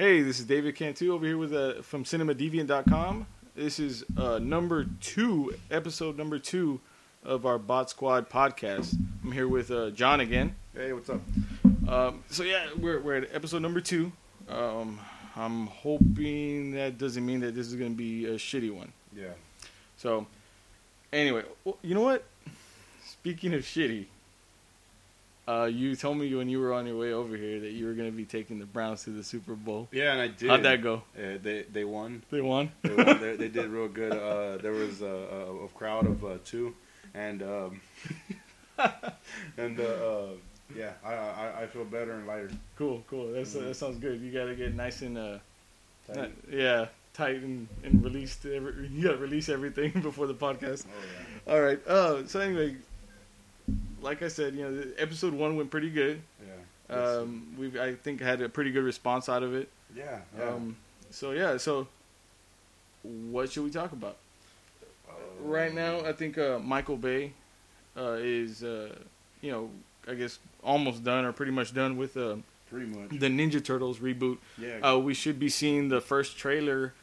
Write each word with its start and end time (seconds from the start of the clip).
Hey, 0.00 0.22
this 0.22 0.38
is 0.38 0.46
David 0.46 0.76
Cantu 0.76 1.12
over 1.12 1.26
here 1.26 1.36
with 1.36 1.52
uh, 1.52 1.82
from 1.82 2.04
CinemaDeviant.com. 2.04 3.26
This 3.56 3.80
is 3.80 4.04
uh, 4.16 4.38
number 4.38 4.86
two, 5.00 5.56
episode 5.72 6.16
number 6.16 6.38
two 6.38 6.78
of 7.24 7.44
our 7.44 7.58
Bot 7.58 7.90
Squad 7.90 8.30
podcast. 8.30 8.94
I'm 9.24 9.32
here 9.32 9.48
with 9.48 9.72
uh, 9.72 9.90
John 9.90 10.20
again. 10.20 10.54
Hey, 10.72 10.92
what's 10.92 11.10
up? 11.10 11.20
Um, 11.88 12.22
so 12.30 12.44
yeah, 12.44 12.68
we're 12.78 13.00
we're 13.00 13.16
at 13.16 13.34
episode 13.34 13.60
number 13.60 13.80
two. 13.80 14.12
Um, 14.48 15.00
I'm 15.34 15.66
hoping 15.66 16.70
that 16.76 16.96
doesn't 16.96 17.26
mean 17.26 17.40
that 17.40 17.56
this 17.56 17.66
is 17.66 17.74
going 17.74 17.90
to 17.90 17.98
be 17.98 18.26
a 18.26 18.34
shitty 18.34 18.72
one. 18.72 18.92
Yeah. 19.16 19.32
So, 19.96 20.28
anyway, 21.12 21.42
you 21.82 21.96
know 21.96 22.02
what? 22.02 22.22
Speaking 23.04 23.52
of 23.52 23.62
shitty, 23.62 24.06
uh, 25.48 25.64
you 25.64 25.96
told 25.96 26.18
me 26.18 26.34
when 26.34 26.48
you 26.48 26.60
were 26.60 26.72
on 26.74 26.86
your 26.86 26.98
way 26.98 27.12
over 27.12 27.34
here 27.36 27.58
that 27.60 27.70
you 27.72 27.86
were 27.86 27.94
going 27.94 28.10
to 28.10 28.16
be 28.16 28.24
taking 28.26 28.58
the 28.58 28.66
Browns 28.66 29.04
to 29.04 29.10
the 29.10 29.24
Super 29.24 29.54
Bowl. 29.54 29.88
Yeah, 29.92 30.12
and 30.12 30.20
I 30.20 30.28
did. 30.28 30.50
How'd 30.50 30.62
that 30.64 30.82
go? 30.82 31.02
Uh, 31.16 31.38
they 31.42 31.64
they 31.72 31.84
won. 31.84 32.22
They 32.30 32.40
won. 32.42 32.70
They, 32.82 32.94
won. 32.94 33.20
they, 33.20 33.36
they 33.36 33.48
did 33.48 33.68
real 33.70 33.88
good. 33.88 34.12
Uh, 34.12 34.58
there 34.58 34.72
was 34.72 35.00
a, 35.00 35.06
a, 35.06 35.68
crowd 35.68 36.06
of 36.06 36.24
uh, 36.24 36.38
two, 36.44 36.74
and 37.14 37.42
um, 37.42 37.80
and 39.56 39.80
uh, 39.80 39.82
uh, 39.84 40.26
yeah, 40.76 40.92
I, 41.04 41.14
I 41.14 41.62
I 41.62 41.66
feel 41.66 41.84
better 41.84 42.12
and 42.12 42.26
lighter. 42.26 42.50
Cool, 42.76 43.02
cool. 43.08 43.32
That's, 43.32 43.54
Mhm. 43.54 43.64
That 43.68 43.74
sounds 43.74 43.98
good. 43.98 44.20
You 44.20 44.30
got 44.30 44.46
to 44.46 44.54
get 44.54 44.74
nice 44.74 45.00
and 45.02 45.16
uh, 45.16 45.38
Tight. 46.06 46.16
not- 46.16 46.30
yeah, 46.50 46.86
tight 47.14 47.36
and, 47.36 47.68
and 47.82 48.04
released. 48.04 48.44
Every, 48.44 48.88
you 48.92 49.02
got 49.02 49.12
to 49.12 49.18
release 49.18 49.48
everything 49.48 49.92
before 50.02 50.26
the 50.26 50.34
podcast. 50.34 50.84
Oh 50.86 50.90
yeah. 51.46 51.52
All 51.54 51.60
right. 51.62 51.86
Uh, 51.86 52.26
so 52.26 52.40
anyway, 52.40 52.76
like 54.02 54.22
I 54.22 54.28
said, 54.28 54.54
you 54.54 54.62
know, 54.68 54.82
episode 54.98 55.32
one 55.34 55.56
went 55.56 55.70
pretty 55.70 55.90
good. 55.90 56.20
yeah. 56.40 56.54
Um, 56.96 57.54
we've 57.58 57.76
I 57.78 57.94
think 57.94 58.20
had 58.20 58.40
a 58.40 58.48
pretty 58.48 58.70
good 58.70 58.84
response 58.84 59.28
out 59.28 59.42
of 59.42 59.54
it. 59.54 59.68
yeah. 59.94 60.20
Yeah. 60.38 60.44
Um, 60.50 60.76
so 61.10 61.32
yeah, 61.32 61.56
so 61.58 61.86
what 63.02 63.50
should 63.52 63.64
we 63.64 63.70
talk 63.70 63.92
about 63.92 64.16
Uh, 65.08 65.12
right 65.42 65.72
now? 65.74 66.00
I 66.04 66.12
think 66.12 66.38
uh, 66.38 66.58
Michael 66.58 66.96
Bay 66.96 67.32
uh, 67.96 68.16
is 68.20 68.62
uh, 68.64 68.94
you 69.40 69.50
know 69.50 69.70
I 70.06 70.14
guess 70.14 70.38
almost 70.62 71.04
done 71.04 71.24
or 71.24 71.32
pretty 71.32 71.52
much 71.52 71.74
done 71.74 71.96
with 71.96 72.16
uh, 72.16 72.36
pretty 72.70 72.86
much. 72.86 73.10
the 73.10 73.28
Ninja 73.28 73.62
Turtles 73.64 73.98
reboot. 73.98 74.38
Yeah. 74.58 74.78
Uh, 74.80 74.98
we 74.98 75.14
should 75.14 75.38
be 75.38 75.48
seeing 75.48 75.88
the 75.88 76.00
first 76.00 76.38
trailer. 76.38 76.94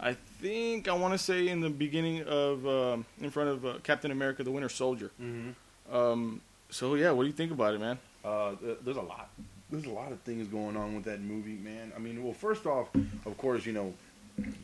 I 0.00 0.14
think 0.40 0.88
I 0.88 0.92
want 0.94 1.14
to 1.14 1.18
say 1.18 1.48
in 1.48 1.60
the 1.60 1.70
beginning 1.70 2.22
of 2.24 2.66
um, 2.66 3.06
in 3.20 3.30
front 3.30 3.48
of 3.50 3.64
uh, 3.66 3.74
Captain 3.82 4.10
America: 4.10 4.42
The 4.42 4.50
Winter 4.50 4.68
Soldier. 4.70 5.10
hmm 5.18 5.50
Um, 5.90 6.40
so 6.70 6.94
yeah, 6.94 7.10
what 7.10 7.22
do 7.24 7.28
you 7.28 7.34
think 7.34 7.52
about 7.52 7.74
it, 7.74 7.80
man? 7.80 7.98
Uh, 8.24 8.54
th- 8.56 8.78
there's 8.84 8.96
a 8.96 9.02
lot. 9.02 9.28
There's 9.70 9.84
a 9.86 9.90
lot 9.90 10.12
of 10.12 10.20
things 10.20 10.46
going 10.48 10.76
on 10.76 10.94
with 10.94 11.04
that 11.04 11.20
movie, 11.20 11.54
man. 11.56 11.92
I 11.96 11.98
mean, 11.98 12.22
well, 12.22 12.32
first 12.32 12.66
off, 12.66 12.88
of 13.26 13.36
course, 13.38 13.66
you 13.66 13.72
know, 13.72 13.92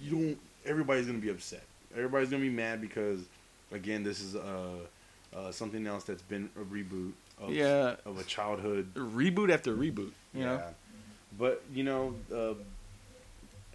you 0.03 0.11
don't. 0.11 0.39
Everybody's 0.67 1.07
gonna 1.07 1.19
be 1.19 1.31
upset. 1.31 1.63
Everybody's 1.95 2.31
gonna 2.31 2.43
be 2.43 2.51
mad 2.51 2.81
because, 2.81 3.21
again, 3.73 4.03
this 4.05 4.21
is 4.21 4.37
uh, 4.37 4.69
uh, 5.35 5.51
something 5.53 5.87
else 5.87 6.05
that's 6.05 6.23
been 6.23 6.49
a 6.57 6.61
reboot 6.61 7.13
of, 7.41 7.51
Yeah. 7.53 7.97
of 8.05 8.19
a 8.19 8.25
childhood. 8.25 8.93
Reboot 8.95 9.51
after 9.51 9.75
reboot, 9.75 10.13
you 10.35 10.45
know. 10.45 10.63
But 11.39 11.63
you 11.73 11.85
know, 11.85 12.15
uh, 12.35 12.55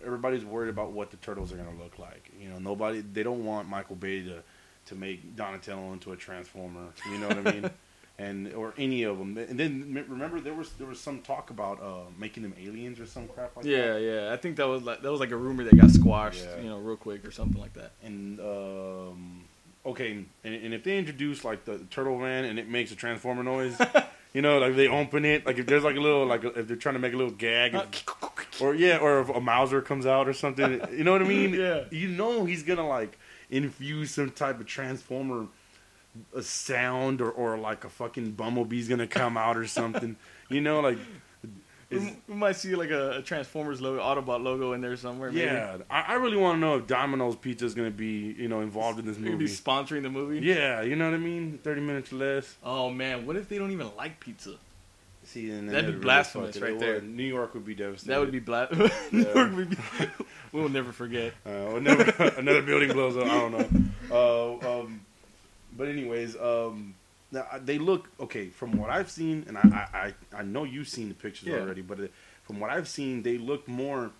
everybody's 0.05 0.45
worried 0.45 0.69
about 0.69 0.91
what 0.91 1.11
the 1.11 1.17
turtles 1.17 1.51
are 1.51 1.57
gonna 1.57 1.77
look 1.81 1.97
like. 1.99 2.29
You 2.39 2.49
know, 2.49 2.59
nobody. 2.59 3.01
They 3.01 3.23
don't 3.23 3.43
want 3.45 3.67
Michael 3.67 3.95
Bay 3.95 4.21
to 4.23 4.43
to 4.85 4.95
make 4.95 5.35
Donatello 5.35 5.93
into 5.93 6.11
a 6.11 6.15
transformer. 6.15 6.87
You 7.11 7.17
know 7.19 7.27
what 7.29 7.47
I 7.47 7.51
mean? 7.51 7.69
and 8.17 8.53
or 8.53 8.73
any 8.77 9.03
of 9.03 9.17
them. 9.17 9.37
And 9.37 9.59
then 9.59 10.05
remember 10.07 10.39
there 10.39 10.53
was 10.53 10.69
there 10.73 10.87
was 10.87 10.99
some 10.99 11.19
talk 11.21 11.49
about 11.49 11.81
uh, 11.81 12.09
making 12.17 12.43
them 12.43 12.53
aliens 12.61 12.99
or 12.99 13.05
some 13.05 13.27
crap 13.27 13.55
like 13.57 13.65
Yeah, 13.65 13.93
that. 13.93 14.01
yeah. 14.01 14.21
Yeah. 14.27 14.33
I 14.33 14.37
think 14.37 14.55
that 14.57 14.67
was 14.67 14.83
like 14.83 15.01
that 15.01 15.11
was 15.11 15.19
like 15.19 15.31
a 15.31 15.37
rumor 15.37 15.63
that 15.65 15.75
got 15.77 15.89
squashed, 15.91 16.43
Yeah. 16.45 16.61
you 16.63 16.69
know, 16.69 16.77
real 16.77 16.95
quick 16.97 17.25
or 17.25 17.31
something 17.31 17.59
like 17.61 17.73
that. 17.73 17.91
And 18.03 18.39
um, 18.39 19.43
okay, 19.85 20.11
and, 20.43 20.53
and 20.55 20.73
if 20.73 20.83
they 20.83 20.97
introduce 20.97 21.43
like 21.43 21.65
the 21.65 21.79
turtle 21.89 22.17
van 22.19 22.45
and 22.45 22.57
it 22.59 22.69
makes 22.69 22.91
a 22.91 22.95
transformer 22.95 23.43
noise. 23.43 23.77
You 24.33 24.41
know, 24.41 24.57
like 24.59 24.75
they 24.75 24.89
open 24.89 25.23
it, 25.23 25.45
like 25.45 25.59
if 25.59 25.65
there's 25.65 25.85
like 25.85 25.95
a 25.95 25.99
little, 26.01 26.25
like 26.25 26.43
if 26.43 26.67
they're 26.67 26.75
trying 26.75 26.95
to 26.95 26.99
make 26.99 27.13
a 27.13 27.15
little 27.15 27.31
gag, 27.31 27.73
or 28.59 28.75
yeah, 28.75 28.97
or 28.97 29.21
if 29.21 29.29
a 29.29 29.39
Mouser 29.39 29.81
comes 29.81 30.05
out 30.05 30.27
or 30.27 30.33
something, 30.33 30.81
you 30.91 31.05
know 31.05 31.13
what 31.13 31.21
I 31.21 31.25
mean? 31.25 31.53
Yeah. 31.57 31.85
You 31.89 32.09
know 32.09 32.43
he's 32.43 32.61
gonna 32.61 32.85
like 32.85 33.17
infuse 33.49 34.11
some 34.11 34.31
type 34.31 34.59
of 34.59 34.65
transformer 34.65 35.47
a 36.33 36.41
sound 36.41 37.19
or, 37.21 37.29
or 37.29 37.57
like 37.57 37.83
a 37.83 37.89
fucking 37.89 38.31
bumblebee's 38.31 38.87
gonna 38.87 39.07
come 39.07 39.35
out 39.37 39.57
or 39.57 39.67
something. 39.67 40.15
you 40.49 40.61
know, 40.61 40.79
like 40.79 40.97
We, 41.89 41.97
is- 41.97 42.11
we 42.27 42.35
might 42.35 42.55
see 42.55 42.73
like 42.75 42.89
a, 42.89 43.17
a 43.17 43.21
Transformers 43.21 43.81
logo, 43.81 44.01
Autobot 44.01 44.41
logo 44.41 44.71
in 44.73 44.81
there 44.81 44.95
somewhere. 44.95 45.29
Maybe. 45.31 45.45
yeah. 45.45 45.77
I, 45.89 46.01
I 46.01 46.13
really 46.13 46.37
want 46.37 46.55
to 46.55 46.59
know 46.61 46.77
if 46.77 46.87
Domino's 46.87 47.35
Pizza 47.35 47.65
is 47.65 47.73
gonna 47.75 47.91
be 47.91 48.33
you 48.37 48.47
know 48.47 48.61
involved 48.61 48.97
in 48.99 49.05
this 49.05 49.17
movie. 49.17 49.45
sponsoring 49.45 50.03
the 50.03 50.09
movie. 50.09 50.39
Yeah, 50.39 50.81
you 50.81 50.95
know 50.95 51.05
what 51.05 51.13
I 51.15 51.17
mean. 51.17 51.59
Thirty 51.63 51.81
minutes 51.81 52.11
less. 52.13 52.55
Oh 52.63 52.89
man, 52.89 53.25
what 53.27 53.35
if 53.35 53.49
they 53.49 53.57
don't 53.57 53.71
even 53.71 53.89
like 53.97 54.19
pizza? 54.21 54.55
See, 55.25 55.49
and 55.49 55.69
That'd 55.69 55.95
be 55.95 55.99
blasphemous 55.99 56.55
it. 56.55 56.61
right 56.63 56.79
there. 56.79 56.95
would. 56.95 57.03
New 57.09 57.23
York 57.23 57.53
would 57.55 57.65
be 57.65 57.75
devastated. 57.75 58.13
That 58.13 58.19
would 58.21 58.31
be 58.31 58.39
black. 58.39 58.69
we'll 60.51 60.69
never 60.69 60.91
forget. 60.91 61.33
Uh, 61.45 61.79
never, 61.79 62.03
another 62.37 62.61
building 62.61 62.91
blows 62.93 63.17
up. 63.17 63.25
I 63.25 63.49
don't 63.49 63.51
know. 63.51 63.69
Uh, 64.11 64.79
um, 64.81 65.01
but 65.77 65.87
anyways, 65.87 66.35
um, 66.37 66.93
now 67.31 67.45
they 67.63 67.77
look 67.79 68.07
okay 68.19 68.49
from 68.49 68.77
what 68.77 68.89
I've 68.89 69.09
seen, 69.11 69.45
and 69.47 69.57
I, 69.57 70.13
I, 70.31 70.37
I 70.39 70.43
know 70.43 70.63
you've 70.63 70.87
seen 70.87 71.09
the 71.09 71.15
pictures 71.15 71.47
Yeah. 71.49 71.57
already, 71.59 71.81
but 71.81 71.99
uh, 71.99 72.07
from 72.43 72.59
what 72.59 72.69
I've 72.69 72.87
seen, 72.87 73.23
they 73.23 73.37
look 73.37 73.67
more, 73.67 74.11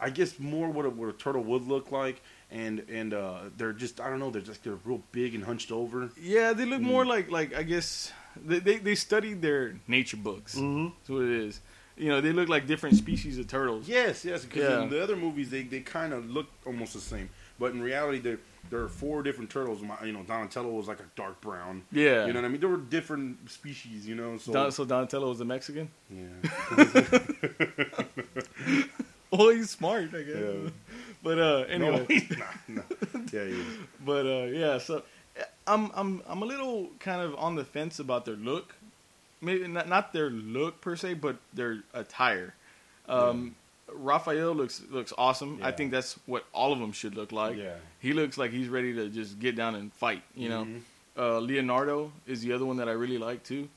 I 0.00 0.10
guess, 0.10 0.38
more 0.40 0.68
what 0.70 0.86
a, 0.86 0.90
what 0.90 1.08
a 1.08 1.12
turtle 1.12 1.44
would 1.44 1.66
look 1.68 1.92
like, 1.92 2.22
and 2.50 2.80
and 2.90 3.12
uh, 3.14 3.40
they're 3.56 3.72
just 3.74 4.00
I 4.00 4.08
don't 4.10 4.18
know, 4.18 4.30
they're 4.30 4.40
just 4.42 4.64
they're 4.64 4.78
real 4.84 5.02
big 5.12 5.34
and 5.34 5.44
hunched 5.44 5.70
over. 5.70 6.10
Yeah, 6.20 6.54
they 6.54 6.64
look 6.64 6.80
more 6.80 7.04
Mm. 7.04 7.08
like 7.08 7.30
like 7.30 7.54
I 7.54 7.62
guess 7.62 8.10
they 8.44 8.58
they, 8.58 8.76
they 8.78 8.94
studied 8.94 9.42
their 9.42 9.76
nature 9.88 10.16
books. 10.16 10.56
Mm-hmm. 10.56 10.88
That's 10.98 11.08
what 11.10 11.22
it 11.22 11.30
is. 11.30 11.60
You 11.98 12.08
know, 12.10 12.20
they 12.20 12.32
look 12.32 12.50
like 12.50 12.66
different 12.66 12.96
species 12.96 13.38
of 13.38 13.48
turtles. 13.48 13.88
Yes, 13.88 14.22
yes, 14.24 14.44
because 14.44 14.62
Yeah. 14.68 14.82
in 14.82 14.90
the 14.90 15.02
other 15.02 15.16
movies 15.16 15.48
they, 15.50 15.62
they 15.62 15.80
kind 15.80 16.12
of 16.12 16.28
look 16.30 16.46
almost 16.66 16.92
the 16.92 17.00
same, 17.00 17.30
but 17.58 17.72
in 17.72 17.80
reality 17.80 18.18
there 18.18 18.38
there 18.68 18.80
are 18.82 18.88
four 18.88 19.22
different 19.22 19.48
turtles. 19.48 19.80
My, 19.80 19.94
you 20.04 20.12
know, 20.12 20.22
Donatello 20.24 20.70
was 20.70 20.88
like 20.88 20.98
a 21.00 21.04
dark 21.14 21.40
brown. 21.40 21.82
Yeah. 21.92 22.26
You 22.26 22.32
know 22.32 22.40
what 22.40 22.46
I 22.46 22.48
mean? 22.48 22.60
There 22.60 22.68
were 22.68 22.76
different 22.78 23.48
species, 23.48 24.06
you 24.06 24.16
know. 24.16 24.36
So 24.38 24.52
Don, 24.52 24.72
so 24.72 24.84
Donatello 24.84 25.28
was 25.28 25.40
a 25.40 25.44
Mexican. 25.44 25.88
yeah, 26.10 26.76
Oh, 29.32 29.50
he's 29.50 29.70
smart, 29.70 30.14
I 30.14 30.22
guess. 30.22 30.36
Yeah. 30.36 30.70
But 31.22 31.38
uh, 31.38 31.42
no, 31.42 31.62
anyway, 31.64 32.06
he's 32.08 32.38
not. 32.38 32.54
No. 32.68 32.82
Yeah, 33.32 33.44
he 33.44 33.50
is. 33.60 33.66
but 34.04 34.26
uh, 34.26 34.44
yeah. 34.46 34.78
So 34.78 35.02
I'm 35.66 35.90
I'm 35.94 36.22
I'm 36.28 36.42
a 36.42 36.46
little 36.46 36.88
kind 37.00 37.20
of 37.20 37.34
on 37.36 37.54
the 37.56 37.64
fence 37.64 37.98
about 37.98 38.24
their 38.24 38.36
look. 38.36 38.74
Maybe 39.40 39.66
not 39.68 39.88
not 39.88 40.12
their 40.12 40.30
look 40.30 40.80
per 40.80 40.96
se, 40.96 41.14
but 41.14 41.36
their 41.52 41.82
attire. 41.92 42.54
Um, 43.08 43.54
Raphael 43.92 44.52
looks 44.54 44.82
looks 44.90 45.12
awesome. 45.16 45.60
I 45.62 45.70
think 45.72 45.90
that's 45.92 46.18
what 46.26 46.44
all 46.52 46.72
of 46.72 46.78
them 46.78 46.92
should 46.92 47.14
look 47.14 47.32
like. 47.32 47.56
Yeah. 47.56 47.74
He 48.00 48.12
looks 48.12 48.36
like 48.38 48.50
he's 48.50 48.68
ready 48.68 48.94
to 48.94 49.08
just 49.08 49.38
get 49.38 49.54
down 49.56 49.74
and 49.74 49.92
fight. 49.92 50.22
You 50.34 50.48
know. 50.48 50.64
Mhm. 50.64 50.80
Uh, 51.18 51.38
Leonardo 51.38 52.12
is 52.26 52.42
the 52.42 52.52
other 52.52 52.64
one 52.66 52.76
that 52.76 52.88
I 52.88 52.92
really 52.92 53.18
like 53.18 53.42
too. 53.42 53.68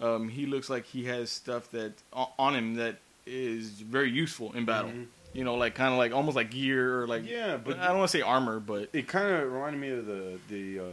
Um, 0.00 0.28
he 0.28 0.46
looks 0.46 0.68
like 0.70 0.84
he 0.84 1.04
has 1.06 1.30
stuff 1.30 1.70
that 1.72 1.92
on 2.12 2.54
him 2.54 2.74
that 2.74 2.96
is 3.26 3.68
very 3.80 4.10
useful 4.10 4.52
in 4.54 4.64
battle. 4.64 4.90
Mhm. 4.90 5.06
You 5.38 5.44
know, 5.44 5.54
like 5.54 5.74
kind 5.76 5.92
of 5.92 5.98
like 5.98 6.12
almost 6.12 6.34
like 6.36 6.50
gear 6.50 7.00
or 7.02 7.06
like 7.06 7.22
Yeah, 7.28 7.56
but 7.56 7.78
I 7.78 7.88
don't 7.88 7.98
want 7.98 8.10
to 8.10 8.16
say 8.18 8.22
armor, 8.22 8.58
but 8.58 8.88
it 8.92 9.06
kind 9.06 9.28
of 9.34 9.52
reminded 9.52 9.80
me 9.80 9.90
of 9.90 10.06
the 10.06 10.38
the 10.48 10.80
uh, 10.80 10.84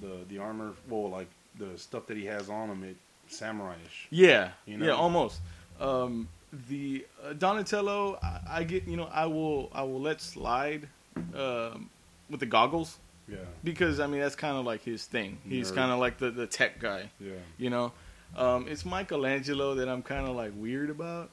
the 0.00 0.12
the 0.28 0.38
armor. 0.38 0.72
Well, 0.88 1.08
like 1.08 1.28
the 1.58 1.78
stuff 1.78 2.06
that 2.08 2.16
he 2.16 2.24
has 2.26 2.48
on 2.50 2.68
him, 2.68 2.82
it 2.82 2.96
samurai-ish. 3.28 4.08
yeah, 4.10 4.50
You 4.66 4.76
know? 4.78 4.86
yeah, 4.86 4.92
almost. 4.92 5.40
Um, 5.80 6.28
the 6.68 7.06
uh, 7.24 7.32
Donatello, 7.34 8.18
I, 8.22 8.40
I 8.58 8.64
get. 8.64 8.88
You 8.88 8.96
know, 8.96 9.08
I 9.12 9.26
will 9.26 9.70
I 9.72 9.82
will 9.82 10.00
let 10.00 10.20
slide 10.20 10.88
um, 11.34 11.88
with 12.28 12.40
the 12.40 12.46
goggles 12.46 12.98
Yeah, 13.28 13.36
because 13.62 14.00
I 14.00 14.06
mean 14.08 14.20
that's 14.20 14.34
kind 14.36 14.56
of 14.56 14.64
like 14.64 14.82
his 14.82 15.06
thing. 15.06 15.38
He's 15.48 15.70
kind 15.70 15.92
of 15.92 15.98
like 16.00 16.18
the 16.18 16.30
the 16.32 16.46
tech 16.48 16.80
guy. 16.80 17.10
yeah. 17.20 17.32
You 17.56 17.70
know, 17.70 17.92
um, 18.36 18.66
it's 18.68 18.84
Michelangelo 18.84 19.76
that 19.76 19.88
I'm 19.88 20.02
kind 20.02 20.26
of 20.28 20.34
like 20.34 20.52
weird 20.56 20.90
about 20.90 21.30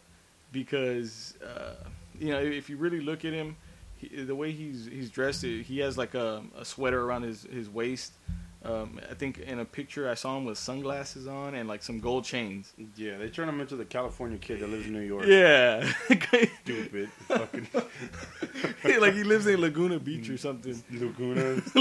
because 0.52 1.34
uh, 1.44 1.74
you 2.20 2.32
know 2.32 2.40
if 2.40 2.70
you 2.70 2.78
really 2.78 3.02
look 3.02 3.26
at 3.26 3.34
him, 3.34 3.56
he, 3.98 4.24
the 4.24 4.36
way 4.36 4.52
he's 4.52 4.86
he's 4.86 5.10
dressed, 5.10 5.44
he 5.44 5.80
has 5.80 5.98
like 5.98 6.14
a, 6.14 6.44
a 6.58 6.66
sweater 6.66 7.02
around 7.02 7.24
his 7.24 7.44
his 7.44 7.70
waist. 7.70 8.14
Um, 8.62 9.00
I 9.10 9.14
think 9.14 9.40
in 9.40 9.60
a 9.60 9.66
picture 9.66 10.10
I 10.10 10.16
saw 10.16 10.36
him 10.38 10.44
with 10.44 10.58
sunglasses 10.58 11.28
on 11.28 11.56
and 11.56 11.70
like 11.70 11.82
some 11.82 12.02
gold 12.02 12.26
chains. 12.26 12.74
Yeah, 12.98 13.18
they 13.18 13.30
turn 13.30 13.48
him 13.48 13.62
into 13.62 13.78
the 13.78 13.86
California 13.86 14.38
kid 14.38 14.60
that 14.60 14.70
lives 14.70 14.86
in 14.86 14.92
New 14.92 15.00
York. 15.00 15.26
Yeah, 15.28 15.90
Stupid. 16.64 17.10
Fucking 17.30 17.68
like 19.00 19.14
he 19.14 19.24
lives 19.24 19.48
in 19.48 19.62
Laguna 19.62 19.98
Beach 19.98 20.30
or 20.30 20.38
something 20.38 20.84
Laguna. 20.92 21.42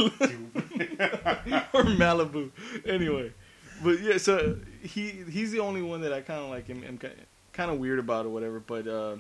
or 1.72 1.82
Malibu. 1.82 2.50
Anyway, 2.86 3.32
but 3.82 4.00
yeah, 4.00 4.18
so 4.18 4.56
he 4.80 5.24
he's 5.28 5.50
the 5.50 5.58
only 5.58 5.82
one 5.82 6.00
that 6.02 6.12
I 6.12 6.20
kind 6.20 6.40
of 6.40 6.48
like. 6.48 6.70
am 6.70 6.84
am 6.84 6.98
kind 7.58 7.72
of 7.72 7.78
weird 7.78 7.98
about 7.98 8.24
or 8.24 8.28
whatever. 8.28 8.60
But 8.60 8.86
uh, 8.86 9.16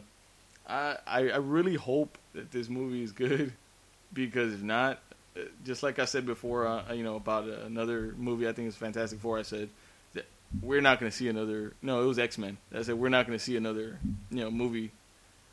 I, 0.68 0.96
I 1.06 1.36
really 1.36 1.74
hope 1.74 2.18
that 2.34 2.50
this 2.50 2.68
movie 2.68 3.02
is 3.02 3.12
good 3.12 3.52
because 4.12 4.52
if 4.54 4.62
not, 4.62 5.00
uh, 5.36 5.40
just 5.64 5.82
like 5.82 5.98
I 5.98 6.04
said 6.04 6.26
before, 6.26 6.66
uh, 6.66 6.92
you 6.92 7.04
know 7.04 7.16
about 7.16 7.44
another 7.44 8.14
movie 8.16 8.48
I 8.48 8.52
think 8.52 8.68
is 8.68 8.76
Fantastic 8.76 9.20
Four. 9.20 9.38
I 9.38 9.42
said 9.42 9.68
that 10.14 10.26
we're 10.62 10.80
not 10.80 11.00
going 11.00 11.10
to 11.10 11.16
see 11.16 11.28
another. 11.28 11.72
No, 11.82 12.02
it 12.02 12.06
was 12.06 12.18
X 12.18 12.38
Men. 12.38 12.58
I 12.74 12.82
said 12.82 12.96
we're 12.96 13.08
not 13.08 13.26
going 13.26 13.38
to 13.38 13.44
see 13.44 13.56
another 13.56 13.98
you 14.30 14.40
know 14.40 14.50
movie, 14.50 14.90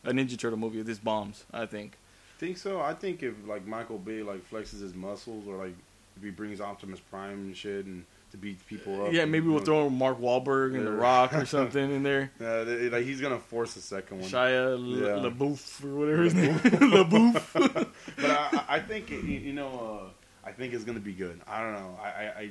a 0.04 0.12
Ninja 0.12 0.38
Turtle 0.38 0.60
movie. 0.60 0.82
This 0.82 1.00
bombs. 1.00 1.44
I 1.54 1.66
think. 1.66 1.98
Think 2.38 2.58
so? 2.58 2.82
I 2.82 2.94
think 2.94 3.24
if 3.24 3.34
like 3.48 3.66
Michael 3.66 3.98
Bay 3.98 4.22
like 4.22 4.50
flexes 4.50 4.82
his 4.82 4.94
muscles 4.94 5.48
or 5.48 5.56
like 5.56 5.76
if 6.18 6.24
he 6.24 6.30
brings 6.30 6.60
Optimus 6.60 7.00
Prime 7.00 7.34
and 7.34 7.58
shit 7.58 7.86
and 7.86 8.06
to 8.36 8.42
beat 8.42 8.66
people 8.68 9.06
up. 9.06 9.14
Yeah, 9.14 9.26
maybe 9.26 9.48
we'll 9.48 9.60
throw 9.64 9.90
Mark 9.90 10.20
Wahlberg 10.20 10.76
and 10.76 10.86
The 10.86 10.92
Rock 10.92 11.34
or 11.34 11.46
something 11.58 11.92
in 11.92 12.04
there. 12.04 12.32
uh, 12.40 12.64
they- 12.64 12.90
like 12.90 13.06
he's 13.06 13.22
gonna 13.22 13.40
force 13.40 13.76
a 13.76 13.82
second 13.82 14.20
one. 14.22 14.30
Shia 14.30 14.78
Yeah. 14.78 15.30
LaBeouf 15.30 15.84
or 15.84 15.96
whatever 15.96 16.24
his 16.24 16.34
name. 16.36 16.56
LaBeouf. 16.60 17.54
but 18.18 18.30
I, 18.32 18.50
I 18.68 18.76
I 18.76 18.80
think 18.80 19.12
it, 19.12 19.24
you 19.24 19.54
know, 19.54 19.70
uh, 20.08 20.48
I 20.48 20.52
think 20.52 20.74
it's 20.74 20.84
gonna 20.84 21.00
be 21.00 21.14
good. 21.14 21.40
I 21.48 21.62
don't 21.62 21.74
know. 21.74 21.98
I, 22.02 22.08
I, 22.08 22.26
I, 22.42 22.50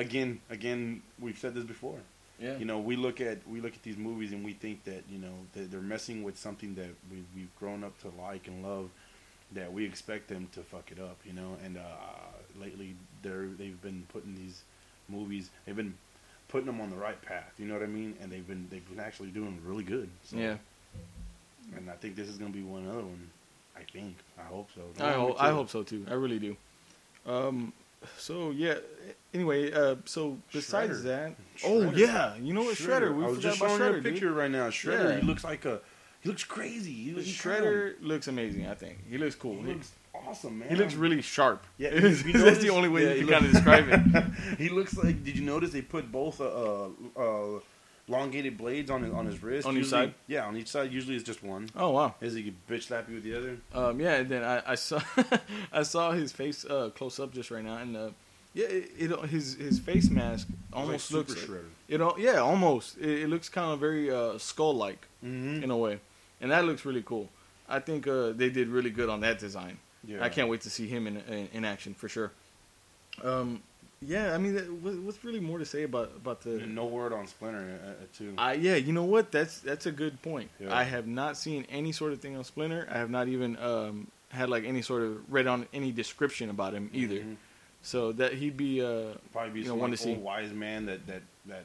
again, 0.00 0.40
again, 0.50 1.02
we've 1.18 1.38
said 1.38 1.54
this 1.54 1.64
before. 1.64 1.98
yeah. 2.40 2.56
You 2.56 2.64
know, 2.64 2.78
we 2.78 2.96
look 2.96 3.20
at 3.20 3.38
we 3.48 3.60
look 3.60 3.74
at 3.74 3.82
these 3.82 3.96
movies 3.96 4.32
and 4.32 4.44
we 4.44 4.52
think 4.52 4.84
that 4.84 5.02
you 5.10 5.18
know 5.18 5.34
that 5.54 5.70
they're 5.70 5.80
messing 5.80 6.22
with 6.22 6.36
something 6.38 6.74
that 6.76 6.90
we, 7.10 7.24
we've 7.34 7.54
grown 7.58 7.82
up 7.84 7.98
to 8.02 8.08
like 8.20 8.46
and 8.48 8.62
love. 8.64 8.88
That 9.52 9.72
we 9.72 9.84
expect 9.86 10.26
them 10.28 10.48
to 10.54 10.60
fuck 10.62 10.90
it 10.90 10.98
up, 10.98 11.18
you 11.24 11.32
know. 11.32 11.56
And 11.64 11.76
uh, 11.76 11.82
lately, 12.60 12.96
they're 13.22 13.46
they've 13.56 13.80
been 13.80 14.04
putting 14.12 14.34
these 14.34 14.62
movies. 15.08 15.50
They've 15.64 15.76
been 15.76 15.94
putting 16.48 16.66
them 16.66 16.80
on 16.80 16.90
the 16.90 16.96
right 16.96 17.20
path. 17.22 17.52
You 17.58 17.66
know 17.66 17.74
what 17.74 17.82
I 17.82 17.86
mean? 17.86 18.14
And 18.20 18.30
they've 18.30 18.46
been 18.46 18.66
they've 18.70 18.88
been 18.88 19.00
actually 19.00 19.30
doing 19.30 19.60
really 19.64 19.84
good. 19.84 20.08
So, 20.24 20.36
Yeah. 20.36 20.56
And 21.76 21.90
I 21.90 21.94
think 21.94 22.14
this 22.16 22.28
is 22.28 22.36
gonna 22.38 22.50
be 22.52 22.62
one 22.62 22.86
other 22.88 22.98
one. 23.00 23.30
I 23.76 23.82
think. 23.92 24.16
I 24.38 24.42
hope 24.44 24.70
so. 24.74 25.04
I 25.04 25.12
hope, 25.12 25.36
I 25.42 25.50
hope 25.50 25.68
so 25.68 25.82
too. 25.82 26.06
I 26.08 26.14
really 26.14 26.38
do. 26.38 26.56
Um, 27.26 27.72
so 28.18 28.50
yeah. 28.52 28.76
Anyway, 29.34 29.72
uh, 29.72 29.96
so 30.04 30.38
besides 30.52 31.00
Shredder. 31.00 31.02
that, 31.04 31.34
oh 31.64 31.90
yeah, 31.90 32.36
you 32.36 32.54
know 32.54 32.62
what, 32.62 32.76
Shredder? 32.76 33.14
We 33.14 33.24
I 33.24 33.28
was 33.28 33.38
just 33.40 33.58
showing 33.58 33.78
Shredder, 33.80 33.98
a 33.98 34.00
dude. 34.00 34.04
picture 34.14 34.32
right 34.32 34.50
now. 34.50 34.68
Shredder, 34.70 35.10
Yeah. 35.14 35.20
he 35.20 35.26
looks 35.26 35.44
like 35.44 35.64
a, 35.66 35.80
he 36.22 36.28
looks 36.30 36.44
crazy. 36.44 36.92
He, 36.92 37.10
he 37.20 37.32
Shredder 37.32 37.94
looks 38.00 38.28
amazing. 38.28 38.66
I 38.66 38.74
think 38.74 38.98
he 39.10 39.18
looks 39.18 39.34
cool. 39.34 39.60
He 39.62 39.72
looks 39.74 39.90
awesome, 40.26 40.58
man. 40.58 40.68
He 40.68 40.76
looks 40.76 40.94
really 40.94 41.22
sharp. 41.22 41.64
Yeah, 41.78 41.90
Yeah, 41.94 42.00
you- 42.08 42.32
that's 42.32 42.62
you 42.62 42.70
the 42.70 42.70
only 42.70 42.88
way 42.88 43.04
yeah, 43.04 43.12
you 43.14 43.26
can 43.26 43.34
kind 43.34 43.46
of 43.46 43.52
describe 43.52 43.86
it. 43.88 44.24
he 44.58 44.68
looks 44.68 44.96
like. 44.96 45.22
Did 45.24 45.36
you 45.36 45.44
notice 45.44 45.70
they 45.72 45.82
put 45.82 46.10
both 46.10 46.40
uh, 46.40 46.88
uh, 47.16 47.60
elongated 48.08 48.56
blades 48.56 48.90
on 48.90 49.02
his 49.02 49.12
on 49.12 49.26
his 49.26 49.42
wrist? 49.42 49.66
On 49.66 49.76
each 49.76 49.86
side? 49.86 50.14
Yeah, 50.26 50.46
on 50.46 50.56
each 50.56 50.68
side. 50.68 50.92
Usually 50.92 51.16
it's 51.16 51.24
just 51.24 51.42
one. 51.42 51.68
Oh 51.76 51.90
wow. 51.90 52.14
Is 52.20 52.34
he 52.34 52.54
bitch 52.68 52.84
slap 52.84 53.08
you 53.08 53.16
with 53.16 53.24
the 53.24 53.36
other? 53.36 53.56
Um, 53.74 54.00
yeah, 54.00 54.14
and 54.16 54.28
then 54.28 54.42
I, 54.44 54.62
I 54.72 54.74
saw 54.74 55.00
I 55.72 55.82
saw 55.82 56.12
his 56.12 56.32
face 56.32 56.64
uh, 56.64 56.90
close 56.94 57.18
up 57.20 57.32
just 57.32 57.50
right 57.50 57.64
now, 57.64 57.76
and 57.78 57.96
uh, 57.96 58.08
yeah, 58.54 58.66
it, 58.66 58.90
it 58.98 59.10
his 59.28 59.54
his 59.54 59.78
face 59.78 60.08
mask 60.10 60.48
almost 60.72 61.12
like 61.12 61.28
looks 61.28 61.40
shredder. 61.40 61.64
you 61.88 61.98
know 61.98 62.16
yeah 62.18 62.36
almost 62.38 62.96
it, 62.98 63.22
it 63.22 63.28
looks 63.28 63.48
kind 63.48 63.72
of 63.72 63.80
very 63.80 64.10
uh, 64.10 64.38
skull 64.38 64.74
like 64.74 65.06
Mm-hmm. 65.24 65.64
in 65.64 65.70
a 65.70 65.76
way, 65.76 65.98
and 66.40 66.50
that 66.52 66.64
looks 66.66 66.84
really 66.84 67.02
cool. 67.02 67.28
I 67.68 67.80
think 67.80 68.06
uh, 68.06 68.30
they 68.30 68.48
did 68.48 68.68
really 68.68 68.90
good 68.90 69.08
on 69.08 69.20
that 69.20 69.40
design. 69.40 69.78
Yeah. 70.06 70.22
I 70.24 70.28
can't 70.28 70.48
wait 70.48 70.60
to 70.62 70.70
see 70.70 70.86
him 70.86 71.06
in 71.06 71.16
in, 71.18 71.48
in 71.52 71.64
action 71.64 71.94
for 71.94 72.08
sure. 72.08 72.32
Um, 73.22 73.62
yeah, 74.02 74.34
I 74.34 74.38
mean, 74.38 74.54
that- 74.54 74.70
what- 74.70 74.94
what's 74.98 75.24
really 75.24 75.40
more 75.40 75.58
to 75.58 75.64
say 75.64 75.82
about 75.84 76.12
about 76.16 76.42
the? 76.42 76.58
No 76.66 76.84
word 76.86 77.12
on 77.12 77.26
Splinter 77.26 77.78
uh, 77.84 77.88
uh, 77.90 77.94
too. 78.16 78.34
I 78.38 78.52
yeah, 78.54 78.76
you 78.76 78.92
know 78.92 79.04
what? 79.04 79.32
That's 79.32 79.60
that's 79.60 79.86
a 79.86 79.92
good 79.92 80.20
point. 80.22 80.50
Yeah. 80.60 80.74
I 80.76 80.84
have 80.84 81.06
not 81.06 81.36
seen 81.36 81.66
any 81.70 81.92
sort 81.92 82.12
of 82.12 82.20
thing 82.20 82.36
on 82.36 82.44
Splinter. 82.44 82.86
I 82.90 82.98
have 82.98 83.10
not 83.10 83.28
even 83.28 83.56
um, 83.58 84.06
had 84.30 84.50
like 84.50 84.64
any 84.64 84.82
sort 84.82 85.02
of 85.02 85.32
read 85.32 85.46
on 85.46 85.66
any 85.72 85.92
description 85.92 86.50
about 86.50 86.74
him 86.74 86.90
either. 86.92 87.16
Mhm. 87.20 87.36
So 87.82 88.12
that 88.12 88.34
he'd 88.34 88.56
be 88.56 88.82
uh, 88.82 89.14
Probably 89.32 89.52
be 89.52 89.60
You 89.60 89.66
know, 89.66 89.70
some 89.72 89.78
one 89.80 89.90
like, 89.90 89.98
to 90.00 90.04
see. 90.04 90.14
wise 90.14 90.52
man 90.52 90.86
that 90.86 91.06
that 91.06 91.22
that 91.46 91.64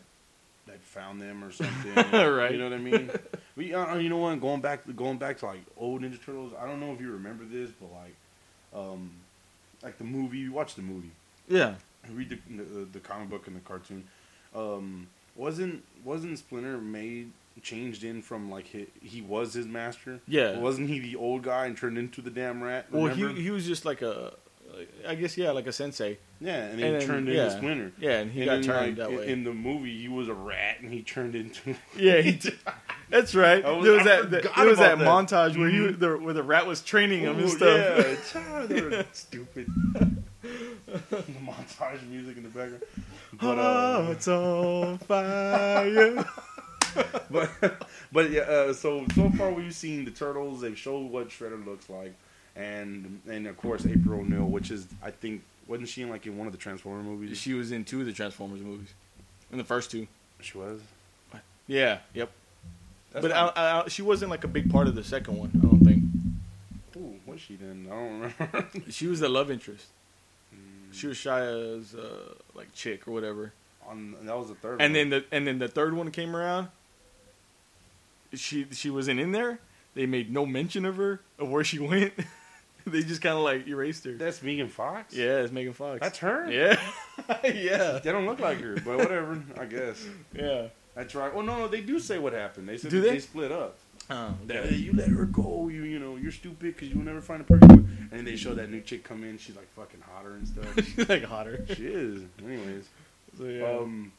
that 0.68 0.80
found 0.84 1.20
them 1.22 1.44
or 1.44 1.52
something. 1.52 1.92
you? 1.96 2.28
Right. 2.30 2.52
You 2.54 2.60
know 2.60 2.70
what 2.70 2.74
I 2.74 2.78
mean? 2.78 3.12
we, 3.58 3.74
uh, 3.74 3.98
you 3.98 4.08
know 4.08 4.18
what? 4.18 4.40
Going 4.40 4.62
back, 4.62 4.84
going 4.96 5.18
back 5.18 5.40
to 5.40 5.48
like 5.48 5.62
old 5.76 6.02
Ninja 6.02 6.24
Turtles. 6.24 6.54
I 6.58 6.66
don't 6.66 6.80
know 6.80 6.94
if 6.94 7.02
you 7.02 7.12
remember 7.12 7.44
this, 7.44 7.72
but 7.72 7.92
like, 7.92 8.16
um, 8.74 9.12
like 9.84 9.98
the 9.98 10.04
movie. 10.04 10.40
You 10.40 10.52
watch 10.52 10.76
the 10.76 10.82
movie. 10.82 11.12
yeah. 11.48 11.76
Read 12.10 12.30
the 12.30 12.40
the, 12.64 12.86
the 12.86 13.00
comic 13.00 13.30
book 13.30 13.48
and 13.48 13.56
the 13.56 13.60
cartoon. 13.60 14.04
Um, 14.56 15.08
wasn't 15.36 15.84
wasn't 16.04 16.40
Splinter 16.40 16.78
made 16.80 17.32
changed 17.62 18.04
in 18.04 18.22
from 18.22 18.50
like 18.50 18.66
he, 18.66 18.88
he 19.02 19.22
was 19.22 19.54
his 19.54 19.68
master? 19.68 20.20
Yeah. 20.28 20.58
Wasn't 20.58 20.90
he 20.90 21.00
the 21.00 21.16
old 21.16 21.44
guy 21.44 21.66
and 21.68 21.78
turned 21.78 21.98
into 21.98 22.22
the 22.22 22.32
damn 22.32 22.64
rat? 22.64 22.88
Well, 22.92 23.14
he 23.14 23.32
he 23.34 23.52
was 23.52 23.66
just 23.68 23.86
like 23.86 24.02
a, 24.02 24.34
I 25.08 25.16
guess 25.16 25.38
yeah, 25.38 25.52
like 25.52 25.68
a 25.68 25.72
sensei. 25.72 26.18
yeah, 26.40 26.66
and 26.66 26.80
he 26.80 26.86
and 26.86 26.96
then- 26.96 27.08
turned 27.08 27.28
yeah. 27.28 27.44
into 27.46 27.58
Splinter. 27.58 27.92
Yeah, 28.00 28.20
and 28.20 28.32
he 28.32 28.42
and 28.42 28.46
got 28.48 28.54
then, 28.56 28.64
turned 28.64 28.98
like, 28.98 29.10
that 29.10 29.18
way. 29.18 29.28
In 29.32 29.44
the 29.44 29.54
movie, 29.54 30.02
he 30.02 30.08
was 30.08 30.28
a 30.28 30.34
rat, 30.34 30.78
and 30.82 30.92
he 30.92 31.04
turned 31.04 31.36
into. 31.36 31.76
yeah, 31.98 32.18
he 32.22 32.32
did. 32.34 32.58
That's 33.12 33.36
right. 33.36 33.64
I 33.64 33.72
was- 33.72 33.84
there 33.84 33.94
was 33.94 34.02
I 34.02 34.04
that. 34.06 34.32
that 34.32 34.56
there 34.56 34.66
was 34.66 34.80
that, 34.80 34.98
that. 34.98 35.08
montage 35.08 35.58
where 35.58 35.70
you 35.70 35.90
Mhm. 35.90 36.00
the, 36.00 36.18
where 36.18 36.34
the 36.34 36.42
rat 36.44 36.66
was 36.66 36.82
training 36.82 37.20
him 37.22 37.38
and 37.38 37.50
stuff. 37.50 37.78
Yeah, 38.34 38.66
they're 38.68 39.06
stupid. 39.14 39.68
the 40.42 41.24
montage 41.44 42.02
music 42.10 42.38
in 42.38 42.44
the 42.44 42.50
background. 42.50 42.82
But, 43.40 43.58
uh, 43.60 44.04
Hearts 44.06 44.28
on 44.28 44.98
fire. 45.00 46.26
but 47.30 47.50
but 48.12 48.30
yeah. 48.32 48.42
Uh, 48.42 48.74
so 48.74 49.06
so 49.16 49.30
far 49.32 49.52
we've 49.52 49.74
seen 49.76 50.06
the 50.06 50.12
turtles. 50.12 50.62
They've 50.62 50.78
showed 50.78 51.10
what 51.12 51.30
Shredder 51.30 51.64
looks 51.66 51.90
like, 51.90 52.14
and 52.56 53.22
and 53.30 53.48
of 53.48 53.58
course 53.58 53.86
April 53.86 54.20
O'Neil, 54.22 54.46
which 54.46 54.72
is 54.72 54.88
I 55.04 55.12
think 55.12 55.44
wasn't 55.68 55.88
she 55.90 56.02
in 56.02 56.10
like 56.10 56.26
in 56.26 56.38
one 56.38 56.48
of 56.48 56.54
the 56.54 56.60
Transformer 56.60 57.04
movies? 57.04 57.38
she 57.38 57.54
was 57.54 57.72
in 57.72 57.86
two 57.86 58.02
of 58.02 58.06
the 58.06 58.14
Transformers 58.14 58.62
movies. 58.62 58.90
In 59.52 59.58
the 59.58 59.64
first 59.64 59.92
two. 59.92 60.08
She 60.42 60.58
was. 60.58 60.82
Yeah. 61.68 62.00
Yep. 62.14 62.32
That's 63.12 63.22
but 63.26 63.32
I, 63.32 63.52
I, 63.84 63.88
she 63.90 64.02
wasn't 64.02 64.32
like 64.32 64.44
a 64.44 64.48
big 64.48 64.72
part 64.72 64.88
of 64.88 64.96
the 64.96 65.04
second 65.04 65.38
one. 65.38 65.52
I 65.56 65.66
don't 65.68 65.80
think 65.84 66.04
Ooh, 66.98 67.16
was 67.26 67.42
she 67.42 67.56
then? 67.56 67.88
I 67.92 67.96
don't 67.96 68.12
remember. 68.14 68.68
she 68.90 69.08
was 69.08 69.20
the 69.20 69.30
love 69.30 69.52
interest. 69.52 69.88
Mm, 70.54 70.94
She 70.94 71.08
was 71.08 71.18
Shia's 71.18 71.94
uh, 71.96 72.34
like 72.56 72.74
chick 72.74 73.08
or 73.08 73.12
whatever. 73.12 73.54
on 73.88 74.16
that 74.24 74.38
was 74.38 74.48
the 74.50 74.56
third. 74.56 74.82
And 74.82 74.94
one. 74.94 74.94
then 74.94 75.10
the 75.10 75.26
and 75.32 75.46
then 75.48 75.60
the 75.60 75.68
third 75.68 75.94
one 75.94 76.12
came 76.12 76.36
around. 76.36 76.70
She 78.34 78.68
she 78.72 78.90
wasn't 78.90 79.20
in 79.20 79.32
there. 79.34 79.60
They 79.94 80.06
made 80.06 80.32
no 80.32 80.46
mention 80.46 80.86
of 80.86 80.96
her 80.98 81.20
of 81.38 81.50
where 81.50 81.64
she 81.66 81.80
went. 81.92 82.14
they 82.88 83.02
just 83.04 83.22
kind 83.22 83.36
of 83.38 83.44
like 83.44 83.68
erased 83.68 84.06
her. 84.06 84.14
that's 84.14 84.42
Megan 84.42 84.70
Fox. 84.70 85.14
yeah, 85.14 85.40
it's 85.42 85.52
Megan 85.52 85.74
Fox. 85.74 86.00
that's 86.02 86.20
her. 86.20 86.50
yeah, 86.50 86.80
yeah, 87.44 88.00
They 88.02 88.12
don't 88.12 88.26
look 88.26 88.40
like 88.40 88.60
her, 88.62 88.76
but 88.76 88.98
whatever. 88.98 89.44
I 89.60 89.66
guess 89.66 90.04
yeah. 90.34 90.68
That's 90.96 91.16
right. 91.16 91.32
Oh 91.34 91.42
no, 91.42 91.58
no, 91.60 91.68
they 91.68 91.82
do 91.82 92.00
say 92.00 92.20
what 92.20 92.34
happened. 92.34 92.68
They 92.68 92.78
said 92.78 92.92
Do 92.92 93.02
that 93.02 93.10
they? 93.12 93.20
split 93.20 93.52
up. 93.52 93.78
Oh, 94.10 94.34
okay. 94.50 94.70
"Hey, 94.70 94.76
you 94.76 94.94
let 94.94 95.08
her 95.10 95.26
go. 95.26 95.70
You 95.70 95.84
you 95.84 96.00
know 96.00 96.16
you're 96.18 96.32
stupid 96.32 96.60
because 96.76 96.90
you'll 96.90 97.04
never 97.04 97.22
find 97.22 97.42
a 97.42 97.44
person. 97.46 98.10
And 98.12 98.28
they 98.28 98.36
show 98.36 98.54
that 98.56 98.70
new 98.70 98.82
chick 98.82 99.04
come 99.04 99.24
in. 99.24 99.38
She's 99.38 99.56
like 99.56 99.70
fucking 99.76 100.02
hotter 100.02 100.34
and 100.34 100.48
stuff. 100.48 100.76
She's 100.96 101.08
like 101.08 101.24
hotter. 101.24 101.66
she 101.76 101.86
is. 101.88 102.24
Anyways. 102.46 102.90
So, 103.38 103.46
yeah. 103.46 103.66
Um. 103.78 104.12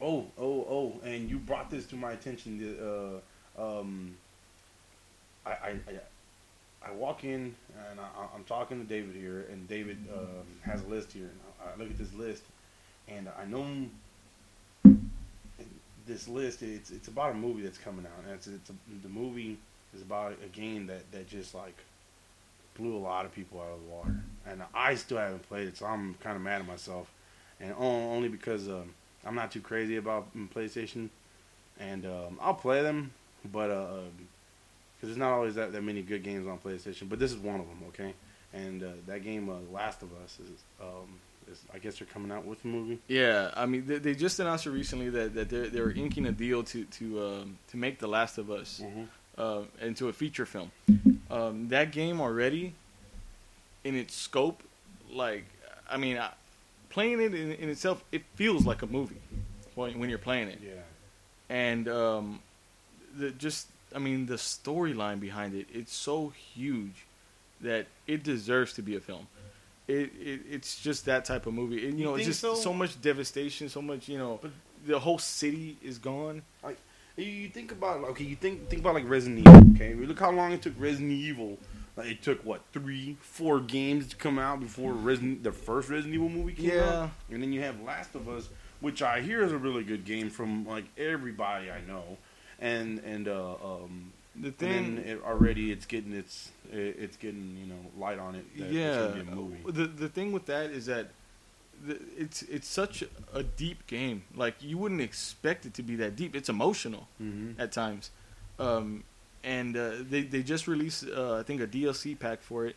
Oh 0.00 0.26
oh 0.38 0.66
oh! 0.68 1.00
And 1.04 1.28
you 1.28 1.38
brought 1.38 1.70
this 1.70 1.86
to 1.86 1.96
my 1.96 2.12
attention. 2.12 2.58
The, 2.58 3.20
uh, 3.58 3.78
um. 3.78 4.16
I, 5.44 5.50
I 5.50 5.68
I 5.88 6.88
I 6.88 6.92
walk 6.92 7.24
in 7.24 7.54
and 7.90 7.98
I, 7.98 8.04
I'm 8.36 8.44
talking 8.44 8.78
to 8.80 8.86
David 8.86 9.16
here, 9.16 9.46
and 9.50 9.66
David 9.68 9.98
um, 10.14 10.46
has 10.62 10.82
a 10.84 10.86
list 10.86 11.12
here. 11.12 11.24
And 11.30 11.40
I, 11.60 11.72
I 11.72 11.76
look 11.76 11.90
at 11.90 11.98
this 11.98 12.12
list, 12.14 12.42
and 13.08 13.28
I 13.40 13.44
know 13.46 13.66
this 16.06 16.28
list. 16.28 16.62
It's 16.62 16.90
it's 16.90 17.08
about 17.08 17.32
a 17.32 17.34
movie 17.34 17.62
that's 17.62 17.78
coming 17.78 18.06
out, 18.06 18.24
and 18.24 18.34
it's 18.34 18.46
it's 18.46 18.70
a, 18.70 18.74
the 19.02 19.08
movie 19.08 19.58
is 19.94 20.02
about 20.02 20.36
a 20.44 20.48
game 20.48 20.86
that 20.86 21.10
that 21.12 21.28
just 21.28 21.54
like 21.54 21.76
blew 22.76 22.96
a 22.96 22.98
lot 22.98 23.24
of 23.24 23.34
people 23.34 23.60
out 23.60 23.74
of 23.74 23.80
the 23.80 23.94
water, 23.94 24.20
and 24.46 24.62
I 24.74 24.94
still 24.94 25.18
haven't 25.18 25.48
played 25.48 25.68
it, 25.68 25.76
so 25.78 25.86
I'm 25.86 26.14
kind 26.14 26.36
of 26.36 26.42
mad 26.42 26.60
at 26.60 26.66
myself, 26.66 27.10
and 27.60 27.74
only 27.78 28.28
because 28.28 28.68
um, 28.68 28.92
I'm 29.24 29.34
not 29.34 29.50
too 29.50 29.60
crazy 29.60 29.96
about 29.96 30.34
mm, 30.36 30.48
PlayStation, 30.50 31.08
and 31.80 32.04
um, 32.04 32.38
I'll 32.40 32.54
play 32.54 32.82
them, 32.82 33.12
but 33.50 33.70
uh, 33.70 34.00
because 34.96 35.08
there's 35.08 35.16
not 35.18 35.32
always 35.32 35.54
that, 35.54 35.72
that 35.72 35.82
many 35.82 36.02
good 36.02 36.22
games 36.22 36.46
on 36.46 36.58
PlayStation, 36.58 37.08
but 37.08 37.18
this 37.18 37.32
is 37.32 37.38
one 37.38 37.60
of 37.60 37.66
them, 37.66 37.78
okay? 37.88 38.14
And 38.52 38.82
uh, 38.82 38.88
that 39.06 39.22
game, 39.22 39.48
uh, 39.48 39.54
Last 39.72 40.02
of 40.02 40.08
Us, 40.24 40.38
is, 40.40 40.62
um, 40.80 41.20
I 41.72 41.78
guess 41.78 41.98
they're 41.98 42.06
coming 42.08 42.30
out 42.32 42.44
with 42.44 42.64
a 42.64 42.68
movie. 42.68 42.98
Yeah, 43.08 43.50
I 43.56 43.66
mean, 43.66 43.86
they, 43.86 43.98
they 43.98 44.14
just 44.14 44.38
announced 44.40 44.66
recently 44.66 45.10
that, 45.10 45.34
that 45.34 45.48
they're 45.48 45.68
they're 45.68 45.90
inking 45.92 46.26
a 46.26 46.32
deal 46.32 46.62
to 46.64 46.84
to 46.84 47.22
um, 47.24 47.58
to 47.70 47.76
make 47.76 47.98
The 47.98 48.08
Last 48.08 48.38
of 48.38 48.50
Us 48.50 48.82
uh, 49.38 49.62
into 49.80 50.08
a 50.08 50.12
feature 50.12 50.46
film. 50.46 50.70
Um, 51.30 51.68
that 51.68 51.92
game 51.92 52.20
already, 52.20 52.74
in 53.84 53.94
its 53.96 54.14
scope, 54.14 54.62
like 55.12 55.44
I 55.90 55.96
mean, 55.96 56.18
I, 56.18 56.30
playing 56.90 57.20
it 57.20 57.34
in, 57.34 57.52
in 57.52 57.68
itself, 57.68 58.02
it 58.12 58.22
feels 58.34 58.66
like 58.66 58.82
a 58.82 58.86
movie 58.86 59.20
when 59.74 59.98
when 59.98 60.08
you're 60.08 60.18
playing 60.18 60.48
it, 60.48 60.58
Yeah. 60.64 60.72
and 61.48 61.88
um, 61.88 62.40
the, 63.16 63.30
just 63.30 63.68
I 63.94 63.98
mean, 63.98 64.26
the 64.26 64.34
storyline 64.34 65.20
behind 65.20 65.54
it, 65.54 65.66
it's 65.72 65.94
so 65.94 66.32
huge 66.54 67.06
that 67.60 67.86
it 68.06 68.22
deserves 68.22 68.72
to 68.74 68.82
be 68.82 68.96
a 68.96 69.00
film. 69.00 69.26
It, 69.88 70.10
it 70.20 70.40
it's 70.50 70.80
just 70.80 71.04
that 71.06 71.24
type 71.24 71.46
of 71.46 71.54
movie. 71.54 71.86
And, 71.88 71.98
you 71.98 72.04
You 72.06 72.10
know, 72.10 72.14
it's 72.16 72.26
just 72.26 72.40
so? 72.40 72.54
so? 72.54 72.72
much 72.72 73.00
devastation, 73.00 73.68
so 73.68 73.80
much. 73.82 74.08
You 74.08 74.18
know, 74.18 74.38
But- 74.42 74.50
the 74.86 74.98
whole 75.00 75.18
city 75.18 75.76
is 75.82 75.98
gone. 75.98 76.42
Like 76.62 76.76
You 77.16 77.48
think 77.48 77.72
about 77.72 78.02
okay, 78.10 78.24
you 78.24 78.36
think 78.36 78.68
think 78.68 78.80
about 78.82 78.94
like 78.94 79.08
Resident 79.08 79.40
Evil. 79.46 79.62
Okay, 79.74 79.94
look 79.94 80.18
how 80.18 80.30
long 80.30 80.52
it 80.52 80.62
took 80.62 80.74
Resident 80.78 81.12
Evil. 81.12 81.58
Like 81.96 82.08
it 82.10 82.22
took 82.22 82.44
what 82.44 82.60
three, 82.72 83.16
four 83.20 83.58
games 83.60 84.08
to 84.08 84.16
come 84.16 84.38
out 84.38 84.60
before 84.60 84.92
Resident 84.92 85.42
the 85.42 85.52
first 85.52 85.88
Resident 85.88 86.14
Evil 86.14 86.28
movie 86.28 86.52
came 86.52 86.70
Yeah. 86.70 87.02
out. 87.04 87.10
And 87.30 87.42
then 87.42 87.52
you 87.52 87.62
have 87.62 87.80
Last 87.80 88.14
of 88.14 88.28
Us, 88.28 88.48
which 88.80 89.00
I 89.02 89.22
hear 89.22 89.42
is 89.42 89.50
a 89.52 89.56
really 89.58 89.82
good 89.82 90.04
game 90.04 90.28
from 90.30 90.66
like 90.66 90.84
everybody 90.98 91.70
I 91.70 91.80
know. 91.80 92.18
And 92.58 92.98
and 93.00 93.28
uh, 93.28 93.54
um, 93.64 94.12
The 94.34 94.50
thing, 94.50 94.96
then 94.96 95.04
it, 95.06 95.22
already 95.24 95.72
it's 95.72 95.86
getting 95.86 96.12
its 96.12 96.50
it, 96.72 96.96
it's 96.98 97.16
getting 97.16 97.56
you 97.60 97.66
know 97.66 97.80
light 97.98 98.18
on 98.18 98.34
it. 98.34 98.44
That 98.58 98.70
yeah. 98.70 98.82
it's 98.82 98.96
gonna 98.96 99.24
be 99.24 99.32
a 99.32 99.34
movie. 99.34 99.58
The 99.66 99.86
the 99.86 100.08
thing 100.08 100.32
with 100.32 100.46
that 100.46 100.70
is 100.70 100.86
that 100.86 101.08
the, 101.84 102.00
it's 102.16 102.42
it's 102.42 102.68
such 102.68 103.04
a 103.32 103.42
deep 103.42 103.86
game. 103.86 104.24
Like 104.34 104.56
you 104.60 104.78
wouldn't 104.78 105.00
expect 105.00 105.66
it 105.66 105.74
to 105.74 105.82
be 105.82 105.96
that 105.96 106.16
deep. 106.16 106.34
It's 106.34 106.48
emotional. 106.48 107.08
Mm-hmm. 107.22 107.60
at 107.60 107.72
times. 107.72 108.10
Um, 108.58 109.04
and 109.44 109.76
uh, 109.76 109.92
they 110.00 110.22
they 110.22 110.42
just 110.42 110.66
released 110.66 111.04
uh, 111.08 111.36
I 111.36 111.42
think 111.42 111.60
a 111.60 111.66
DLC 111.66 112.18
pack 112.18 112.42
for 112.42 112.66
it 112.66 112.76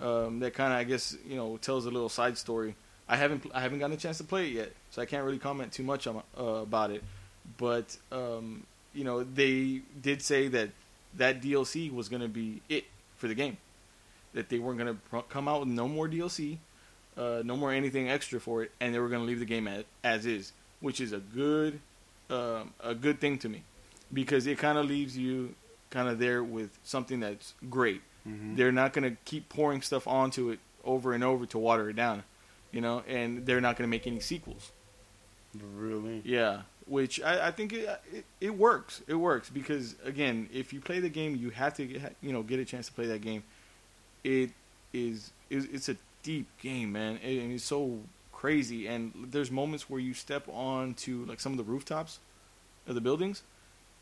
um, 0.00 0.40
that 0.40 0.54
kind 0.54 0.72
of 0.72 0.78
I 0.78 0.84
guess 0.84 1.16
you 1.26 1.36
know 1.36 1.56
tells 1.58 1.86
a 1.86 1.90
little 1.90 2.08
side 2.08 2.38
story. 2.38 2.74
I 3.08 3.16
haven't 3.16 3.44
I 3.54 3.60
haven't 3.60 3.78
gotten 3.78 3.94
a 3.94 3.98
chance 3.98 4.18
to 4.18 4.24
play 4.24 4.46
it 4.46 4.52
yet, 4.52 4.72
so 4.90 5.02
I 5.02 5.06
can't 5.06 5.24
really 5.24 5.38
comment 5.38 5.72
too 5.72 5.82
much 5.82 6.06
on, 6.06 6.22
uh, 6.38 6.42
about 6.42 6.90
it. 6.90 7.02
But 7.58 7.96
um, 8.10 8.66
you 8.94 9.04
know 9.04 9.24
they 9.24 9.82
did 10.00 10.22
say 10.22 10.48
that 10.48 10.70
that 11.16 11.42
DLC 11.42 11.92
was 11.92 12.08
going 12.08 12.22
to 12.22 12.28
be 12.28 12.62
it 12.68 12.84
for 13.20 13.28
the 13.28 13.34
game. 13.34 13.58
That 14.34 14.48
they 14.48 14.58
weren't 14.58 14.78
going 14.78 14.94
to 14.94 15.00
pr- 15.10 15.28
come 15.28 15.46
out 15.46 15.60
with 15.60 15.68
no 15.68 15.86
more 15.86 16.08
DLC, 16.08 16.58
uh, 17.16 17.42
no 17.44 17.56
more 17.56 17.72
anything 17.72 18.08
extra 18.08 18.40
for 18.40 18.62
it, 18.62 18.72
and 18.80 18.94
they 18.94 18.98
were 18.98 19.08
going 19.08 19.20
to 19.20 19.26
leave 19.26 19.40
the 19.40 19.44
game 19.44 19.68
as, 19.68 19.84
as 20.02 20.26
is, 20.26 20.52
which 20.80 21.00
is 21.00 21.12
a 21.12 21.18
good 21.18 21.80
um, 22.30 22.72
a 22.80 22.94
good 22.94 23.20
thing 23.20 23.38
to 23.38 23.48
me 23.48 23.62
because 24.12 24.46
it 24.46 24.58
kind 24.58 24.78
of 24.78 24.86
leaves 24.86 25.16
you 25.16 25.54
kind 25.90 26.08
of 26.08 26.18
there 26.18 26.42
with 26.42 26.70
something 26.84 27.20
that's 27.20 27.54
great. 27.68 28.02
Mm-hmm. 28.26 28.54
They're 28.56 28.72
not 28.72 28.92
going 28.92 29.10
to 29.10 29.16
keep 29.24 29.48
pouring 29.48 29.82
stuff 29.82 30.06
onto 30.06 30.50
it 30.50 30.60
over 30.84 31.12
and 31.12 31.24
over 31.24 31.46
to 31.46 31.58
water 31.58 31.90
it 31.90 31.96
down, 31.96 32.22
you 32.70 32.80
know, 32.80 33.02
and 33.08 33.46
they're 33.46 33.60
not 33.60 33.76
going 33.76 33.88
to 33.88 33.90
make 33.90 34.06
any 34.06 34.20
sequels. 34.20 34.70
Really? 35.74 36.22
Yeah, 36.24 36.62
which 36.90 37.22
I, 37.22 37.48
I 37.48 37.50
think 37.52 37.72
it, 37.72 37.88
it 38.12 38.24
it 38.40 38.58
works. 38.58 39.00
It 39.06 39.14
works 39.14 39.48
because 39.48 39.94
again, 40.04 40.48
if 40.52 40.72
you 40.72 40.80
play 40.80 40.98
the 40.98 41.08
game, 41.08 41.36
you 41.36 41.50
have 41.50 41.74
to 41.74 41.86
get, 41.86 42.16
you 42.20 42.32
know 42.32 42.42
get 42.42 42.58
a 42.58 42.64
chance 42.64 42.86
to 42.88 42.92
play 42.92 43.06
that 43.06 43.20
game. 43.20 43.44
It 44.24 44.50
is 44.92 45.30
it's 45.48 45.88
a 45.88 45.96
deep 46.24 46.48
game, 46.60 46.92
man, 46.92 47.18
and 47.22 47.52
it's 47.52 47.64
so 47.64 48.00
crazy. 48.32 48.88
And 48.88 49.12
there's 49.30 49.52
moments 49.52 49.88
where 49.88 50.00
you 50.00 50.14
step 50.14 50.48
onto 50.48 51.24
like 51.26 51.38
some 51.38 51.52
of 51.52 51.58
the 51.58 51.64
rooftops 51.64 52.18
of 52.88 52.96
the 52.96 53.00
buildings, 53.00 53.44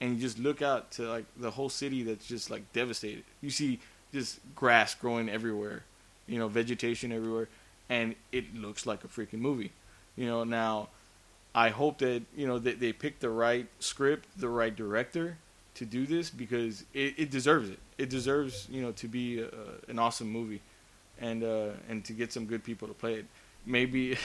and 0.01 0.15
you 0.15 0.21
just 0.21 0.39
look 0.39 0.63
out 0.63 0.91
to 0.93 1.03
like 1.03 1.27
the 1.37 1.51
whole 1.51 1.69
city 1.69 2.03
that's 2.03 2.27
just 2.27 2.49
like 2.49 2.73
devastated. 2.73 3.25
You 3.43 3.51
see 3.51 3.81
just 4.15 4.41
grass 4.57 4.95
growing 4.95 5.29
everywhere, 5.29 5.85
you 6.27 6.39
know, 6.39 6.49
vegetation 6.49 7.13
everywhere, 7.13 7.49
and 7.91 8.15
it 8.33 8.57
looks 8.57 8.87
like 8.87 9.05
a 9.05 9.09
freaking 9.09 9.41
movie. 9.41 9.73
You 10.17 10.27
know, 10.27 10.45
now 10.45 10.89
I 11.67 11.69
hope 11.81 11.99
that 11.99 12.23
you 12.41 12.47
know 12.47 12.59
that 12.67 12.77
they 12.81 12.93
pick 12.93 13.15
the 13.21 13.31
right 13.47 13.67
script, 13.81 14.25
the 14.45 14.49
right 14.61 14.75
director 14.85 15.27
to 15.79 15.85
do 15.97 16.07
this 16.07 16.31
because 16.31 16.85
it, 16.95 17.15
it 17.23 17.31
deserves 17.31 17.69
it. 17.75 17.79
It 18.03 18.09
deserves 18.11 18.67
you 18.71 18.81
know 18.83 18.93
to 19.03 19.07
be 19.09 19.27
a, 19.41 19.49
an 19.93 19.99
awesome 19.99 20.31
movie, 20.39 20.61
and 21.21 21.43
uh, 21.43 21.71
and 21.91 22.05
to 22.05 22.13
get 22.13 22.33
some 22.33 22.47
good 22.47 22.63
people 22.63 22.87
to 22.89 22.95
play 22.95 23.15
it. 23.21 23.27
Maybe 23.67 24.17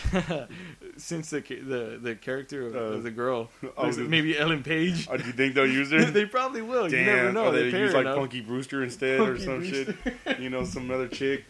since 0.98 1.30
the 1.32 1.42
the 1.42 2.00
the 2.02 2.16
character 2.16 2.68
of, 2.68 2.76
Uh, 2.76 2.80
of 2.98 3.04
the 3.04 3.12
girl, 3.12 3.50
oh, 3.78 3.88
was 3.88 3.98
it 3.98 4.04
the- 4.04 4.10
maybe 4.10 4.38
Ellen 4.38 4.64
Page. 4.64 5.08
Oh, 5.10 5.18
do 5.18 5.26
you 5.26 5.34
think 5.34 5.56
they'll 5.56 5.66
use 5.82 5.92
her? 5.96 6.06
they 6.06 6.26
probably 6.26 6.62
will. 6.62 6.88
Damn, 6.90 7.00
you 7.00 7.06
never 7.06 7.32
know. 7.34 7.46
or 7.48 7.52
they, 7.52 7.70
They, 7.72 7.80
use 7.80 7.94
like 7.94 8.02
enough. 8.06 8.18
Punky 8.18 8.42
Brewster 8.42 8.84
instead 8.84 9.20
or 9.20 9.38
some 9.40 9.60
Brewster. 9.60 9.96
shit. 10.26 10.40
You 10.40 10.50
know, 10.50 10.64
some 10.66 10.90
other 10.92 11.08
chick. 11.08 11.46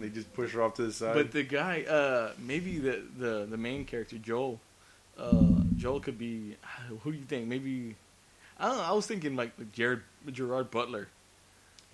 They 0.00 0.08
just 0.08 0.32
push 0.34 0.52
her 0.54 0.62
off 0.62 0.74
to 0.74 0.82
the 0.82 0.92
side. 0.92 1.14
But 1.14 1.30
the 1.32 1.42
guy, 1.42 1.82
uh, 1.82 2.32
maybe 2.38 2.78
the, 2.78 3.02
the, 3.18 3.46
the 3.50 3.56
main 3.56 3.84
character, 3.84 4.16
Joel, 4.18 4.60
uh, 5.20 5.62
Joel 5.76 6.00
could 6.00 6.18
be. 6.18 6.56
Who 7.02 7.12
do 7.12 7.18
you 7.18 7.24
think? 7.24 7.46
Maybe 7.46 7.96
I 8.58 8.68
don't 8.68 8.76
know. 8.78 8.82
I 8.82 8.92
was 8.92 9.06
thinking 9.06 9.36
like 9.36 9.52
Jared 9.72 10.00
Gerard 10.32 10.70
Butler 10.70 11.08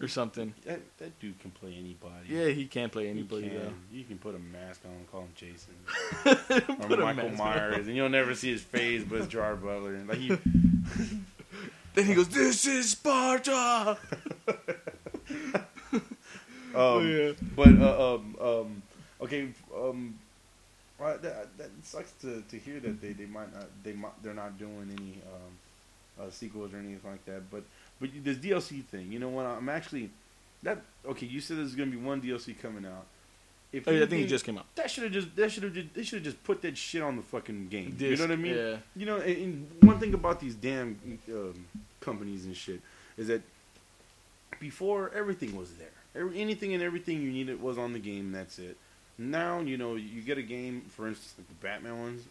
or 0.00 0.09
something. 0.09 0.52
that, 0.64 0.80
that 0.99 1.18
dude 1.21 1.38
can 1.40 1.50
play 1.52 1.75
anybody. 1.78 2.26
Yeah, 2.28 2.49
he 2.49 2.66
can't 2.66 2.92
play 2.92 3.09
anybody 3.09 3.49
can. 3.49 3.59
though. 3.59 3.73
You 3.92 4.04
can 4.04 4.18
put 4.18 4.35
a 4.35 4.38
mask 4.38 4.83
on 4.85 4.90
and 4.92 5.11
call 5.11 5.23
him 5.23 5.33
Jason. 5.35 5.75
or 6.83 6.97
Michael 6.97 7.30
mask 7.30 7.30
on. 7.30 7.37
Myers. 7.37 7.87
And 7.87 7.97
you'll 7.97 8.09
never 8.09 8.35
see 8.35 8.50
his 8.50 8.62
face, 8.62 9.02
but 9.09 9.21
it's 9.21 9.28
Gerard 9.28 9.62
Butler. 9.62 9.95
And 9.95 10.09
like 10.09 10.18
he, 10.18 10.28
Then 11.95 12.04
he 12.04 12.14
goes, 12.14 12.28
"This 12.28 12.66
is 12.66 12.90
Sparta." 12.90 13.97
um, 14.49 14.56
Oh, 16.75 17.00
yeah. 17.00 17.33
But 17.56 17.80
uh, 17.80 18.14
um, 18.14 18.37
um, 18.38 18.83
okay, 19.23 19.49
um, 19.75 20.18
well, 20.98 21.18
that, 21.18 21.58
that 21.58 21.70
sucks 21.82 22.12
to, 22.22 22.42
to 22.50 22.58
hear 22.58 22.80
that 22.80 23.00
they, 23.00 23.12
they 23.12 23.26
might 23.26 23.52
not 23.54 23.66
they 23.82 23.92
might 23.92 24.22
they're 24.22 24.34
not 24.34 24.58
doing 24.58 24.88
any 24.98 25.20
um, 25.32 26.26
uh, 26.26 26.30
sequels 26.30 26.72
or 26.72 26.78
anything 26.78 27.00
like 27.04 27.24
that. 27.26 27.50
But 27.50 27.64
but 28.00 28.10
this 28.24 28.38
DLC 28.38 28.84
thing, 28.84 29.12
you 29.12 29.18
know 29.18 29.28
what? 29.28 29.46
I'm 29.46 29.68
actually 29.68 30.10
that 30.62 30.80
okay. 31.06 31.26
You 31.26 31.40
said 31.40 31.58
there's 31.58 31.74
gonna 31.74 31.90
be 31.90 31.96
one 31.96 32.20
DLC 32.20 32.58
coming 32.60 32.86
out. 32.86 33.06
If 33.72 33.86
Oh, 33.88 33.90
yeah, 33.90 34.04
I 34.04 34.06
think 34.06 34.22
it 34.22 34.28
just 34.28 34.44
came 34.44 34.56
out. 34.58 34.66
that 34.76 34.90
should 34.90 35.04
have 35.04 35.12
just 35.12 35.34
that 35.36 35.50
should 35.50 35.64
have 35.64 35.74
just 35.74 35.94
they 35.94 36.02
should 36.02 36.18
have 36.18 36.24
just 36.24 36.42
put 36.44 36.62
that 36.62 36.78
shit 36.78 37.02
on 37.02 37.16
the 37.16 37.22
fucking 37.22 37.68
game. 37.68 37.96
you 37.98 38.16
know 38.16 38.22
what 38.22 38.30
I 38.30 38.36
mean? 38.36 38.56
Yeah. 38.56 38.76
You 38.94 39.06
know, 39.06 39.16
and, 39.16 39.36
and 39.36 39.70
one 39.82 39.98
thing 39.98 40.14
about 40.14 40.40
these 40.40 40.54
damn 40.54 40.98
um, 41.28 41.66
companies 42.00 42.46
and 42.46 42.56
shit 42.56 42.80
is 43.18 43.26
that 43.26 43.42
before 44.60 45.10
everything 45.14 45.54
was 45.56 45.72
there. 45.74 45.88
Every, 46.14 46.40
anything 46.40 46.72
and 46.72 46.82
everything 46.82 47.20
you 47.20 47.30
needed 47.30 47.60
was 47.60 47.76
on 47.76 47.92
the 47.92 47.98
game. 47.98 48.32
That's 48.32 48.58
it. 48.58 48.76
Now 49.18 49.61
you 49.61 49.78
know 49.78 49.94
you 49.94 50.20
get 50.20 50.37
a 50.37 50.42
game, 50.42 50.82
for 50.88 51.08
instance, 51.08 51.35
like 51.38 51.49
the 51.49 51.54
Batman 51.66 51.99
ones. 52.00 52.23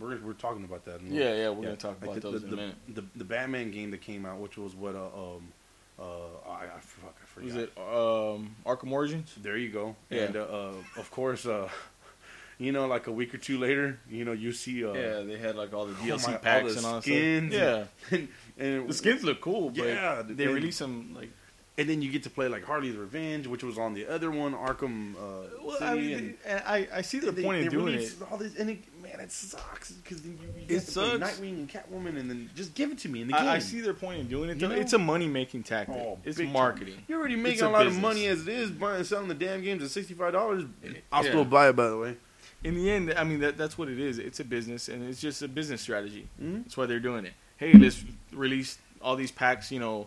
We're 0.00 0.18
we're 0.18 0.32
talking 0.32 0.64
about 0.64 0.84
that. 0.86 1.00
in 1.00 1.14
Yeah, 1.14 1.34
yeah, 1.34 1.48
we're 1.50 1.58
Yeah, 1.58 1.64
gonna 1.66 1.76
talk 1.76 2.00
like 2.00 2.10
about 2.10 2.22
the, 2.22 2.30
those 2.30 2.40
the, 2.42 2.46
in 2.48 2.52
a 2.52 2.56
minute. 2.56 2.74
The, 2.88 3.04
the 3.16 3.24
Batman 3.24 3.70
game 3.70 3.90
that 3.92 4.00
came 4.00 4.26
out, 4.26 4.38
which 4.40 4.56
was 4.58 4.74
what 4.74 4.96
uh, 4.96 5.04
um 5.06 5.52
uh 5.98 6.02
I, 6.48 6.64
I 6.64 6.80
fuck 6.80 7.14
I 7.22 7.26
forgot. 7.26 7.44
Was 7.46 7.54
it 7.56 7.72
um, 7.78 8.56
Arkham 8.66 8.90
Origins? 8.90 9.32
There 9.40 9.56
you 9.56 9.68
go. 9.70 9.94
Yeah. 10.10 10.22
And 10.22 10.36
uh, 10.36 10.40
uh, 10.42 10.72
of 10.96 11.08
course, 11.12 11.46
uh, 11.46 11.68
you 12.58 12.72
know, 12.72 12.86
like 12.88 13.06
a 13.06 13.12
week 13.12 13.32
or 13.32 13.38
two 13.38 13.58
later, 13.58 14.00
you 14.10 14.24
know, 14.24 14.32
you 14.32 14.50
see 14.52 14.84
uh, 14.84 14.94
yeah, 14.94 15.20
they 15.20 15.38
had 15.38 15.54
like 15.54 15.72
all 15.72 15.86
the 15.86 15.92
oh 15.92 16.04
DLC 16.04 16.26
my- 16.26 16.32
all 16.34 16.38
packs 16.40 16.72
the 16.72 16.76
and 16.78 16.86
all 16.86 16.94
that 16.94 17.02
skins 17.02 17.54
stuff. 17.54 17.88
Yeah, 18.10 18.18
and, 18.18 18.28
and 18.58 18.88
the 18.88 18.94
skins 18.94 19.22
look 19.22 19.40
cool, 19.40 19.70
but 19.70 19.86
Yeah, 19.86 20.22
they 20.26 20.46
and- 20.46 20.54
released 20.54 20.78
some 20.78 21.14
like 21.14 21.30
and 21.78 21.88
then 21.88 22.02
you 22.02 22.10
get 22.10 22.24
to 22.24 22.30
play 22.30 22.48
like 22.48 22.64
Harley's 22.64 22.96
Revenge, 22.96 23.46
which 23.46 23.62
was 23.62 23.78
on 23.78 23.94
the 23.94 24.06
other 24.06 24.30
one, 24.30 24.52
Arkham 24.52 25.14
uh, 25.14 25.18
Well. 25.64 25.76
I 25.80 25.94
mean, 25.94 26.34
and 26.44 26.62
I 26.66 26.88
I 26.92 27.00
see 27.02 27.18
the 27.20 27.30
they- 27.32 27.42
point 27.44 27.60
they 27.60 27.64
in 27.66 27.70
doing 27.70 27.94
it. 27.94 28.14
All 28.30 28.36
this, 28.36 28.56
and 28.56 28.68
it, 28.70 28.78
man, 29.02 29.20
it 29.20 29.30
sucks 29.32 29.92
because 29.92 30.24
you, 30.26 30.32
you 30.32 30.48
It 30.62 30.68
get 30.68 30.86
to 30.86 30.92
play 30.92 31.18
sucks. 31.18 31.38
Nightwing 31.40 31.52
and 31.60 31.68
Catwoman, 31.70 32.18
and 32.18 32.28
then 32.28 32.50
just 32.56 32.74
give 32.74 32.90
it 32.90 32.98
to 32.98 33.08
me 33.08 33.22
in 33.22 33.28
the 33.28 33.34
game. 33.34 33.42
I, 33.46 33.54
I 33.54 33.58
see 33.60 33.80
their 33.80 33.94
point 33.94 34.20
in 34.20 34.26
doing 34.28 34.50
it. 34.50 34.60
You 34.60 34.68
know? 34.68 34.74
It's 34.74 34.92
a 34.92 34.98
money 34.98 35.28
making 35.28 35.62
tactic. 35.62 35.94
Oh, 35.96 36.18
it's 36.24 36.36
big 36.36 36.46
time. 36.48 36.52
marketing. 36.52 36.96
You're 37.08 37.20
already 37.20 37.36
making 37.36 37.62
a 37.62 37.68
a, 37.68 37.70
lot 37.70 37.84
business. 37.84 37.96
of 37.96 38.02
money 38.02 38.26
as 38.26 38.42
it 38.42 38.48
is 38.48 38.70
buying 38.72 38.96
and 38.96 39.06
selling 39.06 39.28
the 39.28 39.34
damn 39.34 39.62
games 39.62 39.82
at 39.82 39.90
sixty 39.90 40.14
five 40.14 40.32
dollars. 40.32 40.64
I'll 41.12 41.22
Yeah. 41.24 41.30
still 41.30 41.44
buy 41.44 41.68
it, 41.68 41.76
by 41.76 41.88
the 41.88 41.96
way. 41.96 42.16
In 42.64 42.74
the 42.74 42.90
end, 42.90 43.14
I 43.16 43.22
mean 43.22 43.38
that 43.40 43.56
that's 43.56 43.78
what 43.78 43.88
it 43.88 44.00
is. 44.00 44.18
It's 44.18 44.40
a 44.40 44.44
business, 44.44 44.88
and 44.88 45.08
it's 45.08 45.20
just 45.20 45.42
a 45.42 45.48
business 45.48 45.80
strategy. 45.80 46.26
Mhm. 46.42 46.64
That's 46.64 46.76
why 46.76 46.86
they're 46.86 46.98
doing 46.98 47.24
it. 47.24 47.34
Hey, 47.56 47.72
let's 47.72 48.04
release 48.32 48.78
all 49.00 49.14
these 49.14 49.30
packs. 49.30 49.70
You 49.70 49.78
know, 49.78 50.06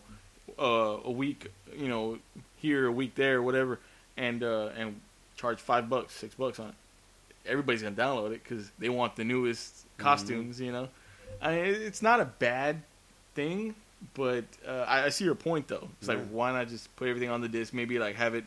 uh, 0.60 0.98
a 1.06 1.12
week. 1.12 1.48
You 1.78 1.88
know, 1.88 2.20
here 2.58 2.88
a 2.88 2.92
week 2.92 3.16
there, 3.16 3.42
whatever, 3.42 3.80
and 4.18 4.44
uh, 4.44 4.70
and 4.78 5.00
charge 5.36 5.60
five 5.60 5.90
bucks, 5.90 6.14
six 6.14 6.36
bucks 6.36 6.60
on 6.60 6.70
it. 6.70 6.76
Everybody's 7.46 7.82
gonna 7.82 7.96
download 7.96 8.32
it 8.34 8.44
because 8.44 8.72
they 8.78 8.90
want 8.90 9.16
the 9.16 9.24
newest 9.24 9.86
costumes. 9.98 10.60
You 10.62 10.72
know, 10.72 10.90
I 11.42 11.52
mean, 11.56 11.66
it's 11.66 12.02
not 12.02 12.20
a 12.20 12.26
bad 12.26 12.84
thing, 13.34 13.76
but 14.14 14.46
uh, 14.68 14.86
I, 14.88 15.06
I 15.06 15.10
see 15.10 15.26
your 15.26 15.36
point 15.36 15.68
though. 15.68 15.90
It's 16.00 16.08
Yeah. 16.08 16.16
like 16.16 16.28
why 16.30 16.52
not 16.52 16.68
just 16.68 16.96
put 16.96 17.08
everything 17.08 17.30
on 17.30 17.42
the 17.42 17.50
disc? 17.50 17.74
Maybe 17.74 17.98
like 18.00 18.16
have 18.16 18.36
it 18.36 18.46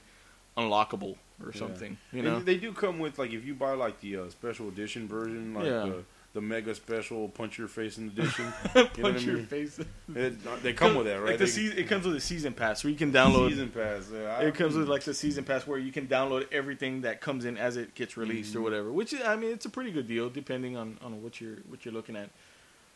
unlockable 0.56 1.16
or 1.42 1.52
Yeah. 1.52 1.58
something. 1.58 1.96
You 2.12 2.20
And 2.20 2.28
know, 2.28 2.38
they 2.40 2.56
do 2.56 2.72
come 2.72 2.98
with 2.98 3.18
like 3.18 3.32
if 3.32 3.44
you 3.44 3.54
buy 3.54 3.72
like 3.74 4.00
the 4.00 4.16
uh, 4.18 4.30
special 4.30 4.68
edition 4.68 5.08
version, 5.08 5.54
like 5.54 5.66
Yeah. 5.66 5.86
the, 5.86 6.04
the 6.34 6.40
mega 6.40 6.74
special 6.74 7.28
punch 7.28 7.56
your 7.58 7.68
face 7.68 7.96
in 7.96 8.08
edition. 8.08 8.44
you 8.74 8.82
know 8.82 8.88
what 8.88 8.98
I 8.98 9.02
punch 9.02 9.22
your 9.24 9.36
mean? 9.36 9.46
face. 9.46 9.78
It, 10.14 10.62
they 10.62 10.72
come 10.72 10.94
with 10.96 11.06
that, 11.06 11.14
right? 11.20 11.28
Like 11.30 11.38
the 11.38 11.44
They- 11.44 11.50
season, 11.50 11.78
it 11.78 11.88
comes 11.88 12.04
with 12.06 12.16
a 12.16 12.20
season 12.20 12.52
pass, 12.52 12.82
where 12.84 12.90
you 12.90 12.96
can 12.98 13.12
download. 13.12 13.50
season 13.50 13.70
pass. 13.70 14.10
Yeah, 14.12 14.36
I- 14.38 14.42
it 14.42 14.54
comes 14.54 14.74
with 14.74 14.88
like 14.88 15.04
the 15.04 15.14
season 15.14 15.44
pass 15.44 15.66
where 15.66 15.78
you 15.78 15.92
can 15.92 16.06
download 16.08 16.46
everything 16.52 17.00
that 17.02 17.20
comes 17.20 17.44
in 17.44 17.56
as 17.56 17.76
it 17.76 17.94
gets 17.94 18.16
released 18.16 18.54
or 18.56 18.58
Mhm. 18.58 18.62
whatever. 18.64 18.92
Which 18.92 19.14
I 19.24 19.36
mean, 19.36 19.52
it's 19.52 19.64
a 19.64 19.70
pretty 19.70 19.92
good 19.92 20.08
deal 20.08 20.28
depending 20.28 20.76
on, 20.76 20.98
on 21.02 21.22
what 21.22 21.40
you're 21.40 21.58
what 21.68 21.84
you're 21.84 21.94
looking 21.94 22.16
at. 22.16 22.28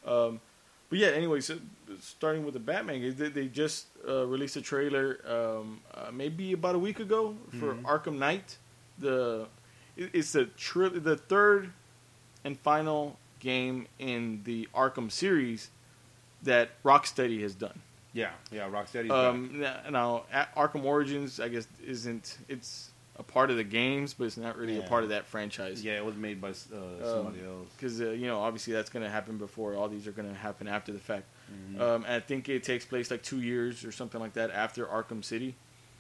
Um, 0.05 0.41
but 0.91 0.99
yeah, 0.99 1.09
anyway, 1.09 1.41
so 1.41 1.59
starting 2.01 2.45
with 2.45 2.55
the 2.55 2.61
Batman, 2.61 3.15
they, 3.17 3.29
they 3.29 3.47
just 3.47 3.87
uh, 4.09 4.27
released 4.27 4.57
a 4.57 4.63
trailer 4.63 5.19
um, 5.29 5.81
uh, 5.95 6.11
maybe 6.13 6.53
about 6.55 6.75
a 6.75 6.79
week 6.79 6.99
ago 6.99 7.37
for 7.61 7.75
Mhm. 7.75 7.83
Arkham 7.83 8.19
Knight. 8.19 8.57
The 8.99 9.47
it- 9.97 10.11
it's 10.13 10.33
the 10.33 10.47
tri- 10.57 10.89
the 10.89 11.17
third 11.17 11.73
and 12.45 12.59
final 12.61 13.19
game 13.41 13.87
in 13.99 14.43
the 14.45 14.69
Arkham 14.75 15.11
series 15.11 15.71
that 16.43 16.71
Rocksteady 16.85 17.43
has 17.43 17.55
done. 17.55 17.81
Yeah, 18.13 18.31
yeah. 18.51 18.69
Rocksteady. 18.69 19.11
Um, 19.11 19.61
now, 19.61 19.77
now, 19.91 20.23
Arkham 20.57 20.85
Origins, 20.85 21.41
I 21.41 21.49
guess, 21.49 21.67
isn't 21.87 22.39
it's 22.49 22.91
a 23.19 23.23
part 23.23 23.51
of 23.51 23.57
the 23.57 23.65
games, 23.65 24.15
but 24.15 24.25
it's 24.25 24.37
not 24.37 24.57
really 24.57 24.77
Yeah. 24.79 24.85
a 24.85 24.89
part 24.89 25.03
of 25.03 25.11
that 25.11 25.27
franchise. 25.27 25.85
Yeah, 25.85 25.97
it 25.97 26.05
was 26.05 26.15
made 26.17 26.41
by 26.41 26.51
uh, 26.51 26.55
somebody 27.03 27.45
else. 27.45 27.69
because 27.77 28.01
uh, 28.01 28.11
you 28.11 28.27
know 28.27 28.41
obviously 28.41 28.73
that's 28.73 28.91
going 28.91 29.05
to 29.05 29.11
happen 29.11 29.39
before 29.39 29.75
all 29.75 29.89
these 29.89 30.07
are 30.07 30.13
going 30.13 30.29
to 30.29 30.35
happen 30.35 30.69
after 30.69 30.93
the 30.93 30.99
fact. 31.01 31.25
Mhm. 31.53 31.81
Um, 31.81 32.05
and 32.05 32.15
I 32.15 32.21
think 32.21 32.49
it 32.49 32.63
takes 32.63 32.85
place 32.85 33.11
like 33.11 33.23
two 33.23 33.41
years 33.41 33.85
or 33.85 33.91
something 33.93 34.21
like 34.21 34.35
that 34.35 34.51
after 34.53 34.87
Arkham 34.87 35.25
City. 35.25 35.55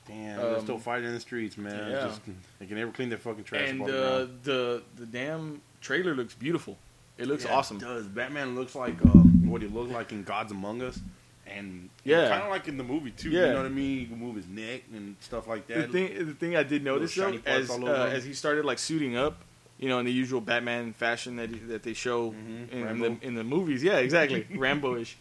Damn, 0.06 0.38
they're 0.38 0.56
um, 0.56 0.62
still 0.62 0.78
fighting 0.78 1.06
in 1.08 1.14
the 1.14 1.20
streets, 1.20 1.58
man. 1.58 1.90
yeah. 1.90 2.06
Just, 2.06 2.20
they 2.58 2.66
can 2.66 2.76
never 2.76 2.90
clean 2.92 3.10
their 3.10 3.18
fucking 3.18 3.44
trash. 3.44 3.68
and 3.68 3.82
up 3.82 3.86
off 3.88 3.92
the 3.92 4.04
uh, 4.06 4.26
the 4.44 4.82
the 4.96 5.06
damn 5.06 5.60
trailer 5.80 6.14
looks 6.14 6.34
beautiful. 6.34 6.78
It 7.18 7.26
looks 7.26 7.44
Yeah, 7.44 7.52
awesome. 7.54 7.76
It 7.78 7.80
does 7.80 8.06
Batman 8.06 8.54
looks 8.54 8.74
like 8.74 9.00
uh, 9.02 9.08
what 9.08 9.60
he 9.62 9.68
looked 9.68 9.90
like 9.90 10.12
in 10.12 10.22
Gods 10.22 10.52
Among 10.52 10.82
Us, 10.82 10.98
and 11.46 11.90
Yeah. 12.04 12.28
kind 12.28 12.42
of 12.44 12.50
like 12.50 12.68
in 12.68 12.76
the 12.78 12.84
movie 12.84 13.10
too. 13.10 13.30
Yeah. 13.30 13.46
You 13.46 13.50
know 13.52 13.56
what 13.58 13.66
I 13.66 13.70
mean? 13.70 13.98
He 14.00 14.06
can 14.06 14.18
move 14.18 14.36
his 14.36 14.46
neck 14.46 14.82
and 14.94 15.16
stuff 15.20 15.46
like 15.48 15.66
The 15.66 15.74
that. 15.74 15.90
thing, 15.90 16.26
the 16.26 16.34
thing 16.34 16.56
I 16.56 16.62
did 16.62 16.84
notice 16.84 17.14
though, 17.14 17.36
as 17.44 17.68
uh, 17.70 18.10
as 18.12 18.24
he 18.24 18.32
started 18.34 18.64
like 18.64 18.78
suiting 18.78 19.16
up, 19.16 19.42
you 19.78 19.88
know, 19.88 19.98
in 19.98 20.06
the 20.06 20.12
usual 20.12 20.40
Batman 20.40 20.92
fashion 20.92 21.36
that 21.36 21.50
he, 21.50 21.58
that 21.58 21.82
they 21.82 21.94
show 21.94 22.30
Mhm, 22.32 22.70
in, 22.70 22.84
Rambo. 22.84 23.08
the 23.20 23.26
in 23.26 23.34
the 23.34 23.44
movies. 23.44 23.82
Yeah, 23.82 23.96
exactly, 23.98 24.46
Rambo-ish. 24.54 25.16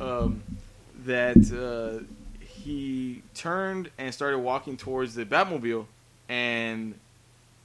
Um, 0.00 0.42
that 1.04 1.36
uh, 1.52 2.04
he 2.40 3.22
turned 3.34 3.90
and 3.98 4.12
started 4.12 4.38
walking 4.40 4.76
towards 4.76 5.14
the 5.14 5.24
Batmobile, 5.24 5.86
and 6.28 6.94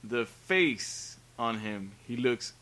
the 0.04 0.26
face 0.26 1.16
on 1.38 1.58
him, 1.58 1.92
he 2.06 2.16
looks 2.16 2.52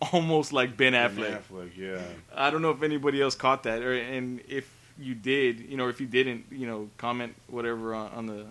almost 0.12 0.52
like 0.52 0.76
Ben 0.76 0.92
Ben 0.92 1.10
Affleck. 1.10 1.42
Affleck, 1.42 1.70
yeah. 1.76 2.02
I 2.34 2.50
don't 2.50 2.62
know 2.62 2.70
if 2.70 2.82
anybody 2.82 3.20
else 3.20 3.34
caught 3.34 3.64
that, 3.64 3.82
or 3.82 3.92
and 3.92 4.40
if 4.48 4.70
you 4.98 5.14
did, 5.14 5.60
you 5.60 5.76
know, 5.76 5.88
if 5.88 6.00
you 6.00 6.06
didn't, 6.06 6.46
you 6.50 6.66
know, 6.66 6.88
comment 6.96 7.34
whatever 7.48 7.94
on, 7.94 8.10
on 8.12 8.26
the 8.26 8.46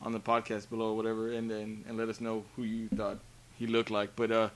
on 0.00 0.12
the 0.12 0.20
podcast 0.20 0.68
below, 0.68 0.90
or 0.90 0.96
whatever, 0.96 1.32
and 1.32 1.50
then 1.50 1.84
and 1.88 1.96
let 1.96 2.08
us 2.08 2.20
know 2.20 2.44
who 2.56 2.62
you 2.62 2.88
thought 2.88 3.18
he 3.58 3.66
looked 3.66 3.90
like. 3.90 4.14
But 4.16 4.30
uh, 4.30 4.48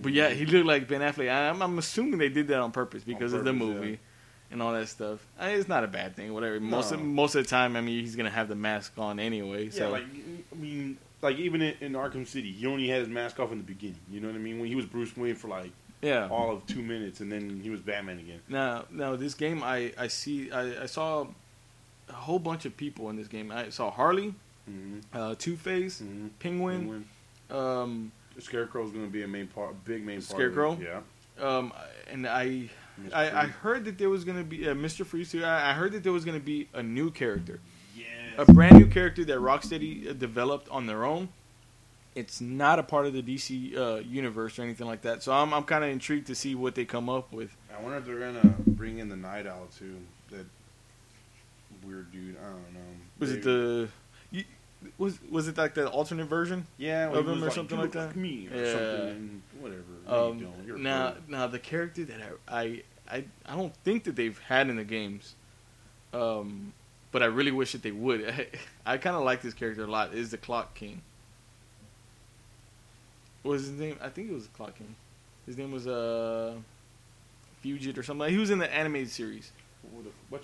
but 0.00 0.12
yeah, 0.12 0.30
he 0.30 0.46
looked 0.46 0.66
like 0.66 0.88
Ben 0.88 1.00
Affleck. 1.00 1.30
I, 1.30 1.48
I'm, 1.48 1.62
I'm 1.62 1.78
assuming 1.78 2.18
they 2.18 2.28
did 2.28 2.48
that 2.48 2.60
on 2.60 2.72
purpose 2.72 3.02
because 3.04 3.32
of 3.32 3.44
the 3.44 3.52
movie 3.52 3.90
yeah. 3.90 3.96
and 4.50 4.62
all 4.62 4.72
that 4.72 4.88
stuff. 4.88 5.26
I 5.38 5.48
mean, 5.48 5.58
it's 5.58 5.68
not 5.68 5.84
a 5.84 5.88
bad 5.88 6.16
thing, 6.16 6.32
whatever. 6.32 6.60
Most 6.60 6.92
of, 6.92 7.00
most 7.00 7.34
of 7.34 7.44
the 7.44 7.48
time, 7.48 7.76
I 7.76 7.80
mean, 7.80 8.00
he's 8.00 8.16
gonna 8.16 8.30
have 8.30 8.48
the 8.48 8.54
mask 8.54 8.92
on 8.98 9.18
anyway. 9.18 9.66
Yeah, 9.66 9.70
So 9.70 9.90
like 9.90 10.04
I 10.04 10.54
mean, 10.54 10.98
like 11.22 11.38
even 11.38 11.62
in, 11.62 11.74
in 11.80 11.92
Arkham 11.92 12.26
City, 12.26 12.52
he 12.52 12.66
only 12.66 12.88
had 12.88 13.00
his 13.00 13.08
mask 13.08 13.40
off 13.40 13.52
in 13.52 13.58
the 13.58 13.64
beginning. 13.64 14.00
You 14.10 14.20
know 14.20 14.28
what 14.28 14.36
I 14.36 14.40
mean? 14.40 14.58
When 14.58 14.68
he 14.68 14.74
was 14.74 14.84
Bruce 14.86 15.16
Wayne 15.16 15.34
for 15.36 15.48
like 15.48 15.70
yeah. 16.02 16.28
all 16.30 16.50
of 16.50 16.66
two 16.66 16.82
minutes, 16.82 17.20
and 17.20 17.30
then 17.30 17.60
he 17.62 17.70
was 17.70 17.80
Batman 17.80 18.18
again. 18.18 18.40
Now, 18.48 18.84
now 18.90 19.16
this 19.16 19.34
game, 19.34 19.62
I 19.62 19.92
I 19.96 20.08
see, 20.08 20.50
I, 20.50 20.82
I 20.82 20.86
saw 20.86 21.26
a 22.08 22.12
whole 22.12 22.38
bunch 22.40 22.64
of 22.66 22.76
people 22.76 23.08
in 23.10 23.16
this 23.16 23.28
game. 23.28 23.50
I 23.52 23.70
saw 23.70 23.90
Harley, 23.90 24.34
Mm-hmm. 24.70 25.00
uh, 25.16 25.34
Two 25.38 25.56
Face, 25.56 26.00
Mm-hmm. 26.00 26.28
Penguin, 26.38 27.04
um, 27.50 28.12
Scarecrow's 28.38 28.92
going 28.92 29.04
to 29.04 29.10
be 29.10 29.22
a 29.24 29.28
main 29.28 29.46
part, 29.48 29.84
big 29.84 30.04
main 30.04 30.18
part. 30.22 30.24
Scarecrow? 30.38 30.72
Of 30.72 30.82
it. 30.82 30.88
Yeah. 31.38 31.44
um, 31.46 31.72
and 32.10 32.26
I, 32.26 32.70
I, 33.12 33.30
I 33.42 33.46
heard 33.46 33.84
that 33.86 33.98
there 33.98 34.08
was 34.10 34.22
gonna 34.24 34.44
be 34.44 34.68
uh, 34.68 34.74
Mr. 34.74 35.04
Freeze 35.04 35.30
too. 35.32 35.44
I, 35.44 35.70
I 35.70 35.72
heard 35.72 35.92
that 35.92 36.02
there 36.02 36.12
was 36.12 36.24
gonna 36.24 36.38
be 36.40 36.68
a 36.74 36.82
new 36.82 37.10
character. 37.10 37.60
A 38.38 38.44
brand 38.52 38.78
new 38.78 38.86
character 38.86 39.24
that 39.24 39.38
Rocksteady 39.38 40.10
uh, 40.10 40.12
developed 40.12 40.68
on 40.68 40.86
their 40.86 41.04
own. 41.04 41.28
It's 42.14 42.40
not 42.42 42.78
a 42.78 42.82
part 42.82 43.06
of 43.06 43.14
the 43.14 43.22
DC 43.22 43.76
uh, 43.76 43.96
universe 44.00 44.58
or 44.58 44.62
anything 44.62 44.86
like 44.86 45.02
that. 45.02 45.22
So 45.22 45.32
I'm 45.32 45.54
I'm 45.54 45.62
kind 45.64 45.82
of 45.82 45.90
intrigued 45.90 46.26
to 46.26 46.34
see 46.34 46.54
what 46.54 46.74
they 46.74 46.84
come 46.84 47.08
up 47.08 47.32
with. 47.32 47.56
I 47.76 47.80
wonder 47.82 47.98
if 47.98 48.04
they're 48.04 48.18
gonna 48.18 48.54
bring 48.66 48.98
in 48.98 49.08
the 49.08 49.16
Night 49.16 49.46
Owl 49.46 49.68
too. 49.78 49.96
That 50.30 50.44
weird 51.84 52.12
dude. 52.12 52.36
I 52.38 52.44
don't 52.50 52.74
know. 52.74 52.80
Was 53.18 53.30
They- 53.30 53.36
it 53.38 53.42
the 53.44 53.88
you, 54.30 54.44
was 54.98 55.18
was 55.30 55.48
it 55.48 55.56
like 55.56 55.74
the 55.74 55.88
alternate 55.88 56.26
version? 56.26 56.66
yeah 56.76 57.08
of 57.08 57.26
him 57.28 57.42
or 57.42 57.50
something 57.50 57.78
like 57.78 57.92
that? 57.92 58.14
Me 58.16 58.48
or 58.52 58.56
Yeah. 58.62 58.72
something. 58.72 59.42
Whatever. 59.60 59.82
Um. 60.06 60.46
You're 60.66 60.76
now, 60.78 61.14
now 61.28 61.46
the 61.46 61.58
character 61.58 62.04
that 62.04 62.20
I, 62.48 62.60
I, 62.62 62.82
I, 63.10 63.24
I 63.46 63.56
don't 63.56 63.74
think 63.84 64.04
that 64.04 64.16
they've 64.16 64.38
had 64.40 64.68
in 64.68 64.76
the 64.76 64.84
games, 64.84 65.34
um, 66.12 66.72
but 67.12 67.22
I 67.22 67.26
really 67.26 67.52
wish 67.52 67.72
that 67.72 67.82
they 67.82 67.92
would. 67.92 68.48
I, 68.86 68.96
kind 68.98 69.14
of 69.14 69.22
like 69.22 69.40
this 69.42 69.54
character 69.54 69.84
a 69.84 69.86
lot. 69.86 70.12
Is 70.14 70.30
the 70.32 70.38
Clock 70.38 70.74
King? 70.74 71.02
What 73.42 73.52
was 73.52 73.62
his 73.62 73.72
name? 73.78 73.96
I 74.00 74.08
think 74.08 74.30
it 74.30 74.34
was 74.34 74.44
the 74.48 74.54
Clock 74.56 74.76
King. 74.76 74.94
His 75.46 75.56
name 75.58 75.72
was 75.72 75.86
uh, 75.86 76.54
Fugate 77.64 77.98
or 77.98 78.02
something. 78.02 78.28
He 78.30 78.38
was 78.38 78.50
in 78.50 78.58
the 78.58 78.72
animated 78.72 79.10
series. 79.10 79.50
Which- 79.92 80.06
which- 80.30 80.42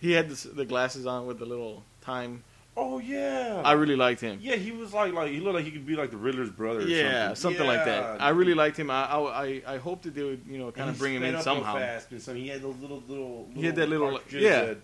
He 0.00 0.12
had 0.12 0.28
the, 0.30 0.48
the 0.48 0.64
glasses 0.64 1.06
on 1.06 1.26
with 1.26 1.38
the 1.38 1.46
little 1.46 1.82
time. 2.00 2.44
Oh 2.78 2.98
yeah. 2.98 3.62
I 3.64 3.72
really 3.72 3.96
liked 3.96 4.20
him. 4.20 4.38
Yeah, 4.40 4.56
he 4.56 4.70
was 4.70 4.92
like 4.92 5.14
like 5.14 5.30
he 5.30 5.40
looked 5.40 5.54
like 5.56 5.64
he 5.64 5.70
could 5.70 5.86
be 5.86 5.96
like 5.96 6.10
the 6.10 6.18
Riddler's 6.18 6.50
brother. 6.50 6.80
Or 6.80 6.82
Yeah, 6.82 7.28
something, 7.28 7.36
something 7.58 7.66
like 7.66 7.86
that. 7.86 8.20
I 8.20 8.28
really 8.28 8.52
liked 8.52 8.76
him. 8.76 8.90
I, 8.90 9.04
I, 9.06 9.44
I- 9.46 9.62
I 9.66 9.76
hope 9.78 10.02
that 10.02 10.14
they 10.14 10.22
would, 10.22 10.42
you 10.46 10.58
know, 10.58 10.70
kind 10.72 10.88
And 10.88 10.90
of 10.90 10.98
bring 10.98 11.14
him 11.14 11.22
in 11.22 11.40
somehow. 11.40 11.74
Fast 11.78 12.10
and 12.12 12.20
so 12.22 12.34
he 12.34 12.48
had 12.48 12.60
those 12.62 12.76
little 12.76 13.02
little. 13.08 13.48
He 13.54 13.64
had 13.64 13.76
that 13.76 13.88
little- 13.88 14.20
yeah. 14.30 14.66
that- 14.66 14.78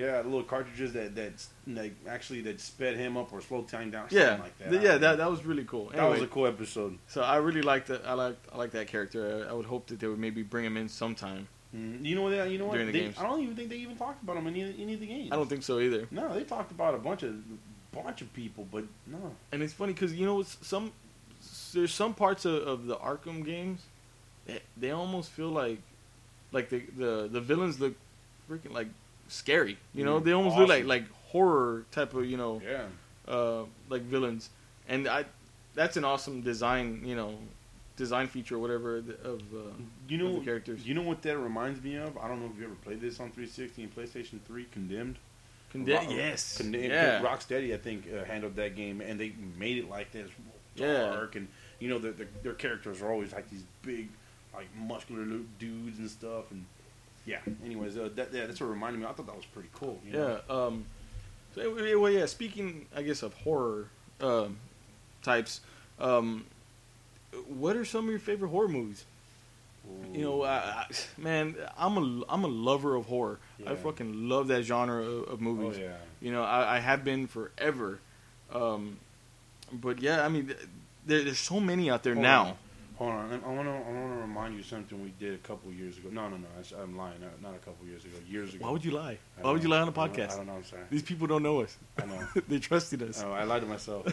yeah, 0.00 0.16
little 0.22 0.42
cartridges 0.42 0.92
that 0.94 1.14
that 1.14 1.32
like 1.66 1.94
actually 2.08 2.40
that 2.42 2.60
sped 2.60 2.96
him 2.96 3.16
up 3.16 3.32
or 3.32 3.40
slowed 3.40 3.68
time 3.68 3.90
down. 3.90 4.06
Yeah, 4.10 4.38
like 4.42 4.56
that. 4.58 4.82
Yeah, 4.82 4.96
that 4.98 5.18
that 5.18 5.30
was 5.30 5.44
really 5.44 5.64
cool. 5.64 5.90
that 5.94 6.08
was 6.10 6.22
a 6.22 6.26
cool 6.26 6.46
episode. 6.46 6.98
so 7.06 7.22
I 7.22 7.36
really 7.36 7.62
liked 7.62 7.88
that. 7.88 8.02
I 8.06 8.14
like 8.14 8.36
I 8.52 8.56
like 8.56 8.70
that 8.72 8.86
character. 8.86 9.44
I, 9.46 9.50
I 9.50 9.52
would 9.52 9.66
hope 9.66 9.86
that 9.88 10.00
they 10.00 10.06
would 10.06 10.18
maybe 10.18 10.42
bring 10.42 10.64
him 10.64 10.76
in 10.76 10.88
sometime. 10.88 11.46
Mm, 11.76 12.04
You 12.04 12.14
know 12.16 12.22
what? 12.22 12.50
You 12.50 12.58
know 12.58 12.66
what? 12.66 12.72
During 12.74 12.86
the 12.88 12.92
They- 12.92 13.00
games. 13.00 13.16
I 13.18 13.22
don't 13.24 13.40
even 13.42 13.54
think 13.54 13.68
they 13.70 13.76
even 13.76 13.96
talked 13.96 14.22
about 14.22 14.36
him 14.36 14.46
in 14.48 14.56
any, 14.56 14.82
any 14.82 14.94
of 14.94 15.00
the 15.00 15.06
games. 15.06 15.28
I 15.32 15.36
don't 15.36 15.48
think 15.48 15.62
so 15.62 15.78
either. 15.78 16.06
No, 16.10 16.34
they 16.34 16.42
talked 16.44 16.72
about 16.72 16.94
a 16.94 16.98
bunch 16.98 17.22
of 17.22 17.34
bunch 17.92 18.22
of 18.22 18.32
people, 18.32 18.66
but 18.72 18.84
no. 19.06 19.34
And 19.52 19.62
it's 19.62 19.72
funny 19.72 19.92
because 19.92 20.12
you 20.14 20.26
know 20.26 20.42
some 20.42 20.92
there's 21.74 21.92
some 21.94 22.14
parts 22.14 22.44
of, 22.44 22.54
of 22.66 22.86
the 22.86 22.96
Arkham 22.96 23.44
games 23.44 23.82
that 24.46 24.62
they 24.76 24.90
almost 24.90 25.30
feel 25.30 25.48
like 25.50 25.78
like 26.52 26.70
the 26.70 26.80
the, 26.96 27.28
the 27.30 27.40
villains 27.40 27.78
look 27.80 27.94
freaking 28.50 28.72
like 28.72 28.88
scary. 29.30 29.78
You 29.94 30.04
know, 30.04 30.20
Mm, 30.20 30.24
they 30.24 30.32
almost 30.32 30.56
look 30.58 30.68
like 30.68 30.84
like 30.84 31.04
horror 31.32 31.84
type 31.90 32.14
of 32.14 32.26
you 32.26 32.36
know 32.36 32.60
Yeah. 32.64 32.86
uh, 33.32 33.64
like 33.88 34.02
villains, 34.02 34.50
and 34.88 35.08
I 35.08 35.24
that's 35.74 35.96
an 35.96 36.04
awesome 36.04 36.42
design 36.42 37.02
you 37.04 37.14
know 37.16 37.38
design 37.96 38.26
feature 38.26 38.56
or 38.56 38.58
whatever 38.58 38.96
of 38.96 39.06
uh, 39.52 39.56
You 40.08 40.16
of 40.26 40.32
know, 40.32 40.38
the 40.38 40.44
characters. 40.44 40.86
you 40.86 40.94
know 40.94 41.02
what 41.02 41.20
that 41.22 41.36
reminds 41.38 41.82
me 41.82 41.96
of? 41.96 42.16
I 42.18 42.28
don't 42.28 42.40
know 42.40 42.50
if 42.52 42.58
you 42.58 42.64
ever 42.64 42.74
played 42.76 43.00
this 43.00 43.20
on 43.20 43.30
360 43.30 43.82
and 43.82 43.94
PlayStation 43.94 44.40
3. 44.46 44.64
Condemned. 44.72 45.16
Conde- 45.70 45.88
Rock- 45.90 46.06
yes, 46.10 46.56
Conde- 46.58 46.74
yeah, 46.76 47.20
Rocksteady, 47.22 47.72
I 47.74 47.76
think, 47.76 48.06
uh, 48.12 48.24
handled 48.24 48.56
that 48.56 48.74
game, 48.74 49.00
and 49.02 49.20
they 49.20 49.32
made 49.56 49.76
it 49.78 49.88
like 49.88 50.10
this 50.12 50.30
Yeah. 50.76 51.10
dark, 51.10 51.36
and 51.36 51.46
you 51.78 51.88
know, 51.88 51.98
their, 51.98 52.12
their, 52.12 52.28
their 52.42 52.54
characters 52.54 53.00
are 53.02 53.10
always 53.12 53.32
like 53.32 53.48
these 53.50 53.62
big, 53.82 54.08
like 54.54 54.66
muscular 54.76 55.24
dudes 55.58 55.98
and 55.98 56.10
stuff, 56.10 56.50
and 56.50 56.64
yeah. 57.26 57.38
Anyways, 57.64 57.96
uh, 57.96 58.08
that, 58.16 58.32
yeah, 58.32 58.46
that's 58.46 58.60
what 58.60 58.70
reminded 58.70 59.00
me. 59.00 59.06
I 59.06 59.12
thought 59.12 59.26
that 59.26 59.36
was 59.36 59.46
pretty 59.46 59.68
cool. 59.74 60.00
You 60.06 60.12
know? 60.12 60.40
yeah. 60.48 60.54
Um, 60.54 60.84
so 61.54 61.98
well, 62.00 62.10
yeah. 62.10 62.26
Speaking, 62.26 62.86
I 62.94 63.02
guess, 63.02 63.22
of 63.22 63.34
horror 63.34 63.88
um, 64.20 64.58
types, 65.22 65.60
um, 65.98 66.44
what 67.48 67.76
are 67.76 67.84
some 67.84 68.04
of 68.04 68.10
your 68.10 68.20
favorite 68.20 68.48
horror 68.48 68.68
movies? 68.68 69.04
You 70.12 70.22
know, 70.22 70.42
I, 70.42 70.56
I, 70.56 70.86
man, 71.16 71.56
I'm 71.76 71.96
a 71.96 72.24
I'm 72.28 72.44
a 72.44 72.48
lover 72.48 72.96
of 72.96 73.06
horror. 73.06 73.38
I 73.66 73.74
fucking 73.74 74.28
love 74.28 74.48
that 74.48 74.62
genre 74.62 75.02
of, 75.02 75.28
of 75.28 75.32
Oh 75.40 75.42
movies. 75.42 75.78
yeah. 75.78 75.96
You 76.20 76.32
know, 76.32 76.42
I, 76.42 76.76
I 76.76 76.78
have 76.80 77.04
been 77.04 77.26
forever. 77.26 77.98
Um, 78.52 78.98
but 79.72 80.00
yeah, 80.00 80.24
I 80.24 80.28
mean, 80.28 80.54
there, 81.06 81.22
there's 81.22 81.38
so 81.38 81.60
many 81.60 81.90
out 81.90 82.02
there 82.02 82.14
Hold 82.14 82.22
now. 82.22 82.56
Hold 83.00 83.12
on, 83.12 83.32
I 83.32 83.48
want 83.48 83.66
to 83.66 83.72
I 83.72 83.92
want 83.98 84.14
to 84.14 84.20
remind 84.20 84.54
you 84.54 84.62
something 84.62 85.02
we 85.02 85.14
did 85.18 85.32
a 85.32 85.38
couple 85.38 85.72
years 85.72 85.96
ago. 85.96 86.10
No, 86.12 86.28
no, 86.28 86.36
no, 86.36 86.46
I, 86.54 86.82
am 86.82 86.98
lying. 86.98 87.18
Not, 87.18 87.40
not 87.40 87.54
a 87.54 87.58
couple 87.58 87.86
years 87.86 88.04
ago. 88.04 88.14
Years 88.28 88.52
ago. 88.52 88.66
Why 88.66 88.72
would 88.72 88.84
you 88.84 88.90
lie? 88.90 89.16
I 89.38 89.40
Why 89.40 89.52
would 89.52 89.62
you 89.62 89.70
lie 89.70 89.80
on 89.80 89.88
a 89.88 89.90
I 89.90 89.94
don't- 89.94 90.12
podcast? 90.12 90.32
I 90.32 90.36
don't 90.36 90.46
know. 90.48 90.56
I'm 90.56 90.64
sorry. 90.64 90.82
These 90.90 91.04
people 91.04 91.26
don't 91.26 91.42
know 91.42 91.62
us. 91.62 91.78
I 91.96 92.04
know. 92.04 92.28
they 92.48 92.58
trusted 92.58 93.02
us. 93.02 93.22
Oh, 93.24 93.32
I 93.32 93.44
lied 93.44 93.62
to 93.62 93.66
myself. 93.66 94.04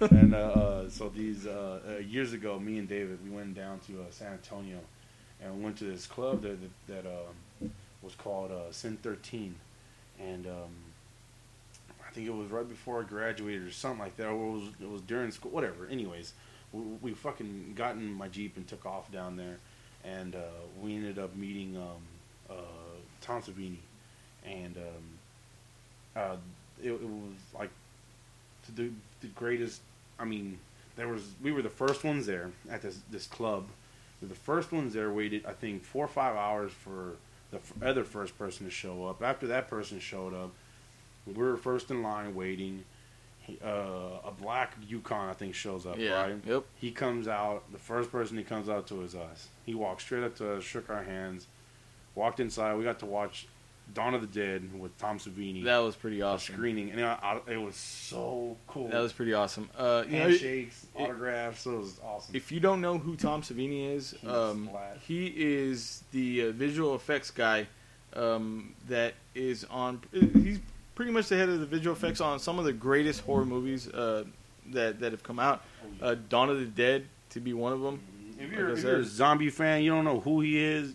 and 0.10 0.34
uh, 0.34 0.38
uh, 0.38 0.88
so 0.88 1.10
these 1.10 1.46
uh, 1.46 1.80
uh, 1.86 1.98
years 1.98 2.32
ago, 2.32 2.58
me 2.58 2.78
and 2.78 2.88
David, 2.88 3.18
we 3.22 3.28
went 3.28 3.54
down 3.54 3.78
to 3.88 4.00
uh, 4.00 4.04
San 4.08 4.32
Antonio, 4.32 4.78
and 5.42 5.58
we 5.58 5.62
went 5.62 5.76
to 5.76 5.84
this 5.84 6.06
club 6.06 6.40
that 6.40 6.56
that, 6.62 7.04
that 7.04 7.06
um, 7.10 7.70
was 8.00 8.14
called 8.14 8.52
uh, 8.52 8.72
Sin 8.72 8.96
Thirteen, 9.02 9.54
and 10.18 10.46
um, 10.46 10.72
I 12.08 12.10
think 12.12 12.26
it 12.26 12.34
was 12.34 12.50
right 12.50 12.66
before 12.66 13.02
I 13.02 13.04
graduated 13.04 13.68
or 13.68 13.70
something 13.70 14.00
like 14.00 14.16
that, 14.16 14.28
or 14.28 14.32
it 14.32 14.52
was 14.52 14.62
it 14.80 14.90
was 14.90 15.02
during 15.02 15.30
school, 15.30 15.50
whatever. 15.50 15.86
Anyways, 15.90 16.32
we, 16.72 16.80
we 17.02 17.12
fucking 17.12 17.72
got 17.76 17.94
in 17.94 18.12
my 18.12 18.28
jeep 18.28 18.56
and 18.56 18.66
took 18.66 18.86
off 18.86 19.10
down 19.12 19.36
there, 19.36 19.56
and 20.04 20.34
uh, 20.34 20.38
we 20.82 20.94
ended 20.94 21.18
up 21.18 21.34
meeting 21.36 21.76
um, 21.76 22.02
uh, 22.56 22.96
Tom 23.20 23.42
Savini, 23.42 23.78
and 24.44 24.76
um, 24.76 26.20
uh, 26.22 26.36
it, 26.82 26.92
it 26.92 27.02
was 27.02 27.34
like 27.58 27.70
do 28.74 28.92
the 29.20 29.26
greatest. 29.28 29.80
I 30.18 30.24
mean, 30.24 30.58
there 30.96 31.08
was 31.08 31.22
we 31.42 31.52
were 31.52 31.62
the 31.62 31.68
first 31.68 32.04
ones 32.04 32.26
there 32.26 32.50
at 32.70 32.82
this 32.82 32.98
this 33.10 33.26
club. 33.26 33.66
We 34.20 34.28
the 34.28 34.34
first 34.34 34.72
ones 34.72 34.94
there. 34.94 35.12
Waited, 35.12 35.46
I 35.46 35.52
think, 35.52 35.84
four 35.84 36.04
or 36.04 36.08
five 36.08 36.36
hours 36.36 36.72
for 36.72 37.16
the 37.50 37.58
other 37.86 38.04
first 38.04 38.38
person 38.38 38.66
to 38.66 38.70
show 38.70 39.06
up. 39.06 39.22
After 39.22 39.46
that 39.48 39.68
person 39.68 39.98
showed 39.98 40.34
up, 40.34 40.50
we 41.26 41.32
were 41.32 41.56
first 41.56 41.90
in 41.90 42.02
line 42.02 42.34
waiting. 42.34 42.84
He, 43.50 43.58
uh, 43.64 44.28
a 44.28 44.32
black 44.40 44.74
Yukon, 44.86 45.28
I 45.28 45.32
think, 45.32 45.54
shows 45.54 45.86
up. 45.86 45.98
Yeah. 45.98 46.22
Right. 46.22 46.36
Yep. 46.46 46.64
He 46.76 46.90
comes 46.90 47.28
out. 47.28 47.70
The 47.72 47.78
first 47.78 48.10
person 48.10 48.36
he 48.38 48.44
comes 48.44 48.68
out 48.68 48.86
to 48.88 49.02
is 49.02 49.14
us. 49.14 49.48
He 49.66 49.74
walked 49.74 50.02
straight 50.02 50.24
up 50.24 50.36
to 50.36 50.54
us, 50.56 50.64
shook 50.64 50.90
our 50.90 51.02
hands, 51.02 51.46
walked 52.14 52.40
inside. 52.40 52.76
We 52.76 52.84
got 52.84 52.98
to 53.00 53.06
watch 53.06 53.46
Dawn 53.94 54.14
of 54.14 54.20
the 54.20 54.26
Dead 54.26 54.78
with 54.78 54.96
Tom 54.98 55.18
Savini. 55.18 55.64
That 55.64 55.78
was 55.78 55.96
pretty 55.96 56.22
awesome. 56.22 56.54
screening, 56.54 56.90
and 56.90 57.04
I, 57.04 57.40
I, 57.46 57.52
it 57.52 57.56
was 57.56 57.74
so 57.76 58.56
cool. 58.68 58.88
That 58.88 59.00
was 59.00 59.12
pretty 59.12 59.34
awesome. 59.34 59.68
Uh, 59.76 60.04
know, 60.06 60.18
handshakes, 60.18 60.86
it- 60.94 61.00
autographs. 61.00 61.66
It 61.66 61.70
was 61.70 62.00
awesome. 62.04 62.34
if 62.34 62.52
you 62.52 62.60
don't 62.60 62.80
know 62.80 62.98
who 62.98 63.16
Tom 63.16 63.42
Savini 63.42 63.94
is, 63.94 64.14
He's 64.20 64.30
um, 64.30 64.70
he 65.06 65.26
is 65.36 66.04
the 66.12 66.48
uh, 66.48 66.50
visual 66.52 66.94
effects 66.94 67.30
guy 67.30 67.66
um, 68.14 68.74
that 68.88 69.14
is 69.34 69.64
on. 69.70 70.00
He's 70.12 70.60
pretty 71.00 71.12
much 71.12 71.28
the 71.28 71.36
head 71.38 71.48
of 71.48 71.60
the 71.60 71.64
visual 71.64 71.96
effects 71.96 72.20
on 72.20 72.38
some 72.38 72.58
of 72.58 72.66
the 72.66 72.74
greatest 72.74 73.22
horror 73.22 73.46
movies 73.46 73.88
uh, 73.88 74.22
that 74.66 75.00
that 75.00 75.12
have 75.12 75.22
come 75.22 75.38
out. 75.38 75.62
Uh, 76.02 76.14
Dawn 76.28 76.50
of 76.50 76.58
the 76.58 76.66
Dead 76.66 77.06
to 77.30 77.40
be 77.40 77.54
one 77.54 77.72
of 77.72 77.80
them. 77.80 78.02
if 78.38 78.52
you're, 78.52 78.68
like 78.68 78.76
if 78.76 78.84
you're 78.84 78.96
a 78.96 79.04
zombie 79.04 79.48
fan, 79.48 79.82
you 79.82 79.92
don't 79.92 80.04
know 80.04 80.20
who 80.20 80.42
he 80.42 80.62
is. 80.62 80.92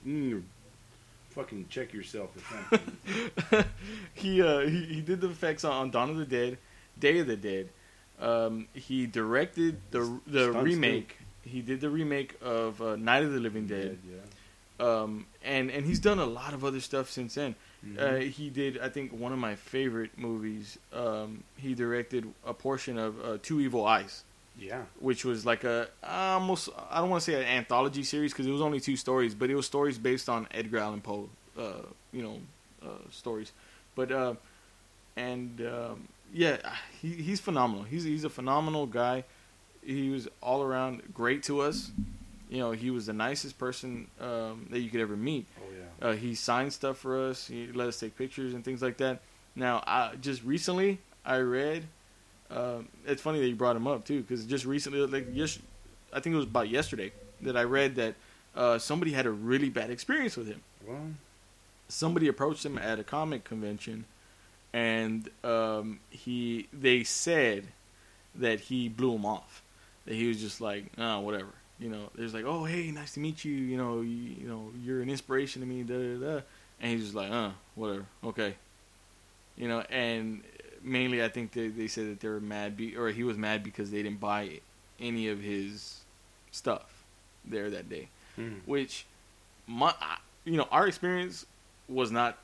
Fucking 1.30 1.66
check 1.72 1.92
yourself 1.92 2.30
or 2.38 2.70
something. 2.70 3.66
he, 4.14 4.44
uh, 4.44 4.60
he 4.60 4.84
he 4.84 5.02
did 5.02 5.22
the 5.22 5.30
effects 5.30 5.64
on, 5.64 5.74
on 5.74 5.90
Dawn 5.90 6.12
of 6.12 6.18
the 6.18 6.26
Dead, 6.26 6.60
Day 7.00 7.18
of 7.18 7.26
the 7.26 7.36
Dead. 7.36 7.70
Um, 8.22 8.68
he 8.76 9.08
directed 9.08 9.82
the 9.90 10.20
the 10.28 10.52
remake. 10.52 11.18
He 11.42 11.64
did 11.64 11.82
the 11.82 11.90
remake 11.90 12.36
of 12.44 12.80
uh, 12.80 12.96
Night 12.96 13.24
of 13.24 13.32
the 13.32 13.40
Living 13.40 13.66
Dead. 13.66 13.98
Um, 14.80 15.26
and 15.44 15.72
and 15.72 15.84
he's 15.84 16.00
done 16.00 16.20
a 16.20 16.28
lot 16.28 16.54
of 16.54 16.64
other 16.64 16.80
stuff 16.80 17.10
since 17.10 17.34
then. 17.34 17.56
Mhm. 17.88 18.00
Uh, 18.00 18.16
he 18.32 18.50
did, 18.50 18.80
I 18.80 18.90
think, 18.90 19.12
one 19.14 19.32
of 19.32 19.40
my 19.40 19.56
favorite 19.56 20.18
movies. 20.18 20.78
Um, 20.92 21.44
he 21.58 21.76
directed 21.76 22.26
a 22.46 22.54
portion 22.54 22.98
of 22.98 23.24
uh, 23.24 23.38
Two 23.42 23.60
Evil 23.60 23.86
Eyes, 23.86 24.24
yeah. 24.60 24.84
which 25.00 25.24
was 25.24 25.46
like 25.46 25.64
a 25.64 25.88
almost 26.04 26.70
I 26.90 27.00
don't 27.00 27.10
want 27.10 27.24
to 27.24 27.32
say 27.32 27.40
an 27.40 27.48
anthology 27.48 28.04
series 28.04 28.34
because 28.34 28.48
it 28.48 28.52
was 28.52 28.62
only 28.62 28.80
two 28.80 28.96
stories, 28.98 29.36
but 29.36 29.50
it 29.50 29.56
was 29.56 29.66
stories 29.66 29.98
based 29.98 30.30
on 30.30 30.48
Edgar 30.52 30.80
Allan 30.80 31.02
Poe, 31.02 31.30
uh, 31.58 31.84
you 32.12 32.24
know, 32.24 32.40
uh, 32.82 32.88
stories. 33.12 33.52
But 33.96 34.12
uh, 34.12 34.34
and 35.16 35.62
um, 35.62 36.08
yeah, 36.34 36.58
he, 37.02 37.10
he's 37.10 37.40
phenomenal. 37.40 37.84
He's 37.84 38.04
he's 38.04 38.24
a 38.24 38.30
phenomenal 38.30 38.88
guy. 38.88 39.26
He 39.84 40.10
was 40.10 40.28
all 40.42 40.64
around 40.64 41.14
great 41.14 41.44
to 41.44 41.62
us. 41.62 41.92
You 42.50 42.60
know, 42.60 42.72
he 42.72 42.92
was 42.92 43.08
the 43.08 43.14
nicest 43.14 43.58
person 43.58 44.08
um, 44.22 44.68
that 44.70 44.80
you 44.80 44.90
could 44.90 45.02
ever 45.02 45.16
meet. 45.18 45.46
Oh 45.60 45.64
yeah. 45.72 46.08
Uh, 46.08 46.14
he 46.14 46.36
signed 46.36 46.74
stuff 46.74 46.98
for 46.98 47.30
us. 47.30 47.48
He 47.48 47.68
let 47.74 47.88
us 47.88 48.00
take 48.00 48.18
pictures 48.18 48.54
and 48.54 48.64
things 48.64 48.82
like 48.82 48.98
that. 48.98 49.22
Now, 49.56 49.84
I, 49.88 50.12
just 50.22 50.44
recently, 50.44 51.00
I 51.26 51.38
read. 51.38 51.86
Um, 52.52 52.88
it's 53.08 53.22
funny 53.22 53.40
that 53.40 53.48
you 53.48 53.56
brought 53.56 53.76
him 53.76 53.88
up 53.88 54.06
too, 54.06 54.22
because 54.22 54.46
just 54.46 54.66
recently, 54.66 55.00
like 55.08 55.28
yes, 55.34 55.58
I 56.14 56.20
think 56.20 56.34
it 56.34 56.38
was 56.38 56.46
about 56.46 56.70
yesterday 56.70 57.12
that 57.42 57.58
I 57.58 57.64
read 57.64 57.96
that 57.96 58.16
uh, 58.56 58.78
somebody 58.78 59.12
had 59.12 59.26
a 59.26 59.32
really 59.32 59.70
bad 59.70 59.90
experience 59.90 60.38
with 60.38 60.48
him. 60.48 60.62
Well, 60.88 60.98
Somebody 61.88 62.28
approached 62.28 62.66
him 62.66 62.78
at 62.80 63.00
a 63.00 63.04
comic 63.04 63.44
convention, 63.44 64.06
and 64.74 65.30
um, 65.44 66.00
he 66.10 66.68
they 66.74 67.04
said 67.04 67.66
that 68.34 68.60
he 68.60 68.90
blew 68.90 69.16
him 69.16 69.26
off. 69.26 69.62
That 70.06 70.16
he 70.16 70.28
was 70.28 70.40
just 70.40 70.62
like, 70.62 70.86
oh, 70.98 71.20
whatever. 71.20 71.50
You 71.80 71.90
know, 71.90 72.10
there's 72.16 72.34
like, 72.34 72.46
oh, 72.46 72.64
hey, 72.64 72.90
nice 72.92 73.14
to 73.16 73.20
meet 73.20 73.44
you. 73.44 73.54
You 73.54 73.78
know, 73.78 74.02
you, 74.02 74.36
you 74.40 74.48
know, 74.48 74.72
you're 74.82 75.02
an 75.02 75.10
inspiration 75.10 75.62
to 75.62 75.68
me. 75.68 75.84
Da 75.84 75.96
da 75.96 76.18
da. 76.18 76.42
And 76.80 76.92
he's 76.92 77.04
just 77.04 77.16
like, 77.16 77.32
uh, 77.32 77.52
whatever, 77.76 78.06
okay. 78.24 78.56
You 79.58 79.68
know, 79.68 79.82
and 79.90 80.44
mainly 80.82 81.24
I 81.24 81.30
think 81.30 81.52
they 81.52 81.68
they 81.70 81.88
said 81.88 82.08
that 82.10 82.20
they 82.20 82.28
were 82.28 82.40
mad, 82.40 82.78
be, 82.78 82.96
or 82.96 83.10
he 83.10 83.24
was 83.24 83.38
mad 83.38 83.64
because 83.64 83.92
they 83.92 84.04
didn't 84.04 84.20
buy 84.20 84.62
any 85.00 85.30
of 85.30 85.42
his 85.42 86.02
stuff 86.52 87.04
there 87.46 87.70
that 87.70 87.90
day. 87.90 88.10
mm. 88.38 88.60
Which, 88.66 89.06
my, 89.68 89.94
you 90.44 90.58
know, 90.58 90.68
our 90.72 90.88
experience 90.88 91.46
was 91.88 92.12
not 92.12 92.38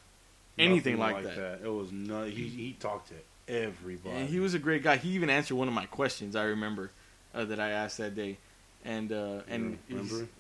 anything 0.58 0.98
Nothing 0.98 1.26
like, 1.26 1.36
that. 1.36 1.62
It 1.64 1.72
was 1.72 1.92
not. 1.92 2.28
He 2.28 2.48
he 2.48 2.76
talked 2.80 3.10
to 3.10 3.16
everybody. 3.54 4.16
And 4.16 4.30
he 4.30 4.40
was 4.40 4.54
a 4.54 4.60
great 4.60 4.84
guy. 4.84 4.98
He 4.98 5.10
even 5.10 5.30
answered 5.30 5.56
one 5.56 5.68
of 5.68 5.74
my 5.74 5.86
questions. 5.86 6.36
I 6.36 6.44
remember 6.44 6.92
uh, 7.34 7.46
that 7.46 7.60
I 7.60 7.72
asked 7.72 7.98
that 7.98 8.16
day, 8.16 8.38
and 8.86 9.12
uh, 9.12 9.42
and 9.48 9.78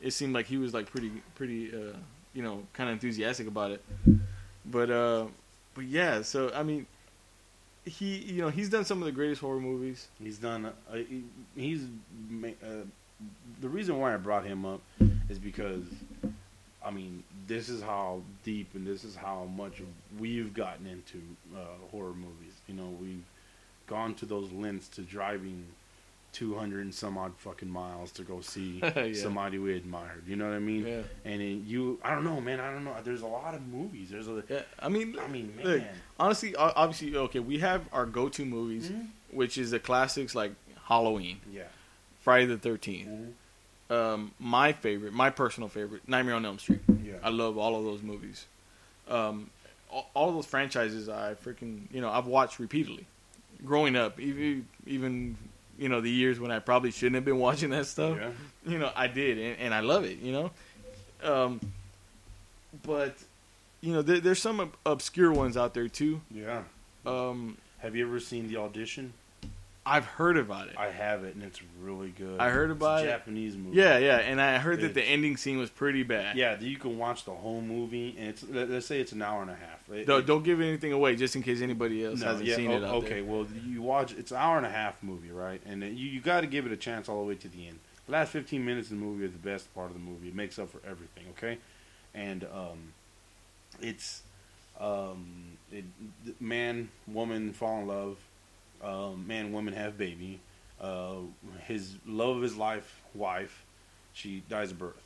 it 0.02 0.12
seemed 0.12 0.34
like 0.34 0.46
he 0.46 0.58
was 0.58 0.74
like 0.74 0.90
pretty 0.90 1.12
pretty 1.36 1.72
uh, 1.74 1.96
you 2.34 2.44
know 2.44 2.64
kind 2.74 2.90
of 2.90 2.94
enthusiastic 2.94 3.48
about 3.48 3.72
it. 3.72 3.84
But 4.66 4.90
uh, 4.90 5.26
but 5.74 5.86
yeah, 5.86 6.22
so 6.22 6.52
I 6.54 6.64
mean, 6.64 6.86
he 7.86 8.18
you 8.18 8.42
know 8.42 8.50
he's 8.50 8.70
done 8.70 8.86
some 8.86 9.00
of 9.00 9.06
the 9.06 9.12
greatest 9.12 9.42
horror 9.42 9.60
movies. 9.60 10.08
He's 10.22 10.38
done. 10.38 10.66
Uh, 10.66 10.96
he, 10.96 11.24
he's 11.56 11.84
uh, 12.44 12.68
the 13.62 13.70
reason 13.70 14.00
why 14.00 14.14
I 14.14 14.18
brought 14.18 14.46
him 14.46 14.66
up 14.66 14.82
is 15.30 15.40
because 15.40 15.84
I 16.84 16.92
mean 16.92 17.24
this 17.48 17.70
is 17.70 17.82
how 17.82 18.22
deep 18.44 18.70
and 18.74 18.86
this 18.86 19.04
is 19.04 19.16
how 19.16 19.46
much 19.56 19.82
we've 20.20 20.54
gotten 20.54 20.88
into 20.88 21.22
uh, 21.56 21.66
horror 21.92 22.14
movies. 22.14 22.54
You 22.68 22.76
know, 22.76 22.96
we've 23.00 23.24
gone 23.88 24.14
to 24.16 24.26
those 24.26 24.52
lengths 24.52 24.88
to 24.90 25.02
driving 25.02 25.66
two 26.34 26.56
hundred 26.56 26.82
and 26.82 26.94
some 26.96 27.18
odd 27.18 27.34
fucking 27.38 27.70
miles 27.70 28.12
to 28.14 28.24
go 28.24 28.40
see 28.42 28.80
Yeah. 28.96 29.14
somebody 29.14 29.58
we 29.60 29.76
admired. 29.76 30.24
You 30.28 30.36
know 30.38 30.48
what 30.48 30.56
I 30.56 30.60
mean? 30.60 30.86
Yeah, 30.88 31.02
And 31.26 31.42
it, 31.42 31.64
you, 31.66 32.00
I 32.04 32.14
don't 32.16 32.24
know, 32.24 32.40
man. 32.40 32.60
I 32.60 32.72
don't 32.72 32.84
know. 32.84 32.96
There's 33.04 33.22
a 33.22 33.28
lot 33.28 33.54
of 33.54 33.66
movies. 33.68 34.10
There's 34.10 34.28
a. 34.28 34.44
yeah. 34.50 34.62
I 34.80 34.90
mean, 34.90 35.18
I 35.20 35.28
mean, 35.28 35.54
man. 35.58 35.66
look, 35.66 35.84
honestly, 36.20 36.56
obviously, 36.56 37.16
okay, 37.18 37.40
we 37.40 37.60
have 37.60 37.84
our 37.92 38.06
go-to 38.06 38.46
movies, 38.46 38.90
Mhm. 38.90 39.08
which 39.32 39.58
is 39.58 39.72
the 39.72 39.80
classics 39.80 40.34
like 40.36 40.54
Halloween, 40.86 41.40
Yeah. 41.52 41.64
Friday 42.22 42.46
the 42.46 42.58
13th 42.58 43.08
Mhm. 43.08 43.34
Um, 43.94 44.32
my 44.40 44.72
favorite, 44.72 45.12
my 45.12 45.30
personal 45.32 45.68
favorite, 45.68 46.08
Nightmare 46.08 46.36
on 46.36 46.46
Elm 46.46 46.60
Street. 46.60 46.80
Yeah. 47.04 47.16
I 47.22 47.28
love 47.30 47.58
all 47.58 47.76
of 47.78 47.84
those 47.84 48.02
movies. 48.02 48.46
Um, 49.10 49.50
all, 49.90 50.10
all 50.14 50.30
of 50.30 50.36
those 50.36 50.46
franchises, 50.46 51.10
I 51.10 51.34
freaking 51.34 51.88
you 51.92 52.00
know 52.00 52.10
I've 52.10 52.26
watched 52.26 52.58
repeatedly. 52.60 53.06
Growing 53.66 53.98
up, 53.98 54.18
even 54.18 54.66
even 54.88 55.38
you 55.82 55.90
know 55.90 56.00
the 56.00 56.12
years 56.12 56.40
when 56.40 56.52
I 56.52 56.60
probably 56.60 56.92
shouldn't 56.92 57.16
have 57.16 57.26
been 57.26 57.40
watching 57.48 57.72
that 57.72 57.88
stuff, 57.88 58.18
yeah. 58.18 58.30
you 58.72 58.78
know 58.78 58.92
I 58.96 59.08
did, 59.08 59.38
and, 59.38 59.60
and 59.60 59.74
I 59.74 59.80
love 59.80 60.06
it. 60.06 60.20
You 60.20 60.32
know, 60.32 60.52
um, 61.24 61.60
but 62.84 63.16
you 63.82 63.92
know 63.92 64.02
there, 64.04 64.20
there's 64.20 64.42
some 64.42 64.60
ob- 64.62 64.78
obscure 64.86 65.32
ones 65.34 65.58
out 65.58 65.74
there 65.74 65.88
too. 65.88 66.22
Yeah. 66.30 66.62
Um, 67.06 67.58
Have 67.80 67.96
you 67.96 68.06
ever 68.06 68.20
seen 68.20 68.48
the 68.48 68.58
audition? 68.58 69.12
I've 69.84 70.06
heard 70.06 70.38
about 70.38 70.68
it. 70.68 70.76
I 70.78 70.90
have 70.92 71.24
it, 71.24 71.34
and 71.34 71.44
it's 71.44 71.60
really 71.82 72.10
good. 72.10 72.40
I 72.40 72.50
heard 72.52 72.70
It's 72.70 72.78
about 72.78 73.00
a 73.00 73.04
it. 73.04 73.08
Japanese 73.08 73.58
movie. 73.58 73.78
yeah, 73.78 73.98
yeah, 73.98 74.18
and 74.18 74.40
I 74.40 74.60
heard 74.60 74.80
that 74.82 74.94
the 74.94 75.02
ending 75.04 75.38
scene 75.38 75.58
was 75.58 75.72
pretty 75.72 76.04
bad. 76.04 76.36
Yeah, 76.38 76.60
you 76.60 76.78
can 76.78 77.00
watch 77.00 77.26
the 77.26 77.32
whole 77.32 77.62
movie, 77.62 78.16
and 78.20 78.30
it's 78.30 78.44
let- 78.48 78.70
let's 78.70 78.86
say 78.86 79.02
it's 79.02 79.12
an 79.12 79.24
hour 79.24 79.42
and 79.42 79.50
a 79.50 79.56
half. 79.56 79.90
It- 79.92 80.06
Don't, 80.06 80.20
it- 80.20 80.28
don't 80.28 80.44
give 80.44 80.62
anything 80.62 80.92
away, 80.92 81.16
just 81.16 81.36
in 81.36 81.42
case 81.42 81.62
anybody 81.62 82.06
else 82.06 82.20
no, 82.20 82.28
hasn't 82.28 82.48
yeah, 82.48 82.56
seen 82.58 82.70
it. 82.70 82.84
Okay, 82.84 83.22
well, 83.24 83.48
you 83.66 83.82
watch. 83.82 84.14
It's 84.14 84.30
an 84.32 84.38
hour 84.38 84.58
and 84.58 84.68
a 84.68 84.70
half 84.72 85.02
movie, 85.02 85.32
right? 85.32 85.60
And 85.66 85.82
you 85.84 85.90
you 86.10 86.22
got 86.22 86.42
to 86.42 86.48
give 86.48 86.68
it 86.68 86.72
a 86.72 86.78
chance 86.78 87.10
all 87.10 87.20
the 87.22 87.28
way 87.28 87.36
to 87.36 87.48
the 87.50 87.68
end. 87.68 87.80
The 88.06 88.12
last 88.12 88.32
fifteen 88.32 88.64
minutes 88.64 88.92
of 88.92 89.00
the 89.00 89.04
movie 89.04 89.26
are 89.26 89.30
the 89.30 89.38
best 89.40 89.74
part 89.74 89.88
of 89.88 89.94
the 89.94 90.00
movie. 90.00 90.28
It 90.28 90.36
makes 90.36 90.60
up 90.60 90.70
for 90.70 90.80
everything. 90.88 91.24
Okay, 91.38 91.58
and 92.14 92.44
um, 92.54 92.94
it's 93.82 94.22
um, 94.80 95.58
it, 95.72 95.86
man, 96.40 96.90
woman 97.08 97.52
fall 97.54 97.80
in 97.80 97.88
love. 97.88 98.18
Um, 98.84 99.26
man, 99.28 99.52
woman 99.52 99.74
have 99.74 99.98
baby. 99.98 100.40
Uh, 100.80 101.18
his 101.68 101.96
love 102.08 102.38
of 102.38 102.42
his 102.42 102.58
life, 102.58 103.02
wife, 103.14 103.66
she 104.14 104.42
dies 104.50 104.72
of 104.72 104.80
birth, 104.80 105.04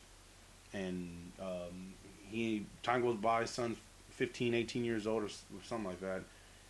and 0.74 1.10
um, 1.42 1.94
he 2.30 2.66
time 2.82 3.02
goes 3.02 3.18
by. 3.18 3.44
Son's 3.44 3.78
15, 4.12 4.54
18 4.54 4.86
years 4.86 5.06
old, 5.06 5.24
or 5.24 5.30
something 5.64 5.86
like 5.88 6.00
that, 6.00 6.22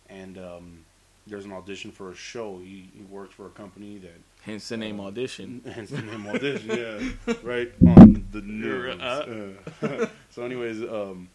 and 0.08 0.36
um, 0.38 0.84
there's 1.26 1.44
an 1.44 1.52
audition 1.52 1.92
for 1.92 2.10
a 2.10 2.16
show. 2.16 2.58
He, 2.58 2.88
he 2.96 3.04
works 3.08 3.34
for 3.34 3.46
a 3.46 3.50
company 3.50 3.98
that 3.98 4.20
Hence 4.42 4.68
the 4.68 4.76
name 4.76 4.98
Uh, 4.98 5.04
audition. 5.04 5.60
Hence 5.72 5.90
the 5.90 6.02
name 6.02 6.26
audition, 6.26 6.68
yeah, 6.68 7.34
right 7.44 7.72
on 7.86 8.26
the 8.32 8.40
nerves. 8.40 9.00
Uh. 9.00 9.52
Uh, 9.82 10.06
so, 10.30 10.42
anyways, 10.42 10.82
um, 10.82 11.28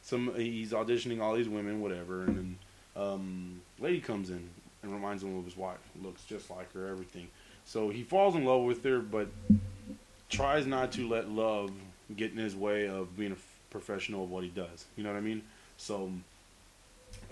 some 0.00 0.34
he's 0.34 0.72
auditioning 0.72 1.20
all 1.20 1.34
these 1.34 1.48
women, 1.48 1.82
whatever, 1.82 2.22
and 2.22 2.36
then 2.36 2.58
um, 2.96 3.60
lady 3.78 4.00
comes 4.00 4.30
in 4.30 4.48
and 4.82 4.92
reminds 4.92 5.22
him 5.22 5.38
of 5.38 5.44
his 5.44 5.56
wife. 5.56 5.78
Looks 6.02 6.24
just 6.24 6.50
like 6.50 6.72
her, 6.72 6.88
everything. 6.88 7.28
So 7.64 7.88
he 7.90 8.02
falls 8.02 8.34
in 8.34 8.44
love 8.44 8.62
with 8.62 8.84
her, 8.84 8.98
but 8.98 9.28
tries 10.28 10.66
not 10.66 10.92
to 10.92 11.08
let 11.08 11.28
love 11.28 11.70
get 12.16 12.32
in 12.32 12.38
his 12.38 12.56
way 12.56 12.88
of 12.88 13.16
being 13.16 13.32
a 13.32 13.36
professional 13.70 14.24
of 14.24 14.30
what 14.30 14.44
he 14.44 14.50
does. 14.50 14.84
You 14.96 15.04
know 15.04 15.10
what 15.10 15.18
I 15.18 15.22
mean? 15.22 15.42
So 15.76 16.12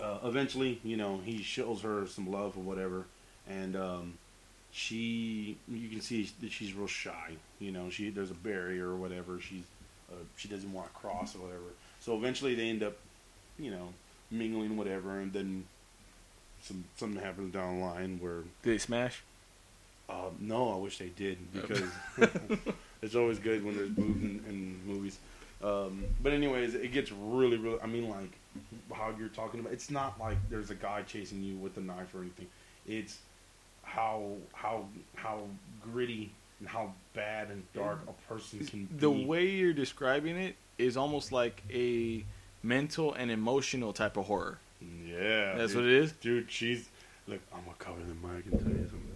uh, 0.01 0.19
eventually, 0.23 0.79
you 0.83 0.97
know, 0.97 1.19
he 1.23 1.41
shows 1.41 1.81
her 1.81 2.07
some 2.07 2.31
love 2.31 2.57
or 2.57 2.61
whatever, 2.61 3.05
and 3.49 3.75
um, 3.75 4.17
she, 4.71 5.57
you 5.67 5.89
can 5.89 6.01
see 6.01 6.29
that 6.41 6.51
she's 6.51 6.73
real 6.73 6.87
shy. 6.87 7.35
You 7.59 7.71
know, 7.71 7.89
she 7.89 8.09
there's 8.09 8.31
a 8.31 8.35
barrier 8.35 8.87
or 8.87 8.95
whatever. 8.95 9.39
She's 9.39 9.63
uh, 10.11 10.23
she 10.37 10.47
doesn't 10.47 10.71
want 10.71 10.87
to 10.87 10.93
cross 10.93 11.35
or 11.35 11.39
whatever. 11.39 11.63
So 11.99 12.15
eventually, 12.15 12.55
they 12.55 12.69
end 12.69 12.83
up, 12.83 12.95
you 13.59 13.71
know, 13.71 13.89
mingling 14.29 14.77
whatever, 14.77 15.19
and 15.19 15.31
then 15.31 15.65
some 16.61 16.83
something 16.95 17.21
happens 17.21 17.53
down 17.53 17.79
the 17.79 17.85
line 17.85 18.19
where 18.21 18.41
Did 18.63 18.73
they 18.73 18.77
smash? 18.77 19.23
uh, 20.09 20.29
no, 20.39 20.73
I 20.73 20.77
wish 20.77 20.97
they 20.97 21.09
did 21.09 21.37
because 21.53 21.83
it's 23.01 23.15
always 23.15 23.39
good 23.39 23.63
when 23.63 23.75
there's 23.77 23.89
boobs 23.89 24.21
in, 24.21 24.43
in 24.47 24.79
movies. 24.85 25.17
Um, 25.63 26.03
but 26.21 26.33
anyways, 26.33 26.73
it 26.75 26.91
gets 26.91 27.11
really, 27.11 27.57
really. 27.57 27.79
I 27.81 27.85
mean, 27.87 28.09
like 28.09 28.31
how 28.93 29.13
you're 29.17 29.29
talking 29.29 29.59
about. 29.59 29.73
It's 29.73 29.91
not 29.91 30.19
like 30.19 30.37
there's 30.49 30.71
a 30.71 30.75
guy 30.75 31.03
chasing 31.03 31.43
you 31.43 31.55
with 31.55 31.77
a 31.77 31.81
knife 31.81 32.13
or 32.15 32.21
anything. 32.21 32.47
It's 32.87 33.19
how 33.83 34.33
how 34.53 34.85
how 35.15 35.41
gritty 35.83 36.31
and 36.59 36.67
how 36.67 36.93
bad 37.13 37.49
and 37.49 37.63
dark 37.73 37.99
a 38.07 38.33
person 38.33 38.65
can 38.65 38.85
be. 38.85 38.97
The 38.97 39.11
way 39.11 39.49
you're 39.49 39.73
describing 39.73 40.35
it 40.35 40.55
is 40.77 40.97
almost 40.97 41.31
like 41.31 41.61
a 41.71 42.23
mental 42.63 43.13
and 43.13 43.29
emotional 43.31 43.93
type 43.93 44.17
of 44.17 44.25
horror. 44.25 44.57
Yeah, 45.05 45.55
That's 45.55 45.73
dude. 45.73 45.83
what 45.83 45.85
it 45.91 46.03
is. 46.03 46.11
dude. 46.13 46.49
She's 46.51 46.89
look. 47.27 47.39
I'm 47.53 47.61
gonna 47.63 47.75
cover 47.79 47.99
the 47.99 48.27
mic 48.27 48.45
and 48.45 48.59
tell 48.59 48.69
you 48.69 48.89
something. 48.89 49.07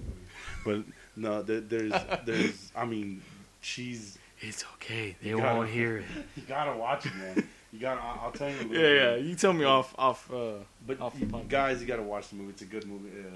But 0.65 0.83
no, 1.15 1.41
there, 1.41 1.61
there's 1.61 1.93
there's. 2.25 2.71
I 2.75 2.85
mean, 2.85 3.21
she's. 3.61 4.17
It's 4.41 4.65
okay. 4.75 5.15
They 5.23 5.31
gotta- 5.31 5.55
won't 5.55 5.69
hear 5.69 5.97
it. 5.97 6.05
You 6.35 6.43
gotta 6.47 6.75
watch 6.77 7.05
it, 7.05 7.15
man. 7.15 7.47
You 7.71 7.79
gotta. 7.79 8.01
I'll, 8.01 8.25
I'll 8.25 8.31
tell 8.31 8.49
you. 8.49 8.55
A 8.57 8.63
little 8.67 8.73
Yeah, 8.77 8.89
yeah. 9.11 9.15
bit. 9.15 9.25
You 9.25 9.35
tell 9.35 9.53
me 9.53 9.63
off, 9.63 9.93
off. 9.97 10.29
Uh, 10.31 10.53
But 10.85 10.99
off 10.99 11.13
the 11.13 11.21
you- 11.21 11.25
podcast. 11.27 11.49
guys, 11.49 11.81
you 11.81 11.87
gotta 11.87 12.03
watch 12.03 12.29
the 12.29 12.35
movie. 12.35 12.49
It's 12.51 12.61
a 12.61 12.65
good 12.65 12.85
movie. 12.85 13.09
Uh, 13.17 13.29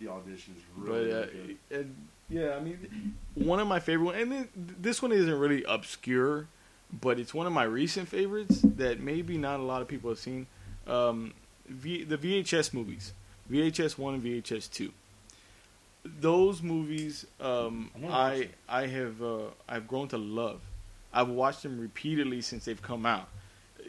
the 0.00 0.08
audition 0.08 0.54
is 0.56 0.62
really, 0.76 1.10
but 1.10 1.14
uh, 1.14 1.18
really 1.20 1.56
good. 1.68 1.78
and, 1.80 1.96
yeah, 2.28 2.56
I 2.56 2.60
mean, 2.60 3.14
one 3.34 3.60
of 3.60 3.68
my 3.68 3.78
favorite 3.80 4.06
one, 4.06 4.14
and 4.16 4.32
then, 4.32 4.48
this 4.80 5.00
one 5.00 5.12
isn't 5.12 5.38
really 5.38 5.62
obscure, 5.64 6.48
but 7.00 7.20
it's 7.20 7.32
one 7.32 7.46
of 7.46 7.52
my 7.52 7.62
recent 7.64 8.08
favorites 8.08 8.60
that 8.62 8.98
maybe 9.00 9.38
not 9.38 9.60
a 9.60 9.62
lot 9.62 9.80
of 9.82 9.86
people 9.88 10.10
have 10.10 10.18
seen. 10.18 10.46
Um, 10.88 11.34
v, 11.68 12.04
the 12.04 12.16
VHS 12.18 12.72
movies, 12.74 13.12
VHS 13.50 13.96
one 13.98 14.14
and 14.14 14.22
VHS 14.22 14.70
two. 14.72 14.92
Those 16.20 16.62
movies, 16.62 17.26
um, 17.40 17.90
I 18.08 18.48
I. 18.68 18.86
Have 18.86 19.20
uh, 19.20 19.38
I've 19.68 19.88
grown 19.88 20.06
to 20.08 20.18
love. 20.18 20.60
I've 21.12 21.28
watched 21.28 21.64
them 21.64 21.80
repeatedly 21.80 22.42
since 22.42 22.64
they've 22.64 22.80
come 22.80 23.04
out. 23.04 23.28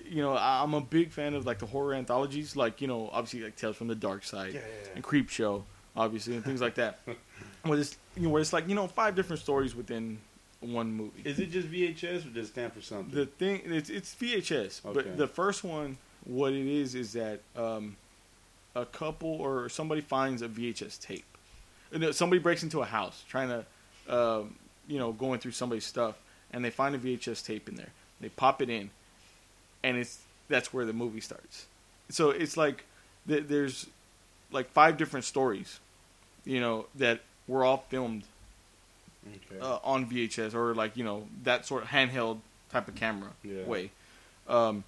You 0.10 0.24
know, 0.24 0.34
I- 0.34 0.64
I'm 0.64 0.74
a 0.74 0.82
big 0.82 1.12
fan 1.12 1.36
of 1.36 1.46
like 1.46 1.60
the 1.60 1.68
horror 1.68 1.94
anthologies, 1.94 2.56
like 2.56 2.82
you 2.82 2.88
know, 2.88 3.10
obviously 3.14 3.42
like 3.44 3.56
Tales 3.56 3.76
from 3.76 3.88
the 3.88 3.96
Dark 3.96 4.24
Side 4.24 4.54
Yeah, 4.56 4.62
yeah, 4.62 4.66
yeah. 4.86 4.92
and 4.96 5.04
Creepshow, 5.04 5.62
obviously, 5.96 6.34
and 6.36 6.44
things 6.44 6.60
like 6.62 6.76
that. 6.76 7.00
where 7.64 7.78
it's 7.78 7.96
you 8.16 8.24
know 8.24 8.30
where 8.30 8.42
it's 8.42 8.54
like 8.54 8.68
you 8.68 8.74
know 8.74 8.88
five 8.88 9.16
different 9.16 9.42
stories 9.42 9.76
within 9.76 10.18
one 10.62 10.92
movie. 10.92 11.22
Is 11.24 11.40
it 11.40 11.52
just 11.52 11.68
VHS 11.68 12.26
or 12.26 12.30
does 12.30 12.48
it 12.48 12.52
stand 12.52 12.74
for 12.74 12.82
something? 12.82 13.14
the 13.14 13.28
thing 13.28 13.62
it's 13.66 13.92
it's 13.92 14.16
VHS, 14.16 14.84
Okay. 14.88 14.94
but 15.04 15.18
the 15.18 15.28
first 15.28 15.64
one, 15.64 15.98
what 16.28 16.54
it 16.54 16.68
is 16.68 16.94
is 16.94 17.14
that 17.14 17.40
um, 17.56 17.96
a 18.76 18.86
couple 18.86 19.30
or 19.30 19.70
somebody 19.70 20.02
finds 20.02 20.42
a 20.42 20.48
VHS 20.48 21.02
tape. 21.02 21.26
And 21.92 22.14
somebody 22.14 22.42
breaks 22.42 22.64
into 22.64 22.82
a 22.82 22.86
house 22.86 23.24
trying 23.30 23.48
to, 23.50 24.14
um, 24.14 24.56
you 24.88 25.00
know, 25.00 25.14
going 25.14 25.40
through 25.40 25.52
somebody's 25.52 25.86
stuff, 25.86 26.18
and 26.52 26.64
they 26.64 26.70
find 26.70 26.94
a 26.94 26.98
VHS 27.00 27.46
tape 27.46 27.70
in 27.70 27.76
there. 27.76 27.92
They 28.20 28.28
pop 28.30 28.62
it 28.62 28.70
in, 28.70 28.90
and 29.84 29.96
it's 29.98 30.20
that's 30.50 30.74
where 30.74 30.86
the 30.86 30.94
movie 30.94 31.22
starts. 31.22 31.66
So 32.10 32.30
it's 32.32 32.58
like 32.58 32.84
th- 33.28 33.46
there's 33.48 33.88
like 34.52 34.70
five 34.72 34.98
different 34.98 35.24
stories, 35.26 35.80
you 36.46 36.60
know, 36.60 36.88
that 36.96 37.22
were 37.48 37.64
all 37.64 37.86
filmed 37.90 38.24
okay. 39.34 39.62
uh, 39.62 39.80
on 39.84 40.10
VHS 40.10 40.54
or 40.54 40.74
like 40.76 40.98
you 40.98 41.06
know 41.06 41.28
that 41.44 41.66
sort 41.66 41.84
of 41.84 41.90
handheld 41.90 42.40
type 42.70 42.90
of 42.90 42.96
camera 42.96 43.30
Yeah. 43.44 43.64
way. 43.64 43.92
Um, 44.50 44.84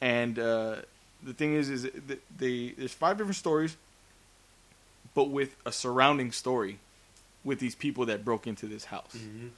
and 0.00 0.38
uh, 0.38 0.76
the 1.22 1.32
thing 1.34 1.54
is, 1.54 1.68
is 1.70 1.82
that 1.82 2.20
they 2.38 2.70
there's 2.76 2.92
five 2.94 3.16
different 3.18 3.36
stories, 3.36 3.76
but 5.14 5.24
with 5.30 5.56
a 5.66 5.72
surrounding 5.72 6.32
story 6.32 6.78
with 7.44 7.58
these 7.58 7.74
people 7.74 8.06
that 8.06 8.24
broke 8.24 8.46
into 8.46 8.66
this 8.66 8.86
house. 8.86 9.14
Mhm. 9.16 9.50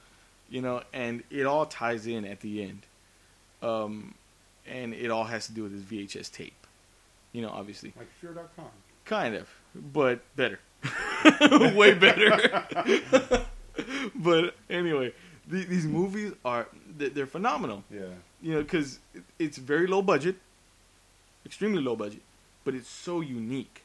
You 0.49 0.61
know, 0.61 0.83
and 0.93 1.23
it 1.29 1.45
all 1.45 1.65
ties 1.65 2.05
in 2.07 2.25
at 2.25 2.41
the 2.41 2.63
end. 2.63 2.85
Um, 3.61 4.13
and 4.67 4.93
it 4.93 5.09
all 5.11 5.23
has 5.25 5.47
to 5.47 5.53
do 5.53 5.63
with 5.63 5.71
this 5.73 5.81
VHS 5.83 6.29
tape. 6.31 6.67
You 7.31 7.41
know, 7.41 7.49
obviously, 7.49 7.93
Like 7.97 8.09
Fear.com. 8.21 8.65
kind 9.05 9.35
of, 9.35 9.49
but 9.73 10.19
better, 10.35 10.59
way 11.75 11.93
better. 11.93 12.65
but 14.15 14.55
anyway, 14.69 15.13
these 15.47 15.85
movies 15.85 16.33
are 16.45 16.67
they- 16.97 17.09
they're 17.09 17.27
phenomenal. 17.27 17.83
Yeah. 17.91 18.01
You 18.41 18.53
know, 18.55 18.61
because 18.63 18.99
it's 19.39 19.57
very 19.57 19.87
low 19.87 20.01
budget, 20.01 20.35
extremely 21.45 21.81
low 21.81 21.95
budget, 21.95 22.21
but 22.63 22.73
it's 22.75 22.89
so 22.89 23.21
unique 23.21 23.83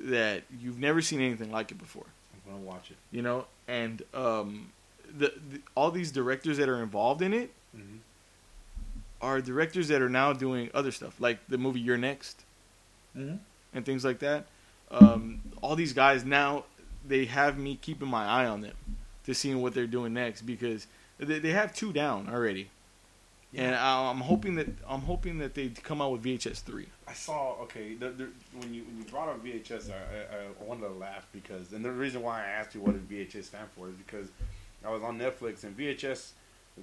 that 0.00 0.42
you've 0.60 0.78
never 0.78 1.00
seen 1.02 1.20
anything 1.20 1.50
like 1.50 1.70
it 1.70 1.78
before. 1.78 2.06
I'm 2.34 2.52
gonna 2.52 2.64
watch 2.64 2.90
it. 2.90 2.96
You 3.10 3.22
know, 3.22 3.46
and 3.68 4.02
um, 4.14 4.72
the, 5.18 5.32
the 5.50 5.60
all 5.74 5.90
these 5.90 6.10
directors 6.12 6.56
that 6.58 6.68
are 6.68 6.82
involved 6.82 7.22
in 7.22 7.32
it 7.34 7.52
Mm-hmm. 7.76 7.98
are 9.22 9.40
directors 9.40 9.86
that 9.88 10.02
are 10.02 10.08
now 10.08 10.32
doing 10.32 10.70
other 10.74 10.90
stuff, 10.90 11.20
like 11.20 11.38
the 11.48 11.56
movie 11.58 11.80
You're 11.80 11.96
Next 11.98 12.42
Mm-hmm. 13.16 13.36
and 13.74 13.84
things 13.86 14.04
like 14.04 14.18
that. 14.20 14.46
Um, 14.90 15.40
all 15.62 15.76
these 15.76 15.92
guys 15.92 16.24
now 16.24 16.64
they 17.06 17.24
have 17.26 17.56
me 17.58 17.76
keeping 17.80 18.08
my 18.08 18.24
eye 18.26 18.46
on 18.46 18.60
them 18.60 18.74
to 19.26 19.34
seeing 19.34 19.60
what 19.62 19.74
they're 19.74 19.86
doing 19.86 20.12
next 20.14 20.42
because 20.42 20.86
they, 21.18 21.38
they 21.38 21.50
have 21.50 21.74
two 21.74 21.92
down 21.92 22.28
already, 22.32 22.70
and 23.54 23.74
I, 23.74 24.08
I'm 24.10 24.20
hoping 24.20 24.54
that 24.56 24.68
I'm 24.88 25.02
hoping 25.02 25.38
that 25.38 25.54
they 25.54 25.68
come 25.68 26.00
out 26.00 26.12
with 26.12 26.22
VHS 26.22 26.62
three. 26.62 26.86
I 27.08 27.12
saw. 27.12 27.54
Okay, 27.62 27.94
the, 27.94 28.10
the, 28.10 28.28
when 28.58 28.72
you 28.72 28.84
when 28.84 28.98
you 28.98 29.04
brought 29.04 29.28
up 29.28 29.44
VHS, 29.44 29.90
I, 29.90 29.94
I, 29.94 30.38
I 30.44 30.64
wanted 30.64 30.82
to 30.88 30.94
laugh 30.94 31.26
because, 31.32 31.72
and 31.72 31.84
the 31.84 31.90
reason 31.90 32.22
why 32.22 32.42
I 32.44 32.46
asked 32.46 32.74
you 32.74 32.80
what 32.80 32.92
does 32.92 33.02
VHS 33.02 33.44
stand 33.44 33.68
for 33.76 33.88
is 33.88 33.94
because 33.94 34.28
I 34.84 34.90
was 34.90 35.02
on 35.02 35.18
Netflix 35.18 35.64
and 35.64 35.76
VHS 35.76 36.30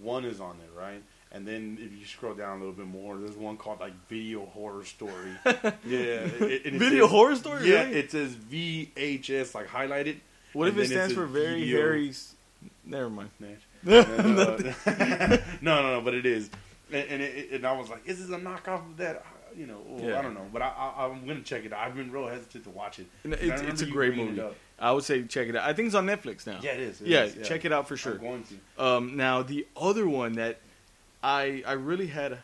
one 0.02 0.26
is 0.26 0.40
on 0.40 0.58
there, 0.60 0.84
right? 0.84 1.02
And 1.32 1.46
then 1.48 1.78
if 1.82 1.98
you 1.98 2.06
scroll 2.06 2.34
down 2.34 2.58
a 2.58 2.60
little 2.60 2.74
bit 2.74 2.86
more, 2.88 3.18
there's 3.18 3.36
one 3.36 3.58
called 3.58 3.80
like 3.80 3.94
Video 4.08 4.46
Horror 4.46 4.86
Story. 4.86 5.32
yeah, 5.46 5.62
it, 5.84 6.66
and 6.66 6.76
it 6.76 6.80
Video 6.80 7.06
says- 7.06 7.12
horror 7.12 7.36
story. 7.36 7.70
Yeah, 7.70 7.84
really? 7.86 8.00
it 8.00 8.12
says 8.12 8.36
VHS 8.36 9.54
like 9.56 9.68
highlighted. 9.68 10.18
What 10.54 10.68
if 10.68 10.78
it 10.78 10.88
stands 10.88 11.14
for 11.14 11.26
very 11.26 11.60
video- 11.62 12.10
s- 12.10 12.36
Never 12.86 13.10
mind. 13.10 13.30
Uh, 13.88 14.02
no, 15.62 15.82
no, 15.82 15.94
no, 15.94 16.02
but 16.04 16.14
it 16.14 16.26
is, 16.26 16.50
and, 16.92 17.08
and, 17.10 17.22
it, 17.22 17.52
and 17.52 17.66
I 17.66 17.72
was 17.78 17.90
like, 17.90 18.02
"Is 18.08 18.20
this 18.20 18.36
a 18.36 18.40
knockoff 18.42 18.80
of 18.90 18.98
that?" 18.98 19.24
You 19.56 19.66
know, 19.68 19.78
well, 19.88 20.04
Yeah. 20.10 20.20
I 20.20 20.22
don't 20.22 20.34
know, 20.34 20.46
but 20.52 20.62
I, 20.62 20.68
I, 20.98 21.06
I'm 21.06 21.26
gonna 21.26 21.42
check 21.42 21.64
it. 21.64 21.72
out. 21.72 21.80
I've 21.88 21.96
been 21.96 22.12
real 22.12 22.28
hesitant 22.28 22.64
to 22.66 22.70
watch 22.72 23.00
it. 23.00 23.06
No, 23.24 23.38
It's, 23.40 23.62
it's 23.62 23.82
a 23.84 23.86
great 23.86 24.16
movie. 24.16 24.42
I 24.80 24.92
would 24.92 25.04
say 25.04 25.24
check 25.24 25.48
it 25.48 25.56
out. 25.56 25.68
I 25.70 25.74
think 25.74 25.86
it's 25.88 25.96
on 25.96 26.06
Netflix 26.06 26.46
now. 26.48 26.60
Yeah, 26.62 26.72
it 26.72 26.80
is. 26.82 27.02
it 27.02 27.08
yeah, 27.08 27.24
is, 27.24 27.48
check 27.48 27.66
it 27.66 27.72
out 27.72 27.88
for 27.88 27.96
sure. 27.98 28.14
I'm 28.14 28.20
going 28.20 28.44
to. 28.78 28.84
Um, 28.84 29.16
now 29.16 29.42
the 29.44 29.66
other 29.78 30.08
one 30.10 30.34
that 30.34 30.60
I 31.24 31.64
I 31.66 31.74
really 31.74 32.08
had 32.08 32.40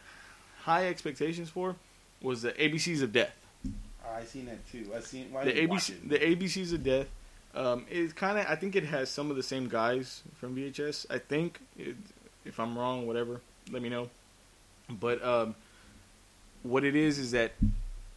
high 0.62 0.88
expectations 0.88 1.50
for 1.50 1.76
was 2.22 2.42
the 2.44 2.52
ABCs 2.54 3.02
of 3.02 3.12
Death. 3.12 3.36
I 4.08 4.24
seen 4.24 4.46
that 4.46 4.66
too. 4.72 4.92
I 4.96 5.00
seen 5.02 5.32
why 5.32 5.46
The 5.46 5.52
ABC 5.68 6.08
the 6.08 6.20
ABCs 6.20 6.74
of 6.74 6.84
Death. 6.84 7.08
Um, 7.56 7.86
it 7.90 8.16
kind 8.16 8.40
of 8.40 8.48
I 8.48 8.56
think 8.56 8.76
it 8.76 8.86
has 8.86 9.10
some 9.10 9.30
of 9.30 9.36
the 9.36 9.44
same 9.44 9.70
guys 9.70 10.24
from 10.36 10.56
VHS. 10.56 11.06
I 11.10 11.20
think 11.20 11.60
it, 11.78 11.96
if 12.46 12.60
I'm 12.60 12.78
wrong, 12.78 13.06
whatever, 13.06 13.42
let 13.72 13.82
me 13.82 13.90
know. 13.90 14.10
But 14.90 15.24
um, 15.24 15.56
what 16.64 16.84
it 16.84 16.96
is 16.96 17.20
is 17.20 17.32
that 17.32 17.54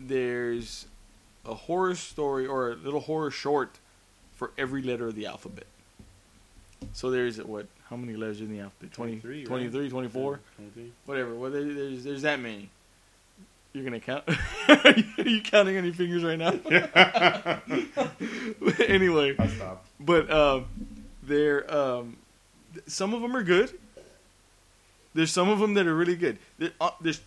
there's 0.01 0.87
a 1.45 1.55
horror 1.55 1.95
story 1.95 2.47
or 2.47 2.73
a 2.73 2.75
little 2.75 3.01
horror 3.01 3.31
short 3.31 3.79
for 4.35 4.53
every 4.59 4.83
letter 4.83 5.09
of 5.09 5.15
the 5.15 5.27
alphabet. 5.27 5.67
So 6.93 7.11
there's 7.11 7.43
what? 7.43 7.67
How 7.89 7.97
many 7.97 8.15
letters 8.15 8.41
in 8.41 8.51
the 8.51 8.61
alphabet? 8.61 8.93
20, 8.93 9.21
23, 9.21 9.39
right? 9.39 9.47
23, 9.47 9.91
24? 9.91 10.33
Yeah, 10.33 10.39
23. 10.57 10.93
whatever. 11.07 11.35
Well, 11.35 11.51
there, 11.51 11.73
there's 11.73 12.05
there's 12.05 12.23
that 12.23 12.41
many. 12.41 12.71
You're 13.77 13.85
gonna 13.85 14.01
count? 14.01 14.25
Are 14.69 14.95
you 15.29 15.43
counting 15.43 15.77
any 15.77 15.93
fingers 15.93 16.25
right 16.25 16.39
now? 16.39 16.53
anyway, 18.89 19.37
I 19.39 19.47
stopped. 19.49 19.87
but 20.01 20.31
um, 20.31 20.65
there 21.23 21.71
um, 21.75 22.17
some 22.87 23.13
of 23.13 23.21
them 23.21 23.37
are 23.37 23.43
good. 23.43 23.79
There's 25.13 25.31
some 25.31 25.51
of 25.51 25.59
them 25.59 25.75
that 25.75 25.87
are 25.87 25.95
really 25.95 26.17
good. 26.17 26.39
There, 26.57 26.71
uh, 26.81 26.93
there's 27.03 27.21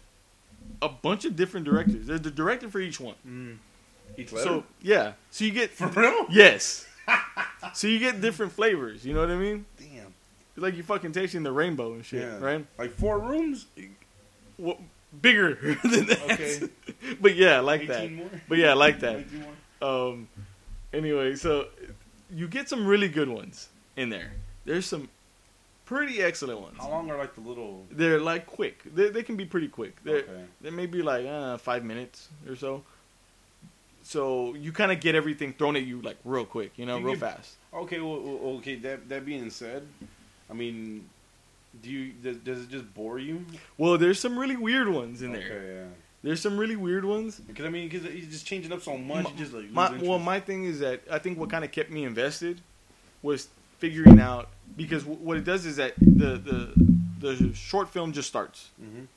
a 0.81 0.89
bunch 0.89 1.23
of 1.25 1.35
different 1.35 1.67
directors. 1.67 2.07
There's 2.07 2.21
the 2.21 2.31
director 2.31 2.67
for 2.67 2.79
each 2.79 2.99
one. 2.99 3.13
Mm. 3.27 3.57
Each 4.17 4.31
letter? 4.33 4.43
So 4.43 4.63
yeah, 4.81 5.13
so 5.29 5.45
you 5.45 5.51
get 5.51 5.69
for 5.69 5.85
real? 5.89 6.25
yes. 6.31 6.87
so 7.75 7.85
you 7.85 7.99
get 7.99 8.21
different 8.21 8.53
flavors. 8.53 9.05
You 9.05 9.13
know 9.13 9.19
what 9.19 9.29
I 9.29 9.37
mean? 9.37 9.65
Damn. 9.77 10.15
It's 10.55 10.63
like 10.63 10.75
you 10.75 10.81
fucking 10.81 11.11
tasting 11.11 11.43
the 11.43 11.51
rainbow 11.51 11.93
and 11.93 12.03
shit, 12.03 12.23
Yeah. 12.23 12.39
right? 12.39 12.65
Like 12.79 12.89
four 12.93 13.19
rooms? 13.19 13.67
Well, 14.57 14.79
bigger 15.21 15.55
than 15.83 16.05
that. 16.07 16.21
Okay. 16.31 16.59
but 17.21 17.35
yeah, 17.35 17.59
like 17.59 17.87
that. 17.87 18.11
more? 18.11 18.29
But 18.47 18.57
yeah, 18.57 18.73
like 18.73 18.99
that. 18.99 19.25
Um, 19.81 20.27
anyway, 20.93 21.35
so 21.35 21.67
you 22.33 22.47
get 22.47 22.69
some 22.69 22.85
really 22.85 23.07
good 23.09 23.29
ones 23.29 23.69
in 23.95 24.09
there. 24.09 24.31
There's 24.65 24.85
some 24.85 25.09
pretty 25.85 26.21
excellent 26.21 26.59
ones. 26.61 26.75
How 26.79 26.89
long 26.89 27.09
are 27.09 27.17
like 27.17 27.33
the 27.35 27.41
little? 27.41 27.85
They're 27.91 28.19
like 28.19 28.45
quick. 28.45 28.83
They, 28.93 29.09
they 29.09 29.23
can 29.23 29.35
be 29.35 29.45
pretty 29.45 29.67
quick. 29.67 30.03
They're, 30.03 30.17
Okay. 30.17 30.43
They 30.61 30.69
may 30.69 30.85
be 30.85 31.01
like 31.01 31.25
uh, 31.25 31.57
five 31.57 31.83
minutes 31.83 32.29
or 32.47 32.55
so. 32.55 32.83
So 34.03 34.53
you 34.55 34.71
kind 34.71 34.91
of 34.91 34.99
get 34.99 35.13
everything 35.15 35.53
thrown 35.53 35.75
at 35.75 35.83
you 35.83 36.01
like 36.01 36.17
real 36.25 36.45
quick, 36.45 36.71
you 36.77 36.85
know, 36.85 36.97
You 36.97 37.05
real 37.05 37.15
get- 37.15 37.35
fast. 37.35 37.55
Okay. 37.73 37.99
Well, 37.99 38.39
okay. 38.57 38.75
That 38.75 39.09
that 39.09 39.25
being 39.25 39.49
said, 39.49 39.87
I 40.49 40.53
mean, 40.53 41.07
do 41.81 41.89
you 41.89 42.13
does, 42.13 42.37
does 42.37 42.61
it 42.63 42.69
just 42.69 42.93
bore 42.93 43.19
you? 43.19 43.45
Well, 43.77 43.97
there's 43.97 44.19
some 44.19 44.37
really 44.37 44.57
weird 44.57 44.89
ones 44.89 45.21
in 45.21 45.31
there. 45.33 45.41
Okay. 45.45 45.87
There's 46.21 46.41
some 46.41 46.57
really 46.57 46.75
weird 46.75 47.05
ones. 47.05 47.39
Because 47.39 47.65
I 47.65 47.69
mean, 47.69 47.87
because 47.87 48.05
he's 48.11 48.27
just 48.29 48.45
changing 48.45 48.71
up 48.73 48.81
so 48.81 48.97
much. 48.97 49.23
My- 49.23 49.31
just 49.31 49.53
like 49.53 49.69
My, 49.69 49.89
well, 49.97 50.19
my 50.19 50.39
thing 50.39 50.65
is 50.65 50.79
that 50.79 51.01
I 51.09 51.17
think 51.19 51.37
what 51.39 51.49
kind 51.49 51.63
of 51.63 51.71
kept 51.71 51.89
me 51.91 52.03
invested 52.03 52.59
was 53.21 53.47
figuring 53.77 54.19
out 54.19 54.49
because 54.75 55.03
w- 55.03 55.21
what 55.23 55.37
it 55.37 55.45
does 55.45 55.65
is 55.65 55.77
that 55.77 55.93
the 55.99 56.35
the 56.37 56.73
the 57.37 57.53
short 57.53 57.89
film 57.89 58.11
just 58.13 58.27
starts 58.27 58.69
Mhm. 58.81 59.07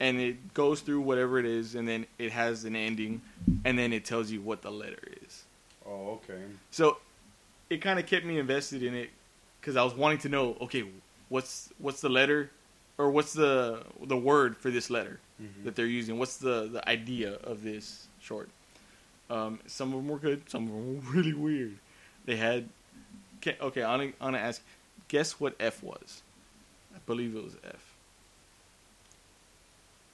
and 0.00 0.20
it 0.20 0.54
goes 0.54 0.80
through 0.80 1.00
whatever 1.00 1.38
it 1.38 1.46
is 1.46 1.74
and 1.76 1.86
then 1.86 2.06
it 2.18 2.32
has 2.32 2.64
an 2.64 2.74
ending 2.76 3.22
and 3.64 3.78
then 3.78 3.92
it 3.92 4.04
tells 4.04 4.30
you 4.30 4.40
what 4.40 4.62
the 4.62 4.70
letter 4.70 5.02
is. 5.24 5.44
Oh, 5.86 6.20
okay. 6.24 6.40
So 6.70 6.98
it 7.70 7.78
kind 7.78 7.98
of 7.98 8.06
kept 8.06 8.24
me 8.24 8.38
invested 8.38 8.82
in 8.82 8.94
it 8.94 9.10
because 9.60 9.76
I 9.76 9.82
was 9.84 9.94
wanting 9.94 10.18
to 10.18 10.28
know, 10.28 10.56
okay, 10.62 10.84
what's 11.34 11.54
what's 11.78 12.00
the 12.00 12.08
letter 12.20 12.50
or 12.98 13.10
what's 13.10 13.32
the 13.32 13.82
the 14.12 14.16
word 14.16 14.56
for 14.56 14.70
this 14.70 14.88
letter 14.88 15.18
Mhm. 15.42 15.64
that 15.64 15.74
they're 15.74 15.94
using? 16.00 16.14
What's 16.20 16.36
the 16.38 16.56
the 16.76 16.82
idea 16.88 17.32
of 17.50 17.62
this 17.64 18.06
short? 18.20 18.48
Um, 19.28 19.58
some 19.66 19.88
of 19.92 19.96
them 19.98 20.08
were 20.08 20.18
good, 20.28 20.48
some 20.48 20.62
of 20.68 20.72
them 20.74 20.86
were 20.96 21.10
really 21.16 21.32
weird. 21.46 21.76
They 22.24 22.36
had 22.36 22.68
okay. 23.68 23.82
I'm 23.82 24.12
gonna, 24.20 24.38
ask, 24.38 24.62
guess 25.08 25.40
what 25.40 25.54
F 25.58 25.82
was? 25.82 26.22
I 26.94 26.98
believe 27.06 27.34
it 27.34 27.42
was 27.44 27.56
F. 27.64 27.84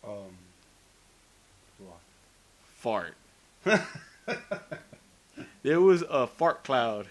Um. 0.02 0.33
what? 1.78 2.00
Fart. 2.83 3.14
there 5.62 5.80
was 5.80 6.02
a 6.09 6.26
fart 6.26 6.64
cloud. 6.64 7.06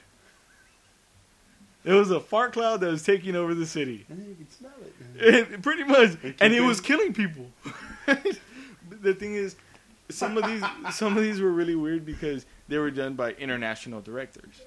There 1.84 1.96
was 1.96 2.12
a 2.12 2.20
fart 2.20 2.54
cloud 2.54 2.82
that 2.82 2.92
was 2.92 3.04
taking 3.04 3.36
over 3.36 3.56
the 3.56 3.66
city. 3.66 4.06
And 4.10 4.28
you 4.28 4.36
can 4.36 4.50
smell 4.50 4.72
it. 4.82 5.52
And 5.52 5.64
pretty 5.64 5.84
much, 5.84 6.18
and 6.40 6.54
it 6.54 6.62
was 6.62 6.82
killing 6.82 7.14
people. 7.14 7.48
the 8.06 9.14
thing 9.14 9.36
is, 9.36 9.56
some 10.10 10.38
of 10.38 10.46
these 10.46 10.64
some 10.94 11.16
of 11.16 11.24
these 11.24 11.40
were 11.40 11.52
really 11.52 11.76
weird 11.76 12.06
because 12.06 12.46
they 12.68 12.78
were 12.78 12.92
done 12.92 13.14
by 13.14 13.32
international 13.34 14.02
directors. 14.02 14.62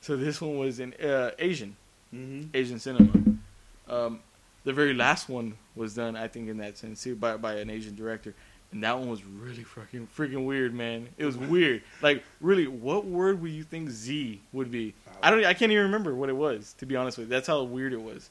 So 0.00 0.16
this 0.16 0.40
one 0.40 0.58
was 0.58 0.78
in 0.78 0.94
uh, 0.94 1.32
Asian 1.38 1.76
Mm-hmm. 2.14 2.48
Asian 2.54 2.78
cinema. 2.78 3.10
Um, 3.88 4.20
the 4.64 4.72
very 4.72 4.94
last 4.94 5.28
one 5.28 5.56
was 5.74 5.94
done, 5.94 6.16
I 6.16 6.28
think, 6.28 6.48
in 6.48 6.58
that 6.58 6.78
sense 6.78 7.02
too, 7.02 7.16
by 7.16 7.36
by 7.36 7.54
an 7.54 7.70
Asian 7.70 7.94
director, 7.94 8.34
and 8.72 8.82
that 8.82 8.98
one 8.98 9.08
was 9.08 9.24
really 9.24 9.64
freaking 9.64 10.06
freaking 10.16 10.44
weird, 10.44 10.74
man. 10.74 11.08
It 11.18 11.24
was 11.24 11.36
weird. 11.36 11.82
Like, 12.02 12.22
really, 12.40 12.66
what 12.66 13.04
word 13.06 13.40
would 13.42 13.50
you 13.52 13.62
think 13.64 13.90
Z 13.90 14.40
would 14.52 14.70
be? 14.70 14.94
I 15.22 15.30
don't. 15.30 15.44
I 15.44 15.54
can't 15.54 15.72
even 15.72 15.84
remember 15.84 16.14
what 16.14 16.28
it 16.28 16.36
was. 16.36 16.74
To 16.78 16.86
be 16.86 16.96
honest 16.96 17.16
with 17.18 17.28
you, 17.28 17.30
that's 17.30 17.46
how 17.48 17.62
weird 17.62 17.92
it 17.92 18.02
was. 18.02 18.28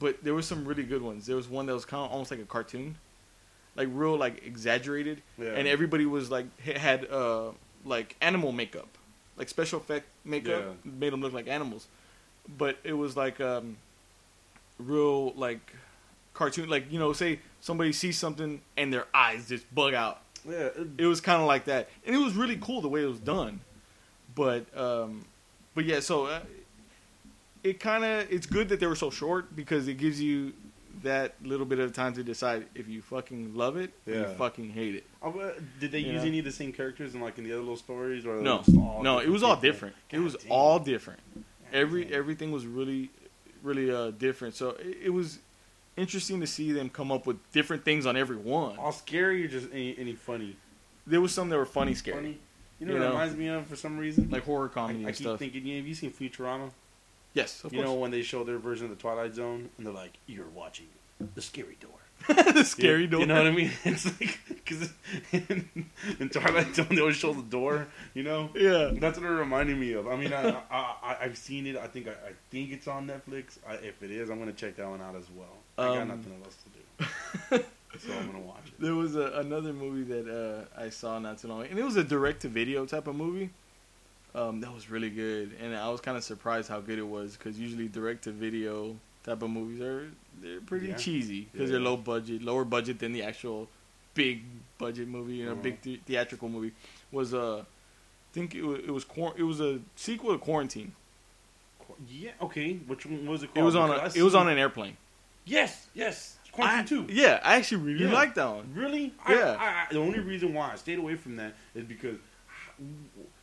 But 0.00 0.22
there 0.24 0.34
were 0.34 0.42
some 0.42 0.64
really 0.64 0.82
good 0.82 1.02
ones. 1.02 1.26
There 1.26 1.36
was 1.36 1.48
one 1.48 1.66
that 1.66 1.74
was 1.74 1.84
kind 1.84 2.04
of 2.04 2.10
almost 2.10 2.30
like 2.30 2.40
a 2.40 2.44
cartoon, 2.44 2.96
like 3.76 3.88
real 3.92 4.16
like 4.16 4.44
exaggerated, 4.44 5.22
Yeah. 5.38 5.50
and 5.50 5.68
everybody 5.68 6.06
was 6.06 6.30
like 6.30 6.46
had 6.60 7.10
uh 7.10 7.50
like 7.84 8.16
animal 8.20 8.50
makeup, 8.52 8.88
like 9.36 9.48
special 9.48 9.78
effect 9.78 10.06
makeup, 10.24 10.64
Yeah. 10.84 10.90
made 10.92 11.12
them 11.12 11.20
look 11.20 11.32
like 11.32 11.46
animals. 11.46 11.86
But 12.58 12.78
it 12.84 12.94
was 12.94 13.16
like 13.16 13.40
um 13.40 13.76
real 14.78 15.32
like 15.34 15.72
cartoon, 16.34 16.68
like 16.68 16.90
you 16.92 16.98
know, 16.98 17.12
say 17.12 17.38
somebody 17.60 17.92
sees 17.92 18.18
something 18.18 18.60
and 18.76 18.92
their 18.92 19.06
eyes 19.14 19.48
just 19.48 19.72
bug 19.74 19.94
out. 19.94 20.20
Yeah. 20.48 20.54
it- 20.66 20.88
It 20.98 21.06
was 21.06 21.20
kind 21.22 21.40
of 21.40 21.46
like 21.48 21.64
that, 21.66 21.88
and 22.06 22.14
it 22.14 22.18
was 22.18 22.34
really 22.34 22.56
cool 22.60 22.80
the 22.82 22.88
way 22.88 23.02
it 23.02 23.06
was 23.08 23.20
done. 23.20 23.60
But 24.34 24.66
um, 24.78 25.24
but 25.74 25.84
yeah, 25.84 26.00
so 26.00 26.26
uh, 26.26 26.40
it 27.62 27.80
kind 27.80 28.04
of 28.04 28.30
it's 28.30 28.46
good 28.46 28.68
that 28.68 28.80
they 28.80 28.86
were 28.86 28.96
so 28.96 29.10
short 29.10 29.54
because 29.56 29.88
it 29.88 29.94
gives 29.94 30.20
you 30.20 30.52
that 31.02 31.34
little 31.42 31.66
bit 31.66 31.78
of 31.80 31.92
time 31.92 32.12
to 32.14 32.22
decide 32.22 32.66
if 32.74 32.88
you 32.88 33.02
fucking 33.02 33.54
love 33.54 33.76
it 33.76 33.92
or 34.06 34.12
you 34.14 34.24
fucking 34.38 34.70
hate 34.70 34.94
it. 34.94 35.04
But 35.22 35.58
did 35.80 35.92
they 35.92 35.98
You 35.98 36.12
use 36.12 36.22
know? 36.22 36.28
any 36.28 36.38
of 36.38 36.44
the 36.44 36.52
same 36.52 36.72
characters 36.72 37.14
in 37.14 37.20
like 37.20 37.36
in 37.38 37.44
the 37.44 37.52
other 37.52 37.60
little 37.60 37.76
stories 37.76 38.24
or 38.26 38.36
No, 38.40 38.60
it 38.60 38.68
no, 38.68 39.18
it 39.18 39.28
was 39.28 39.42
all 39.42 39.56
different. 39.56 39.94
It 40.10 40.18
was 40.20 40.34
damn. 40.36 40.52
all 40.52 40.78
different. 40.78 41.20
God 41.34 41.44
Every 41.72 42.04
damn. 42.04 42.14
everything 42.14 42.52
was 42.52 42.66
really 42.66 43.10
really 43.62 43.90
uh, 43.90 44.10
different. 44.12 44.54
So 44.54 44.70
it, 44.70 44.98
it 45.04 45.10
was 45.10 45.38
interesting 45.96 46.40
to 46.40 46.46
see 46.46 46.72
them 46.72 46.88
come 46.90 47.10
up 47.12 47.26
with 47.26 47.36
different 47.52 47.84
things 47.84 48.06
on 48.06 48.16
every 48.16 48.36
one. 48.36 48.76
all 48.78 48.92
scary 48.92 49.44
or 49.44 49.48
just 49.48 49.68
any, 49.72 49.96
any 49.98 50.14
funny? 50.14 50.56
There 51.06 51.20
was 51.20 51.32
some 51.32 51.48
that 51.50 51.56
were 51.56 51.66
funny, 51.66 51.94
scary, 51.94 52.16
Funny. 52.16 52.38
You 52.80 52.86
know 52.86 52.94
You 52.94 52.98
what 53.00 53.04
it 53.04 53.08
know? 53.08 53.12
reminds 53.14 53.36
me 53.36 53.48
of 53.48 53.66
for 53.66 53.76
some 53.76 53.98
reason? 53.98 54.30
like 54.30 54.44
horror 54.44 54.68
comedy 54.68 55.00
I 55.04 55.08
and 55.08 55.16
keep 55.16 55.26
stuff. 55.26 55.38
thinking, 55.38 55.64
yeah, 55.66 55.76
have 55.76 55.86
you 55.86 55.94
seen 55.94 56.10
Futurama? 56.12 56.70
yes, 57.34 57.62
of 57.64 57.72
you 57.72 57.78
course. 57.78 57.88
know 57.88 57.94
when 57.94 58.10
they 58.10 58.22
show 58.22 58.42
their 58.44 58.58
version 58.58 58.86
of 58.86 58.90
the 58.90 58.96
Twilight 59.00 59.34
Zone 59.34 59.68
and 59.76 59.86
they're 59.86 59.92
like, 59.94 60.12
"You're 60.26 60.46
watching 60.54 60.86
the 61.34 61.42
scary 61.42 61.76
door." 61.80 61.90
the 62.54 62.64
scary 62.64 63.02
you, 63.02 63.06
door. 63.08 63.20
You 63.20 63.26
know 63.26 63.36
what 63.36 63.46
I 63.46 63.50
mean? 63.50 63.70
It's 63.84 64.06
like 64.06 64.38
because 64.48 64.92
in, 65.32 65.86
in 66.18 66.28
Twilight 66.30 66.74
Zone 66.74 66.86
they 66.90 67.00
always 67.00 67.16
show 67.16 67.32
the 67.34 67.42
door. 67.42 67.86
You 68.14 68.22
know, 68.22 68.50
Yeah. 68.54 68.90
that's 68.94 69.18
what 69.18 69.26
it 69.26 69.30
reminded 69.34 69.76
me 69.76 69.92
of. 69.92 70.06
I 70.08 70.16
mean, 70.16 70.32
I, 70.32 70.50
I, 70.50 70.94
I 71.02 71.16
I've 71.22 71.36
seen 71.36 71.66
it. 71.66 71.76
I 71.76 71.86
think 71.86 72.08
I, 72.08 72.12
I 72.12 72.32
think 72.50 72.70
it's 72.72 72.88
on 72.88 73.06
Netflix. 73.08 73.58
I, 73.68 73.74
if 73.74 74.02
it 74.02 74.10
is, 74.10 74.30
I'm 74.30 74.38
gonna 74.38 74.52
check 74.52 74.76
that 74.76 74.88
one 74.88 75.02
out 75.02 75.16
as 75.16 75.26
well. 75.36 75.56
I 75.76 75.86
got 75.86 75.98
Um, 76.02 76.08
nothing 76.08 76.32
else 76.44 76.56
to 76.64 76.68
do, 77.58 77.64
so 77.98 78.12
I'm 78.18 78.26
gonna 78.26 78.40
watch 78.40 78.66
it. 78.68 78.80
There 78.80 78.94
was 78.94 79.16
a, 79.16 79.32
another 79.40 79.72
movie 79.72 80.04
that 80.04 80.28
uh, 80.76 80.80
I 80.80 80.90
saw 80.90 81.18
not 81.18 81.38
too 81.38 81.48
long, 81.48 81.60
ago, 81.62 81.70
and 81.70 81.78
it 81.78 81.84
was 81.84 81.96
a 81.96 82.04
direct-to-video 82.04 82.86
type 82.86 83.06
of 83.06 83.16
movie. 83.16 83.50
Um, 84.34 84.60
that 84.60 84.72
was 84.74 84.90
really 84.90 85.10
good, 85.10 85.52
and 85.60 85.74
I 85.76 85.88
was 85.90 86.00
kind 86.00 86.16
of 86.16 86.24
surprised 86.24 86.68
how 86.68 86.80
good 86.80 86.98
it 86.98 87.06
was 87.06 87.36
because 87.36 87.58
usually 87.58 87.88
direct-to-video 87.88 88.96
type 89.24 89.42
of 89.42 89.50
movies 89.50 89.80
are 89.80 90.10
they're 90.40 90.60
pretty 90.60 90.88
Yeah. 90.88 90.96
cheesy 90.96 91.48
because 91.52 91.70
Yeah. 91.70 91.76
they're 91.76 91.84
low 91.84 91.96
budget, 91.96 92.42
lower 92.42 92.64
budget 92.64 92.98
than 92.98 93.12
the 93.12 93.22
actual 93.22 93.68
big 94.14 94.42
budget 94.78 95.08
movie, 95.08 95.34
you 95.36 95.46
know, 95.46 95.52
Uh-huh. 95.52 95.62
big 95.62 95.80
the- 95.82 96.00
theatrical 96.06 96.48
movie. 96.48 96.72
Was 97.12 97.32
uh, 97.34 97.58
I 97.60 97.64
think 98.32 98.54
it 98.54 98.62
was 98.62 98.78
it 98.80 98.90
was, 98.90 99.04
quar- 99.04 99.34
it 99.36 99.42
was 99.44 99.60
a 99.60 99.80
sequel 99.96 100.32
to 100.32 100.38
Quarantine. 100.38 100.92
Yeah, 102.08 102.32
okay. 102.42 102.74
Which 102.74 103.06
one 103.06 103.24
was 103.28 103.44
it 103.44 103.50
It 103.54 103.62
was 103.62 103.76
on 103.76 103.90
a, 103.90 103.94
Because 103.94 104.16
it 104.16 104.22
was 104.22 104.34
on 104.34 104.48
an 104.48 104.58
airplane. 104.58 104.96
Yes, 105.44 105.86
yes. 105.94 106.36
Quarantine 106.52 107.06
two. 107.06 107.12
Yeah, 107.12 107.40
I 107.42 107.56
actually 107.56 107.82
really 107.82 108.04
Yeah. 108.04 108.12
liked 108.12 108.36
that 108.36 108.46
one. 108.48 108.72
Really? 108.74 109.12
Yeah. 109.28 109.56
I, 109.58 109.64
I, 109.64 109.86
the 109.90 109.98
only 109.98 110.20
reason 110.20 110.54
why 110.54 110.70
I 110.72 110.76
stayed 110.76 110.98
away 110.98 111.16
from 111.16 111.36
that 111.36 111.54
is 111.74 111.84
because 111.84 112.16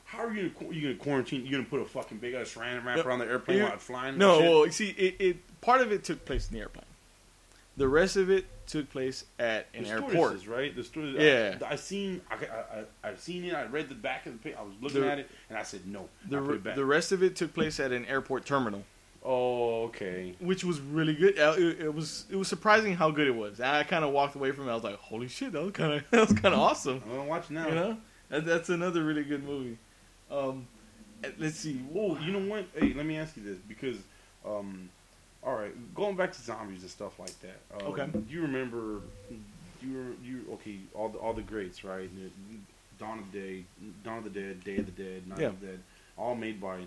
how, 0.05 0.19
are 0.25 0.33
you 0.33 0.49
gonna, 0.49 0.73
you 0.73 0.81
gonna 0.81 0.95
quarantine? 0.95 1.45
You 1.45 1.51
gonna 1.51 1.63
put 1.65 1.81
a 1.81 1.85
fucking 1.85 2.19
big 2.19 2.33
ass 2.33 2.53
saran 2.53 2.83
wrapper 2.85 3.03
No, 3.07 3.11
on 3.11 3.19
the 3.19 3.25
airplane 3.25 3.57
you- 3.57 3.63
while 3.63 3.73
it's 3.73 3.83
flying? 3.83 4.17
No, 4.17 4.39
shit? 4.39 4.49
well, 4.49 4.65
you 4.65 4.71
see, 4.71 4.89
it, 4.91 5.15
it 5.19 5.61
part 5.61 5.81
of 5.81 5.91
it 5.91 6.03
took 6.03 6.23
place 6.25 6.47
in 6.49 6.55
the 6.55 6.61
airplane. 6.61 6.85
The 7.77 7.87
rest 7.87 8.17
of 8.17 8.29
it 8.29 8.45
took 8.67 8.89
place 8.89 9.23
at 9.39 9.67
an 9.73 9.83
the 9.83 9.89
airport. 9.89 10.45
right? 10.47 10.75
The 10.75 10.83
steward. 10.83 11.15
Yeah. 11.15 11.55
I, 11.65 11.73
I 11.73 11.75
seen. 11.77 12.21
I, 12.29 12.35
I, 12.35 12.37
I, 13.07 13.09
I've 13.09 13.19
seen 13.19 13.43
it. 13.45 13.53
I 13.53 13.65
read 13.65 13.89
the 13.89 13.95
back 13.95 14.25
of 14.25 14.33
the 14.33 14.39
page. 14.39 14.55
I 14.57 14.61
was 14.61 14.73
looking 14.81 15.01
The- 15.01 15.11
at 15.11 15.19
it, 15.19 15.29
and 15.49 15.57
I 15.57 15.63
said 15.63 15.85
no. 15.87 16.07
The, 16.29 16.37
I 16.37 16.41
put 16.41 16.55
it 16.55 16.63
back. 16.63 16.75
the 16.75 16.85
rest 16.85 17.11
of 17.11 17.23
it 17.23 17.35
took 17.35 17.53
place 17.53 17.79
at 17.79 17.91
an 17.91 18.05
airport 18.05 18.45
terminal, 18.45 18.83
oh, 19.23 19.83
okay. 19.85 20.35
which 20.39 20.63
was 20.63 20.79
really 20.79 21.13
good. 21.15 21.37
Uh, 21.39 21.55
It, 21.57 21.81
it 21.81 21.93
was 21.93 22.25
it 22.29 22.35
was 22.35 22.47
surprising 22.47 22.95
how 22.95 23.11
good 23.11 23.27
it 23.27 23.35
was. 23.35 23.59
I 23.59 23.83
kind 23.83 24.03
of 24.03 24.11
walked 24.11 24.35
away 24.35 24.51
from 24.51 24.67
it. 24.67 24.71
I 24.71 24.75
was 24.75 24.83
like, 24.83 24.95
"Holy 24.97 25.27
shit, 25.27 25.51
that 25.53 25.61
was 25.61 25.71
kind 25.73 25.93
of 25.93 26.03
that 26.11 26.29
was 26.29 26.33
kind 26.39 26.53
of 26.53 26.59
awesome." 26.59 27.01
I'm 27.05 27.11
gonna 27.11 27.29
watch 27.29 27.49
now. 27.49 27.67
You 27.67 27.75
know, 27.75 27.97
that, 28.29 28.45
that's 28.45 28.69
another 28.69 29.03
really 29.03 29.23
good 29.23 29.43
movie. 29.43 29.77
Um, 30.29 30.67
let's 31.37 31.55
see. 31.57 31.81
Oh, 31.95 32.17
you 32.19 32.31
know 32.31 32.49
what? 32.49 32.65
Hey, 32.75 32.93
let 32.93 33.05
me 33.05 33.17
ask 33.17 33.35
you 33.37 33.43
this 33.43 33.57
because, 33.67 33.97
um, 34.45 34.89
all 35.43 35.55
right, 35.55 35.73
going 35.93 36.15
back 36.15 36.31
to 36.33 36.41
zombies 36.41 36.81
and 36.81 36.89
stuff 36.89 37.19
like 37.19 37.35
that. 37.41 37.59
Um, 37.75 37.91
Okay. 37.91 38.05
Do 38.07 38.23
you 38.29 38.41
remember? 38.41 39.01
You 39.81 39.93
were 39.97 40.13
you 40.23 40.45
okay? 40.53 40.77
All 40.93 41.09
the 41.09 41.17
all 41.17 41.33
the 41.33 41.41
greats, 41.41 41.83
right? 41.83 42.09
Dawn 42.99 43.17
of 43.19 43.31
the 43.31 43.39
Day, 43.39 43.63
Dawn 44.03 44.19
of 44.19 44.23
the 44.25 44.29
Dead, 44.29 44.63
Day 44.63 44.77
of 44.77 44.85
the 44.85 44.91
Dead, 45.03 45.27
Night 45.27 45.39
Yeah. 45.39 45.47
of 45.47 45.59
the 45.59 45.65
Dead, 45.67 45.79
all 46.17 46.35
made 46.35 46.61
by 46.61 46.81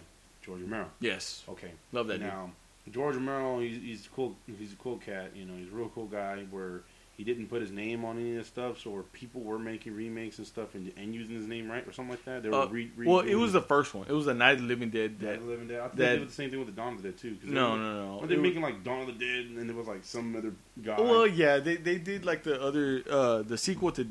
George 0.44 0.60
Romero. 0.62 0.90
Yes, 1.00 1.42
Okay. 1.48 1.70
love 1.92 2.06
that. 2.08 2.18
dude. 2.18 2.26
now, 2.28 2.50
George 2.90 3.14
Romero, 3.16 3.60
he's, 3.60 3.76
he's 3.82 4.08
cool. 4.14 4.36
He's 4.58 4.72
a 4.72 4.76
cool 4.76 4.98
cat. 4.98 5.30
You 5.34 5.46
know, 5.46 5.54
he's 5.56 5.72
a 5.72 5.74
real 5.74 5.90
cool 5.94 6.06
guy. 6.06 6.44
Where 6.50 6.82
he 7.16 7.22
didn't 7.24 7.46
put 7.46 7.62
his 7.62 7.70
name 7.70 8.04
on 8.04 8.18
any 8.18 8.32
of 8.32 8.38
the 8.38 8.44
stuff, 8.44 8.80
so 8.80 9.04
people 9.12 9.40
were 9.40 9.58
making 9.58 9.94
remakes 9.94 10.36
and 10.38 10.46
stuff 10.46 10.74
and, 10.74 10.92
and 10.96 11.14
using 11.14 11.36
his 11.36 11.46
name 11.46 11.70
right 11.70 11.86
or 11.86 11.92
something 11.92 12.10
like 12.10 12.24
that. 12.24 12.42
They 12.42 12.48
were 12.50 12.56
Uh, 12.62 12.66
re- 12.66 12.90
re- 12.96 13.06
well, 13.06 13.20
it 13.20 13.36
was 13.36 13.52
the 13.52 13.62
first 13.62 13.94
one. 13.94 14.04
It 14.08 14.12
was 14.12 14.26
the 14.26 14.34
Night 14.34 14.54
of 14.56 14.62
the 14.62 14.66
Living 14.66 14.90
Dead. 14.90 15.18
That 15.20 15.46
Living 15.46 15.68
Dead. 15.68 15.78
I 15.80 15.82
think 15.84 15.96
that- 15.96 16.10
they 16.12 16.18
did 16.18 16.28
the 16.28 16.32
same 16.32 16.50
thing 16.50 16.58
with 16.58 16.68
the 16.68 16.74
Dawn 16.74 16.94
of 16.94 17.02
the 17.02 17.08
Dead 17.10 17.18
too. 17.18 17.36
'cause 17.36 17.48
no, 17.48 17.70
were- 17.70 17.76
no, 17.78 18.06
no. 18.16 18.18
Were 18.20 18.26
they 18.26 18.34
It 18.34 18.40
making 18.40 18.62
like 18.62 18.82
Dawn 18.84 19.00
of 19.02 19.06
the 19.06 19.12
Dead 19.24 19.46
and 19.46 19.56
then 19.56 19.66
there 19.68 19.76
was 19.76 19.86
like 19.86 20.04
some 20.04 20.34
other 20.36 20.52
guy? 20.82 21.00
Well, 21.00 21.26
yeah, 21.26 21.58
they 21.58 21.76
they 21.76 21.98
did 21.98 22.24
like 22.26 22.42
the 22.42 22.60
other 22.60 23.02
uh 23.08 23.42
the 23.42 23.56
sequel 23.56 23.92
to 23.92 24.06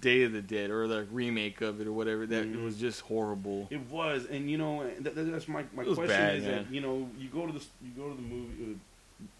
Day 0.00 0.22
of 0.22 0.32
the 0.32 0.42
Dead 0.42 0.70
or 0.70 0.86
the 0.88 1.04
remake 1.10 1.60
of 1.60 1.80
it 1.80 1.86
or 1.86 1.92
whatever. 1.92 2.26
That 2.26 2.42
it 2.44 2.52
Mhm. 2.54 2.64
was 2.64 2.76
just 2.78 3.02
horrible. 3.02 3.68
It 3.70 3.80
was, 3.90 4.26
and 4.26 4.50
you 4.50 4.58
know, 4.58 4.88
that, 5.00 5.14
that- 5.14 5.30
that's 5.30 5.48
my, 5.48 5.64
my 5.74 5.84
question 5.84 6.06
bad, 6.06 6.36
is 6.38 6.44
man. 6.44 6.64
that 6.64 6.72
you 6.72 6.80
know 6.80 7.10
you 7.18 7.28
go 7.28 7.46
to 7.46 7.52
the 7.52 7.64
you 7.84 7.90
go 7.96 8.08
to 8.08 8.14
the 8.14 8.22
movie 8.22 8.72
uh, 8.72 8.76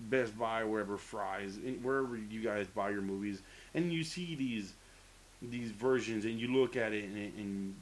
Best 0.00 0.38
Buy 0.38 0.62
wherever 0.64 0.96
Fry's 0.98 1.58
wherever 1.82 2.16
you 2.16 2.40
guys 2.42 2.66
buy 2.66 2.90
your 2.90 3.02
movies, 3.02 3.42
and 3.74 3.92
you 3.92 4.04
see 4.04 4.34
these 4.34 4.74
these 5.42 5.70
versions, 5.70 6.24
and 6.26 6.38
you 6.38 6.48
look 6.48 6.76
at 6.76 6.92
it, 6.92 7.04
and, 7.04 7.16
and 7.38 7.74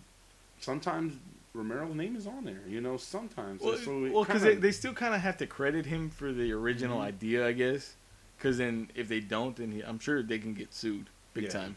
sometimes 0.60 1.14
Romero's 1.54 1.94
name 1.94 2.14
is 2.14 2.26
on 2.26 2.44
there. 2.44 2.60
You 2.68 2.80
know, 2.80 2.96
sometimes 2.96 3.62
Well, 3.62 3.76
so 3.78 4.08
well, 4.12 4.24
because 4.24 4.42
they, 4.42 4.54
they 4.54 4.70
still 4.70 4.92
kind 4.94 5.14
of 5.14 5.20
have 5.22 5.36
to 5.38 5.46
credit 5.46 5.86
him 5.86 6.08
for 6.10 6.32
the 6.32 6.52
original 6.52 6.98
Mhm. 7.00 7.04
idea, 7.04 7.46
I 7.46 7.52
guess. 7.52 7.94
Because 8.36 8.58
then 8.58 8.88
if 8.94 9.08
they 9.08 9.18
don't, 9.18 9.56
then 9.56 9.72
he, 9.72 9.80
I'm 9.82 9.98
sure 9.98 10.22
they 10.22 10.38
can 10.38 10.54
get 10.54 10.72
sued 10.72 11.06
big 11.34 11.44
Yeah. 11.44 11.50
time. 11.50 11.76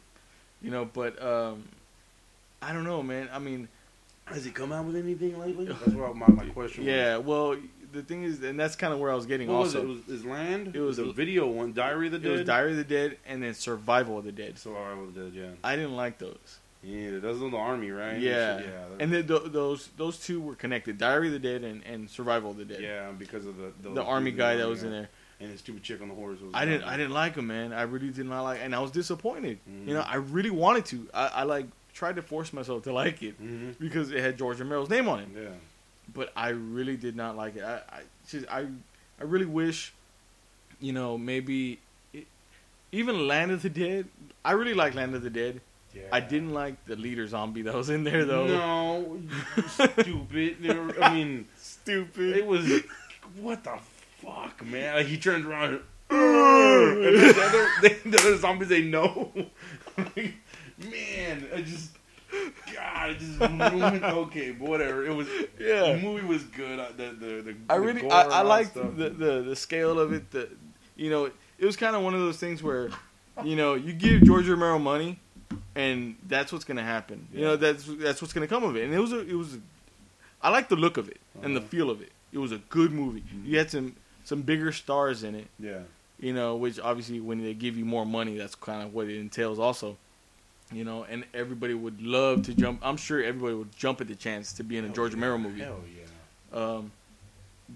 You 0.61 0.71
know, 0.71 0.85
but 0.85 1.21
um, 1.21 1.63
I 2.61 2.73
don't 2.73 2.83
know, 2.83 3.01
man. 3.01 3.29
I 3.33 3.39
mean, 3.39 3.67
has 4.25 4.45
he 4.45 4.51
come 4.51 4.71
out 4.71 4.85
with 4.85 4.95
anything 4.95 5.39
lately? 5.39 5.65
That's 5.85 5.93
what 5.93 6.15
my, 6.15 6.27
my 6.27 6.45
question. 6.45 6.85
Was. 6.85 6.93
Yeah. 6.93 7.17
Well, 7.17 7.57
the 7.91 8.03
thing 8.03 8.23
is, 8.23 8.41
and 8.43 8.57
that's 8.57 8.77
kind 8.77 8.93
of 8.93 8.99
where 8.99 9.11
I 9.11 9.15
was 9.15 9.25
getting 9.25 9.49
was. 9.49 9.57
What 9.57 9.63
was 9.63 9.75
also. 9.75 9.79
it? 9.79 9.91
it 9.91 10.07
was, 10.07 10.19
is 10.19 10.25
Land? 10.25 10.75
It 10.75 10.79
was- 10.79 10.99
a 10.99 11.11
video 11.11 11.47
one, 11.47 11.73
Diary 11.73 12.07
of 12.07 12.13
the 12.13 12.19
Dead. 12.19 12.27
It 12.27 12.31
was 12.31 12.45
Diary 12.45 12.71
of 12.71 12.77
the 12.77 12.83
Dead 12.83 13.17
and 13.27 13.43
then 13.43 13.53
Survival 13.53 14.17
of 14.17 14.23
the 14.23 14.31
Dead. 14.31 14.57
So 14.57 14.75
I 14.75 14.93
was 14.93 15.11
dead. 15.11 15.33
Yeah. 15.35 15.49
I 15.63 15.75
didn't 15.75 15.95
like 15.95 16.17
those. 16.17 16.59
Yeah, 16.83 17.19
those 17.19 17.43
are 17.43 17.49
the 17.49 17.57
army, 17.57 17.91
right? 17.91 18.17
Yeah, 18.19 18.59
yeah. 18.59 18.65
and 18.99 19.13
then 19.13 19.27
th- 19.27 19.51
those 19.51 19.89
those 19.97 20.17
two 20.17 20.41
were 20.41 20.55
connected: 20.55 20.97
Diary 20.97 21.27
of 21.27 21.33
the 21.33 21.39
Dead 21.39 21.63
and, 21.63 21.83
and 21.85 22.09
Survival 22.09 22.51
of 22.51 22.57
the 22.57 22.65
Dead. 22.65 22.81
Yeah, 22.81 23.11
because 23.11 23.45
of 23.45 23.55
the 23.57 23.89
the 23.89 24.03
army 24.03 24.31
guy 24.31 24.55
that 24.55 24.67
was 24.67 24.81
in 24.83 24.89
there. 24.89 25.09
And 25.41 25.53
the 25.53 25.57
stupid 25.57 25.83
chick 25.83 26.01
on 26.01 26.07
the 26.09 26.15
horse. 26.15 26.39
Was 26.39 26.51
I 26.53 26.65
didn't 26.65 26.83
I 26.83 26.95
didn't 26.97 27.13
like 27.13 27.35
him, 27.35 27.47
man. 27.47 27.73
I 27.73 27.81
really 27.83 28.09
did 28.09 28.25
not 28.27 28.43
like, 28.43 28.59
and 28.61 28.75
I 28.75 28.79
was 28.79 28.91
disappointed. 28.91 29.59
Mhm. 29.69 29.87
You 29.87 29.93
know, 29.95 30.01
I 30.07 30.15
really 30.17 30.49
wanted 30.51 30.85
to. 30.85 31.07
I, 31.13 31.27
I 31.27 31.43
like 31.43 31.65
tried 31.93 32.15
to 32.15 32.21
force 32.21 32.53
myself 32.53 32.83
to 32.83 32.93
like 32.93 33.21
it 33.21 33.33
hmm 33.35 33.71
because 33.79 34.11
it 34.11 34.21
had 34.21 34.37
George 34.37 34.59
Romero's 34.59 34.89
name 34.89 35.09
on 35.09 35.19
it, 35.19 35.27
Yeah, 35.35 35.49
but 36.13 36.31
I 36.35 36.49
really 36.49 36.95
did 36.97 37.15
not 37.15 37.35
like 37.35 37.55
it. 37.57 37.63
I 37.63 37.75
I 37.89 38.01
just, 38.29 38.45
I, 38.49 38.61
I 39.19 39.23
really 39.23 39.45
wish, 39.45 39.91
you 40.79 40.93
know, 40.93 41.17
maybe 41.17 41.79
it, 42.13 42.27
even 42.93 43.27
Land 43.27 43.51
of 43.51 43.61
the 43.61 43.69
Dead. 43.69 44.07
I 44.45 44.53
really 44.53 44.73
like 44.73 44.95
Land 44.95 45.15
of 45.15 45.21
the 45.21 45.29
Dead. 45.29 45.59
yeah. 45.93 46.03
I 46.13 46.21
didn't 46.21 46.53
like 46.53 46.75
the 46.85 46.95
leader 46.95 47.27
zombie 47.27 47.63
that 47.63 47.73
was 47.73 47.89
in 47.89 48.03
there 48.05 48.23
though. 48.25 48.47
No, 48.47 49.21
stupid. 49.67 50.65
Were- 50.65 51.03
I 51.03 51.13
mean, 51.13 51.47
Stupid. 51.57 52.37
it 52.37 52.45
was 52.47 52.65
what 53.41 53.63
the 53.65 53.77
fuck, 54.23 54.65
man. 54.65 54.95
Like, 54.95 55.05
he 55.07 55.17
turns 55.17 55.45
around. 55.45 55.81
And, 56.09 56.19
and 57.05 57.15
the, 57.17 57.41
other, 57.41 57.67
the, 57.81 58.09
the 58.09 58.17
other 58.19 58.37
zombies 58.37 58.67
they 58.69 58.81
know. 58.81 59.31
Like, 59.97 60.33
man, 60.77 61.47
I 61.55 61.61
just. 61.61 61.91
God, 62.73 63.09
it 63.11 63.19
just 63.19 63.39
ruined. 63.39 64.03
Okay, 64.05 64.51
but 64.51 64.69
whatever. 64.69 65.05
It 65.05 65.13
was. 65.13 65.27
yeah. 65.59 65.93
The 65.93 65.99
movie 66.01 66.25
was 66.25 66.43
good. 66.43 66.79
uh, 66.79 66.87
The 66.95 67.11
the, 67.11 67.41
the 67.41 67.55
I 67.69 67.75
really, 67.75 68.01
gore 68.01 68.13
I, 68.13 68.21
I 68.23 68.41
liked 68.41 68.73
the, 68.73 68.83
the 69.09 69.41
the 69.41 69.55
scale 69.55 69.99
of 69.99 70.13
it. 70.13 70.31
The, 70.31 70.47
you 70.95 71.09
know, 71.09 71.25
it 71.25 71.65
was 71.65 71.75
kind 71.75 71.95
of 71.95 72.03
one 72.03 72.13
of 72.13 72.21
those 72.21 72.37
things 72.37 72.63
where, 72.63 72.89
you 73.43 73.55
know, 73.57 73.73
you 73.75 73.91
give 73.91 74.23
George 74.23 74.47
Romero 74.47 74.79
money, 74.79 75.19
and 75.75 76.15
that's 76.27 76.53
what's 76.53 76.63
gonna 76.63 76.83
happen. 76.83 77.27
You 77.33 77.41
know, 77.41 77.55
that's 77.57 77.83
that's 77.85 78.21
what's 78.21 78.33
gonna 78.33 78.47
come 78.47 78.63
of 78.63 78.77
it. 78.77 78.85
And 78.85 78.93
it 78.93 78.99
was 78.99 79.11
a, 79.11 79.27
it 79.27 79.35
was, 79.35 79.55
a, 79.55 79.59
I 80.41 80.49
like 80.49 80.69
the 80.69 80.77
look 80.77 80.95
of 80.97 81.09
it 81.09 81.19
and 81.43 81.53
the 81.55 81.59
Uh-huh. 81.59 81.67
feel 81.69 81.89
of 81.89 82.01
it. 82.01 82.11
It 82.31 82.37
was 82.37 82.53
a 82.53 82.59
good 82.69 82.93
movie. 82.93 83.21
Mhm. 83.23 83.45
You 83.45 83.57
had 83.57 83.69
some 83.69 83.95
some 84.23 84.41
bigger 84.41 84.71
stars 84.71 85.23
in 85.23 85.35
it. 85.35 85.47
Yeah. 85.59 85.79
You 86.19 86.33
know, 86.33 86.55
which 86.55 86.79
obviously 86.79 87.19
when 87.19 87.43
they 87.43 87.53
give 87.53 87.77
you 87.77 87.85
more 87.85 88.05
money, 88.05 88.37
that's 88.37 88.55
kind 88.55 88.83
of 88.83 88.93
what 88.93 89.07
it 89.07 89.19
entails 89.19 89.57
also. 89.59 89.97
You 90.71 90.85
know, 90.85 91.03
and 91.03 91.25
everybody 91.33 91.73
would 91.73 92.01
love 92.01 92.43
to 92.43 92.53
jump. 92.53 92.79
I'm 92.83 92.95
sure 92.97 93.21
everybody 93.21 93.55
would 93.55 93.75
jump 93.75 93.99
at 93.99 94.07
the 94.07 94.15
chance 94.15 94.53
to 94.53 94.63
be 94.63 94.77
in 94.77 94.85
a 94.85 94.87
Hell 94.87 94.95
George 94.95 95.11
yeah. 95.13 95.19
Romero 95.19 95.37
movie. 95.37 95.61
Hell 95.61 95.79
yeah. 96.53 96.57
Um, 96.57 96.91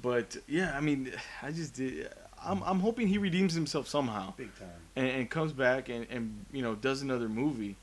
but 0.01 0.37
yeah, 0.47 0.73
I 0.75 0.79
mean, 0.81 1.11
I 1.41 1.51
just 1.51 1.73
did. 1.75 2.09
I'm 2.43 2.61
I'm 2.63 2.79
hoping 2.79 3.07
he 3.07 3.17
redeems 3.17 3.53
himself 3.53 3.87
somehow 3.87 4.33
Big 4.37 4.55
time. 4.57 4.67
and, 4.95 5.07
and 5.07 5.29
comes 5.29 5.51
back 5.51 5.89
and, 5.89 6.05
and 6.09 6.45
you 6.51 6.61
know 6.61 6.75
does 6.75 7.01
another 7.01 7.27
movie. 7.27 7.75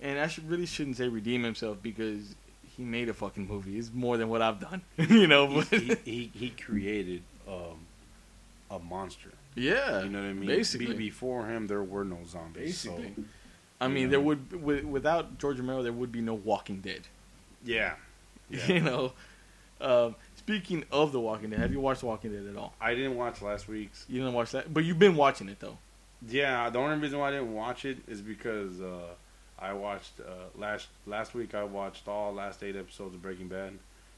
And 0.00 0.18
I 0.18 0.26
should 0.28 0.48
really 0.48 0.66
shouldn't 0.66 0.96
say 0.98 1.08
redeem 1.08 1.42
himself 1.42 1.78
because 1.82 2.34
he 2.76 2.82
made 2.84 3.08
a 3.08 3.14
fucking 3.14 3.48
movie. 3.48 3.78
It's 3.78 3.90
more 3.92 4.16
than 4.18 4.28
what 4.28 4.42
I've 4.42 4.60
done, 4.60 4.82
you 4.96 5.26
know. 5.26 5.46
he, 5.48 5.54
But 5.70 5.80
he, 5.80 5.96
he, 6.04 6.30
he 6.34 6.50
created 6.50 7.22
um, 7.48 7.85
a 8.70 8.78
monster. 8.78 9.30
yeah, 9.54 10.02
You 10.02 10.10
know 10.10 10.20
what 10.20 10.28
I 10.28 10.32
mean? 10.32 10.46
basically. 10.46 10.86
Be- 10.88 11.06
before 11.10 11.46
him, 11.46 11.66
there 11.66 11.82
were 11.82 12.04
no 12.04 12.18
zombies. 12.26 12.84
basically. 12.84 13.12
So, 13.16 13.22
I 13.80 13.88
mean, 13.88 14.04
you 14.04 14.08
there 14.08 14.20
would 14.20 14.50
wi- 14.50 14.84
without 14.84 15.38
George 15.38 15.58
Romero, 15.58 15.82
there 15.82 15.92
would 15.92 16.10
be 16.12 16.20
no 16.22 16.34
Walking 16.34 16.80
Dead. 16.80 17.02
yeah. 17.64 17.94
yeah. 18.50 18.66
You 18.66 18.80
know. 18.80 19.12
Um, 19.80 20.14
speaking 20.36 20.84
of 20.92 21.12
The 21.12 21.20
Walking 21.20 21.50
Dead, 21.50 21.58
have 21.60 21.72
you 21.72 21.80
watched 21.80 22.02
Walking 22.02 22.32
Dead 22.32 22.46
at 22.48 22.56
all? 22.56 22.74
I 22.80 22.94
didn't 22.94 23.16
watch 23.16 23.42
last 23.42 23.68
week's. 23.68 24.06
You 24.08 24.20
didn't 24.20 24.34
watch 24.34 24.52
that, 24.52 24.72
but 24.72 24.84
you've 24.84 24.98
been 24.98 25.16
watching 25.16 25.48
it 25.48 25.58
though. 25.60 25.76
Yeah, 26.26 26.70
the 26.70 26.78
only 26.78 26.96
reason 26.96 27.18
why 27.18 27.28
I 27.28 27.32
didn't 27.32 27.52
watch 27.52 27.84
it 27.84 27.98
is 28.08 28.22
because 28.22 28.80
uh, 28.80 29.00
I 29.58 29.72
watched 29.74 30.12
uh, 30.20 30.48
last 30.58 30.86
last 31.06 31.34
week. 31.34 31.54
I 31.54 31.64
watched 31.64 32.08
all 32.08 32.32
last 32.32 32.62
eight 32.62 32.74
episodes 32.76 33.14
of 33.14 33.20
Breaking 33.22 33.48
Bad, 33.48 33.74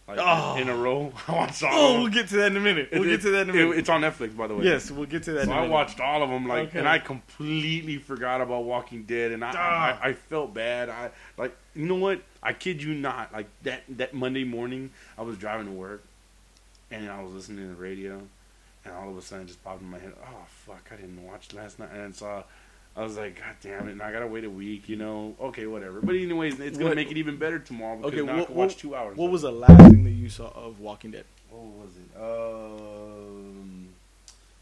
like 0.09 0.19
Oh. 0.21 0.57
in 0.57 0.69
a 0.69 0.75
row. 0.77 1.13
I 1.29 1.33
watched 1.33 1.63
all. 1.63 1.71
Oh, 1.73 1.99
we'll 2.01 2.09
get 2.11 2.29
to 2.31 2.37
that 2.39 2.47
in 2.53 2.57
a 2.57 2.61
minute. 2.61 2.89
We'll 2.93 3.05
It- 3.05 3.09
get 3.11 3.21
to 3.23 3.31
that 3.31 3.49
in 3.49 3.57
a 3.57 3.71
it- 3.73 3.79
it's 3.79 3.89
on 3.89 4.01
Netflix, 4.01 4.37
by 4.37 4.47
the 4.47 4.55
way. 4.57 4.65
Yes, 4.65 4.91
we'll 4.91 5.07
get 5.07 5.23
to 5.25 5.33
that. 5.33 5.45
So 5.45 5.51
in 5.51 5.51
a 5.51 5.53
I 5.53 5.61
minute. 5.63 5.71
I 5.71 5.75
watched 5.75 6.01
all 6.01 6.23
of 6.23 6.31
them, 6.31 6.47
like, 6.49 6.71
Okay. 6.71 6.79
and 6.81 6.89
I 6.89 6.99
completely 6.99 7.99
forgot 7.99 8.41
about 8.41 8.65
Walking 8.65 9.05
Dead, 9.05 9.33
and 9.33 9.45
I, 9.45 9.53
Ah. 9.55 10.01
I, 10.03 10.09
I 10.09 10.13
felt 10.15 10.55
bad. 10.55 10.89
I 10.89 11.11
like, 11.37 11.55
you 11.75 11.87
know 11.87 11.97
what? 11.97 12.23
I 12.43 12.53
kid 12.55 12.83
you 12.83 12.95
not. 12.95 13.33
Like 13.33 13.47
that 13.65 13.83
that 13.91 14.15
Monday 14.15 14.45
morning, 14.45 14.91
I 15.19 15.23
was 15.23 15.37
driving 15.37 15.67
to 15.67 15.73
work, 15.73 16.03
and 16.91 17.11
I 17.11 17.23
was 17.23 17.33
listening 17.35 17.69
to 17.69 17.75
the 17.75 17.81
radio, 17.81 18.23
and 18.85 18.95
all 18.95 19.11
of 19.11 19.17
a 19.19 19.23
sudden, 19.23 19.45
it 19.45 19.49
just 19.49 19.63
popped 19.63 19.83
in 19.83 19.91
my 19.91 19.99
head. 19.99 20.13
Oh 20.25 20.45
fuck! 20.67 20.89
I 20.93 20.97
didn't 20.97 21.23
watch 21.27 21.53
last 21.53 21.79
night, 21.79 21.91
and 21.93 22.15
so 22.15 22.45
I 22.99 23.03
was 23.03 23.17
like, 23.17 23.37
God 23.37 23.55
damn 23.63 23.89
it! 23.89 23.93
And 23.93 24.03
I 24.03 24.11
gotta 24.13 24.27
wait 24.27 24.45
a 24.45 24.51
week. 24.51 24.89
You 24.89 24.97
know? 24.97 25.37
Okay, 25.41 25.67
whatever. 25.67 26.01
But 26.01 26.17
anyways, 26.17 26.59
it's 26.59 26.77
gonna 26.77 26.91
What- 26.91 26.97
make 26.97 27.11
it 27.13 27.17
even 27.17 27.37
better 27.37 27.59
tomorrow 27.61 27.97
because 27.97 28.13
Okay, 28.13 28.27
now 28.27 28.43
I 28.43 28.45
can 28.45 28.55
watch 28.55 28.71
what- 28.71 28.79
two 28.79 28.95
hours. 28.97 29.17
What 29.17 29.31
was 29.31 29.43
the 29.43 29.53
last 29.53 29.91
thing 29.91 30.03
that 30.05 30.11
you 30.11 30.29
saw 30.29 30.49
of 30.49 30.81
Walking 30.81 31.13
Dead? 31.13 31.25
What 31.51 31.63
was 31.65 31.91
it? 31.97 32.21
Um, 32.21 33.89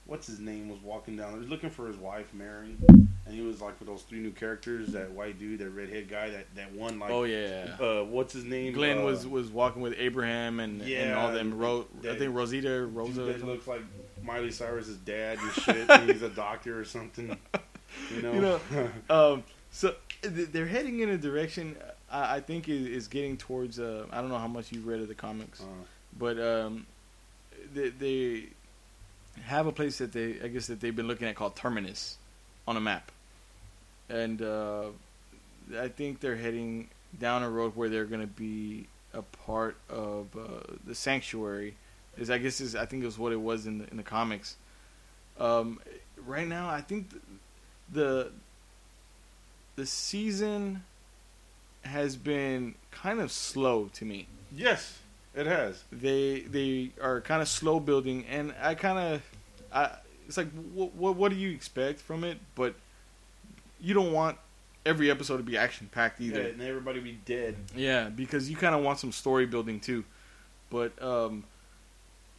what's 0.07 0.27
his 0.27 0.39
name 0.39 0.69
was 0.69 0.79
walking 0.83 1.17
down. 1.17 1.33
He 1.33 1.39
was 1.39 1.49
looking 1.49 1.71
for 1.71 1.87
his 1.89 1.97
wife, 1.97 2.33
Mary, 2.33 2.77
and 2.89 3.09
he 3.35 3.41
was 3.41 3.61
like 3.61 3.79
with 3.81 3.89
those 3.89 4.03
three 4.03 4.21
new 4.21 4.31
characters. 4.31 4.89
That 4.93 5.11
white 5.13 5.39
dude, 5.39 5.59
that 5.61 5.71
redhead 5.71 6.09
guy, 6.09 6.31
that 6.31 6.47
that 6.57 6.73
one 6.75 6.99
like. 6.99 7.11
oh 7.11 7.25
yeah, 7.25 7.77
Uh, 7.81 8.05
what's 8.05 8.33
his 8.33 8.45
name? 8.45 8.73
Glenn 8.73 8.99
uh, 8.99 9.03
was 9.05 9.27
was 9.27 9.49
walking 9.51 9.83
with 9.83 9.95
Abraham 9.99 10.61
and, 10.61 10.83
and 10.83 11.15
all 11.15 11.33
them. 11.33 11.59
Ro- 11.59 11.87
I 12.09 12.15
think 12.17 12.35
Rosita, 12.35 12.87
Rosa. 12.87 13.23
that 13.23 13.45
looks 13.45 13.67
like 13.67 13.81
Miley 14.23 14.51
Cyrus's 14.51 14.97
dad 14.99 15.39
and 15.41 15.53
shit. 15.65 15.91
and 15.91 16.11
he's 16.11 16.23
a 16.23 16.29
doctor 16.31 16.79
or 16.79 16.85
something. 16.85 17.37
You 18.15 18.23
know. 18.23 18.33
You 18.33 18.41
know, 18.41 18.61
Um, 19.11 19.45
so 19.71 19.95
they're 20.23 20.67
heading 20.67 21.01
in 21.01 21.11
a 21.11 21.19
direction 21.19 21.77
I, 22.11 22.37
I 22.37 22.41
think 22.41 22.69
is, 22.69 22.87
is 22.87 23.09
getting 23.09 23.37
towards. 23.37 23.79
Uh, 23.79 24.07
I 24.11 24.21
don't 24.21 24.29
know 24.31 24.39
how 24.39 24.49
much 24.49 24.73
you've 24.73 24.87
read 24.87 25.01
of 25.01 25.09
the 25.09 25.15
comics, 25.15 25.61
Uh, 25.61 25.65
but 26.19 26.39
um, 26.41 26.87
they, 27.75 27.89
they 27.91 28.45
have 29.45 29.67
a 29.67 29.73
place 29.73 29.99
that 29.99 30.13
they 30.13 30.41
I 30.43 30.49
guess 30.49 30.67
that 30.69 30.81
they've 30.81 30.95
been 30.97 31.09
looking 31.09 31.29
at 31.29 31.35
called 31.37 31.57
Terminus 31.57 32.17
on 32.67 32.77
a 32.77 32.81
map, 32.81 33.13
and 34.09 34.41
uh, 34.43 34.87
I 35.79 35.89
think 35.89 36.21
they're 36.21 36.37
heading 36.37 36.89
down 37.19 37.43
a 37.43 37.51
road 37.51 37.77
where 37.77 37.89
they're 37.89 38.05
going 38.05 38.21
to 38.23 38.27
be 38.27 38.87
a 39.13 39.23
part 39.23 39.77
of 39.89 40.29
uh, 40.37 40.75
the 40.87 40.95
sanctuary. 40.95 41.75
Is 42.17 42.31
I 42.31 42.39
guess 42.39 42.61
is 42.61 42.75
I 42.75 42.87
think 42.87 43.05
is 43.05 43.19
what 43.19 43.33
it 43.33 43.41
was 43.41 43.67
in 43.67 43.79
the 43.79 43.91
in 43.91 43.99
the 43.99 44.03
comics. 44.03 44.57
Um, 45.39 45.81
right 46.25 46.49
now, 46.49 46.69
I 46.71 46.81
think 46.81 47.11
th- 47.11 47.23
the 47.93 48.31
the 49.77 49.87
season 49.87 50.83
has 51.83 52.17
been 52.17 52.75
kind 52.91 53.21
of 53.21 53.31
slow 53.31 53.89
to 53.93 54.05
me 54.05 54.27
yes, 54.55 54.99
it 55.35 55.47
has. 55.47 55.85
they 55.93 56.41
they 56.41 56.91
are 57.03 57.21
kind 57.21 57.43
of 57.43 57.49
slow 57.49 57.79
building, 57.79 58.25
and 58.29 58.55
I 58.61 58.75
kind 58.75 58.99
of, 58.99 59.23
I 59.73 59.91
it's 60.27 60.37
like 60.37 60.51
what, 60.73 60.95
what 60.95 61.15
what 61.17 61.31
do 61.31 61.37
you 61.37 61.51
expect 61.51 62.01
from 62.01 62.25
it? 62.25 62.39
But 62.55 62.75
you 63.81 63.93
don't 63.95 64.13
want 64.13 64.39
every 64.87 65.11
episode 65.11 65.37
to 65.37 65.43
be 65.43 65.59
action 65.59 65.89
packed 65.93 66.21
Yeah, 66.21 66.29
either. 66.29 66.41
and 66.49 66.63
everybody 66.63 67.01
be 67.01 67.19
dead. 67.27 67.57
Yeah, 67.75 68.09
because 68.09 68.49
you 68.49 68.57
kind 68.57 68.75
of 68.75 68.83
want 68.83 68.99
some 68.99 69.13
story 69.13 69.45
building 69.47 69.79
too. 69.79 70.05
But 70.71 71.01
um, 71.03 71.45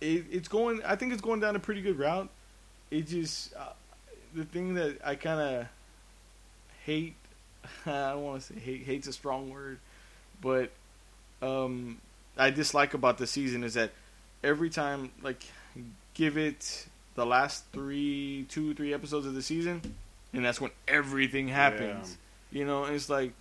it, 0.01 0.25
it's 0.31 0.47
going. 0.47 0.81
I 0.83 0.95
think 0.95 1.13
it's 1.13 1.21
going 1.21 1.39
down 1.39 1.55
a 1.55 1.59
pretty 1.59 1.81
good 1.81 1.99
route. 1.99 2.29
It 2.89 3.07
just 3.07 3.53
uh, 3.55 3.73
the 4.33 4.45
thing 4.45 4.75
that 4.75 4.99
I 5.03 5.15
kind 5.15 5.39
of 5.39 5.67
hate. 6.85 7.15
I 7.85 8.11
don't 8.11 8.23
want 8.23 8.41
to 8.41 8.53
say 8.53 8.59
hate. 8.59 8.83
Hate's 8.83 9.07
a 9.07 9.13
strong 9.13 9.49
word, 9.49 9.79
but 10.41 10.71
um, 11.41 11.99
I 12.37 12.49
dislike 12.49 12.93
about 12.93 13.17
the 13.17 13.27
season 13.27 13.63
is 13.63 13.73
that 13.75 13.91
every 14.43 14.69
time, 14.69 15.11
like, 15.21 15.43
give 16.13 16.37
it 16.37 16.87
the 17.15 17.25
last 17.25 17.65
three, 17.73 18.45
two, 18.49 18.73
three 18.73 18.93
episodes 18.93 19.25
of 19.25 19.33
the 19.33 19.41
season, 19.41 19.81
and 20.33 20.45
that's 20.45 20.61
when 20.61 20.71
everything 20.87 21.47
happens. 21.47 22.17
You 22.51 22.65
know, 22.65 22.85
it's 22.85 23.09
like 23.09 23.33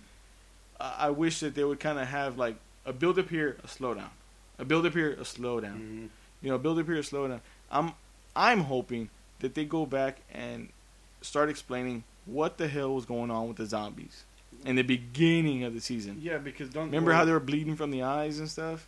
I 0.79 0.95
I 1.07 1.09
wish 1.11 1.39
that 1.39 1.55
they 1.55 1.63
would 1.63 1.79
kind 1.79 1.99
of 1.99 2.07
have 2.07 2.37
like 2.37 2.55
a 2.85 2.93
build 2.93 3.19
up 3.19 3.29
here, 3.29 3.57
a 3.63 3.67
slowdown, 3.67 4.09
a 4.59 4.65
build 4.65 4.85
up 4.85 4.93
here, 4.93 5.11
a 5.11 5.23
slowdown. 5.23 5.79
Mhm. 5.79 6.09
You 6.41 6.49
know, 6.51 6.57
build 6.57 6.79
up 6.79 6.85
here, 6.85 6.97
a 6.97 7.01
slowdown. 7.01 7.39
I'm 7.71 7.93
I'm 8.35 8.61
hoping 8.61 9.09
that 9.39 9.55
they 9.55 9.65
go 9.65 9.85
back 9.85 10.19
and 10.33 10.69
start 11.21 11.49
explaining 11.49 12.03
what 12.25 12.57
the 12.57 12.67
hell 12.67 12.93
was 12.93 13.05
going 13.05 13.31
on 13.31 13.47
with 13.47 13.57
the 13.57 13.65
zombies 13.65 14.23
in 14.65 14.75
the 14.75 14.81
beginning 14.83 15.63
of 15.63 15.73
the 15.73 15.81
season. 15.81 16.19
Yeah, 16.21 16.37
because 16.37 16.69
don't 16.69 16.85
Remember 16.85 17.13
how 17.13 17.25
they 17.25 17.31
were 17.31 17.39
bleeding 17.39 17.75
from 17.75 17.91
the 17.91 18.03
eyes 18.03 18.39
and 18.39 18.49
stuff? 18.49 18.87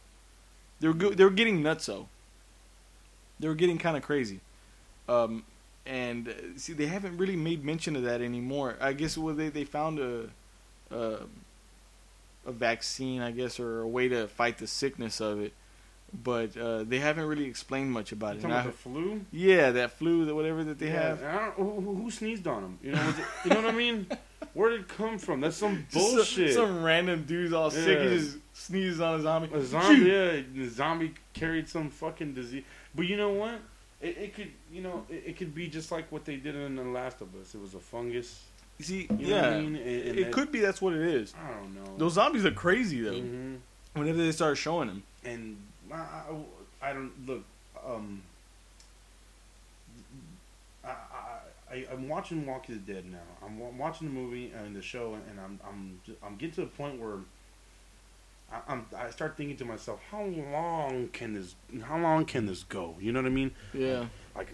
They 0.79 0.87
were 0.87 0.93
go- 0.93 1.11
they 1.11 1.23
were 1.23 1.29
getting 1.29 1.61
nuts. 1.61 1.87
nutso. 1.87 2.07
They 3.39 3.47
were 3.47 3.55
getting 3.55 3.77
kind 3.77 3.95
of 3.95 4.03
crazy, 4.03 4.41
um, 5.07 5.43
and 5.85 6.27
uh, 6.27 6.33
see 6.57 6.73
they 6.73 6.87
haven't 6.87 7.17
really 7.17 7.37
made 7.37 7.63
mention 7.63 7.95
of 7.95 8.03
that 8.03 8.21
anymore. 8.21 8.75
I 8.81 8.93
guess 8.93 9.17
well 9.17 9.33
they 9.33 9.49
they 9.49 9.63
found 9.63 9.99
a 9.99 10.29
a, 10.91 11.19
a 12.45 12.51
vaccine, 12.51 13.21
I 13.21 13.31
guess, 13.31 13.59
or 13.59 13.81
a 13.81 13.87
way 13.87 14.07
to 14.09 14.27
fight 14.27 14.57
the 14.57 14.67
sickness 14.67 15.21
of 15.21 15.39
it, 15.39 15.53
but 16.13 16.55
uh, 16.57 16.83
they 16.83 16.99
haven't 16.99 17.25
really 17.27 17.45
explained 17.45 17.91
much 17.91 18.11
about 18.11 18.35
it. 18.37 18.41
talking 18.41 18.51
And 18.51 18.53
about 18.53 18.67
I- 18.67 18.71
the 18.71 18.77
flu. 18.77 19.21
yeah, 19.31 19.71
that 19.71 19.91
flu, 19.91 20.25
that 20.25 20.35
whatever 20.35 20.63
that 20.63 20.79
they 20.79 20.87
Yeah, 20.87 21.01
have. 21.15 21.23
I 21.23 21.31
don't, 21.45 21.53
who, 21.55 21.95
who- 21.95 22.11
sneezed 22.11 22.47
on 22.47 22.63
him? 22.63 22.79
You 22.83 22.91
know, 22.93 23.09
it, 23.09 23.15
you 23.45 23.49
know 23.51 23.61
what 23.61 23.73
I 23.73 23.77
mean? 23.77 24.07
Where 24.53 24.71
did 24.71 24.81
it 24.81 24.87
come 24.87 25.17
from? 25.19 25.41
That's 25.41 25.57
some 25.57 25.85
Just 25.91 26.05
some- 26.07 26.15
bullshit. 26.15 26.53
Some, 26.55 26.83
random 26.83 27.23
dude's 27.25 27.53
all 27.53 27.69
sick. 27.71 27.99
He 27.99 28.05
Yeah. 28.05 28.09
just 28.17 28.37
sneezes 28.53 28.99
on 29.01 29.19
a 29.19 29.21
zombie. 29.23 29.53
A 29.53 29.61
zombie, 29.63 30.09
yeah, 30.09 30.41
the 30.55 30.67
zombie 30.69 31.13
carried 31.33 31.69
some 31.69 31.89
fucking 31.89 32.33
disease. 32.33 32.63
But 32.95 33.07
you 33.07 33.15
know 33.17 33.29
what? 33.31 33.59
It, 34.01 34.17
it 34.17 34.33
could, 34.35 34.49
you 34.71 34.81
know, 34.81 35.05
it, 35.09 35.23
it 35.27 35.37
could 35.37 35.53
be 35.53 35.67
just 35.67 35.91
like 35.91 36.09
what 36.11 36.25
they 36.25 36.37
did 36.37 36.55
in 36.55 36.75
The 36.77 36.83
Last 36.83 37.21
of 37.21 37.27
Us. 37.35 37.53
It 37.53 37.61
was 37.61 37.75
a 37.75 37.79
fungus. 37.79 38.43
You 38.77 38.85
see, 38.85 39.01
You 39.09 39.17
yeah, 39.19 39.41
what 39.41 39.53
I 39.53 39.59
mean? 39.59 39.75
And- 39.75 39.85
and 40.07 40.17
it 40.19 40.23
that- 40.25 40.31
could 40.33 40.51
be 40.53 40.59
that's 40.61 40.81
what 40.81 40.93
it 40.93 41.01
is. 41.01 41.33
I 41.37 41.51
don't 41.51 41.75
know. 41.75 41.97
Those 41.97 42.13
zombies 42.13 42.45
are 42.45 42.51
crazy 42.51 43.01
though. 43.01 43.19
hmm 43.19 43.55
Whenever 43.93 44.19
they 44.19 44.31
start 44.31 44.57
showing 44.57 44.87
them, 44.87 45.03
And 45.25 45.57
I, 45.91 46.89
I, 46.89 46.93
don't 46.93 47.11
look. 47.27 47.43
Um, 47.85 48.21
I, 50.83 50.89
I, 51.71 51.85
I'm 51.91 52.07
watching 52.07 52.45
Walking 52.45 52.83
the 52.85 52.93
Dead 52.93 53.05
now. 53.11 53.17
I'm, 53.45 53.59
wa- 53.59 53.69
watching 53.77 54.07
the 54.07 54.13
movie 54.13 54.51
and 54.51 54.75
the 54.75 54.81
show, 54.81 55.13
and 55.29 55.39
I'm, 55.39 55.59
I'm, 55.67 56.01
I'm 56.23 56.35
getting 56.35 56.55
to 56.55 56.61
the 56.61 56.67
point 56.67 56.99
where 56.99 57.19
I, 58.51 58.79
I 58.97 59.09
start 59.11 59.37
thinking 59.37 59.57
to 59.57 59.65
myself, 59.65 59.99
how 60.09 60.23
long 60.23 61.09
can 61.09 61.33
this, 61.33 61.55
how 61.83 61.99
long 61.99 62.25
can 62.25 62.45
this 62.45 62.63
go? 62.63 62.95
You 62.99 63.11
know 63.11 63.21
what 63.21 63.27
I 63.27 63.31
mean? 63.31 63.51
yeah. 63.73 64.05
Like, 64.35 64.47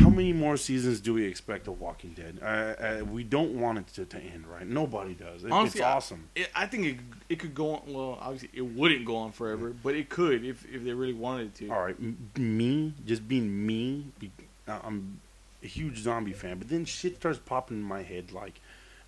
how 0.00 0.10
many 0.10 0.32
more 0.32 0.56
seasons 0.56 1.00
do 1.00 1.14
we 1.14 1.24
expect 1.24 1.66
of 1.68 1.80
Walking 1.80 2.10
Dead? 2.12 2.38
Uh, 2.42 2.46
uh, 2.46 3.04
we 3.04 3.22
don't 3.24 3.52
want 3.60 3.78
it 3.78 3.86
to, 3.94 4.04
to 4.04 4.18
end, 4.18 4.46
right? 4.46 4.66
Nobody 4.66 5.14
does. 5.14 5.44
It, 5.44 5.50
Honestly, 5.50 5.80
it's 5.80 5.86
I- 5.86 5.92
awesome. 5.92 6.28
It, 6.34 6.48
I 6.54 6.66
think 6.66 6.84
it 6.86 6.96
it 7.28 7.38
could 7.38 7.54
go 7.54 7.76
on. 7.76 7.82
Well, 7.92 8.18
obviously 8.20 8.50
it 8.52 8.62
wouldn't 8.62 9.04
go 9.04 9.16
on 9.16 9.32
forever, 9.32 9.70
but 9.82 9.94
it 9.94 10.08
could 10.08 10.44
if 10.44 10.64
if 10.72 10.84
they 10.84 10.92
really 10.92 11.14
wanted 11.14 11.46
it 11.48 11.54
to. 11.56 11.70
All 11.70 11.80
right, 11.82 11.96
m- 11.98 12.30
me, 12.36 12.92
just 13.06 13.26
being 13.28 13.66
me, 13.66 14.06
be, 14.18 14.30
I'm 14.68 15.20
a 15.62 15.66
huge 15.66 15.98
zombie 15.98 16.32
fan, 16.32 16.58
but 16.58 16.68
then 16.68 16.84
shit 16.84 17.16
starts 17.16 17.38
popping 17.38 17.78
in 17.78 17.82
my 17.82 18.02
head 18.02 18.32
like, 18.32 18.60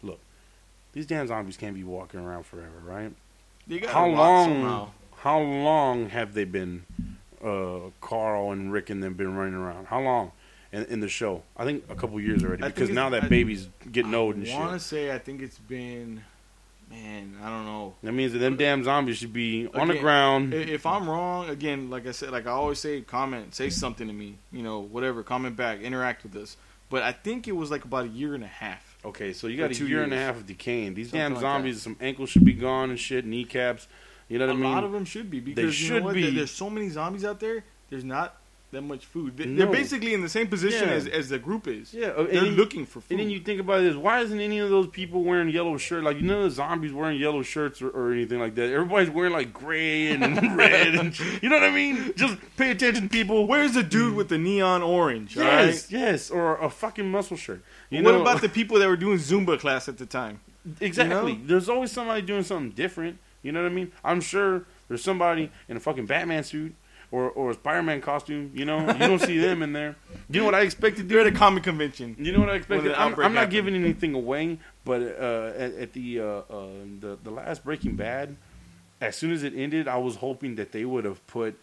look, 0.02 0.20
these 0.92 1.06
damn 1.06 1.26
zombies 1.26 1.56
can't 1.56 1.74
be 1.74 1.84
walking 1.84 2.20
around 2.20 2.44
forever, 2.46 2.80
right? 2.84 3.12
How 3.88 4.06
long? 4.06 4.48
somehow. 4.48 4.88
How 5.18 5.38
long 5.40 6.08
have 6.08 6.34
they 6.34 6.44
been, 6.44 6.84
uh, 7.42 7.90
Carl 8.00 8.52
and 8.52 8.72
Rick 8.72 8.90
and 8.90 9.02
them 9.02 9.14
been 9.14 9.34
running 9.34 9.54
around? 9.54 9.86
How 9.86 10.00
long? 10.00 10.32
In, 10.72 10.84
in 10.86 11.00
the 11.00 11.08
show, 11.08 11.42
I 11.54 11.64
think 11.64 11.84
a 11.90 11.94
couple 11.94 12.18
years 12.18 12.42
already 12.42 12.62
I 12.62 12.68
because 12.68 12.88
now 12.88 13.10
that 13.10 13.24
I- 13.24 13.28
baby's 13.28 13.68
getting 13.90 14.14
old 14.14 14.36
and 14.36 14.46
shit. 14.46 14.56
I 14.56 14.58
want 14.58 14.72
to 14.72 14.80
say 14.80 15.12
I 15.14 15.18
think 15.18 15.42
it's 15.42 15.58
been, 15.58 16.24
man, 16.90 17.36
I 17.42 17.50
don't 17.50 17.66
know. 17.66 17.94
That 18.02 18.12
means 18.12 18.32
that 18.32 18.38
them 18.38 18.56
damn 18.56 18.82
zombies 18.82 19.18
should 19.18 19.34
be 19.34 19.68
on 19.74 19.88
the 19.88 19.98
ground. 19.98 20.54
If 20.54 20.86
I'm 20.86 21.10
wrong, 21.10 21.50
again, 21.50 21.90
like 21.90 22.06
I 22.06 22.12
said, 22.12 22.30
like 22.30 22.46
I 22.46 22.52
always 22.52 22.78
say, 22.78 23.02
comment, 23.02 23.54
say 23.54 23.68
something 23.68 24.06
to 24.06 24.14
me, 24.14 24.38
you 24.50 24.62
know, 24.62 24.80
whatever, 24.80 25.22
comment 25.22 25.56
back, 25.56 25.80
interact 25.80 26.22
with 26.22 26.34
us. 26.36 26.56
But 26.88 27.02
I 27.02 27.12
think 27.12 27.48
it 27.48 27.52
was 27.52 27.70
like 27.70 27.84
about 27.84 28.04
a 28.06 28.08
year 28.08 28.34
and 28.34 28.44
a 28.44 28.46
half. 28.46 28.98
Okay, 29.04 29.32
so 29.32 29.48
you 29.48 29.58
got 29.58 29.72
a 29.72 29.74
two 29.74 29.88
year 29.88 30.02
and 30.02 30.12
a 30.12 30.16
half 30.16 30.36
of 30.36 30.46
decaying. 30.46 30.94
These 30.94 31.08
Something 31.08 31.20
damn 31.20 31.32
like 31.34 31.40
zombies, 31.40 31.82
some 31.82 31.96
ankles 32.00 32.30
should 32.30 32.44
be 32.44 32.52
gone 32.52 32.90
and 32.90 32.98
shit, 32.98 33.26
kneecaps. 33.26 33.88
You 34.32 34.38
know 34.38 34.46
what 34.46 34.52
I 34.54 34.56
mean? 34.56 34.64
A 34.70 34.74
lot 34.74 34.84
of 34.84 34.92
them 34.92 35.04
should 35.04 35.30
be 35.30 35.40
because 35.40 35.78
you 35.80 35.86
should 35.88 36.00
know 36.02 36.06
what? 36.06 36.14
be. 36.14 36.30
There's 36.30 36.50
so 36.50 36.70
many 36.70 36.88
zombies 36.88 37.24
out 37.24 37.38
there. 37.38 37.64
There's 37.90 38.04
not 38.04 38.36
that 38.70 38.80
much 38.80 39.04
food. 39.04 39.36
They- 39.36 39.44
They're 39.44 39.66
basically 39.66 40.14
in 40.14 40.22
the 40.22 40.30
same 40.30 40.46
position 40.46 40.88
Yeah. 40.88 40.94
as, 40.94 41.06
as 41.06 41.28
the 41.28 41.38
group 41.38 41.68
is. 41.68 41.92
yeah, 41.92 42.06
uh, 42.06 42.20
and 42.20 42.28
They're 42.28 42.40
then- 42.44 42.56
looking 42.56 42.86
for 42.86 43.02
food. 43.02 43.10
And 43.10 43.20
then 43.20 43.28
you 43.30 43.40
think 43.40 43.60
about 43.60 43.82
this: 43.82 43.94
why 43.94 44.20
isn't 44.20 44.40
any 44.40 44.60
of 44.60 44.70
those 44.70 44.86
people 44.86 45.22
wearing 45.22 45.50
yellow 45.50 45.76
shirts? 45.76 46.02
Like 46.02 46.16
you 46.16 46.22
know, 46.22 46.44
the 46.44 46.50
zombies 46.50 46.94
wearing 46.94 47.20
yellow 47.20 47.42
shirts 47.42 47.82
or, 47.82 47.90
or 47.90 48.10
anything 48.12 48.40
like 48.40 48.54
that. 48.54 48.72
Everybody's 48.72 49.10
wearing 49.10 49.34
like 49.34 49.52
gray 49.52 50.12
and 50.12 50.22
red, 50.56 50.94
and 50.94 51.10
you 51.42 51.50
know 51.50 51.56
what 51.56 51.64
I 51.68 51.70
mean. 51.70 52.14
Just 52.16 52.38
pay 52.56 52.70
attention, 52.70 53.10
people. 53.10 53.46
Where's 53.46 53.74
the 53.74 53.82
dude 53.82 54.14
with 54.14 54.30
the 54.30 54.38
neon 54.38 54.82
orange? 54.82 55.36
Yes, 55.36 55.92
right? 55.92 56.00
yes, 56.00 56.30
or 56.30 56.56
a 56.56 56.70
fucking 56.70 57.10
muscle 57.10 57.36
shirt. 57.36 57.62
You 57.90 58.02
what 58.02 58.12
know, 58.12 58.22
about 58.22 58.40
the 58.46 58.48
people 58.48 58.78
that 58.78 58.88
were 58.88 58.96
doing 58.96 59.18
Zumba 59.18 59.58
class 59.60 59.86
at 59.90 59.98
the 59.98 60.06
time? 60.06 60.40
exactly? 60.80 61.32
you 61.32 61.38
know? 61.40 61.44
There's 61.46 61.68
always 61.68 61.92
somebody 61.92 62.22
doing 62.22 62.42
something 62.44 62.70
different. 62.70 63.18
You 63.42 63.52
know 63.52 63.62
what 63.62 63.70
I 63.70 63.74
mean? 63.74 63.92
I'm 64.04 64.20
sure 64.20 64.64
there's 64.88 65.02
somebody 65.02 65.50
in 65.68 65.76
a 65.76 65.80
fucking 65.80 66.06
Batman 66.06 66.44
suit 66.44 66.74
or 67.10 67.30
or 67.30 67.50
a 67.50 67.54
Spider-Man 67.54 68.00
costume. 68.00 68.50
You 68.54 68.64
know, 68.64 68.86
you 68.86 68.98
don't 68.98 69.20
see 69.20 69.38
them 69.38 69.62
in 69.62 69.72
there. 69.72 69.96
You 70.30 70.40
know 70.40 70.46
what 70.46 70.54
I 70.54 70.62
expected? 70.62 71.08
They're 71.08 71.20
at 71.20 71.26
a 71.26 71.32
comic 71.32 71.62
convention. 71.64 72.16
You 72.18 72.32
know 72.32 72.40
what 72.40 72.50
I 72.50 72.54
expected? 72.54 72.92
I'm, 72.92 73.18
I'm 73.20 73.34
not 73.34 73.50
giving 73.50 73.74
anything 73.74 74.14
away, 74.14 74.58
but 74.84 75.02
uh, 75.02 75.52
at, 75.56 75.74
at 75.74 75.92
the, 75.92 76.20
uh, 76.20 76.24
uh, 76.24 76.66
the 77.00 77.18
the 77.22 77.30
last 77.30 77.64
Breaking 77.64 77.96
Bad, 77.96 78.36
as 79.00 79.16
soon 79.16 79.32
as 79.32 79.42
it 79.42 79.54
ended, 79.54 79.88
I 79.88 79.96
was 79.98 80.16
hoping 80.16 80.54
that 80.56 80.72
they 80.72 80.84
would 80.84 81.04
have 81.04 81.24
put 81.26 81.58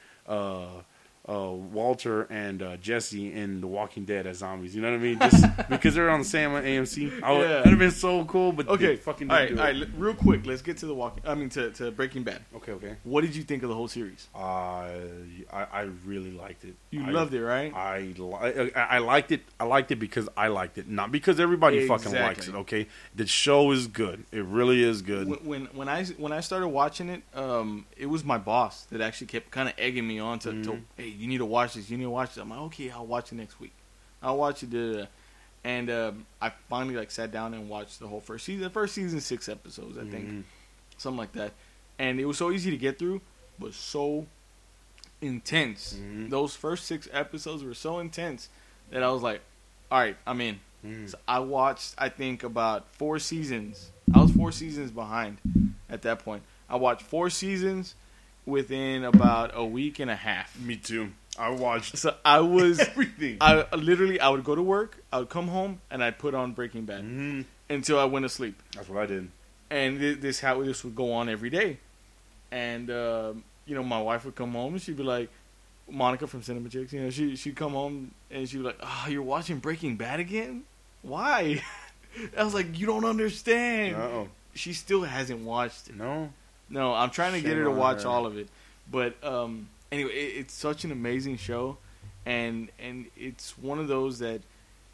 uh, 1.29 1.51
Walter 1.51 2.23
and 2.23 2.63
uh, 2.63 2.77
Jesse 2.77 3.31
in 3.31 3.61
The 3.61 3.67
Walking 3.67 4.03
Dead 4.05 4.25
as 4.25 4.37
zombies. 4.37 4.75
You 4.75 4.81
know 4.81 4.89
what 4.89 4.99
I 4.99 5.03
mean? 5.03 5.19
Just 5.19 5.45
because 5.69 5.93
they're 5.93 6.09
on 6.09 6.19
the 6.19 6.25
same 6.25 6.49
AMC, 6.51 7.21
I 7.21 7.31
would, 7.31 7.41
Yeah. 7.41 7.47
that'd 7.49 7.69
have 7.69 7.77
been 7.79 7.91
so 7.91 8.25
cool. 8.25 8.51
But 8.51 8.67
Okay, 8.67 8.95
fucking 8.95 9.29
all 9.29 9.37
right, 9.37 9.49
do 9.49 9.55
right. 9.55 9.87
Real 9.95 10.13
quick, 10.15 10.45
let's 10.45 10.61
get 10.63 10.77
to 10.77 10.87
the 10.87 10.93
walking. 10.95 11.23
I 11.27 11.35
mean, 11.35 11.49
to, 11.49 11.69
to 11.71 11.91
Breaking 11.91 12.23
Bad. 12.23 12.41
Okay, 12.55 12.71
okay. 12.71 12.95
What 13.03 13.21
did 13.21 13.35
you 13.35 13.43
think 13.43 13.61
of 13.63 13.69
the 13.69 13.75
whole 13.75 13.87
series? 13.87 14.27
Uh, 14.33 14.39
I 15.53 15.63
I 15.71 15.81
really 16.05 16.31
liked 16.31 16.63
it. 16.65 16.75
You 16.91 17.05
I, 17.05 17.09
loved 17.11 17.33
it, 17.33 17.43
right? 17.43 17.73
I, 17.73 18.13
li- 18.17 18.71
I 18.75 18.81
I 18.81 18.97
liked 18.99 19.31
it. 19.31 19.41
I 19.59 19.65
liked 19.65 19.91
it 19.91 19.97
because 19.97 20.27
I 20.35 20.47
liked 20.47 20.77
it, 20.77 20.87
not 20.89 21.11
because 21.11 21.39
everybody 21.39 21.87
fucking 21.87 22.11
likes 22.13 22.47
it. 22.47 22.55
Okay, 22.55 22.87
the 23.15 23.27
show 23.27 23.71
is 23.71 23.87
good. 23.87 24.25
It 24.31 24.43
really 24.45 24.83
is 24.83 25.01
good. 25.01 25.27
when, 25.29 25.39
when 25.45 25.65
when 25.73 25.89
I 25.89 26.05
when 26.05 26.31
I 26.31 26.39
started 26.41 26.69
watching 26.69 27.09
it, 27.09 27.21
um, 27.35 27.85
it 27.97 28.07
was 28.07 28.23
my 28.23 28.37
boss 28.37 28.85
that 28.85 29.01
actually 29.01 29.27
kept 29.27 29.51
kind 29.51 29.69
of 29.69 29.75
egging 29.77 30.07
me 30.07 30.19
on 30.19 30.39
to, 30.39 30.51
to, 30.63 30.69
Mhm. 30.71 30.81
hey, 30.97 31.07
you 31.19 31.27
need 31.27 31.39
to 31.39 31.45
watch 31.45 31.73
this, 31.75 31.89
you 31.89 31.97
need 31.97 32.05
to 32.05 32.09
watch 32.09 32.29
this. 32.35 32.41
I'm 32.41 32.49
like, 32.49 32.59
okay, 32.59 32.89
I'll 32.89 33.05
watch 33.05 33.31
it 33.31 33.35
next 33.35 33.59
week. 33.59 33.73
I'll 34.23 34.37
watch 34.37 34.63
it. 34.63 34.69
Da, 34.71 34.91
da, 34.93 34.97
da. 35.01 35.05
And 35.65 35.89
um, 35.89 36.25
I 36.41 36.51
finally 36.69 36.95
like 36.95 37.11
sat 37.11 37.31
down 37.31 37.53
and 37.53 37.67
watched 37.69 37.99
the 37.99 38.07
whole 38.07 38.21
first 38.21 38.45
season. 38.45 38.63
The 38.63 38.69
first 38.69 38.95
season, 38.95 39.19
six 39.19 39.49
episodes, 39.49 39.97
I 39.97 40.05
think, 40.05 40.29
Mhm. 40.29 40.43
something 40.97 41.17
like 41.17 41.33
that. 41.33 41.51
And 41.99 42.19
it 42.19 42.25
was 42.25 42.37
so 42.37 42.49
easy 42.51 42.71
to 42.71 42.77
get 42.77 42.97
through, 42.97 43.19
but 43.59 43.73
so 43.73 44.25
intense. 45.21 45.93
Mhm. 45.99 46.29
Those 46.29 46.55
first 46.55 46.85
six 46.85 47.07
episodes 47.11 47.63
were 47.63 47.73
so 47.73 47.99
intense 47.99 48.49
that 48.89 49.03
I 49.03 49.09
was 49.11 49.21
like, 49.21 49.41
all 49.91 49.99
right, 49.99 50.15
I'm 50.25 50.39
in. 50.41 50.59
Mhm. 50.85 51.09
So 51.09 51.17
I 51.27 51.39
watched, 51.39 51.93
I 51.97 52.07
think, 52.09 52.43
about 52.43 52.87
four 52.95 53.19
seasons. 53.19 53.91
I 54.13 54.21
was 54.21 54.31
four 54.31 54.51
seasons 54.51 54.91
behind 54.91 55.37
at 55.89 56.01
that 56.03 56.19
point. 56.23 56.43
I 56.69 56.77
watched 56.77 57.01
four 57.01 57.29
seasons 57.29 57.95
within 58.49 59.03
about 59.03 59.51
a 59.53 59.63
week 59.65 59.99
and 59.99 60.09
a 60.11 60.15
half. 60.15 60.57
Me 60.59 60.75
too. 60.75 61.11
I 61.37 61.49
watched 61.49 61.97
So 61.97 62.15
I 62.25 62.39
was, 62.41 62.79
everything. 62.91 63.37
I 63.39 63.65
literally, 63.75 64.19
I 64.19 64.29
would 64.29 64.43
go 64.43 64.55
to 64.55 64.61
work, 64.61 64.97
I 65.13 65.19
would 65.19 65.29
come 65.29 65.47
home, 65.47 65.79
and 65.89 66.03
I'd 66.03 66.19
put 66.19 66.33
on 66.35 66.51
Breaking 66.51 66.83
Bad 66.85 67.03
Mhm. 67.03 67.45
until 67.69 67.97
I 67.99 68.05
went 68.05 68.23
to 68.25 68.29
sleep. 68.29 68.61
That's 68.75 68.89
what 68.89 69.01
I 69.01 69.05
did. 69.05 69.29
And 69.69 69.99
thi- 69.99 70.15
this 70.15 70.39
how 70.41 70.61
this 70.63 70.83
would 70.83 70.95
go 70.95 71.13
on 71.13 71.29
every 71.29 71.49
day. 71.49 71.77
And 72.51 72.89
um, 72.89 73.43
you 73.65 73.75
know, 73.75 73.83
my 73.83 74.01
wife 74.01 74.25
would 74.25 74.35
come 74.35 74.53
home 74.53 74.73
and 74.73 74.81
she'd 74.81 74.97
be 74.97 75.03
like, 75.03 75.29
Monica 75.89 76.27
from 76.27 76.43
Cinema 76.43 76.69
Chicks, 76.69 76.91
you 76.93 77.01
know, 77.01 77.09
she 77.09 77.35
she'd 77.35 77.55
come 77.55 77.71
home 77.73 78.11
and 78.29 78.47
she'd 78.49 78.57
be 78.57 78.63
like, 78.63 78.77
"Oh, 78.81 79.05
you're 79.09 79.23
watching 79.23 79.57
Breaking 79.59 79.95
Bad 79.95 80.19
again? 80.19 80.63
Why?" 81.01 81.61
I 82.37 82.43
was 82.43 82.53
like, 82.53 82.77
"You 82.77 82.85
don't 82.85 83.05
understand." 83.05 83.95
Uh-oh. 83.95 84.27
She 84.53 84.73
still 84.73 85.03
hasn't 85.03 85.39
watched 85.41 85.87
it. 85.89 85.95
No. 85.95 86.31
No, 86.69 86.93
I'm 86.93 87.09
trying 87.09 87.33
to 87.33 87.41
get 87.41 87.57
her 87.57 87.63
to 87.63 87.71
watch 87.71 88.03
her. 88.03 88.09
all 88.09 88.25
of 88.25 88.37
it. 88.37 88.47
But 88.91 89.21
um, 89.23 89.69
anyway, 89.91 90.11
it, 90.11 90.39
it's 90.39 90.53
such 90.53 90.83
an 90.83 90.91
amazing 90.91 91.37
show, 91.37 91.77
and 92.25 92.69
and 92.79 93.05
it's 93.17 93.57
one 93.57 93.79
of 93.79 93.87
those 93.87 94.19
that 94.19 94.41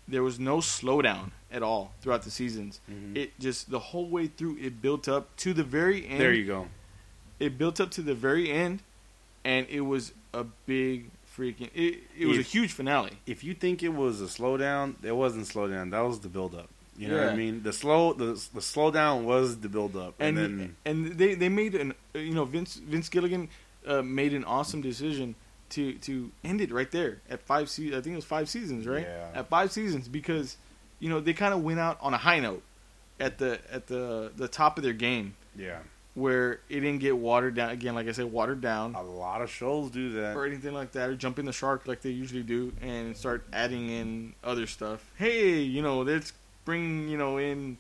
there 0.07 0.21
was 0.23 0.39
no 0.39 0.57
slowdown 0.57 1.32
at 1.51 1.63
all 1.63 1.91
throughout 2.01 2.23
the 2.23 2.32
seasons. 2.32 2.80
Mhm. 2.91 3.15
It 3.17 3.39
just 3.39 3.69
the 3.71 3.80
whole 3.80 4.07
way 4.07 4.28
through 4.28 4.57
it 4.59 4.82
built 4.82 5.07
up 5.07 5.36
to 5.38 5.53
the 5.53 5.63
very 5.63 6.07
end. 6.07 6.19
there 6.21 6.34
you 6.34 6.45
go. 6.45 6.67
It 7.39 7.57
built 7.57 7.80
up 7.82 7.91
to 7.91 8.01
the 8.01 8.13
very 8.15 8.51
end, 8.51 8.82
and 9.43 9.67
it 9.69 9.82
was 9.82 10.13
a 10.34 10.43
big 10.65 11.09
freaking. 11.38 11.69
It, 11.73 12.03
it 12.17 12.26
was 12.28 12.38
a 12.38 12.41
huge 12.41 12.71
finale. 12.71 13.11
If 13.26 13.43
you 13.43 13.53
think 13.53 13.84
it 13.84 13.89
was 13.93 14.21
a 14.21 14.26
slowdown, 14.26 14.95
it 15.03 15.11
wasn't 15.15 15.45
slowdown. 15.47 15.91
That 15.91 16.01
was 16.01 16.19
the 16.21 16.30
build 16.30 16.55
up. 16.55 16.69
You 16.98 17.10
know 17.10 17.16
what 17.18 17.24
Yeah. 17.26 17.32
I 17.32 17.36
mean? 17.36 17.64
The 17.64 17.74
slow 17.74 18.14
the 18.14 18.26
the 18.54 18.62
slowdown 18.62 19.24
was 19.24 19.58
the 19.60 19.70
build 19.70 19.96
up, 19.98 20.16
and 20.20 20.38
and, 20.38 20.60
then 20.60 20.76
and 20.86 21.06
they 21.18 21.34
they 21.36 21.50
made 21.50 21.76
an 21.76 21.93
you 22.14 22.34
know 22.34 22.46
Vince 22.46 22.76
Vince 22.76 23.10
Gilligan 23.10 23.50
uh, 23.86 24.02
made 24.02 24.34
an 24.34 24.43
awesome 24.46 24.82
decision 24.82 25.36
to 25.70 25.93
to 26.00 26.32
end 26.43 26.62
it 26.62 26.72
right 26.72 26.89
there 26.91 27.22
at 27.30 27.41
five 27.41 27.70
se- 27.70 27.89
I 27.89 28.02
think 28.02 28.14
it 28.14 28.16
was 28.16 28.26
five 28.26 28.48
seasons 28.50 28.88
right 28.88 29.04
Yeah. 29.04 29.39
at 29.39 29.48
five 29.50 29.72
seasons 29.72 30.08
because 30.08 30.58
you 31.00 31.10
know 31.10 31.20
they 31.20 31.34
kind 31.34 31.54
of 31.54 31.64
went 31.64 31.80
out 31.80 31.98
on 32.02 32.14
a 32.14 32.18
high 32.18 32.39
note 32.39 32.64
at 33.20 33.38
the 33.39 33.60
at 33.72 33.88
the 33.88 34.32
the 34.36 34.48
top 34.48 34.78
of 34.78 34.84
their 34.84 34.93
game 34.93 35.36
yeah, 35.58 35.80
where 36.14 36.60
it 36.70 36.80
didn't 36.82 37.00
get 37.00 37.18
watered 37.18 37.56
down 37.56 37.72
again 37.72 37.96
like 37.96 38.08
I 38.08 38.12
said 38.14 38.32
watered 38.32 38.62
down 38.62 38.96
a 38.96 39.02
lot 39.04 39.41
of 39.41 39.50
shows 39.50 39.89
do 39.91 40.14
that. 40.14 40.36
or 40.36 40.46
anything 40.46 40.74
like 40.74 40.91
that 40.93 41.10
or 41.10 41.16
jump 41.16 41.39
in 41.39 41.46
the 41.46 41.54
shark 41.54 41.88
like 41.88 42.02
they 42.02 42.10
usually 42.12 42.43
do 42.43 42.72
and 42.82 43.16
start 43.18 43.46
adding 43.52 43.89
in 43.89 44.34
other 44.43 44.68
stuff 44.68 45.10
hey 45.18 45.60
you 45.60 45.82
know 45.82 46.02
let's 46.02 46.32
bring 46.66 47.07
you 47.07 47.18
know 47.18 47.38
in 47.38 47.78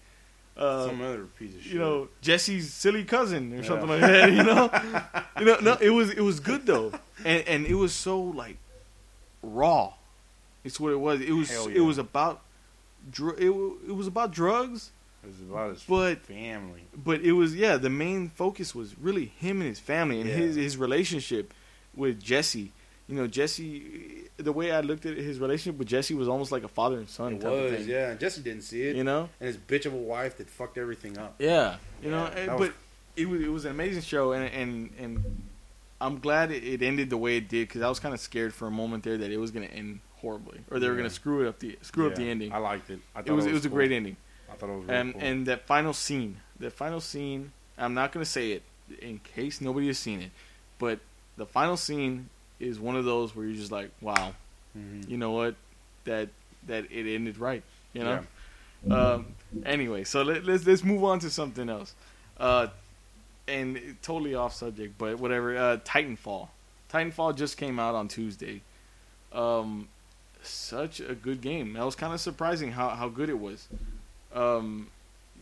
uh, 0.57 0.87
Some 0.87 1.01
other 1.01 1.25
piece 1.37 1.53
of 1.55 1.61
shit. 1.63 1.73
you 1.73 1.79
know 1.79 2.07
Jesse's 2.21 2.73
silly 2.73 3.03
cousin 3.03 3.51
or 3.53 3.57
Yeah. 3.57 3.63
something 3.63 3.89
like 3.89 4.01
that. 4.01 4.31
You 4.31 4.43
know, 4.43 4.69
you 5.39 5.45
know, 5.45 5.57
no, 5.61 5.77
it 5.81 5.89
was 5.89 6.11
it 6.11 6.21
was 6.21 6.39
good 6.39 6.65
though, 6.65 6.93
and 7.25 7.45
and 7.47 7.65
it 7.65 7.75
was 7.75 7.93
so 7.93 8.21
like 8.21 8.57
raw. 9.43 9.93
It's 10.63 10.79
what 10.79 10.91
it 10.93 10.99
was. 10.99 11.21
It 11.21 11.31
was 11.33 11.49
Hell 11.49 11.67
it 11.67 11.81
was 11.81 11.97
about 11.97 12.41
dr- 13.11 13.37
it, 13.39 13.49
it 13.49 13.95
was 13.95 14.07
about 14.07 14.31
drugs, 14.31 14.91
it 15.23 15.27
was 15.27 15.41
about 15.49 15.69
his 15.73 15.83
but 15.83 16.19
family. 16.25 16.83
but 16.95 17.21
it 17.21 17.33
was 17.33 17.55
yeah. 17.55 17.77
The 17.77 17.89
main 17.89 18.29
focus 18.29 18.73
was 18.73 18.97
really 18.97 19.25
him 19.25 19.59
and 19.61 19.69
his 19.69 19.79
family 19.79 20.21
and 20.21 20.29
Yeah. 20.29 20.35
his 20.37 20.55
his 20.55 20.77
relationship 20.77 21.53
with 21.95 22.21
Jesse. 22.23 22.71
You 23.07 23.15
know, 23.15 23.27
Jesse. 23.27 24.23
The 24.37 24.51
way 24.51 24.71
I 24.71 24.81
looked 24.81 25.05
at 25.05 25.15
his 25.15 25.39
relationship 25.39 25.77
with 25.79 25.87
Jesse 25.87 26.13
was 26.13 26.27
almost 26.27 26.51
like 26.51 26.63
a 26.63 26.67
father 26.67 26.97
and 26.97 27.07
son 27.07 27.33
It 27.35 27.41
type 27.41 27.51
of 27.51 27.71
was, 27.71 27.87
yeah. 27.87 28.09
And 28.09 28.19
Jesse 28.19 28.41
didn't 28.41 28.63
see 28.63 28.81
it, 28.83 28.95
You 28.97 29.03
know, 29.05 29.29
and 29.39 29.47
his 29.47 29.57
bitch 29.57 29.85
of 29.85 29.93
a 29.93 29.97
wife 29.97 30.37
that 30.37 30.49
fucked 30.49 30.77
everything 30.77 31.17
up. 31.17 31.35
Yeah, 31.39 31.77
you 32.03 32.09
know, 32.11 32.23
Yeah, 32.23 32.39
and- 32.39 32.49
that 32.49 32.57
but 32.57 32.73
it 33.15 33.29
was 33.29 33.41
it 33.41 33.47
was 33.47 33.63
an 33.65 33.71
amazing 33.71 34.01
show, 34.01 34.33
and 34.33 34.43
and 34.53 34.89
and 34.99 35.43
I'm 36.01 36.19
glad 36.19 36.51
it, 36.51 36.63
it 36.63 36.81
ended 36.81 37.09
the 37.09 37.17
way 37.17 37.37
it 37.37 37.47
did 37.47 37.67
because 37.69 37.81
I 37.81 37.87
was 37.87 37.99
kind 37.99 38.13
of 38.13 38.19
scared 38.19 38.53
for 38.53 38.67
a 38.67 38.71
moment 38.71 39.03
there 39.05 39.17
that 39.17 39.31
it 39.31 39.37
was 39.37 39.51
going 39.51 39.67
to 39.67 39.73
end 39.73 39.99
horribly 40.17 40.59
or 40.69 40.79
they 40.79 40.87
were 40.87 40.93
Yeah. 40.93 40.99
going 40.99 41.09
to 41.09 41.15
screw 41.15 41.45
it 41.45 41.47
up 41.47 41.59
the 41.59 41.77
screw 41.81 42.07
up 42.07 42.15
the 42.15 42.29
ending. 42.29 42.51
I 42.51 42.57
liked 42.57 42.89
it. 42.89 42.99
I 43.15 43.21
thought 43.21 43.29
it 43.29 43.33
was 43.33 43.45
it 43.45 43.53
was 43.53 43.65
a 43.65 43.69
cool. 43.69 43.77
great 43.77 43.91
ending, 43.93 44.17
I 44.51 44.55
thought 44.55 44.69
it 44.69 44.75
was 44.77 44.85
really 44.87 44.99
and 44.99 45.13
cool. 45.13 45.21
and 45.23 45.45
that 45.45 45.65
final 45.65 45.93
scene, 45.93 46.37
that 46.59 46.73
final 46.73 46.99
scene. 46.99 47.51
I'm 47.77 47.93
not 47.93 48.11
going 48.11 48.23
to 48.25 48.29
say 48.29 48.51
it 48.51 48.63
in 48.99 49.19
case 49.19 49.61
nobody 49.61 49.87
has 49.87 49.97
seen 49.99 50.21
it, 50.21 50.31
but 50.79 50.99
the 51.37 51.45
final 51.45 51.77
scene 51.77 52.29
is 52.59 52.79
one 52.79 52.95
of 52.95 53.05
those 53.05 53.35
where 53.35 53.45
you're 53.45 53.55
just 53.55 53.71
like, 53.71 53.89
wow, 54.01 54.33
Mhm. 54.77 55.09
you 55.09 55.17
know 55.17 55.31
what, 55.31 55.55
that 56.05 56.29
that 56.67 56.91
it 56.91 57.13
ended 57.13 57.37
right, 57.37 57.63
you 57.93 58.03
know. 58.03 58.23
Yeah. 58.87 58.95
Um, 58.95 59.27
anyway, 59.65 60.03
so 60.03 60.21
let, 60.23 60.45
let's 60.45 60.65
let's 60.65 60.83
move 60.83 61.03
on 61.03 61.19
to 61.19 61.29
something 61.29 61.69
else. 61.69 61.93
Uh, 62.37 62.67
and 63.47 63.95
totally 64.01 64.33
off 64.35 64.53
subject, 64.55 64.97
but 64.97 65.19
whatever. 65.19 65.55
Uh, 65.57 65.77
Titanfall. 65.77 66.47
Titanfall 66.91 67.35
just 67.35 67.57
came 67.57 67.79
out 67.79 67.93
on 67.95 68.07
Tuesday. 68.07 68.61
Um, 69.31 69.87
such 70.41 70.99
a 70.99 71.13
good 71.15 71.41
game. 71.41 71.73
That 71.73 71.85
was 71.85 71.95
kind 71.95 72.13
of 72.13 72.19
surprising 72.21 72.71
how, 72.71 72.89
how 72.89 73.07
good 73.09 73.29
it 73.29 73.39
was. 73.39 73.67
Um, 74.33 74.87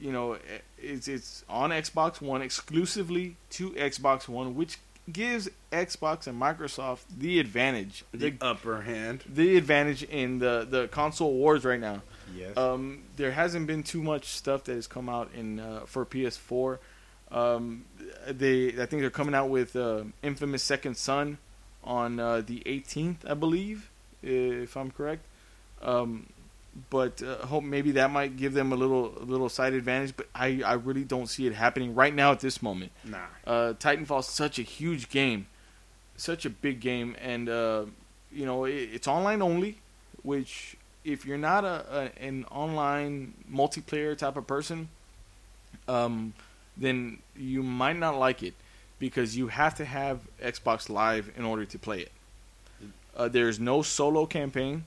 you 0.02 0.12
know, 0.12 0.38
it's 0.78 1.08
it's 1.08 1.46
on 1.50 1.70
Xbox 1.72 2.20
One 2.22 2.42
exclusively 2.42 3.36
to 3.52 3.72
Xbox 3.72 4.28
One, 4.28 4.56
which 4.56 4.78
gives 5.12 5.50
Xbox 5.72 6.28
and 6.28 6.42
Microsoft 6.42 7.02
the 7.18 7.40
advantage. 7.40 8.06
the 8.12 8.32
The, 8.32 8.36
upper 8.42 8.82
hand. 8.82 9.24
the 9.28 9.58
advantage 9.58 10.04
in 10.04 10.40
the, 10.40 10.66
the 10.70 10.88
console 10.88 11.34
wars 11.34 11.66
right 11.66 11.80
now. 11.80 12.02
Yes. 12.36 12.56
Um, 12.58 13.04
there 13.18 13.32
hasn't 13.32 13.68
been 13.68 13.84
too 13.84 14.02
much 14.02 14.26
stuff 14.26 14.64
that 14.66 14.74
has 14.76 14.88
come 14.88 15.10
out 15.10 15.30
in 15.36 15.60
uh, 15.60 15.82
for 15.86 16.06
PS4. 16.06 16.80
Um, 17.32 17.86
they, 18.28 18.70
I 18.70 18.86
think 18.86 19.02
they're 19.02 19.10
coming 19.10 19.36
out 19.36 19.50
with 19.50 19.76
uh, 19.76 20.04
Infamous 20.22 20.64
Second 20.64 20.96
Son 20.96 21.38
on 21.84 22.20
uh, 22.20 22.42
the 22.46 22.62
18th, 22.66 23.30
I 23.30 23.34
believe, 23.34 23.90
if 24.22 24.78
I'm 24.78 24.92
correct. 24.92 25.26
Um, 25.82 26.28
but 26.90 27.22
uh, 27.22 27.46
hope 27.46 27.64
maybe 27.64 27.92
that 27.92 28.12
might 28.12 28.36
give 28.36 28.54
them 28.54 28.72
a 28.72 28.76
little 28.76 29.14
a 29.20 29.26
little 29.26 29.50
side 29.50 29.74
advantage. 29.74 30.16
But 30.16 30.28
I, 30.34 30.62
I 30.66 30.74
really 30.74 31.04
don't 31.04 31.28
see 31.28 31.46
it 31.48 31.54
happening 31.54 31.94
right 31.96 32.14
now 32.14 32.32
at 32.32 32.40
this 32.40 32.62
moment. 32.62 32.92
nah. 33.04 33.18
Uh, 33.46 33.74
Titanfall 33.74 34.22
is 34.22 34.26
such 34.28 34.60
a 34.60 34.64
huge 34.64 35.10
game, 35.10 35.48
such 36.18 36.46
a 36.46 36.50
big 36.50 36.80
game, 36.80 37.16
and 37.22 37.50
uh, 37.50 37.86
you 38.32 38.46
know 38.46 38.66
it, 38.66 38.90
it's 38.94 39.08
online 39.08 39.42
only. 39.42 39.80
Which, 40.24 40.78
if 41.04 41.26
you're 41.26 41.38
not 41.38 41.66
a, 41.66 42.12
a 42.18 42.24
an 42.24 42.46
online 42.46 43.34
multiplayer 43.52 44.18
type 44.18 44.38
of 44.38 44.48
person, 44.48 44.90
um, 45.88 46.34
then 46.78 47.20
you 47.36 47.62
might 47.62 47.98
not 47.98 48.18
like 48.18 48.42
it 48.42 48.54
because 49.00 49.36
you 49.36 49.48
have 49.48 49.76
to 49.76 49.86
have 49.86 50.22
Xbox 50.42 50.90
Live 50.90 51.32
in 51.36 51.44
order 51.44 51.66
to 51.66 51.78
play 51.78 52.00
it. 52.00 52.12
Uh, 53.16 53.28
there's 53.28 53.60
no 53.60 53.82
solo 53.82 54.26
campaign. 54.26 54.86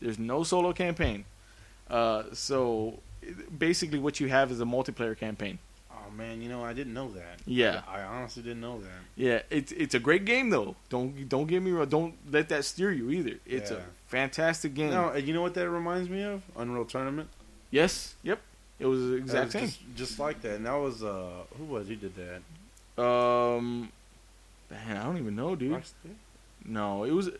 There's 0.00 0.18
no 0.18 0.42
solo 0.44 0.72
campaign. 0.72 1.24
Uh, 1.90 2.24
so 2.32 3.00
basically, 3.58 3.98
what 3.98 4.20
you 4.20 4.28
have 4.28 4.50
is 4.50 4.60
a 4.60 4.64
multiplayer 4.64 5.16
campaign. 5.16 5.58
Oh 5.90 6.10
man, 6.10 6.40
you 6.40 6.48
know 6.48 6.64
I 6.64 6.72
didn't 6.72 6.94
know 6.94 7.10
that. 7.12 7.40
Yeah. 7.46 7.82
I 7.88 8.00
honestly 8.02 8.42
didn't 8.42 8.60
know 8.60 8.80
that. 8.80 8.88
Yeah, 9.16 9.42
it's 9.50 9.72
it's 9.72 9.94
a 9.94 9.98
great 9.98 10.24
game 10.24 10.50
though. 10.50 10.76
Don't 10.88 11.28
don't 11.28 11.46
get 11.46 11.62
me 11.62 11.70
wrong. 11.70 11.88
Don't 11.88 12.14
let 12.30 12.48
that 12.50 12.64
steer 12.64 12.90
you 12.92 13.10
either. 13.10 13.36
It's 13.46 13.70
Yeah. 13.70 13.78
a 13.78 13.80
fantastic 14.06 14.74
game. 14.74 14.90
No, 14.90 15.10
and 15.10 15.26
you 15.26 15.34
know 15.34 15.42
what 15.42 15.54
that 15.54 15.68
reminds 15.68 16.08
me 16.08 16.22
of? 16.22 16.42
Unreal 16.56 16.84
Tournament. 16.84 17.28
Yes. 17.70 18.14
Yep. 18.22 18.38
It 18.78 18.86
was 18.86 19.00
the 19.08 19.14
exact 19.14 19.52
same. 19.52 19.66
Just, 19.66 19.80
just 19.96 20.18
like 20.18 20.40
that. 20.42 20.56
And 20.56 20.66
that 20.66 20.74
was 20.76 21.02
uh, 21.02 21.30
who 21.58 21.64
was 21.64 21.88
who 21.88 21.96
did 21.96 22.12
that? 22.16 23.02
Um, 23.02 23.90
man, 24.70 24.96
I 24.96 25.04
don't 25.04 25.18
even 25.18 25.34
know, 25.36 25.56
dude. 25.56 25.82
No, 26.64 27.04
it 27.04 27.12
was. 27.12 27.30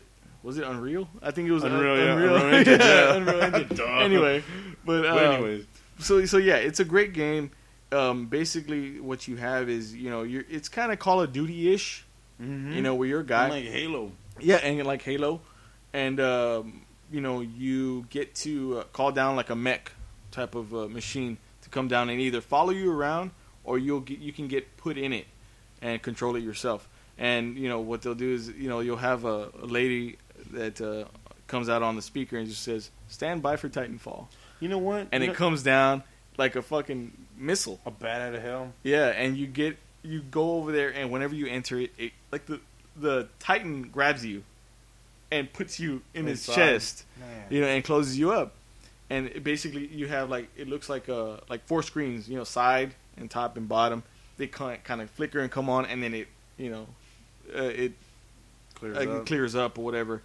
Was 0.43 0.57
it 0.57 0.63
Unreal? 0.65 1.09
I 1.21 1.31
think 1.31 1.49
it 1.49 1.51
was 1.51 1.63
Unreal, 1.63 1.93
Un- 1.93 1.97
yeah, 1.99 2.13
Unreal. 2.13 2.35
Unreal 2.35 2.53
Engine, 2.55 2.79
yeah. 2.79 3.13
Unreal 3.15 3.41
Engine. 3.41 3.77
Anyway, 3.99 4.43
but, 4.85 5.05
uh, 5.05 5.13
But 5.13 5.23
anyways, 5.33 5.65
so 5.99 6.25
so 6.25 6.37
yeah, 6.37 6.55
it's 6.55 6.79
a 6.79 6.85
great 6.85 7.13
game. 7.13 7.51
Um, 7.91 8.27
basically, 8.27 8.99
what 8.99 9.27
you 9.27 9.35
have 9.37 9.67
is 9.69 9.93
you 9.95 10.09
know 10.09 10.23
you're 10.23 10.45
it's 10.49 10.69
kind 10.69 10.91
of 10.91 10.99
Call 10.99 11.21
of 11.21 11.33
Duty 11.33 11.73
ish. 11.73 12.05
mm-hmm. 12.41 12.71
You 12.73 12.81
know, 12.81 12.95
where 12.95 13.07
you're 13.07 13.21
a 13.21 13.25
guy. 13.25 13.49
like 13.49 13.65
Halo. 13.65 14.11
Yeah, 14.39 14.55
and 14.57 14.85
like 14.87 15.01
Halo, 15.01 15.41
and 15.93 16.19
um, 16.21 16.81
you 17.11 17.19
know 17.19 17.41
you 17.41 18.05
get 18.09 18.35
to 18.35 18.79
uh, 18.79 18.83
call 18.93 19.11
down 19.11 19.35
like 19.35 19.49
a 19.49 19.55
mech 19.55 19.91
type 20.31 20.55
of 20.55 20.73
uh, 20.73 20.87
machine 20.87 21.37
to 21.63 21.69
come 21.69 21.87
down 21.89 22.09
and 22.09 22.21
either 22.21 22.39
follow 22.39 22.69
you 22.71 22.91
around 22.91 23.31
or 23.65 23.77
you'll 23.77 23.99
get 23.99 24.19
you 24.19 24.31
can 24.31 24.47
get 24.47 24.77
put 24.77 24.97
in 24.97 25.11
it 25.11 25.25
and 25.81 26.01
control 26.01 26.35
it 26.37 26.43
yourself. 26.43 26.87
And 27.17 27.57
you 27.57 27.67
know 27.67 27.81
what 27.81 28.01
they'll 28.01 28.15
do 28.15 28.33
is 28.33 28.47
you 28.49 28.69
know 28.69 28.79
you'll 28.79 28.95
have 28.97 29.25
a, 29.25 29.49
a 29.61 29.65
lady 29.65 30.17
that 30.51 30.81
uh, 30.81 31.05
comes 31.47 31.69
out 31.69 31.81
on 31.83 31.95
the 31.95 32.01
speaker 32.01 32.37
and 32.37 32.47
just 32.47 32.61
says 32.63 32.91
"Stand 33.07 33.41
by 33.41 33.55
for 33.55 33.69
Titanfall," 33.69 34.27
You 34.59 34.69
know 34.69 34.77
what? 34.77 35.07
and 35.11 35.23
You 35.23 35.29
it 35.29 35.33
know- 35.33 35.37
comes 35.37 35.63
down 35.63 36.03
like 36.37 36.55
a 36.55 36.61
fucking 36.61 37.11
missile. 37.37 37.79
a 37.85 37.91
bat 37.91 38.21
out 38.21 38.35
of 38.35 38.41
hell. 38.41 38.73
Yeah, 38.83 39.07
and 39.07 39.37
you 39.37 39.47
get 39.47 39.77
you 40.03 40.21
go 40.21 40.53
over 40.53 40.71
there, 40.71 40.89
and 40.93 41.11
whenever 41.11 41.35
you 41.35 41.47
enter 41.47 41.79
it, 41.79 41.91
it 41.97 42.11
like 42.31 42.45
the 42.45 42.59
the 42.95 43.27
Titan 43.39 43.83
grabs 43.89 44.25
you 44.25 44.43
and 45.31 45.51
puts 45.53 45.79
you 45.79 46.01
in 46.13 46.25
his 46.25 46.45
chest, 46.45 47.03
Man. 47.19 47.45
you 47.49 47.61
know, 47.61 47.67
and 47.67 47.83
closes 47.83 48.17
you 48.17 48.31
up. 48.31 48.53
And 49.11 49.27
it 49.27 49.43
basically, 49.43 49.87
you 49.87 50.07
have 50.07 50.29
like 50.29 50.49
it 50.57 50.67
looks 50.67 50.87
like 50.89 51.09
uh 51.09 51.37
like 51.49 51.65
four 51.67 51.81
screens, 51.83 52.29
you 52.29 52.37
know, 52.37 52.43
side 52.43 52.93
and 53.17 53.29
top 53.29 53.57
and 53.57 53.67
bottom. 53.67 54.03
They 54.37 54.47
kind 54.47 54.83
kind 54.83 55.01
of 55.01 55.09
flicker 55.11 55.39
and 55.39 55.51
come 55.51 55.69
on, 55.69 55.85
and 55.85 56.01
then 56.03 56.13
it 56.13 56.27
you 56.57 56.69
know 56.69 56.87
uh, 57.55 57.63
it 57.63 57.93
Clears 58.75 58.97
uh, 58.97 59.11
up. 59.17 59.25
clears 59.25 59.55
up 59.55 59.77
or 59.77 59.83
whatever. 59.83 60.21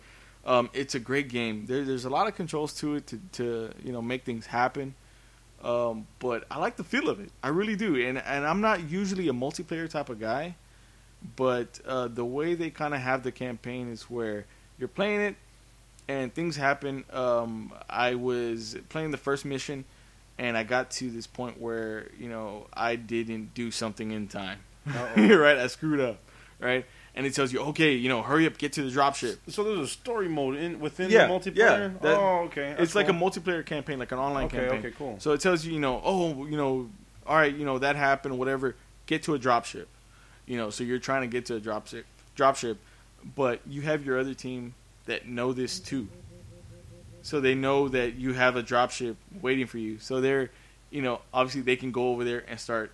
Um, 0.46 0.68
it's 0.72 0.94
a 0.94 1.00
great 1.00 1.28
game. 1.28 1.66
There, 1.66 1.84
there's 1.84 2.04
a 2.04 2.10
lot 2.10 2.26
of 2.26 2.34
controls 2.34 2.74
to 2.74 2.96
it 2.96 3.06
to, 3.08 3.20
to 3.32 3.70
you 3.82 3.92
know 3.92 4.02
make 4.02 4.24
things 4.24 4.46
happen. 4.46 4.94
Um, 5.62 6.06
but 6.18 6.44
I 6.50 6.58
like 6.58 6.76
the 6.76 6.84
feel 6.84 7.08
of 7.08 7.20
it. 7.20 7.30
I 7.42 7.48
really 7.48 7.76
do. 7.76 7.96
And 7.96 8.18
and 8.18 8.46
I'm 8.46 8.60
not 8.60 8.88
usually 8.90 9.28
a 9.28 9.32
multiplayer 9.32 9.88
type 9.88 10.10
of 10.10 10.20
guy, 10.20 10.56
but 11.36 11.80
uh, 11.86 12.08
the 12.08 12.24
way 12.24 12.54
they 12.54 12.70
kind 12.70 12.94
of 12.94 13.00
have 13.00 13.22
the 13.22 13.32
campaign 13.32 13.90
is 13.90 14.02
where 14.04 14.44
you're 14.78 14.88
playing 14.88 15.20
it 15.20 15.36
and 16.08 16.34
things 16.34 16.56
happen. 16.56 17.04
Um, 17.12 17.72
I 17.88 18.14
was 18.14 18.76
playing 18.90 19.10
the 19.10 19.16
first 19.16 19.44
mission 19.44 19.84
and 20.38 20.56
I 20.56 20.64
got 20.64 20.90
to 20.92 21.10
this 21.10 21.26
point 21.26 21.60
where 21.60 22.08
you 22.18 22.28
know 22.28 22.66
I 22.72 22.96
didn't 22.96 23.54
do 23.54 23.70
something 23.70 24.10
in 24.10 24.28
time. 24.28 24.60
Right, 25.16 25.56
I 25.56 25.66
screwed 25.68 26.00
up. 26.00 26.18
Right, 26.60 26.84
and 27.14 27.26
it 27.26 27.34
tells 27.34 27.52
you, 27.52 27.60
okay, 27.60 27.92
you 27.94 28.08
know, 28.08 28.22
hurry 28.22 28.46
up, 28.46 28.58
get 28.58 28.72
to 28.74 28.82
the 28.82 28.90
dropship. 28.90 29.38
So 29.48 29.62
there's 29.64 29.78
a 29.78 29.86
story 29.86 30.28
mode 30.28 30.56
in 30.56 30.80
within 30.80 31.10
Yeah, 31.10 31.26
the 31.26 31.32
multiplayer. 31.32 31.54
yeah, 31.56 31.88
that- 32.02 32.18
oh, 32.18 32.42
okay. 32.46 32.70
it's 32.70 32.78
That's 32.78 32.94
like 32.96 33.08
a 33.08 33.12
multiplayer 33.12 33.64
campaign, 33.64 33.98
like 33.98 34.12
an 34.12 34.18
online 34.18 34.46
Okay, 34.46 34.56
campaign. 34.58 34.78
okay, 34.80 34.90
cool. 34.98 35.16
So 35.20 35.32
it 35.32 35.40
tells 35.40 35.64
you, 35.64 35.72
you 35.72 35.80
know, 35.80 36.00
oh, 36.04 36.44
you 36.46 36.56
know, 36.56 36.90
all 37.26 37.36
right, 37.36 37.54
you 37.54 37.64
know, 37.64 37.78
that 37.78 37.96
happened, 37.96 38.38
whatever. 38.38 38.74
Get 39.06 39.22
to 39.24 39.34
a 39.34 39.38
dropship. 39.38 39.86
You 40.46 40.56
know, 40.58 40.70
so 40.70 40.84
you're 40.84 40.98
trying 40.98 41.22
to 41.22 41.26
get 41.28 41.46
to 41.46 41.56
a 41.56 41.60
dropship, 41.60 42.04
dropship, 42.36 42.76
but 43.34 43.60
you 43.66 43.80
have 43.82 44.04
your 44.04 44.18
other 44.18 44.34
team 44.34 44.74
that 45.06 45.26
know 45.26 45.52
this 45.54 45.78
too. 45.80 46.08
So 47.22 47.40
they 47.40 47.54
know 47.54 47.88
that 47.88 48.16
you 48.16 48.34
have 48.34 48.56
a 48.56 48.62
dropship 48.62 49.16
waiting 49.40 49.66
for 49.66 49.78
you. 49.78 49.98
So 49.98 50.20
they're, 50.20 50.50
you 50.90 51.00
know, 51.00 51.20
obviously 51.32 51.62
they 51.62 51.76
can 51.76 51.90
go 51.92 52.08
over 52.10 52.24
there 52.24 52.44
and 52.46 52.60
start 52.60 52.90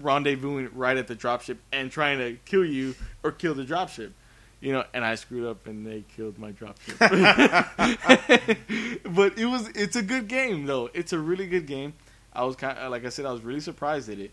rendezvousing 0.00 0.70
right 0.74 0.96
at 0.96 1.06
the 1.06 1.16
dropship 1.16 1.58
and 1.72 1.90
trying 1.90 2.18
to 2.18 2.36
kill 2.44 2.64
you 2.64 2.94
or 3.22 3.32
kill 3.32 3.54
the 3.54 3.64
dropship. 3.64 4.12
You 4.60 4.72
know, 4.72 4.84
and 4.94 5.04
I 5.04 5.16
screwed 5.16 5.46
up 5.46 5.66
and 5.66 5.86
they 5.86 6.04
killed 6.16 6.38
my 6.38 6.52
dropship. 6.52 6.98
but 9.14 9.38
it 9.38 9.46
was 9.46 9.68
it's 9.74 9.96
a 9.96 10.02
good 10.02 10.28
game 10.28 10.66
though. 10.66 10.90
It's 10.94 11.12
a 11.12 11.18
really 11.18 11.46
good 11.46 11.66
game. 11.66 11.94
I 12.32 12.44
was 12.44 12.56
kind 12.56 12.78
of 12.78 12.90
like 12.90 13.04
I 13.04 13.10
said 13.10 13.26
I 13.26 13.32
was 13.32 13.42
really 13.42 13.60
surprised 13.60 14.08
at 14.08 14.18
it. 14.18 14.30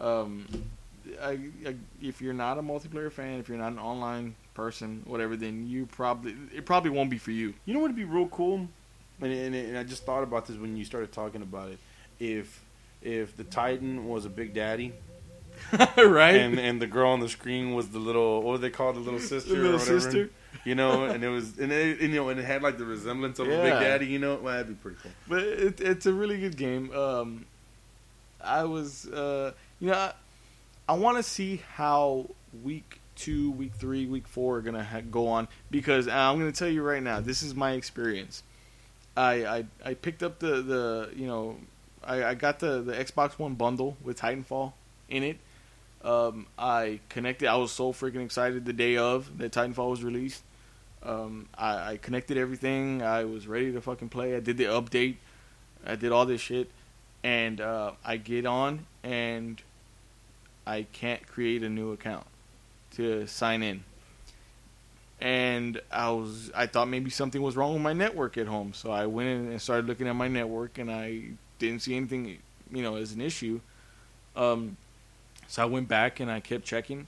Um, 0.00 0.46
I, 1.22 1.38
I, 1.66 1.74
if 2.02 2.20
you're 2.20 2.34
not 2.34 2.58
a 2.58 2.62
multiplayer 2.62 3.12
fan, 3.12 3.38
if 3.38 3.48
you're 3.48 3.58
not 3.58 3.72
an 3.72 3.78
online 3.78 4.34
person, 4.54 5.02
whatever, 5.06 5.36
then 5.36 5.68
you 5.68 5.86
probably 5.86 6.34
it 6.54 6.66
probably 6.66 6.90
won't 6.90 7.10
be 7.10 7.18
for 7.18 7.30
you. 7.30 7.54
You 7.64 7.74
know 7.74 7.80
what 7.80 7.88
would 7.88 7.96
be 7.96 8.04
real 8.04 8.28
cool, 8.28 8.68
and, 9.20 9.32
and, 9.32 9.54
and 9.54 9.78
I 9.78 9.84
just 9.84 10.04
thought 10.04 10.22
about 10.22 10.46
this 10.46 10.56
when 10.56 10.76
you 10.76 10.84
started 10.84 11.12
talking 11.12 11.42
about 11.42 11.70
it. 11.70 11.78
If 12.18 12.64
if 13.06 13.36
the 13.36 13.44
Titan 13.44 14.06
was 14.08 14.24
a 14.24 14.28
Big 14.30 14.52
Daddy, 14.54 14.92
right? 15.96 16.36
and 16.36 16.58
and 16.58 16.80
the 16.82 16.86
girl 16.86 17.10
on 17.10 17.20
the 17.20 17.28
screen 17.28 17.74
was 17.74 17.88
the 17.88 17.98
little 17.98 18.42
what 18.42 18.56
do 18.56 18.62
they 18.62 18.70
call 18.70 18.92
the 18.92 19.00
little 19.00 19.20
sister, 19.20 19.50
The 19.50 19.56
little 19.56 19.76
or 19.76 19.78
whatever, 19.78 20.00
sister. 20.00 20.30
you 20.64 20.74
know, 20.74 21.04
and 21.06 21.22
it 21.24 21.28
was 21.28 21.58
and, 21.58 21.72
it, 21.72 22.00
you 22.00 22.08
know 22.08 22.28
and 22.28 22.38
it 22.40 22.44
had 22.44 22.62
like 22.62 22.78
the 22.78 22.84
resemblance 22.84 23.38
of 23.38 23.46
a 23.46 23.50
Big 23.50 23.72
Daddy, 23.72 24.06
you 24.06 24.18
know, 24.18 24.36
well, 24.36 24.52
that'd 24.54 24.68
be 24.68 24.74
pretty 24.74 24.98
cool. 25.02 25.12
but 25.28 25.42
it, 25.42 25.80
it's 25.80 26.06
a 26.06 26.12
really 26.12 26.38
good 26.38 26.56
game. 26.56 26.92
Um, 26.94 27.46
I 28.44 28.64
was, 28.64 29.06
uh, 29.06 29.52
you 29.80 29.88
know, 29.90 29.94
I, 29.96 30.12
I 30.88 30.92
want 30.94 31.16
to 31.16 31.22
see 31.22 31.62
how 31.74 32.28
week 32.62 33.00
two, 33.16 33.50
week 33.52 33.72
three, 33.74 34.06
week 34.06 34.28
four 34.28 34.58
are 34.58 34.60
gonna 34.60 34.84
ha- 34.84 35.00
go 35.10 35.26
on 35.28 35.48
because 35.70 36.06
I'm 36.06 36.38
gonna 36.38 36.52
tell 36.52 36.68
you 36.68 36.82
right 36.82 37.02
now, 37.02 37.20
this 37.20 37.42
is 37.42 37.54
my 37.54 37.72
experience. 37.72 38.42
I 39.16 39.46
I, 39.46 39.64
I 39.84 39.94
picked 39.94 40.22
up 40.22 40.38
the 40.38 40.60
the 40.62 41.10
you 41.16 41.26
know 41.26 41.56
I, 42.06 42.24
I 42.24 42.34
got 42.34 42.60
the 42.60 42.80
the 42.80 42.92
Xbox 42.92 43.38
One 43.38 43.54
bundle 43.54 43.96
with 44.02 44.20
Titanfall 44.20 44.72
in 45.08 45.22
it. 45.22 45.38
Um, 46.02 46.46
I 46.58 47.00
connected. 47.08 47.48
I 47.48 47.56
was 47.56 47.72
so 47.72 47.92
freaking 47.92 48.24
excited 48.24 48.64
the 48.64 48.72
day 48.72 48.96
of 48.96 49.38
that 49.38 49.52
Titanfall 49.52 49.90
was 49.90 50.04
released. 50.04 50.42
Um, 51.02 51.48
I, 51.56 51.92
I 51.92 51.96
connected 51.98 52.36
everything. 52.36 53.02
I 53.02 53.24
was 53.24 53.46
ready 53.46 53.72
to 53.72 53.80
fucking 53.80 54.08
play. 54.08 54.36
I 54.36 54.40
did 54.40 54.56
the 54.56 54.64
update. 54.64 55.16
I 55.84 55.96
did 55.96 56.12
all 56.12 56.26
this 56.26 56.40
shit, 56.40 56.70
and 57.22 57.60
uh, 57.60 57.92
I 58.04 58.16
get 58.16 58.46
on 58.46 58.86
and 59.02 59.60
I 60.66 60.86
can't 60.92 61.24
create 61.26 61.62
a 61.62 61.68
new 61.68 61.92
account 61.92 62.26
to 62.96 63.26
sign 63.26 63.62
in. 63.62 63.84
And 65.20 65.80
I 65.90 66.10
was 66.10 66.50
I 66.54 66.66
thought 66.66 66.88
maybe 66.88 67.10
something 67.10 67.40
was 67.40 67.56
wrong 67.56 67.72
with 67.72 67.82
my 67.82 67.92
network 67.92 68.36
at 68.36 68.46
home, 68.46 68.74
so 68.74 68.90
I 68.90 69.06
went 69.06 69.28
in 69.28 69.50
and 69.50 69.62
started 69.62 69.86
looking 69.86 70.08
at 70.08 70.16
my 70.16 70.28
network, 70.28 70.78
and 70.78 70.90
I 70.90 71.30
didn't 71.58 71.80
see 71.82 71.96
anything, 71.96 72.38
you 72.72 72.82
know, 72.82 72.96
as 72.96 73.12
an 73.12 73.20
issue. 73.20 73.60
Um, 74.34 74.76
so 75.48 75.62
I 75.62 75.64
went 75.66 75.88
back 75.88 76.20
and 76.20 76.30
I 76.30 76.40
kept 76.40 76.64
checking 76.64 77.06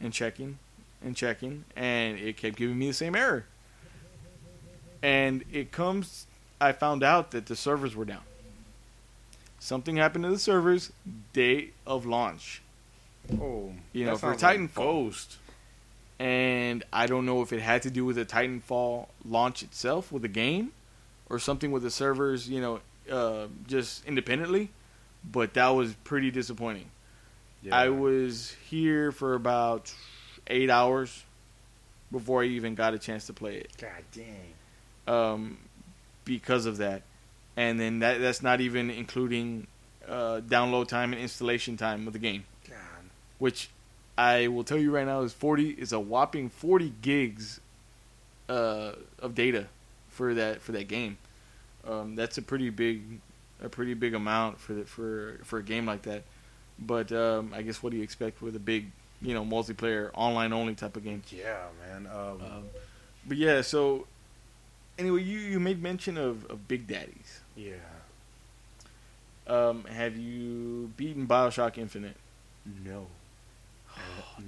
and 0.00 0.12
checking 0.12 0.58
and 1.02 1.14
checking, 1.14 1.64
and 1.76 2.18
it 2.18 2.36
kept 2.36 2.56
giving 2.56 2.78
me 2.78 2.86
the 2.88 2.94
same 2.94 3.14
error. 3.14 3.44
And 5.02 5.44
it 5.52 5.70
comes, 5.70 6.26
I 6.60 6.72
found 6.72 7.02
out 7.02 7.30
that 7.32 7.46
the 7.46 7.56
servers 7.56 7.94
were 7.94 8.06
down. 8.06 8.22
Something 9.58 9.96
happened 9.96 10.24
to 10.24 10.30
the 10.30 10.38
servers 10.38 10.92
day 11.32 11.70
of 11.86 12.04
launch, 12.06 12.62
Oh, 13.40 13.72
You 13.92 14.04
know, 14.06 14.16
for 14.16 14.34
Titanfall. 14.34 14.74
Ghost. 14.74 15.36
and 16.18 16.84
I 16.92 17.06
don't 17.06 17.24
know 17.26 17.40
if 17.42 17.52
it 17.52 17.60
had 17.60 17.82
to 17.82 17.90
do 17.90 18.04
with 18.04 18.16
the 18.16 18.24
Titanfall 18.26 19.08
launch 19.26 19.62
itself 19.62 20.12
with 20.12 20.22
the 20.22 20.28
game, 20.28 20.72
or 21.30 21.38
something 21.38 21.70
with 21.72 21.82
the 21.82 21.90
servers, 21.90 22.48
you 22.48 22.60
know, 22.60 22.80
uh, 23.10 23.46
just 23.66 24.04
independently. 24.06 24.70
But 25.24 25.54
that 25.54 25.68
was 25.68 25.94
pretty 26.04 26.30
disappointing. 26.30 26.90
Yeah. 27.62 27.74
I 27.74 27.88
was 27.88 28.54
here 28.68 29.10
for 29.10 29.34
about 29.34 29.92
eight 30.46 30.68
hours 30.68 31.24
before 32.12 32.42
I 32.42 32.46
even 32.46 32.74
got 32.74 32.92
a 32.92 32.98
chance 32.98 33.26
to 33.28 33.32
play 33.32 33.56
it 33.56 33.70
God 33.80 33.90
dang. 34.14 34.52
um, 35.08 35.58
because 36.26 36.66
of 36.66 36.76
that. 36.76 37.02
And 37.56 37.80
then 37.80 38.00
that 38.00 38.20
that's 38.20 38.42
not 38.42 38.60
even 38.60 38.90
including 38.90 39.66
uh, 40.06 40.40
download 40.46 40.88
time 40.88 41.12
and 41.14 41.22
installation 41.22 41.76
time 41.78 42.06
of 42.06 42.12
the 42.12 42.18
game, 42.18 42.44
God. 42.68 42.76
which 43.38 43.70
I 44.18 44.48
will 44.48 44.64
tell 44.64 44.76
you 44.78 44.90
right 44.90 45.06
now 45.06 45.22
is 45.22 45.32
forty 45.32 45.70
is 45.70 45.92
a 45.92 46.00
whopping 46.00 46.50
forty 46.50 46.92
gigs 47.00 47.60
uh, 48.48 48.92
of 49.20 49.34
data 49.34 49.68
for 50.08 50.34
that 50.34 50.60
for 50.60 50.72
that 50.72 50.88
game. 50.88 51.16
Um, 51.86 52.16
that's 52.16 52.38
a 52.38 52.42
pretty 52.42 52.70
big 52.70 53.02
a 53.62 53.68
pretty 53.68 53.94
big 53.94 54.14
amount 54.14 54.58
for 54.60 54.72
the, 54.74 54.84
for 54.84 55.40
for 55.44 55.58
a 55.58 55.62
game 55.62 55.86
like 55.86 56.02
that. 56.02 56.22
But 56.78 57.12
um, 57.12 57.52
I 57.54 57.62
guess 57.62 57.82
what 57.82 57.90
do 57.90 57.96
you 57.98 58.02
expect 58.02 58.42
with 58.42 58.56
a 58.56 58.60
big 58.60 58.90
you 59.22 59.34
know 59.34 59.44
multiplayer 59.44 60.10
online 60.14 60.52
only 60.52 60.74
type 60.74 60.96
of 60.96 61.04
game? 61.04 61.22
Yeah, 61.30 61.64
man. 61.86 62.06
Um, 62.06 62.40
Um, 62.42 62.64
but 63.26 63.36
yeah, 63.36 63.60
so 63.62 64.06
anyway, 64.98 65.22
you, 65.22 65.38
you 65.38 65.60
made 65.60 65.82
mention 65.82 66.16
of, 66.18 66.44
of 66.50 66.66
Big 66.68 66.86
Daddies. 66.86 67.40
yeah. 67.56 67.74
Um, 69.46 69.84
have 69.84 70.16
you 70.16 70.90
beaten 70.96 71.26
Bioshock 71.26 71.76
Infinite? 71.76 72.16
No. 72.82 73.06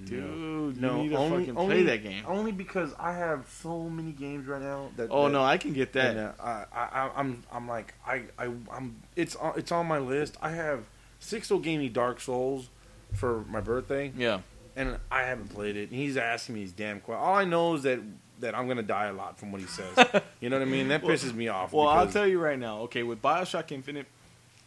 Dude, 0.04 0.80
No, 0.80 0.96
you 0.96 1.02
need 1.04 1.08
to 1.10 1.16
only- 1.16 1.38
fucking 1.44 1.56
only- 1.56 1.74
play 1.76 1.82
that 1.84 2.02
game. 2.02 2.24
Only 2.26 2.52
because 2.52 2.92
I 2.98 3.12
have 3.12 3.46
so 3.48 3.88
many 3.88 4.12
games 4.12 4.46
right 4.46 4.60
now 4.60 4.90
that. 4.96 5.08
Oh 5.10 5.24
that- 5.24 5.30
no, 5.32 5.44
I 5.44 5.58
can 5.58 5.72
get 5.72 5.92
that. 5.94 6.10
And, 6.16 6.18
uh, 6.18 6.32
I, 6.40 6.66
I, 6.72 7.10
I'm, 7.16 7.42
I'm 7.52 7.68
like, 7.68 7.94
I, 8.06 8.22
I, 8.38 8.50
I'm. 8.72 8.96
It's, 9.14 9.36
on, 9.36 9.54
it's 9.56 9.72
on 9.72 9.86
my 9.86 9.98
list. 9.98 10.36
I 10.42 10.50
have. 10.50 10.84
Sixto 11.20 11.62
gave 11.62 11.78
me 11.80 11.88
Dark 11.88 12.20
Souls 12.20 12.68
for 13.14 13.44
my 13.48 13.60
birthday, 13.60 14.12
Yeah, 14.16 14.40
and 14.76 14.98
I 15.10 15.22
haven't 15.22 15.48
played 15.48 15.76
it. 15.76 15.90
And 15.90 15.98
he's 15.98 16.16
asking 16.16 16.56
me 16.56 16.60
these 16.62 16.72
damn 16.72 17.00
questions. 17.00 17.24
All 17.26 17.34
I 17.34 17.44
know 17.44 17.74
is 17.74 17.82
that 17.84 18.00
that 18.40 18.54
I'm 18.54 18.68
gonna 18.68 18.82
die 18.82 19.06
a 19.06 19.12
lot 19.14 19.38
from 19.38 19.50
what 19.50 19.60
he 19.62 19.66
says. 19.66 19.96
you 20.40 20.50
know 20.50 20.58
what 20.58 20.62
I 20.66 20.70
mean? 20.70 20.88
That 20.88 21.02
Well- 21.02 21.14
pisses 21.16 21.32
me 21.34 21.48
off. 21.48 21.72
well, 21.72 21.88
I'll 21.88 22.06
tell 22.08 22.26
you 22.26 22.38
right 22.38 22.58
now. 22.58 22.80
Okay, 22.82 23.02
with 23.02 23.22
Bioshock 23.22 23.72
Infinite, 23.72 24.06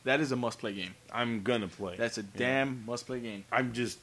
that 0.05 0.19
is 0.21 0.31
a 0.31 0.35
must-play 0.35 0.73
game. 0.73 0.95
I'm 1.13 1.43
gonna 1.43 1.67
play. 1.67 1.95
That's 1.97 2.17
a 2.17 2.23
damn 2.23 2.83
must-play 2.85 3.19
game. 3.19 3.45
I'm 3.51 3.71
just. 3.73 3.99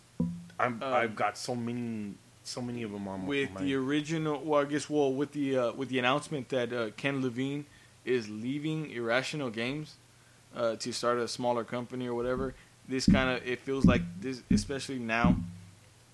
I'm. 0.59 0.83
Um, 0.83 0.93
I've 0.93 1.17
got 1.17 1.37
so 1.39 1.55
many. 1.55 2.15
So 2.45 2.63
many 2.63 2.85
of 2.85 2.93
them 2.93 3.09
on 3.09 3.27
With 3.27 3.51
my. 3.55 3.63
the 3.63 3.75
original, 3.75 4.41
well, 4.41 4.61
I 4.63 4.67
guess, 4.67 4.89
well, 4.89 5.13
with 5.13 5.33
the 5.33 5.59
uh, 5.59 5.73
with 5.73 5.89
the 5.89 5.99
announcement 5.99 6.49
that 6.51 6.73
uh, 6.73 6.91
Ken 6.97 7.21
Levine 7.21 7.67
is 8.05 8.29
leaving 8.29 8.89
Irrational 8.93 9.51
Games 9.51 9.97
uh, 10.55 10.77
to 10.77 10.93
start 10.93 11.19
a 11.19 11.27
smaller 11.27 11.65
company 11.65 12.07
or 12.07 12.15
whatever, 12.15 12.55
this 12.89 13.07
kind 13.07 13.31
of 13.31 13.45
it 13.45 13.59
feels 13.59 13.85
like 13.85 14.03
this, 14.21 14.43
especially 14.51 15.01
now, 15.01 15.37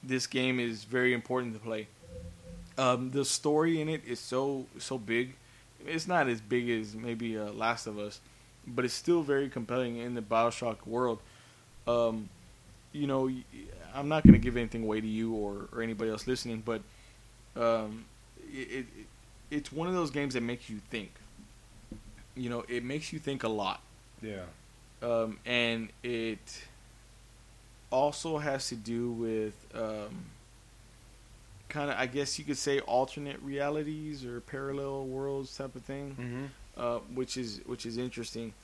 this 0.03 0.26
game 0.26 0.59
is 0.59 0.84
very 0.84 1.12
important 1.12 1.53
to 1.53 1.61
play. 1.61 1.86
Um, 2.78 3.11
the 3.11 3.26
story 3.26 3.82
in 3.82 3.90
it 3.90 4.03
is 4.07 4.18
so 4.18 4.64
so 4.78 4.97
big. 4.97 5.34
It's 5.86 6.07
not 6.07 6.28
as 6.28 6.40
big 6.40 6.70
as 6.70 6.95
maybe 6.95 7.36
uh, 7.36 7.53
Last 7.53 7.86
of 7.86 7.99
Us, 7.99 8.20
but 8.66 8.86
it's 8.86 8.95
still 8.95 9.22
very 9.22 9.51
compelling 9.51 9.99
in 9.99 10.14
the 10.14 10.22
Bioshock 10.22 10.86
world. 10.86 11.18
Um, 11.86 12.30
you 12.93 13.07
know, 13.07 13.30
I'm 13.95 14.09
not 14.09 14.22
going 14.24 14.34
to 14.34 14.38
give 14.38 14.57
anything 14.57 14.82
away 14.84 15.01
to 15.01 15.07
you 15.07 15.34
or, 15.34 15.68
or 15.72 15.82
anybody 15.82 16.11
else 16.11 16.26
listening, 16.26 16.62
but 16.64 16.82
um, 17.57 18.05
it, 18.53 18.68
it 18.70 18.86
it's 19.51 19.70
one 19.72 19.88
of 19.88 19.95
those 19.95 20.11
games 20.11 20.34
that 20.34 20.43
makes 20.43 20.68
you 20.70 20.78
think. 20.90 21.11
You 22.34 22.49
know, 22.51 22.64
it 22.68 22.82
makes 22.84 23.12
you 23.12 23.18
think 23.18 23.43
a 23.43 23.49
lot 23.49 23.80
yeah. 24.22 24.43
um, 25.03 25.38
and 25.45 25.90
it 26.03 26.62
also 27.90 28.38
has 28.38 28.68
to 28.68 28.74
do 28.74 29.11
with 29.11 29.55
um, 29.74 30.24
kind 31.68 31.90
of, 31.90 31.99
I 31.99 32.07
guess 32.07 32.38
you 32.38 32.45
could 32.47 32.57
say, 32.57 32.80
alternate 32.80 33.40
realities 33.43 34.24
or 34.24 34.40
parallel 34.40 35.05
worlds 35.05 35.55
type 35.57 35.74
of 35.76 35.82
thing, 35.82 36.16
Mm-hmm. 36.18 36.45
uh, 36.76 36.99
which 37.14 37.36
is 37.36 37.61
which 37.66 37.84
is 37.84 37.99
interesting. 37.99 38.55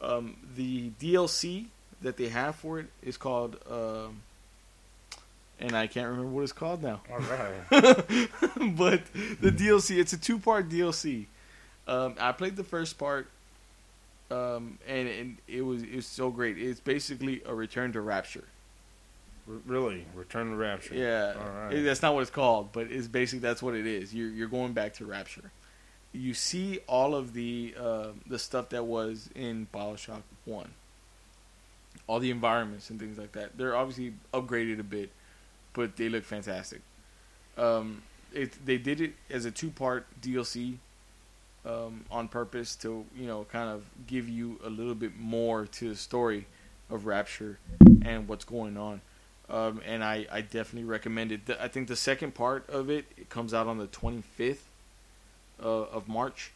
Um, 0.00 0.36
the 0.56 0.90
DLC 1.00 1.66
that 2.02 2.16
they 2.16 2.28
have 2.28 2.54
for 2.56 2.78
it 2.78 2.86
is 3.02 3.16
called, 3.16 3.56
um, 3.70 4.20
and 5.60 5.72
I 5.76 5.86
can't 5.86 6.08
remember 6.08 6.30
what 6.30 6.42
it's 6.42 6.52
called 6.52 6.82
now. 6.82 7.00
All 7.10 7.18
right. 7.18 7.52
but 8.76 9.02
the 9.40 9.50
DLC, 9.50 9.98
it's 9.98 10.12
a 10.12 10.18
two 10.18 10.38
part 10.38 10.68
DLC. 10.68 11.26
Um, 11.88 12.14
I 12.20 12.32
played 12.32 12.56
the 12.56 12.64
first 12.64 12.98
part, 12.98 13.28
um, 14.30 14.78
and, 14.88 15.08
and 15.08 15.36
it 15.46 15.62
was 15.62 15.82
it 15.82 15.94
was 15.94 16.06
so 16.06 16.30
great. 16.30 16.58
It's 16.58 16.80
basically 16.80 17.42
a 17.46 17.54
return 17.54 17.92
to 17.92 18.00
Rapture. 18.00 18.44
R- 19.48 19.54
really, 19.66 20.04
Return 20.14 20.50
to 20.50 20.56
Rapture. 20.56 20.94
Yeah, 20.94 21.34
All 21.38 21.50
right. 21.66 21.72
It- 21.74 21.82
that's 21.82 22.02
not 22.02 22.14
what 22.14 22.22
it's 22.22 22.30
called, 22.30 22.72
but 22.72 22.90
it's 22.90 23.06
basically 23.06 23.38
that's 23.40 23.62
what 23.62 23.74
it 23.74 23.86
is. 23.86 24.12
You're 24.14 24.30
you're 24.30 24.48
going 24.48 24.72
back 24.72 24.94
to 24.94 25.04
Rapture. 25.06 25.52
You 26.12 26.34
see 26.34 26.78
all 26.88 27.14
of 27.14 27.32
the 27.34 27.74
uh, 27.78 28.06
the 28.26 28.38
stuff 28.38 28.70
that 28.70 28.84
was 28.84 29.28
in 29.36 29.68
Bioshock 29.72 30.22
One, 30.44 30.70
all 32.08 32.18
the 32.20 32.30
environments 32.30 32.90
and 32.90 32.98
things 32.98 33.18
like 33.18 33.32
that. 33.32 33.56
They're 33.56 33.76
obviously 33.76 34.14
upgraded 34.34 34.80
a 34.80 34.84
bit, 34.84 35.10
but 35.76 35.96
they 35.96 36.08
look 36.08 36.24
fantastic. 36.24 36.80
Um, 37.56 38.02
it 38.32 38.66
they 38.66 38.78
did 38.78 39.00
it 39.00 39.12
as 39.30 39.44
a 39.44 39.50
two 39.50 39.70
part 39.70 40.06
DLC 40.20 40.78
um, 41.64 42.04
on 42.10 42.26
purpose 42.28 42.74
to 42.76 43.04
you 43.14 43.26
know 43.26 43.46
kind 43.52 43.68
of 43.68 43.84
give 44.08 44.28
you 44.28 44.58
a 44.64 44.70
little 44.70 44.94
bit 44.94 45.16
more 45.16 45.66
to 45.66 45.90
the 45.90 45.96
story 45.96 46.46
of 46.90 47.06
Rapture 47.06 47.58
and 48.04 48.26
what's 48.26 48.44
going 48.44 48.76
on. 48.76 49.00
Um, 49.48 49.80
and 49.86 50.02
I, 50.02 50.26
I 50.30 50.40
definitely 50.40 50.84
recommend 50.88 51.30
it. 51.30 51.46
The, 51.46 51.62
I 51.62 51.68
think 51.68 51.86
the 51.86 51.96
second 51.96 52.34
part 52.34 52.68
of 52.68 52.90
it, 52.90 53.04
it 53.16 53.28
comes 53.28 53.54
out 53.54 53.68
on 53.68 53.78
the 53.78 53.86
25th 53.86 54.58
uh, 55.62 55.66
of 55.66 56.08
March, 56.08 56.50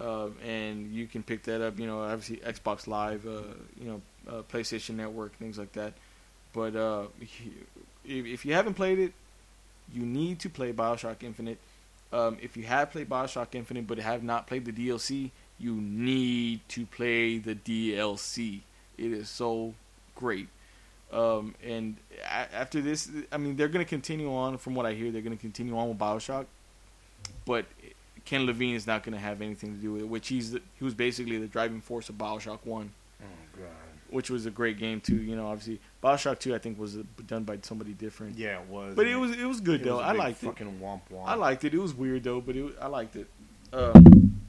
uh, 0.00 0.28
and 0.42 0.94
you 0.94 1.06
can 1.06 1.22
pick 1.22 1.42
that 1.42 1.60
up. 1.60 1.78
You 1.78 1.86
know, 1.86 2.02
obviously 2.02 2.36
Xbox 2.36 2.86
Live, 2.86 3.26
uh, 3.26 3.42
you 3.78 3.86
know, 3.86 4.00
uh, 4.26 4.42
PlayStation 4.50 4.94
Network, 4.94 5.36
things 5.36 5.58
like 5.58 5.72
that. 5.72 5.92
But 6.52 6.76
uh, 6.76 7.06
if, 8.04 8.44
you 8.44 8.54
haven't 8.54 8.74
played 8.74 8.98
it, 8.98 9.12
you 9.92 10.04
need 10.04 10.38
to 10.40 10.50
play 10.50 10.72
Bioshock 10.72 11.22
Infinite. 11.22 11.58
Um, 12.12 12.36
if 12.42 12.56
you 12.56 12.64
have 12.64 12.90
played 12.90 13.08
Bioshock 13.08 13.54
Infinite 13.54 13.86
but 13.86 13.98
have 13.98 14.22
not 14.22 14.46
played 14.46 14.64
the 14.64 14.72
DLC, 14.72 15.30
you 15.58 15.74
need 15.74 16.60
to 16.68 16.84
play 16.86 17.38
the 17.38 17.54
DLC. 17.54 18.60
It 18.98 19.12
is 19.12 19.28
so 19.28 19.74
great. 20.14 20.48
Um, 21.12 21.54
and 21.64 21.96
a- 22.22 22.54
after 22.54 22.80
this, 22.80 23.10
I 23.30 23.36
mean, 23.38 23.56
they're 23.56 23.68
going 23.68 23.84
to 23.84 23.88
continue 23.88 24.32
on. 24.32 24.58
From 24.58 24.74
what 24.74 24.86
I 24.86 24.92
hear, 24.92 25.10
they're 25.10 25.22
going 25.22 25.36
to 25.36 25.40
continue 25.40 25.76
on 25.76 25.88
with 25.88 25.98
Bioshock. 25.98 26.46
But 27.44 27.66
Ken 28.24 28.46
Levine 28.46 28.74
is 28.74 28.86
not 28.86 29.02
going 29.02 29.14
to 29.14 29.20
have 29.20 29.40
anything 29.42 29.74
to 29.74 29.80
do 29.80 29.92
with 29.92 30.02
it. 30.02 30.08
Which 30.08 30.28
he's 30.28 30.52
the, 30.52 30.62
he 30.78 30.84
was 30.84 30.94
basically 30.94 31.38
the 31.38 31.46
driving 31.46 31.80
force 31.80 32.08
of 32.08 32.16
Bioshock 32.16 32.60
One, 32.64 32.92
Oh 33.22 33.58
god. 33.58 33.91
Which 34.12 34.30
was 34.30 34.46
a 34.46 34.50
great 34.50 34.78
game 34.78 35.00
too. 35.00 35.16
You 35.16 35.36
know, 35.36 35.46
obviously 35.48 35.80
Bioshock 36.02 36.38
Two, 36.38 36.54
I 36.54 36.58
think, 36.58 36.78
was 36.78 36.96
uh, 36.96 37.02
done 37.26 37.44
by 37.44 37.58
somebody 37.62 37.92
different. 37.92 38.38
Yeah, 38.38 38.60
it 38.60 38.68
was. 38.68 38.94
But 38.94 39.06
it 39.06 39.16
was 39.16 39.32
it 39.32 39.44
was 39.44 39.60
good 39.60 39.80
It 39.80 39.84
though. 39.84 39.96
was 39.96 40.04
I 40.04 40.12
liked 40.12 40.42
it. 40.42 40.46
fucking 40.46 40.80
womp 40.80 41.00
womp. 41.12 41.24
I 41.26 41.34
liked 41.34 41.64
it. 41.64 41.74
It 41.74 41.78
was 41.78 41.94
weird 41.94 42.24
though, 42.24 42.40
but 42.40 42.56
it, 42.56 42.74
I 42.80 42.86
liked 42.86 43.16
it. 43.16 43.26
Um, 43.72 44.40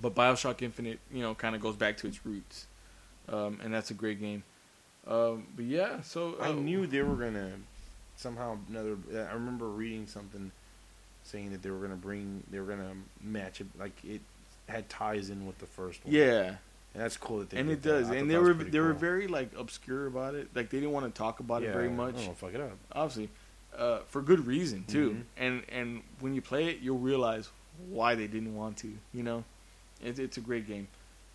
but 0.00 0.14
Bioshock 0.14 0.62
Infinite, 0.62 0.98
you 1.12 1.20
know, 1.20 1.34
kind 1.34 1.54
of 1.54 1.60
goes 1.60 1.76
back 1.76 1.96
to 1.98 2.06
its 2.06 2.24
roots, 2.24 2.66
um, 3.28 3.60
and 3.62 3.72
that's 3.72 3.90
a 3.90 3.94
great 3.94 4.20
game. 4.20 4.42
Um, 5.06 5.46
but 5.56 5.64
yeah, 5.66 6.00
so 6.02 6.36
I 6.40 6.48
uh, 6.48 6.52
knew 6.52 6.86
they 6.86 7.02
were 7.02 7.16
gonna 7.16 7.50
somehow 8.16 8.56
another. 8.68 8.96
I 9.12 9.34
remember 9.34 9.68
reading 9.68 10.06
something 10.06 10.50
saying 11.24 11.52
that 11.52 11.62
they 11.62 11.70
were 11.70 11.78
gonna 11.78 11.96
bring, 11.96 12.42
they 12.50 12.58
were 12.60 12.66
gonna 12.66 12.94
match 13.20 13.60
it 13.60 13.66
like 13.78 13.92
it 14.04 14.20
had 14.68 14.88
ties 14.88 15.28
in 15.30 15.46
with 15.46 15.58
the 15.58 15.66
first 15.66 16.04
one. 16.04 16.14
Yeah, 16.14 16.54
and 16.94 17.02
that's 17.02 17.16
cool 17.16 17.38
that 17.40 17.50
they. 17.50 17.58
and 17.58 17.70
it 17.70 17.82
does, 17.82 18.10
and 18.10 18.30
they 18.30 18.36
were 18.38 18.54
they 18.54 18.80
were 18.80 18.92
very 18.92 19.26
like 19.26 19.50
obscure 19.56 20.06
about 20.06 20.34
it. 20.34 20.48
Like 20.54 20.70
they 20.70 20.78
didn't 20.78 20.92
want 20.92 21.06
to 21.12 21.16
talk 21.18 21.40
about 21.40 21.62
it 21.62 21.72
very 21.72 21.88
much. 21.90 22.16
I 22.18 22.24
don't 22.26 22.36
fuck 22.38 22.54
it 22.54 22.60
up. 22.60 22.76
obviously, 22.92 23.28
uh, 23.76 24.00
for 24.08 24.20
good 24.22 24.46
reason 24.46 24.84
too. 24.84 25.10
Mhm. 25.10 25.22
And 25.36 25.62
and 25.70 26.02
when 26.20 26.34
you 26.34 26.42
play 26.42 26.68
it, 26.68 26.78
you'll 26.80 26.98
realize 26.98 27.48
why 27.88 28.14
they 28.14 28.26
didn't 28.26 28.54
want 28.54 28.76
to. 28.78 28.92
You 29.14 29.22
know, 29.22 29.44
it, 30.04 30.18
it's 30.18 30.36
a 30.36 30.40
great 30.40 30.66
game. 30.66 30.88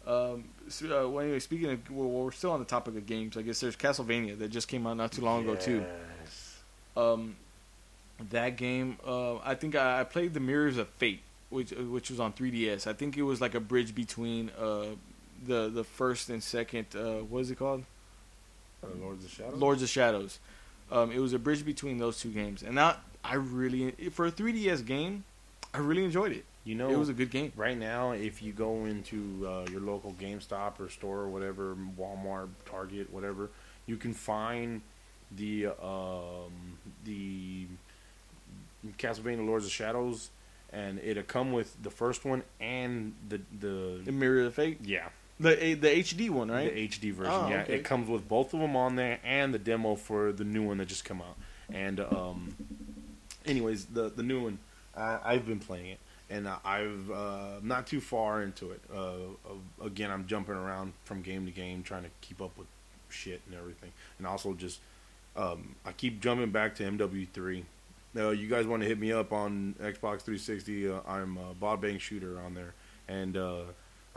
Um, 0.05 0.45
so, 0.69 0.85
uh, 0.85 1.09
well, 1.09 1.19
anyway, 1.23 1.39
speaking 1.39 1.69
of, 1.71 1.91
well, 1.91 2.07
we're 2.07 2.31
still 2.31 2.51
on 2.51 2.59
the 2.59 2.65
topic 2.65 2.95
of 2.95 3.05
games. 3.05 3.35
I 3.35 3.41
guess 3.41 3.59
there's 3.59 3.75
Castlevania 3.75 4.37
that 4.39 4.47
just 4.49 4.69
came 4.69 4.87
out 4.87 4.95
not 4.95 5.11
too 5.11 5.21
long 5.21 5.43
ago 5.43 5.55
too. 5.55 5.83
Um, 6.95 7.35
that 8.31 8.55
game, 8.57 8.97
uh, 9.05 9.37
I 9.37 9.55
think 9.55 9.75
I, 9.75 10.01
I 10.01 10.03
played 10.03 10.33
the 10.33 10.39
Mirrors 10.39 10.77
of 10.77 10.87
Fate, 10.89 11.21
which 11.49 11.71
uh, 11.73 11.77
which 11.83 12.09
was 12.09 12.19
on 12.19 12.33
3DS. 12.33 12.87
I 12.87 12.93
think 12.93 13.17
it 13.17 13.23
was 13.23 13.41
like 13.41 13.53
a 13.53 13.59
bridge 13.59 13.93
between 13.93 14.49
uh, 14.57 14.85
the 15.45 15.69
the 15.69 15.83
first 15.83 16.29
and 16.29 16.43
second. 16.43 16.87
Uh, 16.95 17.19
what 17.19 17.39
is 17.39 17.51
it 17.51 17.59
called? 17.59 17.83
Uh, 18.83 18.87
Lords 19.01 19.25
of 19.25 19.31
Shadow. 19.31 19.55
Lords 19.55 19.83
of 19.83 19.89
Shadows. 19.89 20.39
Um, 20.91 21.11
it 21.11 21.19
was 21.19 21.33
a 21.33 21.39
bridge 21.39 21.65
between 21.65 21.97
those 21.97 22.19
two 22.19 22.29
games, 22.29 22.63
and 22.63 22.77
that 22.77 22.99
I 23.23 23.35
really 23.35 23.91
for 24.11 24.25
a 24.27 24.31
3DS 24.31 24.85
game, 24.85 25.25
I 25.73 25.79
really 25.79 26.05
enjoyed 26.05 26.31
it. 26.31 26.45
You 26.63 26.75
know, 26.75 26.89
it 26.89 26.97
was 26.97 27.09
a 27.09 27.13
good 27.13 27.31
game. 27.31 27.53
right 27.55 27.77
now, 27.77 28.11
if 28.11 28.41
you 28.41 28.51
go 28.51 28.85
into 28.85 29.47
uh, 29.47 29.65
your 29.71 29.79
local 29.79 30.13
GameStop 30.19 30.81
or 30.81 30.89
store 30.89 31.19
or 31.19 31.29
whatever, 31.29 31.77
Walmart, 31.97 32.49
Target, 32.65 33.11
whatever, 33.11 33.49
you 33.85 33.95
can 33.95 34.13
find 34.13 34.81
the 35.35 35.67
um, 35.67 36.77
the 37.05 37.67
Castlevania 38.97 39.45
Lords 39.45 39.65
of 39.65 39.71
Shadows, 39.71 40.29
and 40.71 40.99
it'll 40.99 41.23
come 41.23 41.53
with 41.53 41.81
the 41.81 41.89
first 41.89 42.25
one 42.25 42.43
and 42.59 43.13
the 43.29 43.39
The 43.59 44.01
the 44.03 44.11
Mirror 44.11 44.47
of 44.47 44.55
Fate, 44.55 44.79
yeah 44.83 45.07
the 45.39 45.75
the 45.75 45.87
HD 45.87 46.29
one, 46.29 46.49
right? 46.49 46.73
the 46.73 46.87
HD 46.87 47.13
version. 47.13 47.33
Oh, 47.33 47.47
yeah, 47.49 47.61
okay. 47.61 47.75
it 47.75 47.83
comes 47.83 48.09
with 48.09 48.27
both 48.27 48.53
of 48.53 48.59
them 48.59 48.75
on 48.75 48.95
there 48.95 49.19
and 49.23 49.53
the 49.53 49.59
demo 49.59 49.95
for 49.95 50.31
the 50.31 50.43
new 50.43 50.63
one 50.63 50.77
that 50.77 50.87
just 50.87 51.05
come 51.05 51.21
out. 51.21 51.37
And 51.71 51.99
um, 51.99 52.55
anyways, 53.45 53.85
the 53.85 54.09
the 54.09 54.23
new 54.23 54.43
one, 54.43 54.59
I, 54.95 55.19
I've 55.23 55.45
been 55.45 55.59
playing 55.59 55.87
it, 55.87 55.99
and 56.29 56.47
I've 56.47 57.11
uh, 57.11 57.59
not 57.61 57.87
too 57.87 58.01
far 58.01 58.41
into 58.41 58.71
it. 58.71 58.81
Uh, 58.93 58.97
uh, 58.99 59.85
again, 59.85 60.11
I'm 60.11 60.25
jumping 60.27 60.55
around 60.55 60.93
from 61.03 61.21
game 61.21 61.45
to 61.45 61.51
game, 61.51 61.83
trying 61.83 62.03
to 62.03 62.09
keep 62.21 62.41
up 62.41 62.57
with 62.57 62.67
shit 63.09 63.41
and 63.47 63.55
everything, 63.55 63.91
and 64.17 64.27
also 64.27 64.53
just 64.53 64.79
um, 65.35 65.75
I 65.85 65.91
keep 65.91 66.19
jumping 66.19 66.51
back 66.51 66.75
to 66.75 66.83
MW3. 66.83 67.63
Now, 68.13 68.31
you 68.31 68.47
guys 68.47 68.65
want 68.65 68.81
to 68.81 68.87
hit 68.87 68.97
me 68.97 69.11
up 69.11 69.31
on 69.31 69.75
Xbox 69.79 70.21
360? 70.21 70.89
Uh, 70.89 70.99
I'm 71.07 71.37
uh, 71.37 71.53
Bob 71.59 71.81
Bang 71.81 71.99
Shooter 71.99 72.39
on 72.39 72.55
there, 72.55 72.73
and 73.07 73.37
uh, 73.37 73.59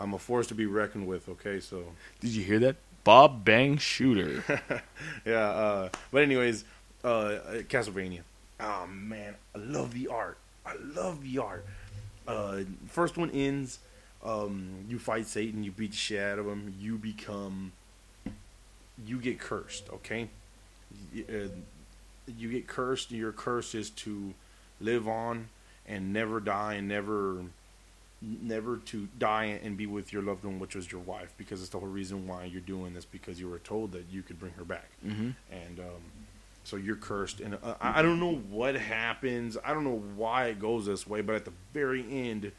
I'm 0.00 0.14
a 0.14 0.18
force 0.18 0.46
to 0.48 0.54
be 0.54 0.64
reckoned 0.66 1.06
with. 1.06 1.28
Okay, 1.28 1.60
so 1.60 1.84
Did 2.20 2.30
you 2.30 2.42
hear 2.42 2.58
that? 2.60 2.76
Bob 3.04 3.44
Bang 3.44 3.76
Shooter. 3.76 4.42
yeah. 5.26 5.32
Uh, 5.50 5.88
but 6.10 6.22
anyways, 6.22 6.64
uh, 7.04 7.38
Castlevania. 7.68 8.20
Oh 8.58 8.86
man, 8.86 9.34
I 9.54 9.58
love 9.58 9.92
the 9.92 10.08
art. 10.08 10.38
I 10.64 10.74
love 10.74 11.22
the 11.22 11.38
art. 11.38 11.64
Uh, 12.26 12.60
first 12.88 13.16
one 13.16 13.30
ends. 13.30 13.78
Um, 14.24 14.84
you 14.88 14.98
fight 14.98 15.26
Satan. 15.26 15.64
You 15.64 15.70
beat 15.70 15.92
the 15.92 15.96
shit 15.96 16.20
out 16.20 16.38
of 16.38 16.46
him. 16.46 16.74
You 16.78 16.96
become. 16.96 17.72
You 19.06 19.18
get 19.18 19.38
cursed. 19.38 19.88
Okay. 19.90 20.28
Y- 21.14 21.24
uh, 21.28 21.48
you 22.38 22.50
get 22.50 22.66
cursed. 22.66 23.10
Your 23.10 23.32
curse 23.32 23.74
is 23.74 23.90
to 23.90 24.34
live 24.80 25.08
on 25.08 25.48
and 25.86 26.12
never 26.12 26.40
die 26.40 26.74
and 26.74 26.88
never 26.88 27.44
never 28.22 28.76
to 28.76 29.08
die 29.18 29.58
and 29.62 29.76
be 29.76 29.86
with 29.86 30.12
your 30.12 30.22
loved 30.22 30.44
one, 30.44 30.58
which 30.58 30.74
was 30.74 30.90
your 30.92 31.00
wife, 31.00 31.32
because 31.38 31.60
it's 31.60 31.70
the 31.70 31.78
whole 31.78 31.88
reason 31.88 32.26
why 32.26 32.44
you're 32.44 32.60
doing 32.60 32.94
this 32.94 33.04
because 33.04 33.40
you 33.40 33.48
were 33.48 33.58
told 33.58 33.92
that 33.92 34.04
you 34.10 34.22
could 34.22 34.38
bring 34.38 34.52
her 34.52 34.64
back, 34.64 34.90
mm-hmm. 35.06 35.30
and 35.50 35.78
um, 35.80 36.02
so 36.64 36.76
you're 36.76 36.96
cursed. 36.96 37.40
And 37.40 37.56
uh, 37.62 37.74
I 37.80 38.02
don't 38.02 38.20
know 38.20 38.34
what 38.34 38.74
happens. 38.74 39.56
I 39.64 39.72
don't 39.72 39.84
know 39.84 40.02
why 40.16 40.46
it 40.46 40.60
goes 40.60 40.86
this 40.86 41.06
way, 41.06 41.22
but 41.22 41.34
at 41.34 41.44
the 41.44 41.52
very 41.72 42.04
end, 42.10 42.52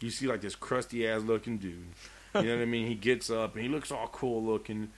you 0.00 0.10
see 0.10 0.26
like 0.26 0.40
this 0.40 0.54
crusty 0.54 1.06
ass 1.06 1.22
looking 1.22 1.58
dude. 1.58 1.78
You 2.34 2.42
know 2.42 2.56
what 2.56 2.62
I 2.62 2.66
mean? 2.66 2.86
He 2.86 2.94
gets 2.94 3.30
up 3.30 3.54
and 3.54 3.62
he 3.62 3.68
looks 3.68 3.90
all 3.90 4.08
cool 4.08 4.42
looking, 4.42 4.90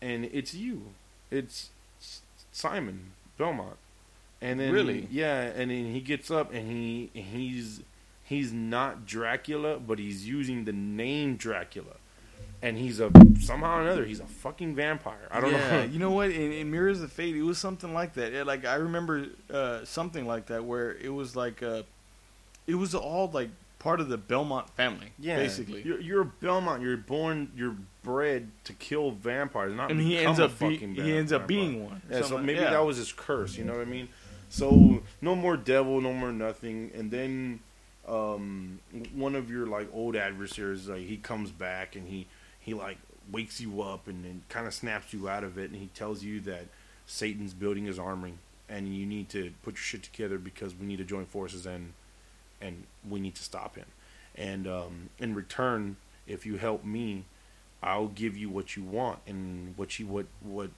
and 0.00 0.24
it's 0.26 0.54
you. 0.54 0.86
It's 1.30 1.70
Simon 2.52 3.12
Belmont. 3.36 3.76
And 4.40 4.60
then 4.60 4.72
Really? 4.72 5.08
yeah, 5.10 5.42
and 5.42 5.70
then 5.70 5.92
he 5.92 6.00
gets 6.00 6.30
up 6.30 6.52
and 6.52 6.70
he 6.70 7.10
he's 7.12 7.82
he's 8.28 8.52
not 8.52 9.06
Dracula, 9.06 9.78
but 9.78 9.98
he's 9.98 10.28
using 10.28 10.64
the 10.64 10.72
name 10.72 11.36
Dracula. 11.36 11.94
And 12.60 12.76
he's 12.76 12.98
a 12.98 13.12
somehow 13.40 13.78
or 13.78 13.82
another 13.82 14.04
he's 14.04 14.18
a 14.18 14.26
fucking 14.26 14.74
vampire. 14.74 15.28
I 15.30 15.40
don't 15.40 15.52
yeah, 15.52 15.70
know. 15.70 15.82
you 15.84 16.00
know 16.00 16.10
what? 16.10 16.30
In, 16.30 16.52
in 16.52 16.70
Mirrors 16.72 17.00
of 17.00 17.12
Fate, 17.12 17.36
it 17.36 17.42
was 17.42 17.56
something 17.56 17.94
like 17.94 18.14
that. 18.14 18.32
Yeah, 18.32 18.42
like 18.42 18.64
I 18.64 18.74
remember 18.74 19.26
uh, 19.48 19.84
something 19.84 20.26
like 20.26 20.46
that 20.46 20.64
where 20.64 20.96
it 20.96 21.10
was 21.10 21.36
like 21.36 21.62
uh, 21.62 21.82
it 22.66 22.74
was 22.74 22.96
all 22.96 23.30
like 23.32 23.50
part 23.78 24.00
of 24.00 24.08
the 24.08 24.18
Belmont 24.18 24.68
family, 24.70 25.12
yeah, 25.20 25.36
basically. 25.36 25.82
You're, 25.82 26.00
you're 26.00 26.22
a 26.22 26.24
Belmont. 26.24 26.82
You're 26.82 26.96
born. 26.96 27.52
You're 27.56 27.76
bred 28.02 28.50
to 28.64 28.72
kill 28.72 29.12
vampires, 29.12 29.72
not 29.74 29.92
and 29.92 30.00
he 30.00 30.18
ends 30.18 30.40
up 30.40 30.58
be, 30.58 30.76
he 30.78 31.16
ends 31.16 31.32
up 31.32 31.46
being 31.46 31.84
one. 31.84 32.02
Yeah, 32.10 32.22
so 32.22 32.38
maybe 32.38 32.58
yeah. 32.58 32.70
that 32.70 32.84
was 32.84 32.96
his 32.96 33.12
curse. 33.12 33.56
You 33.56 33.64
know 33.64 33.74
what 33.74 33.82
I 33.82 33.90
mean? 33.90 34.08
So 34.48 35.02
no 35.20 35.36
more 35.36 35.56
devil, 35.56 36.00
no 36.00 36.12
more 36.12 36.32
nothing. 36.32 36.90
And 36.92 37.10
then 37.10 37.60
um, 38.08 38.80
one 39.14 39.34
of 39.34 39.50
your 39.50 39.66
like 39.66 39.88
old 39.92 40.16
adversaries, 40.16 40.88
like 40.88 41.02
he 41.02 41.16
comes 41.16 41.50
back 41.50 41.94
and 41.94 42.08
he 42.08 42.26
he 42.60 42.74
like 42.74 42.98
wakes 43.30 43.60
you 43.60 43.82
up 43.82 44.08
and 44.08 44.24
then 44.24 44.42
kind 44.48 44.66
of 44.66 44.74
snaps 44.74 45.12
you 45.12 45.28
out 45.28 45.44
of 45.44 45.58
it, 45.58 45.70
and 45.70 45.80
he 45.80 45.88
tells 45.94 46.22
you 46.22 46.40
that 46.40 46.66
Satan's 47.06 47.54
building 47.54 47.84
his 47.84 47.98
army, 47.98 48.34
and 48.68 48.94
you 48.94 49.06
need 49.06 49.28
to 49.30 49.52
put 49.62 49.74
your 49.74 49.82
shit 49.82 50.02
together 50.02 50.38
because 50.38 50.74
we 50.74 50.86
need 50.86 50.98
to 50.98 51.04
join 51.04 51.26
forces 51.26 51.66
and 51.66 51.92
and 52.60 52.84
we 53.08 53.20
need 53.20 53.34
to 53.36 53.42
stop 53.42 53.76
him. 53.76 53.86
And 54.34 54.66
um, 54.66 55.10
in 55.18 55.34
return, 55.34 55.96
if 56.26 56.46
you 56.46 56.56
help 56.56 56.84
me, 56.84 57.24
I'll 57.82 58.08
give 58.08 58.36
you 58.36 58.48
what 58.48 58.76
you 58.76 58.82
want, 58.82 59.18
and 59.26 59.76
what 59.76 59.98
you 59.98 60.06
what 60.06 60.26
what 60.42 60.70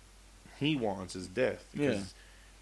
he 0.58 0.76
wants 0.76 1.14
is 1.14 1.26
death. 1.26 1.64
Yeah. 1.72 1.90
Because 1.90 2.14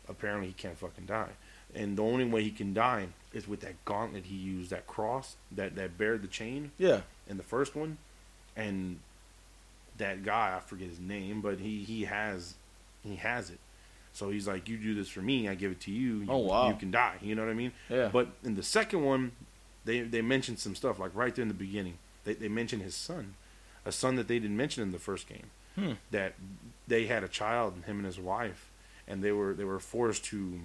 apparently 0.09 0.49
he 0.49 0.53
can't 0.53 0.77
fucking 0.77 1.07
die, 1.07 1.31
and 1.75 1.97
the 1.97 2.03
only 2.03 2.25
way 2.25 2.43
he 2.43 2.51
can 2.51 2.75
die 2.75 3.09
is 3.33 3.47
with 3.47 3.61
that 3.61 3.83
gauntlet 3.85 4.25
he 4.27 4.37
used, 4.37 4.71
that 4.71 4.87
cross 4.87 5.37
that 5.53 5.75
that 5.77 5.99
bear 5.99 6.17
the 6.19 6.27
chain 6.29 6.73
Yeah. 6.79 7.03
in 7.29 7.37
the 7.37 7.43
first 7.43 7.75
one, 7.77 7.99
and 8.57 8.99
that 9.99 10.25
guy 10.25 10.55
I 10.57 10.61
forget 10.61 10.89
his 10.89 11.01
name, 11.01 11.41
but 11.41 11.59
he 11.59 11.85
he 11.85 12.05
has 12.05 12.55
he 13.03 13.17
has 13.17 13.51
it. 13.51 13.59
So 14.13 14.31
he's 14.31 14.49
like, 14.49 14.69
you 14.69 14.77
do 14.79 14.95
this 14.95 15.09
for 15.09 15.21
me, 15.21 15.49
I 15.49 15.55
give 15.55 15.71
it 15.71 15.81
to 15.83 15.91
you. 15.93 16.19
you 16.21 16.27
Oh, 16.29 16.39
wow. 16.39 16.69
You 16.69 16.75
can 16.75 16.91
die. 16.91 17.17
You 17.23 17.35
know 17.37 17.45
what 17.45 17.51
I 17.51 17.55
mean? 17.55 17.73
Yeah. 17.89 18.09
But 18.13 18.29
in 18.43 18.57
the 18.57 18.63
second 18.63 19.05
one, 19.05 19.33
they 19.85 20.01
they 20.01 20.23
mentioned 20.23 20.59
some 20.59 20.75
stuff 20.75 20.99
like 20.99 21.13
right 21.15 21.35
there 21.35 21.43
in 21.43 21.49
the 21.49 21.55
beginning. 21.55 21.99
They 22.25 22.35
they 22.35 22.49
mentioned 22.49 22.83
his 22.83 22.95
son, 22.95 23.35
a 23.85 23.93
son 23.93 24.17
that 24.17 24.27
they 24.29 24.39
didn't 24.39 24.57
mention 24.57 24.83
in 24.83 24.93
the 24.93 24.99
first 24.99 25.29
game. 25.29 25.51
Hmm. 25.77 25.93
That 26.11 26.35
they 26.89 27.07
had 27.07 27.23
a 27.23 27.29
child, 27.29 27.75
him 27.87 27.99
and 27.99 28.07
his 28.07 28.19
wife, 28.19 28.69
and 29.07 29.23
they 29.23 29.31
were 29.33 29.55
they 29.55 29.65
were 29.65 29.79
forced 29.79 30.25
to 30.27 30.61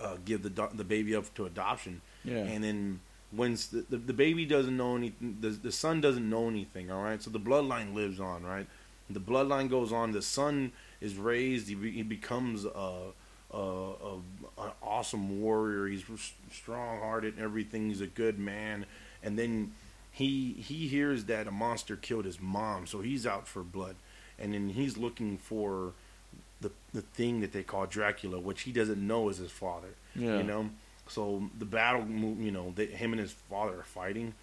uh, 0.00 0.16
give 0.24 0.42
the 0.42 0.50
do- 0.50 0.68
the 0.74 0.84
baby 0.84 1.14
up 1.14 1.32
to 1.34 1.46
adoption. 1.46 2.00
yeah. 2.24 2.38
And 2.38 2.62
then 2.62 3.00
when 3.30 3.54
the, 3.54 3.84
the, 3.90 3.96
the 3.98 4.12
baby 4.12 4.46
doesn't 4.46 4.76
know 4.76 4.96
anything, 4.96 5.38
the, 5.40 5.50
the 5.50 5.72
son 5.72 6.00
doesn't 6.00 6.28
know 6.28 6.48
anything, 6.48 6.90
all 6.90 7.02
right? 7.02 7.22
So 7.22 7.30
the 7.30 7.40
bloodline 7.40 7.94
lives 7.94 8.20
on, 8.20 8.42
right? 8.44 8.66
The 9.10 9.20
bloodline 9.20 9.68
goes 9.68 9.92
on. 9.92 10.12
The 10.12 10.22
son 10.22 10.72
is 11.00 11.16
raised. 11.16 11.68
He, 11.68 11.74
be, 11.74 11.90
he 11.90 12.02
becomes 12.02 12.64
a, 12.64 13.12
a, 13.52 13.58
a, 13.58 14.14
an 14.58 14.70
awesome 14.82 15.40
warrior. 15.40 15.86
He's 15.86 16.04
strong 16.52 17.00
hearted 17.00 17.34
and 17.34 17.42
everything. 17.42 17.88
He's 17.88 18.00
a 18.00 18.06
good 18.06 18.38
man. 18.38 18.86
And 19.22 19.38
then 19.38 19.72
he 20.10 20.52
he 20.54 20.88
hears 20.88 21.24
that 21.24 21.46
a 21.46 21.50
monster 21.50 21.96
killed 21.96 22.24
his 22.24 22.40
mom, 22.40 22.86
so 22.86 23.00
he's 23.00 23.26
out 23.26 23.46
for 23.46 23.62
blood. 23.62 23.96
And 24.38 24.54
then 24.54 24.70
he's 24.70 24.96
looking 24.96 25.38
for 25.38 25.92
the 26.60 26.70
the 26.92 27.02
thing 27.02 27.40
that 27.40 27.52
they 27.52 27.62
call 27.62 27.86
Dracula, 27.86 28.38
which 28.38 28.62
he 28.62 28.72
doesn't 28.72 29.04
know 29.04 29.28
is 29.28 29.38
his 29.38 29.50
father. 29.50 29.94
yeah. 30.14 30.38
You 30.38 30.42
know, 30.42 30.70
so 31.06 31.48
the 31.58 31.64
battle, 31.64 32.06
you 32.06 32.50
know, 32.50 32.72
they, 32.74 32.86
him 32.86 33.12
and 33.12 33.20
his 33.20 33.32
father 33.32 33.78
are 33.80 33.84
fighting, 33.84 34.34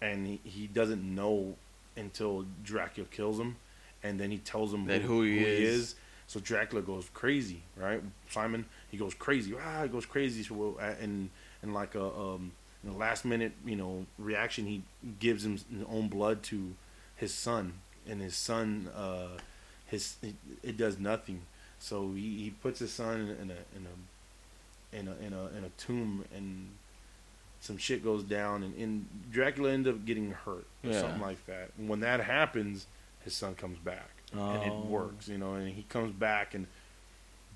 and 0.00 0.26
he, 0.26 0.40
he 0.44 0.66
doesn't 0.66 1.02
know 1.02 1.54
until 1.96 2.44
Dracula 2.64 3.06
kills 3.10 3.38
him, 3.38 3.56
and 4.02 4.18
then 4.18 4.30
he 4.30 4.38
tells 4.38 4.72
him 4.72 4.86
That 4.86 5.02
who 5.02 5.22
he 5.22 5.38
is. 5.40 5.94
So 6.26 6.40
Dracula 6.40 6.82
goes 6.82 7.10
crazy, 7.12 7.62
right? 7.76 8.02
Simon, 8.30 8.64
he 8.90 8.96
goes 8.96 9.12
crazy. 9.14 9.54
Ah, 9.62 9.82
he 9.82 9.88
goes 9.88 10.06
crazy. 10.06 10.42
So 10.42 10.78
and 10.80 11.28
and 11.62 11.74
like 11.74 11.94
a 11.94 12.04
um, 12.04 12.52
in 12.82 12.92
the 12.92 12.96
last 12.96 13.24
minute, 13.24 13.52
you 13.64 13.76
know, 13.76 14.06
reaction, 14.18 14.66
he 14.66 14.82
gives 15.20 15.44
him 15.44 15.52
his 15.52 15.64
own 15.88 16.08
blood 16.08 16.42
to 16.44 16.74
his 17.16 17.34
son, 17.34 17.74
and 18.08 18.20
his 18.20 18.34
son, 18.34 18.88
uh, 18.96 19.28
his 19.92 20.16
it, 20.22 20.34
it 20.64 20.76
does 20.76 20.98
nothing. 20.98 21.42
So 21.78 22.12
he, 22.14 22.42
he 22.44 22.50
puts 22.50 22.80
his 22.80 22.92
son 22.92 23.36
in, 23.40 23.50
a 23.50 23.54
in 23.76 23.86
a 23.86 24.96
in 24.96 25.08
a 25.08 25.26
in 25.26 25.32
a 25.32 25.58
in 25.58 25.64
a 25.64 25.68
tomb 25.78 26.24
and 26.34 26.70
some 27.60 27.76
shit 27.78 28.02
goes 28.02 28.24
down 28.24 28.64
and, 28.64 28.74
and 28.76 29.06
Dracula 29.30 29.70
ends 29.70 29.86
up 29.88 30.04
getting 30.04 30.32
hurt 30.32 30.66
or 30.84 30.90
Yeah. 30.90 31.00
something 31.00 31.20
like 31.20 31.46
that. 31.46 31.70
And 31.78 31.88
when 31.88 32.00
that 32.00 32.20
happens, 32.20 32.86
his 33.24 33.34
son 33.34 33.54
comes 33.54 33.78
back 33.78 34.10
and 34.32 34.64
it 34.64 34.72
Oh. 34.82 34.88
works, 34.88 35.28
you 35.28 35.38
know, 35.38 35.54
and 35.54 35.68
he 35.72 35.82
comes 35.84 36.10
back 36.12 36.54
and 36.54 36.66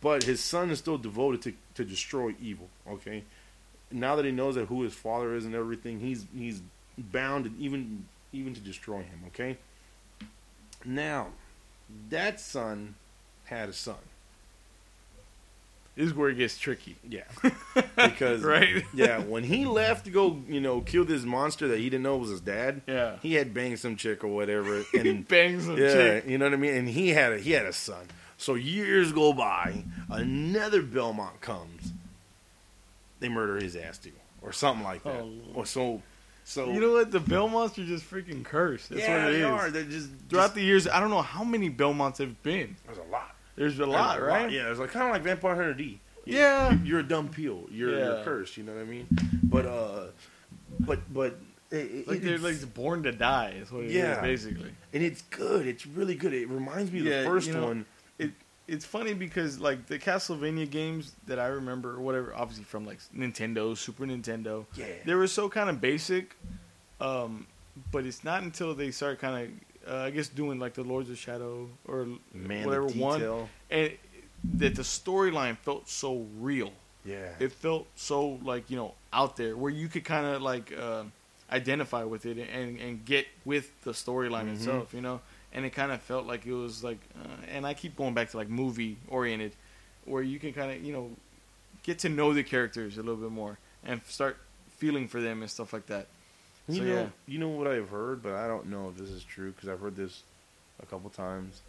but 0.01 0.22
his 0.24 0.41
son 0.45 0.70
is 0.70 0.78
still 0.78 0.99
devoted 0.99 1.41
to, 1.43 1.53
to 1.74 1.84
destroy 1.84 2.34
evil, 2.41 2.68
okay? 2.89 3.24
Now 3.91 4.14
that 4.16 4.24
he 4.26 4.30
knows 4.30 4.57
that 4.57 4.66
who 4.66 4.82
his 4.82 4.93
father 4.95 5.34
is 5.34 5.45
and 5.47 5.55
everything, 5.55 6.01
he's 6.01 6.26
he's 6.37 6.61
bound 6.99 7.47
and 7.47 7.59
even 7.59 8.05
even 8.32 8.55
to 8.55 8.61
destroy 8.61 8.99
him, 8.99 9.22
okay? 9.28 9.57
Now, 10.84 11.28
that 12.11 12.41
son 12.41 12.95
had 13.45 13.68
a 13.68 13.72
son. 13.72 13.97
This 15.95 16.09
is 16.09 16.14
where 16.14 16.28
it 16.28 16.34
gets 16.37 16.59
tricky. 16.59 16.97
Yeah. 17.09 17.22
Because 17.97 18.43
Right? 18.43 18.84
yeah, 18.95 19.18
when 19.20 19.43
he 19.45 19.64
left 19.64 20.05
to 20.05 20.11
go, 20.11 20.43
you 20.49 20.61
know, 20.61 20.82
kill 20.82 21.05
this 21.07 21.22
monster 21.24 21.68
that 21.68 21.78
he 21.78 21.84
didn't 21.89 22.03
know 22.03 22.16
was 22.18 22.28
his 22.30 22.41
dad, 22.43 22.82
Yeah. 22.87 23.16
he 23.22 23.34
had 23.34 23.55
banged 23.55 23.78
some 23.78 23.97
chick 23.97 24.22
or 24.22 24.28
whatever, 24.28 24.82
He 24.93 24.99
and 24.99 25.26
bangs 25.26 25.64
some 25.64 25.78
yeah, 25.78 25.93
chick. 25.93 26.26
you 26.26 26.37
know 26.37 26.45
what 26.47 26.53
I 26.53 26.57
mean. 26.57 26.74
And 26.74 26.89
he 26.89 27.09
had 27.11 27.32
a 27.32 27.39
he 27.39 27.53
had 27.53 27.64
a 27.66 27.72
son. 27.72 28.07
So 28.37 28.55
years 28.55 29.12
go 29.12 29.32
by, 29.32 29.84
another 30.11 30.82
Belmont 30.82 31.41
comes, 31.41 31.93
they 33.20 33.30
murder 33.30 33.57
his 33.59 33.74
ass 33.76 33.97
too, 33.97 34.12
or 34.43 34.53
something 34.53 34.84
like 34.84 35.03
that. 35.05 35.20
Oh, 35.22 35.32
or 35.55 35.64
so, 35.64 36.03
so 36.49 36.72
You 36.72 36.80
know 36.80 36.92
what? 36.92 37.11
The 37.11 37.18
Belmonts 37.20 37.76
are 37.78 37.84
just 37.84 38.09
freaking 38.09 38.44
cursed. 38.44 38.90
That's 38.90 39.01
yeah, 39.03 39.24
what 39.24 39.34
it 39.34 39.36
they 39.36 39.40
is. 39.40 39.44
are. 39.47 39.70
They're 39.70 39.82
just 39.82 40.09
Throughout 40.28 40.42
just- 40.44 40.55
the 40.55 40.62
years, 40.62 40.86
I 40.88 41.01
don't 41.01 41.11
know 41.11 41.20
how 41.20 41.42
many 41.42 41.68
Belmonts 41.68 42.18
have 42.18 42.40
been. 42.44 42.76
there's 42.86 42.99
a 42.99 43.03
lot. 43.11 43.34
There's 43.57 43.74
a 43.74 43.78
There's 43.78 43.88
lot, 43.88 44.22
right? 44.22 44.49
Yeah, 44.51 44.70
it's 44.70 44.78
like 44.78 44.90
kind 44.90 45.07
of 45.07 45.12
like 45.12 45.22
Vampire 45.22 45.57
Hunter 45.57 45.74
D. 45.74 45.99
Yeah. 46.24 46.70
You're- 46.72 46.88
you're 46.88 47.01
a 47.01 47.05
dhampir. 47.05 47.66
You're, 47.70 47.90
you're 47.99 48.22
cursed. 48.24 48.57
You 48.57 48.62
know 48.64 48.74
what 48.74 48.82
I 48.82 48.84
mean? 48.84 49.07
But 49.42 49.66
uh, 49.66 50.07
but 50.80 51.01
but 51.12 51.38
it, 51.72 51.76
it- 51.76 52.09
Like 52.09 52.20
they're 52.20 52.34
it's- 52.36 52.62
like 52.62 52.74
born 52.74 53.03
to 53.03 53.12
die. 53.12 53.55
Is 53.61 53.72
what 53.72 53.82
it 53.84 53.88
is 53.88 53.94
Yeah. 53.94 54.20
basically. 54.20 54.70
and 54.92 55.03
it's 55.03 55.22
good. 55.30 55.66
It's 55.66 55.84
really 55.86 56.14
good. 56.14 56.32
It 56.32 56.49
reminds 56.49 56.92
me 56.92 57.01
of 57.01 57.07
Yeah, 57.07 57.22
the 57.22 57.28
first 57.28 57.49
you 57.49 57.55
know, 57.55 57.64
one. 57.66 57.86
It's 58.68 58.84
funny 58.84 59.14
because 59.14 59.60
like 59.60 59.86
the 59.86 59.98
Castlevania 59.98 60.68
games 60.68 61.12
that 61.26 61.38
I 61.38 61.46
remember, 61.46 61.94
or 61.94 62.00
whatever, 62.00 62.34
obviously 62.34 62.64
from 62.64 62.84
like 62.84 62.98
Nintendo, 63.16 63.76
Super 63.76 64.04
Nintendo, 64.06 64.66
Yeah, 64.74 64.86
they 65.04 65.14
were 65.14 65.28
so 65.28 65.48
kind 65.48 65.70
of 65.70 65.80
basic. 65.80 66.36
Um, 67.00 67.46
but 67.92 68.06
it's 68.06 68.24
not 68.24 68.42
until 68.42 68.74
they 68.74 68.90
start 68.90 69.18
kind 69.20 69.52
of, 69.86 69.92
uh, 69.94 70.02
I 70.04 70.10
guess, 70.10 70.28
doing 70.28 70.58
like 70.58 70.74
the 70.74 70.82
Lords 70.82 71.10
of 71.10 71.18
Shadow 71.18 71.68
or 71.86 72.08
man, 72.32 72.64
whatever 72.66 72.86
one, 72.86 73.20
and 73.70 73.92
that 74.54 74.74
the 74.74 74.82
storyline 74.82 75.56
felt 75.58 75.88
so 75.88 76.26
real. 76.40 76.72
Yeah, 77.04 77.28
It 77.38 77.52
felt 77.52 77.86
so 77.94 78.40
like 78.42 78.68
you 78.68 78.76
know 78.76 78.94
out 79.12 79.36
there 79.36 79.56
where 79.56 79.70
you 79.70 79.86
could 79.88 80.04
kind 80.04 80.26
of 80.26 80.42
like 80.42 80.72
uh, 80.76 81.04
identify 81.52 82.02
with 82.02 82.26
it 82.26 82.36
and 82.38 82.80
and 82.80 83.04
get 83.04 83.26
with 83.44 83.70
the 83.82 83.92
storyline 83.92 84.46
Mhm. 84.48 84.54
itself, 84.54 84.92
you 84.92 85.02
know. 85.02 85.20
And 85.57 85.64
it 85.64 85.70
kind 85.70 85.90
of 85.90 86.00
felt 86.02 86.26
like 86.26 86.46
it 86.46 86.52
was 86.52 86.84
like, 86.84 86.98
uh, 87.18 87.26
and 87.52 87.66
I 87.66 87.74
keep 87.74 87.96
going 87.96 88.14
back 88.14 88.30
to 88.30 88.36
like 88.36 88.48
movie 88.48 88.98
oriented, 89.09 89.52
where 90.04 90.22
you 90.22 90.38
can 90.38 90.52
kind 90.52 90.70
of 90.70 90.84
you 90.84 90.92
know 90.92 91.11
get 91.82 91.98
to 92.00 92.09
know 92.09 92.32
the 92.34 92.44
characters 92.44 92.98
a 92.98 93.02
little 93.02 93.16
bit 93.16 93.30
more 93.32 93.59
and 93.84 94.00
start 94.07 94.36
feeling 94.76 95.09
for 95.09 95.20
them 95.20 95.40
and 95.42 95.50
stuff 95.50 95.72
like 95.72 95.86
that. 95.86 96.07
You 96.68 96.74
So, 96.76 96.82
know, 96.82 96.94
yeah. 96.94 97.07
you 97.26 97.38
know 97.38 97.48
what 97.48 97.66
I've 97.68 97.88
heard, 97.88 98.22
but 98.22 98.34
I 98.34 98.46
don't 98.48 98.66
know 98.66 98.90
if 98.90 98.96
this 98.96 99.09
is 99.11 99.24
true 99.24 99.52
because 99.52 99.68
I've 99.68 99.80
heard 99.80 99.96
this 99.96 100.22
a 100.82 100.86
couple 100.86 101.09
times. 101.11 101.62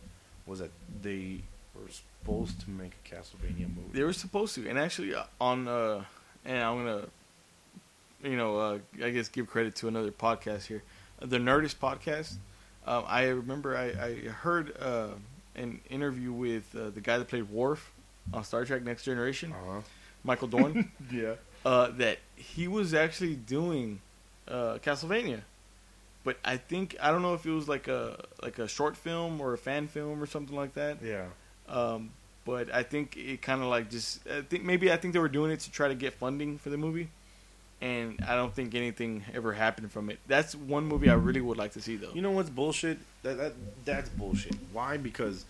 Was 0.47 0.59
that 0.59 0.71
they 1.01 1.41
were 1.75 1.89
supposed 1.89 2.59
to 2.61 2.69
make 2.69 2.91
a 3.05 3.15
Castlevania 3.15 3.67
movie? 3.73 3.93
They 3.93 4.03
were 4.03 4.13
supposed 4.13 4.55
to, 4.55 4.67
and 4.67 4.77
actually 4.79 5.13
uh, 5.13 5.23
on, 5.39 5.67
uh, 5.67 6.03
and 6.45 6.57
I'm 6.63 6.77
gonna, 6.83 7.05
you 8.23 8.35
know, 8.38 8.57
uh, 8.57 8.79
I 9.03 9.11
guess 9.11 9.29
give 9.29 9.47
credit 9.47 9.75
to 9.77 9.88
another 9.88 10.11
podcast 10.11 10.65
here, 10.65 10.83
the 11.19 11.38
Nerdist 11.38 11.75
podcast. 11.77 12.35
Um, 12.88 13.03
I 13.07 13.25
remember 13.27 13.75
I, 13.77 13.85
I 14.01 14.13
heard 14.29 14.75
uh, 14.79 15.09
an 15.55 15.81
interview 15.89 16.31
with 16.31 16.73
uh, 16.75 16.89
the 16.89 17.01
guy 17.01 17.17
that 17.17 17.27
played 17.27 17.49
Worf 17.49 17.91
on 18.33 18.43
Star 18.43 18.63
Trek 18.65 18.83
Next 18.83 19.03
Generation, 19.03 19.51
Uh-huh. 19.51 19.81
Michael 20.23 20.47
Dorn, 20.53 20.91
Yeah. 21.11 21.33
uh, 21.65 21.89
that 21.97 22.19
he 22.35 22.67
was 22.67 22.93
actually 22.93 23.35
doing 23.35 23.99
uh, 24.47 24.77
Castlevania. 24.81 25.41
But 26.23 26.38
I 26.43 26.57
think 26.57 26.95
I 27.01 27.11
don't 27.11 27.21
know 27.21 27.33
if 27.35 27.45
it 27.45 27.51
was 27.51 27.67
like 27.69 27.88
a 27.88 28.23
like 28.41 28.59
a 28.59 28.67
short 28.67 28.97
film 28.97 29.39
or 29.39 29.53
a 29.53 29.57
fan 29.57 29.88
film 29.88 30.21
or 30.21 30.25
something 30.25 30.55
like 30.55 30.73
that. 30.73 30.97
Yeah. 31.01 31.25
Um, 31.69 32.11
but 32.45 32.73
I 32.73 32.83
think 32.83 33.15
it 33.17 33.41
kind 33.41 33.61
of 33.61 33.67
like 33.67 33.89
just 33.89 34.27
I 34.27 34.41
think 34.41 34.63
maybe 34.63 34.91
I 34.91 34.97
think 34.97 35.13
they 35.13 35.19
were 35.19 35.29
doing 35.29 35.51
it 35.51 35.61
to 35.61 35.71
try 35.71 35.88
to 35.88 35.95
get 35.95 36.13
funding 36.13 36.57
for 36.57 36.69
the 36.69 36.77
movie, 36.77 37.09
and 37.82 38.19
I 38.28 38.36
don't 38.36 38.53
think 38.53 38.73
anything 38.75 39.23
ever 39.34 39.53
happened 39.53 39.91
from 39.91 40.09
it. 40.09 40.19
That's 40.28 40.55
one 40.55 40.86
movie 40.86 41.09
I 41.09 41.13
really 41.13 41.41
would 41.41 41.57
like 41.57 41.73
to 41.73 41.82
see 41.82 41.95
though. 41.95 42.11
You 42.13 42.21
know 42.21 42.32
what's 42.32 42.49
bullshit? 42.49 42.97
That, 43.23 43.38
that 43.38 43.53
that's 43.86 44.09
bullshit. 44.09 44.55
Why? 44.71 44.97
Because 44.97 45.45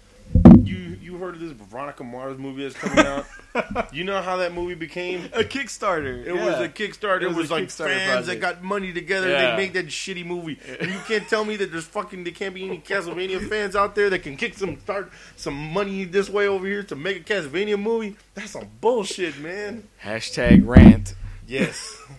you 0.64 0.98
you 1.02 1.18
heard 1.18 1.36
of 1.36 1.40
this 1.40 1.52
Veronica 1.52 2.04
Mars 2.04 2.38
movie 2.38 2.64
that's 2.64 2.76
coming 2.76 3.06
out? 3.06 3.26
you 3.94 4.04
know 4.04 4.22
how 4.22 4.38
that 4.38 4.54
movie 4.54 4.74
became? 4.76 5.26
a 5.34 5.44
Kickstarter. 5.44 6.26
It 6.26 6.36
yeah. 6.36 6.46
was 6.46 6.56
a 6.56 6.68
Kickstarter. 6.68 7.22
It 7.22 7.24
It 7.24 7.28
was 7.28 7.38
was, 7.38 7.52
like 7.52 7.70
fans 7.70 8.28
that 8.28 8.42
got 8.42 8.62
money 8.62 8.92
together. 8.92 9.30
Yeah. 9.30 9.52
They 9.52 9.58
make 9.58 9.74
that 9.74 9.88
shitty 9.88 10.26
movie, 10.26 10.60
and 10.80 10.92
you 10.92 11.00
can't 11.08 11.28
tell 11.30 11.46
me 11.46 11.56
that 11.58 11.72
there's 11.72 11.86
fucking 11.86 12.26
there 12.26 12.34
can't 12.34 12.54
be 12.54 12.66
any 12.66 12.80
Castlevania 12.80 13.48
fans 13.50 13.76
out 13.76 13.96
there 13.96 14.10
that 14.10 14.20
can 14.20 14.36
kick 14.36 14.58
some 14.58 14.80
start 14.82 15.12
some 15.38 15.56
money 15.56 16.04
this 16.04 16.30
way 16.30 16.48
over 16.48 16.66
here 16.66 16.84
to 16.84 16.96
make 16.96 17.18
a 17.18 17.34
Castlevania 17.34 17.82
movie. 17.82 18.18
That's 18.34 18.52
some 18.52 18.68
bullshit, 18.82 19.40
man. 19.40 19.88
Hashtag 20.04 20.68
rant. 20.68 21.16
Yes. 21.48 22.02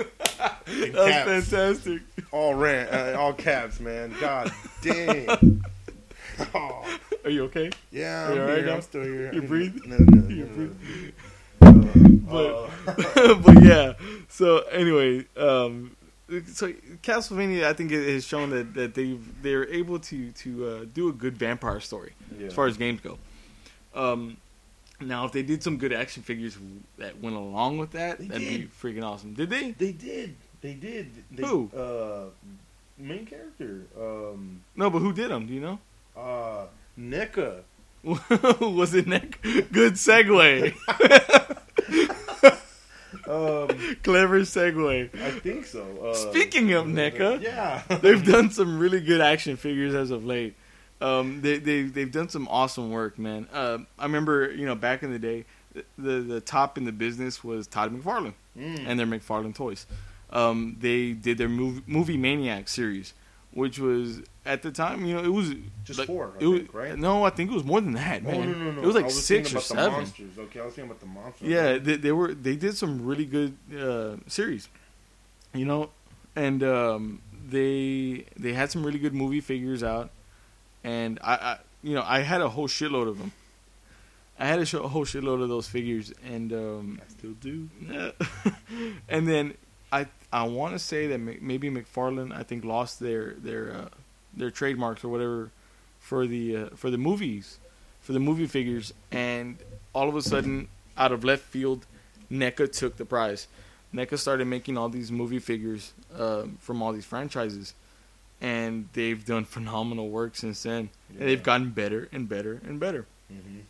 In 0.00 0.92
That 0.92 0.94
was 0.94 1.10
caps. 1.10 1.48
fantastic. 1.48 2.02
all 2.32 2.54
rant, 2.54 2.92
uh, 2.92 3.18
all 3.18 3.32
caps, 3.32 3.80
man. 3.80 4.14
God 4.20 4.52
damn. 4.82 5.62
Oh, 6.54 6.86
Are 7.24 7.28
you 7.28 7.44
okay? 7.44 7.68
yeah, 7.90 8.28
Are 8.28 8.48
I'm, 8.48 8.56
here. 8.56 8.66
now? 8.66 8.74
I'm 8.76 8.80
still 8.80 9.02
here. 9.02 9.30
You 9.34 9.42
breathe? 9.42 9.78
No, 9.84 9.96
no, 9.98 10.20
no, 10.22 10.28
You 10.34 10.44
breathe? 10.46 11.12
no. 11.60 12.70
But 12.86 12.96
Uh, 13.18 13.34
but 13.44 13.62
yeah. 13.62 13.92
So 14.28 14.60
anyway, 14.70 15.26
um, 15.36 15.96
so 16.46 16.72
Castlevania, 17.02 17.64
I 17.64 17.74
think 17.74 17.92
it 17.92 18.10
has 18.14 18.24
shown 18.26 18.48
that 18.50 18.72
that 18.72 18.94
they 18.94 19.18
they're 19.42 19.68
able 19.68 19.98
to 19.98 20.30
to 20.32 20.66
uh, 20.66 20.84
do 20.94 21.10
a 21.10 21.12
good 21.12 21.36
vampire 21.36 21.80
story 21.80 22.12
yeah. 22.38 22.46
as 22.46 22.54
far 22.54 22.66
as 22.66 22.78
games 22.78 23.00
go. 23.02 23.18
Um, 23.94 24.38
Now, 25.00 25.24
if 25.24 25.32
they 25.32 25.42
did 25.42 25.62
some 25.62 25.78
good 25.78 25.92
action 25.92 26.22
figures 26.22 26.58
that 26.98 27.18
went 27.20 27.36
along 27.36 27.78
with 27.78 27.92
that, 27.92 28.18
They 28.18 28.26
that'd 28.26 28.46
be 28.46 28.68
freaking 28.82 29.02
awesome. 29.04 29.34
Did 29.34 29.48
they? 29.50 29.70
They 29.72 29.92
did. 29.92 30.34
They 30.60 30.74
did. 30.74 31.10
They, 31.30 31.42
Who? 31.46 31.70
Uh, 31.74 32.24
main 32.98 33.24
character. 33.24 33.82
Um, 33.98 34.60
No, 34.76 34.90
but 34.90 34.98
who 34.98 35.12
did 35.12 35.30
them? 35.30 35.46
Do 35.46 35.54
you 35.54 35.60
know? 35.60 35.78
uh, 36.16 36.66
NECA. 36.98 37.62
was 38.02 38.94
it 38.94 39.06
Nick? 39.06 39.40
Good 39.42 39.94
segue. 39.94 40.74
Um, 43.26 43.68
Clever 44.02 44.40
segue. 44.40 45.14
I 45.20 45.30
think 45.40 45.66
so. 45.66 45.84
Uh, 46.02 46.14
Speaking 46.14 46.72
of 46.72 46.86
NECA, 46.86 47.40
yeah, 47.40 47.82
they've 48.00 48.24
done 48.24 48.50
some 48.50 48.78
really 48.78 49.00
good 49.00 49.20
action 49.20 49.56
figures 49.56 49.94
as 49.94 50.10
of 50.10 50.24
late. 50.24 50.54
Um, 51.00 51.40
they 51.40 51.58
they 51.58 51.82
they've 51.82 52.10
done 52.12 52.28
some 52.28 52.46
awesome 52.48 52.90
work, 52.90 53.18
man. 53.18 53.48
Uh, 53.52 53.78
I 53.98 54.04
remember, 54.04 54.52
you 54.52 54.66
know, 54.66 54.74
back 54.74 55.02
in 55.02 55.10
the 55.12 55.18
day, 55.18 55.44
the 55.96 56.20
the 56.20 56.40
top 56.40 56.76
in 56.76 56.84
the 56.84 56.92
business 56.92 57.42
was 57.44 57.66
Todd 57.66 57.92
McFarlane 57.94 58.34
Mm. 58.58 58.84
and 58.86 58.98
their 58.98 59.06
McFarlane 59.06 59.54
toys. 59.54 59.86
Um, 60.30 60.76
they 60.80 61.12
did 61.12 61.38
their 61.38 61.48
movie, 61.48 61.82
movie 61.86 62.16
Maniac 62.16 62.68
series, 62.68 63.14
which 63.52 63.78
was 63.78 64.20
at 64.44 64.62
the 64.62 64.70
time, 64.72 65.04
you 65.04 65.14
know, 65.14 65.22
it 65.24 65.28
was 65.32 65.54
Just 65.84 65.98
like, 66.00 66.08
four, 66.08 66.32
I 66.38 66.42
it 66.42 66.46
was, 66.46 66.74
right? 66.74 66.98
No, 66.98 67.24
I 67.24 67.30
think 67.30 67.50
it 67.50 67.54
was 67.54 67.64
more 67.64 67.80
than 67.80 67.92
that, 67.92 68.22
man. 68.24 68.34
Oh 68.34 68.42
no 68.44 68.52
no 68.58 68.70
no! 68.72 68.82
It 68.82 68.86
was 68.86 68.94
like 68.96 69.04
was 69.06 69.24
six 69.24 69.54
or 69.54 69.60
seven. 69.60 69.92
monsters. 69.92 70.36
Okay, 70.38 70.60
I 70.60 70.64
was 70.64 70.74
thinking 70.74 70.90
about 70.90 71.00
the 71.00 71.06
monsters. 71.06 71.48
Yeah, 71.48 71.78
they, 71.78 71.96
they 71.96 72.12
were 72.12 72.34
they 72.34 72.56
did 72.56 72.76
some 72.76 73.06
really 73.06 73.24
good 73.24 73.56
uh, 73.76 74.16
series, 74.26 74.68
you 75.54 75.64
know, 75.64 75.90
and 76.36 76.62
um, 76.64 77.22
they 77.48 78.26
they 78.36 78.52
had 78.52 78.70
some 78.70 78.84
really 78.84 78.98
good 78.98 79.14
movie 79.14 79.40
figures 79.40 79.82
out, 79.82 80.10
and 80.84 81.18
I, 81.22 81.34
I 81.34 81.58
you 81.82 81.94
know 81.94 82.04
I 82.06 82.20
had 82.20 82.40
a 82.40 82.48
whole 82.48 82.68
shitload 82.68 83.08
of 83.08 83.18
them. 83.18 83.32
I 84.38 84.46
had 84.46 84.58
a, 84.58 84.64
sh- 84.64 84.74
a 84.74 84.88
whole 84.88 85.04
shitload 85.04 85.42
of 85.42 85.50
those 85.50 85.68
figures, 85.68 86.12
and 86.24 86.52
um, 86.52 87.00
I 87.04 87.10
still 87.10 87.32
do. 87.32 87.68
and 89.08 89.28
then 89.28 89.54
I 89.92 90.06
I 90.32 90.44
want 90.44 90.74
to 90.74 90.78
say 90.78 91.06
that 91.08 91.18
ma- 91.18 91.32
maybe 91.40 91.70
McFarlane 91.70 92.34
I 92.34 92.42
think 92.42 92.64
lost 92.64 93.00
their 93.00 93.34
their 93.34 93.72
uh, 93.72 93.88
their 94.34 94.50
trademarks 94.50 95.04
or 95.04 95.08
whatever 95.08 95.50
for 95.98 96.26
the 96.26 96.56
uh, 96.56 96.68
for 96.76 96.90
the 96.90 96.98
movies 96.98 97.58
for 98.00 98.12
the 98.12 98.20
movie 98.20 98.46
figures 98.46 98.94
and 99.12 99.58
all 99.92 100.08
of 100.08 100.16
a 100.16 100.22
sudden 100.22 100.68
out 100.96 101.12
of 101.12 101.22
left 101.22 101.42
field 101.42 101.86
NECA 102.30 102.72
took 102.72 102.96
the 102.96 103.04
prize. 103.04 103.46
NECA 103.94 104.18
started 104.18 104.46
making 104.46 104.78
all 104.78 104.88
these 104.88 105.10
movie 105.10 105.38
figures 105.38 105.92
um, 106.16 106.56
from 106.60 106.80
all 106.80 106.92
these 106.92 107.04
franchises 107.04 107.74
and 108.40 108.88
they've 108.92 109.24
done 109.24 109.44
phenomenal 109.44 110.08
work 110.08 110.36
since 110.36 110.62
then. 110.62 110.90
And 111.10 111.28
they've 111.28 111.42
gotten 111.42 111.70
better 111.70 112.08
and 112.12 112.28
better 112.28 112.60
and 112.66 112.78
better. 112.80 113.06
hmm 113.28 113.60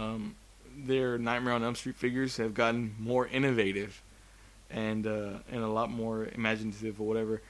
Um, 0.00 0.34
their 0.76 1.18
Nightmare 1.18 1.54
on 1.54 1.62
Elm 1.62 1.74
Street 1.74 1.96
figures 1.96 2.36
have 2.38 2.54
gotten 2.54 2.94
more 2.98 3.26
innovative 3.26 4.02
and 4.70 5.06
uh, 5.06 5.38
and 5.50 5.62
a 5.62 5.68
lot 5.68 5.90
more 5.90 6.28
imaginative 6.34 7.00
or 7.00 7.06
whatever 7.06 7.42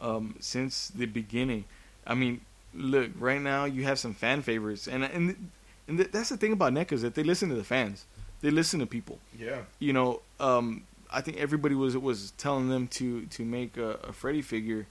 um, 0.00 0.36
since 0.40 0.88
the 0.88 1.06
beginning. 1.06 1.64
I 2.06 2.14
mean, 2.14 2.40
look, 2.74 3.10
right 3.18 3.40
now 3.40 3.64
you 3.66 3.84
have 3.84 3.98
some 3.98 4.14
fan 4.14 4.42
favorites, 4.42 4.88
and 4.88 5.04
and 5.04 5.50
and 5.86 5.98
th- 5.98 6.10
that's 6.10 6.30
the 6.30 6.36
thing 6.36 6.52
about 6.52 6.72
NECA 6.72 6.92
is 6.92 7.02
that 7.02 7.14
they 7.14 7.22
listen 7.22 7.48
to 7.50 7.54
the 7.54 7.64
fans. 7.64 8.04
They 8.40 8.50
listen 8.50 8.80
to 8.80 8.86
people. 8.86 9.18
Yeah. 9.38 9.60
You 9.78 9.92
know, 9.92 10.22
um, 10.40 10.82
I 11.10 11.20
think 11.20 11.36
everybody 11.36 11.74
was 11.74 11.96
was 11.96 12.32
telling 12.32 12.68
them 12.68 12.88
to 12.88 13.26
to 13.26 13.44
make 13.44 13.76
a, 13.76 13.90
a 14.08 14.12
Freddy 14.12 14.42
figure, 14.42 14.86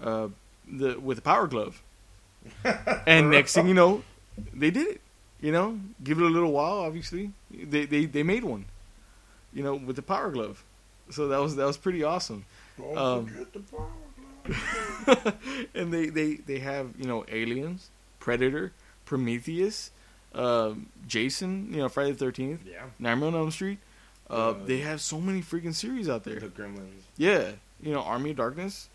uh, 0.00 0.28
the 0.66 0.98
with 1.00 1.18
a 1.18 1.22
power 1.22 1.46
glove. 1.46 1.82
And 3.06 3.30
next 3.36 3.54
thing 3.54 3.66
you 3.68 3.74
know, 3.74 4.02
they 4.54 4.70
did 4.70 4.86
it. 4.88 5.00
You 5.40 5.52
know, 5.52 5.78
give 6.02 6.18
it 6.18 6.24
a 6.24 6.28
little 6.28 6.52
while. 6.52 6.78
Obviously, 6.78 7.32
they 7.50 7.86
they 7.86 8.06
they 8.06 8.22
made 8.22 8.44
one. 8.44 8.64
You 9.52 9.62
know, 9.62 9.74
with 9.74 9.96
the 9.96 10.02
power 10.02 10.30
glove. 10.30 10.62
So 11.10 11.28
that 11.28 11.38
was 11.38 11.56
that 11.56 11.66
was 11.66 11.76
pretty 11.76 12.02
awesome. 12.04 12.44
Don't 12.78 12.96
Um, 12.98 13.26
forget 13.26 13.52
the 13.52 13.60
power 13.60 13.86
glove. 14.46 15.34
and 15.74 15.92
they, 15.92 16.08
they 16.08 16.34
they 16.36 16.58
have 16.60 16.90
you 16.98 17.06
know 17.06 17.24
aliens, 17.28 17.90
Predator, 18.20 18.72
Prometheus, 19.04 19.90
um, 20.34 20.86
Jason. 21.06 21.68
You 21.72 21.78
know, 21.78 21.88
Friday 21.88 22.12
the 22.12 22.18
Thirteenth, 22.18 22.60
yeah. 22.64 22.84
Nightmare 22.98 23.28
on 23.28 23.34
Elm 23.34 23.50
Street. 23.50 23.78
Uh, 24.30 24.32
Uh, 24.50 24.52
they 24.64 24.78
have 24.78 25.00
so 25.00 25.20
many 25.20 25.40
freaking 25.42 25.74
series 25.74 26.08
out 26.08 26.24
there. 26.24 26.40
The 26.40 26.48
Gremlins. 26.48 27.02
Yeah, 27.16 27.52
you 27.80 27.92
know, 27.92 28.02
Army 28.02 28.30
of 28.30 28.36
Darkness, 28.36 28.88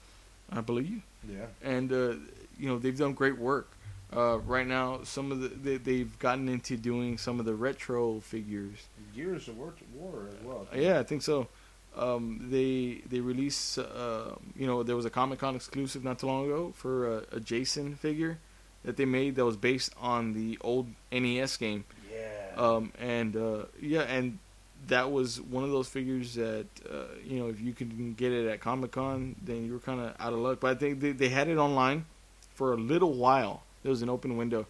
I 0.51 0.61
believe. 0.61 1.01
Yeah. 1.27 1.45
and 1.63 1.91
uh, 1.91 2.13
you 2.57 2.67
know 2.67 2.79
they've 2.79 2.97
done 2.97 3.13
great 3.13 3.37
work. 3.37 3.71
Uh, 4.13 4.39
right 4.39 4.67
now, 4.67 4.99
some 5.03 5.31
of 5.31 5.39
the 5.39 5.47
they, 5.47 5.77
they've 5.77 6.19
gotten 6.19 6.49
into 6.49 6.75
doing 6.75 7.17
some 7.17 7.39
of 7.39 7.45
the 7.45 7.53
retro 7.53 8.19
figures. 8.19 8.75
Gears 9.15 9.47
of 9.47 9.57
War, 9.57 9.73
War 9.95 10.27
as 10.29 10.43
well. 10.45 10.67
I. 10.71 10.77
Yeah, 10.77 10.99
I 10.99 11.03
think 11.03 11.21
so. 11.21 11.47
Um, 11.95 12.47
they 12.49 13.01
they 13.09 13.19
released 13.19 13.77
uh, 13.77 14.35
you 14.55 14.67
know 14.67 14.83
there 14.83 14.95
was 14.95 15.05
a 15.05 15.09
Comic 15.09 15.39
Con 15.39 15.55
exclusive 15.55 16.03
not 16.03 16.19
too 16.19 16.27
long 16.27 16.45
ago 16.45 16.73
for 16.75 17.17
a, 17.19 17.23
a 17.33 17.39
Jason 17.39 17.95
figure 17.95 18.39
that 18.83 18.97
they 18.97 19.05
made 19.05 19.35
that 19.35 19.45
was 19.45 19.57
based 19.57 19.93
on 19.99 20.33
the 20.33 20.57
old 20.61 20.87
NES 21.11 21.57
game. 21.57 21.85
Yeah. 22.11 22.59
Um, 22.61 22.91
and 22.99 23.35
uh, 23.35 23.63
yeah, 23.81 24.01
and 24.01 24.39
that 24.87 25.11
was 25.11 25.39
one 25.39 25.63
of 25.63 25.69
those 25.71 25.87
figures 25.87 26.35
that 26.35 26.65
uh, 26.89 27.03
you 27.25 27.39
know 27.39 27.49
if 27.49 27.59
you 27.59 27.73
could 27.73 28.17
get 28.17 28.31
it 28.31 28.47
at 28.47 28.59
Comic 28.59 28.91
Con, 28.91 29.35
then 29.43 29.65
you 29.65 29.73
were 29.73 29.79
kind 29.79 29.99
of 29.99 30.15
out 30.19 30.33
of 30.33 30.39
luck. 30.39 30.59
But 30.59 30.71
I 30.71 30.79
think 30.79 30.99
they, 30.99 31.11
they 31.11 31.29
had 31.29 31.47
it 31.47 31.57
online 31.57 32.05
for 32.53 32.73
a 32.73 32.77
little 32.77 33.13
while. 33.13 33.63
There 33.83 33.89
was 33.89 34.01
an 34.01 34.09
open 34.09 34.37
window, 34.37 34.65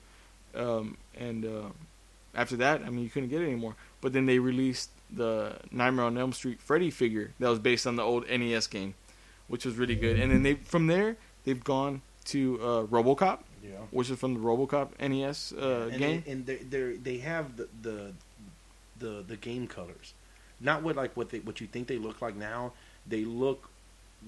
um, 0.56 0.98
and 1.18 1.46
uh, 1.46 1.70
after 2.36 2.56
that, 2.58 2.82
I 2.82 2.90
mean, 2.90 3.04
you 3.04 3.10
couldn't 3.10 3.30
get 3.30 3.42
it 3.42 3.46
anymore. 3.46 3.76
But 4.00 4.14
then 4.14 4.26
they 4.26 4.40
released 4.40 4.90
the 5.12 5.58
Nightmare 5.72 6.06
on 6.06 6.18
Elm 6.18 6.34
Street 6.34 6.62
Freddy 6.62 6.90
figure 6.90 7.32
that 7.40 7.50
was 7.50 7.60
based 7.60 7.86
on 7.86 7.96
the 7.96 8.04
old 8.04 8.30
NES 8.30 8.68
game, 8.68 8.96
which 9.48 9.66
was 9.66 9.76
really 9.76 9.96
good. 9.96 10.20
And 10.20 10.32
then 10.32 10.44
they 10.44 10.56
from 10.56 10.88
there 10.88 11.18
they've 11.44 11.64
gone 11.64 12.02
to 12.26 12.60
uh, 12.62 12.84
RoboCop, 12.84 13.40
yeah. 13.64 13.72
which 13.92 14.10
is 14.10 14.20
from 14.20 14.34
the 14.36 14.40
RoboCop 14.40 15.00
NES 15.00 15.54
uh, 15.54 15.90
and 15.92 16.00
game. 16.00 16.24
They, 16.26 16.32
and 16.32 16.46
they 16.46 16.56
they 16.58 16.98
they 16.98 17.18
have 17.18 17.58
the, 17.58 17.68
the 17.82 18.14
the 19.02 19.24
the 19.28 19.36
game 19.36 19.68
colors, 19.68 20.14
not 20.62 20.84
what 20.84 20.96
like 20.96 21.18
what 21.18 21.30
they 21.30 21.40
what 21.40 21.60
you 21.60 21.68
think 21.68 21.88
they 21.88 21.98
look 21.98 22.22
like 22.22 22.36
now. 22.36 22.72
They 23.08 23.26
look 23.26 23.70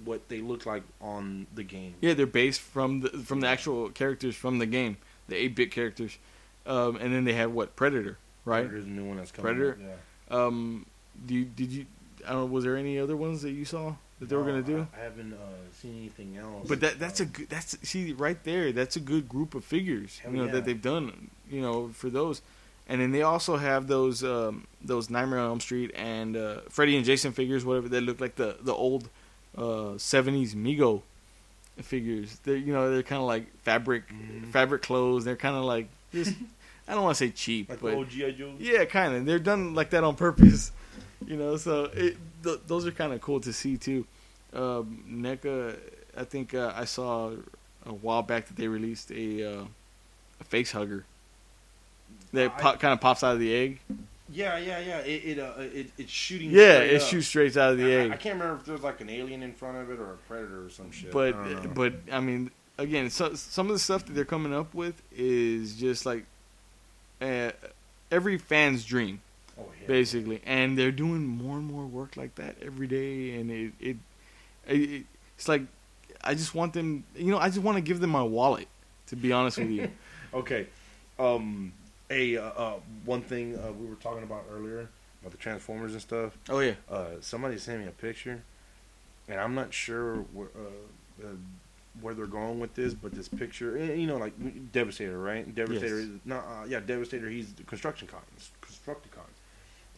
what 0.03 0.27
they 0.29 0.41
look 0.41 0.65
like 0.65 0.83
on 1.01 1.47
the 1.53 1.63
game. 1.63 1.95
Yeah, 2.01 2.13
they're 2.13 2.25
based 2.25 2.61
from 2.61 3.01
the 3.01 3.09
from 3.09 3.39
the 3.39 3.47
actual 3.47 3.89
characters 3.89 4.35
from 4.35 4.57
the 4.57 4.65
game, 4.65 4.97
the 5.27 5.35
eight 5.35 5.55
bit 5.55 5.71
characters, 5.71 6.17
um, 6.65 6.97
and 6.97 7.13
then 7.13 7.23
they 7.23 7.33
have 7.33 7.51
what 7.51 7.75
Predator, 7.75 8.17
right? 8.45 8.69
There's 8.69 8.85
a 8.85 8.89
new 8.89 9.05
one 9.05 9.17
that's 9.17 9.31
coming. 9.31 9.55
Predator? 9.55 9.73
Out, 9.73 9.97
yeah. 10.31 10.45
Um, 10.45 10.85
do 11.25 11.33
you, 11.33 11.45
did 11.45 11.71
you? 11.71 11.85
I 12.25 12.31
don't 12.31 12.39
know. 12.39 12.45
Was 12.47 12.63
there 12.63 12.77
any 12.77 12.99
other 12.99 13.15
ones 13.15 13.41
that 13.43 13.51
you 13.51 13.65
saw 13.65 13.93
that 14.19 14.29
they 14.29 14.35
were 14.35 14.43
gonna 14.43 14.63
do? 14.63 14.87
I, 14.95 15.01
I 15.01 15.03
haven't 15.03 15.33
uh, 15.33 15.71
seen 15.73 15.97
anything 15.97 16.37
else. 16.37 16.67
But 16.67 16.81
that 16.81 16.99
that's 16.99 17.19
a 17.19 17.25
good. 17.25 17.49
That's 17.49 17.77
see 17.87 18.13
right 18.13 18.41
there. 18.43 18.71
That's 18.71 18.95
a 18.95 19.01
good 19.01 19.29
group 19.29 19.55
of 19.55 19.63
figures. 19.63 20.19
Hell 20.19 20.31
you 20.31 20.37
know 20.37 20.45
yeah. 20.45 20.51
that 20.53 20.65
they've 20.65 20.81
done. 20.81 21.29
You 21.49 21.61
know 21.61 21.89
for 21.89 22.09
those, 22.09 22.41
and 22.87 22.99
then 23.01 23.11
they 23.11 23.21
also 23.21 23.57
have 23.57 23.87
those 23.87 24.23
um, 24.23 24.65
those 24.83 25.09
Nightmare 25.09 25.39
on 25.39 25.45
Elm 25.47 25.59
Street 25.59 25.91
and 25.95 26.35
uh, 26.37 26.61
Freddy 26.69 26.95
and 26.97 27.05
Jason 27.05 27.31
figures, 27.31 27.63
whatever. 27.65 27.87
They 27.89 28.01
look 28.01 28.19
like 28.19 28.35
the 28.35 28.57
the 28.61 28.73
old 28.73 29.09
uh, 29.57 29.95
'70s 29.97 30.53
Mego 30.55 31.01
figures. 31.81 32.39
They're 32.43 32.55
you 32.57 32.73
know 32.73 32.91
they're 32.91 33.03
kind 33.03 33.21
of 33.21 33.27
like 33.27 33.45
fabric 33.63 34.03
Mhm. 34.09 34.51
fabric 34.51 34.81
clothes. 34.81 35.25
They're 35.25 35.35
kind 35.35 35.55
of 35.55 35.63
like 35.63 35.87
just. 36.13 36.35
I 36.85 36.95
don't 36.95 37.03
want 37.03 37.15
to 37.17 37.25
say 37.25 37.31
cheap, 37.31 37.69
like 37.69 37.79
but 37.79 37.93
old 37.93 38.09
GI 38.09 38.33
Joe. 38.33 38.51
yeah, 38.59 38.83
kind 38.83 39.15
of. 39.15 39.25
They're 39.25 39.39
done 39.39 39.73
like 39.73 39.91
that 39.91 40.03
on 40.03 40.15
purpose, 40.17 40.73
you 41.25 41.37
know. 41.37 41.55
So 41.55 41.85
it, 41.85 42.17
th- 42.43 42.59
those 42.67 42.85
are 42.85 42.91
kind 42.91 43.13
of 43.13 43.21
cool 43.21 43.39
to 43.39 43.53
see 43.53 43.77
too. 43.77 44.05
Um, 44.53 45.01
NECA, 45.09 45.77
I 46.17 46.25
think 46.25 46.53
uh, 46.53 46.73
I 46.75 46.83
saw 46.83 47.31
a 47.85 47.93
while 47.93 48.21
back 48.21 48.47
that 48.47 48.57
they 48.57 48.67
released 48.67 49.11
a 49.11 49.59
uh, 49.59 49.63
a 50.41 50.43
face 50.43 50.73
hugger 50.73 51.05
that 52.33 52.51
I- 52.51 52.61
pop, 52.61 52.79
kind 52.79 52.93
of 52.93 53.01
pops 53.01 53.23
out 53.23 53.33
of 53.33 53.39
the 53.39 53.53
egg. 53.55 53.79
Yeah, 54.29 54.57
yeah, 54.57 54.79
yeah. 54.79 54.97
It, 54.99 55.37
it 55.37 55.39
uh 55.39 55.53
it, 55.59 55.91
it's 55.97 56.11
shooting. 56.11 56.49
Yeah, 56.49 56.79
it 56.79 57.01
up. 57.01 57.07
shoots 57.07 57.27
straight 57.27 57.55
out 57.55 57.73
of 57.73 57.77
the 57.77 57.85
I, 57.85 57.99
egg. 58.05 58.11
I 58.11 58.15
can't 58.17 58.39
remember 58.39 58.59
if 58.59 58.65
there's 58.65 58.81
like 58.81 58.99
an 59.01 59.09
alien 59.09 59.43
in 59.43 59.53
front 59.53 59.77
of 59.77 59.91
it 59.91 59.99
or 59.99 60.11
a 60.13 60.17
predator 60.27 60.65
or 60.65 60.69
some 60.69 60.91
shit. 60.91 61.11
but 61.11 61.35
I 61.35 61.53
but 61.67 61.93
I 62.11 62.19
mean, 62.19 62.49
again, 62.77 63.09
so, 63.09 63.35
some 63.35 63.67
of 63.67 63.73
the 63.73 63.79
stuff 63.79 64.05
that 64.05 64.13
they're 64.13 64.25
coming 64.25 64.53
up 64.53 64.73
with 64.73 65.01
is 65.15 65.75
just 65.75 66.05
like 66.05 66.25
uh, 67.21 67.51
every 68.11 68.37
fan's 68.37 68.83
dream. 68.85 69.21
oh, 69.59 69.65
yeah. 69.81 69.87
basically, 69.87 70.41
and 70.45 70.77
they're 70.77 70.91
doing 70.91 71.27
more 71.27 71.57
and 71.57 71.65
more 71.65 71.85
work 71.85 72.17
like 72.17 72.33
that 72.35 72.55
every 72.61 72.87
day, 72.87 73.35
and 73.35 73.51
it, 73.51 73.73
it, 73.79 73.97
it 74.67 75.05
it's 75.37 75.47
like 75.47 75.61
I 76.23 76.33
just 76.33 76.55
want 76.55 76.73
them, 76.73 77.03
you 77.15 77.31
know, 77.31 77.37
I 77.37 77.49
just 77.49 77.59
want 77.59 77.77
to 77.77 77.81
give 77.81 77.99
them 77.99 78.09
my 78.11 78.23
wallet, 78.23 78.67
to 79.07 79.15
be 79.15 79.31
honest 79.31 79.57
with 79.57 79.69
you. 79.69 79.91
Okay. 80.33 80.65
Um. 81.19 81.73
A 82.13 82.37
uh, 82.37 82.41
uh, 82.43 82.73
one 83.05 83.21
thing 83.21 83.55
uh, 83.57 83.71
we 83.71 83.87
were 83.87 83.95
talking 83.95 84.23
about 84.23 84.45
earlier 84.53 84.87
about 85.21 85.31
the 85.31 85.37
Transformers 85.37 85.93
and 85.93 86.01
stuff. 86.01 86.37
oh 86.49 86.59
yeah, 86.59 86.73
Uh, 86.89 87.07
somebody 87.21 87.57
sent 87.57 87.81
me 87.81 87.87
a 87.87 87.91
picture, 87.91 88.43
and 89.27 89.39
I'm 89.39 89.55
not 89.55 89.73
sure 89.73 90.17
where, 90.33 90.49
uh, 90.55 91.25
uh, 91.25 91.29
where 92.01 92.13
they're 92.13 92.25
going 92.27 92.59
with 92.59 92.75
this, 92.75 92.93
but 92.93 93.13
this 93.13 93.27
picture, 93.29 93.77
eh, 93.77 93.93
you 93.93 94.05
know, 94.05 94.17
like 94.17 94.33
Devastator, 94.71 95.17
right? 95.17 95.43
Devastator, 95.55 95.99
Yes. 95.99 96.07
is, 96.09 96.19
no, 96.25 96.37
uh, 96.37 96.65
yeah, 96.67 96.81
Devastator. 96.81 97.29
He's 97.29 97.53
the 97.53 97.63
construction 97.63 98.07
con- 98.07 98.21
Destructicons, 98.67 99.37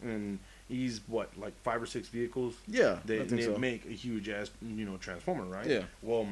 and 0.02 0.38
he's 0.68 1.00
what 1.08 1.36
like 1.38 1.54
five 1.62 1.82
or 1.82 1.86
six 1.86 2.08
vehicles. 2.08 2.54
Yeah, 2.68 3.00
They, 3.04 3.18
they 3.24 3.42
so. 3.42 3.58
make 3.58 3.84
a 3.84 3.92
huge 3.92 4.28
ass 4.28 4.50
you 4.62 4.84
know 4.86 4.96
transformer, 4.96 5.44
right? 5.44 5.66
Yeah. 5.66 5.82
Well, 6.02 6.26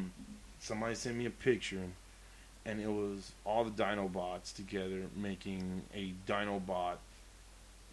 somebody 0.61 0.95
sent 0.95 1.17
me 1.17 1.27
a 1.27 1.31
picture, 1.31 1.83
and 2.67 2.81
it 2.81 2.89
was 2.91 3.33
all 3.45 3.65
the 3.65 3.71
Dinobots 3.71 4.55
together 4.55 5.03
making 5.17 5.83
a 5.95 6.13
Dinobot, 6.27 6.97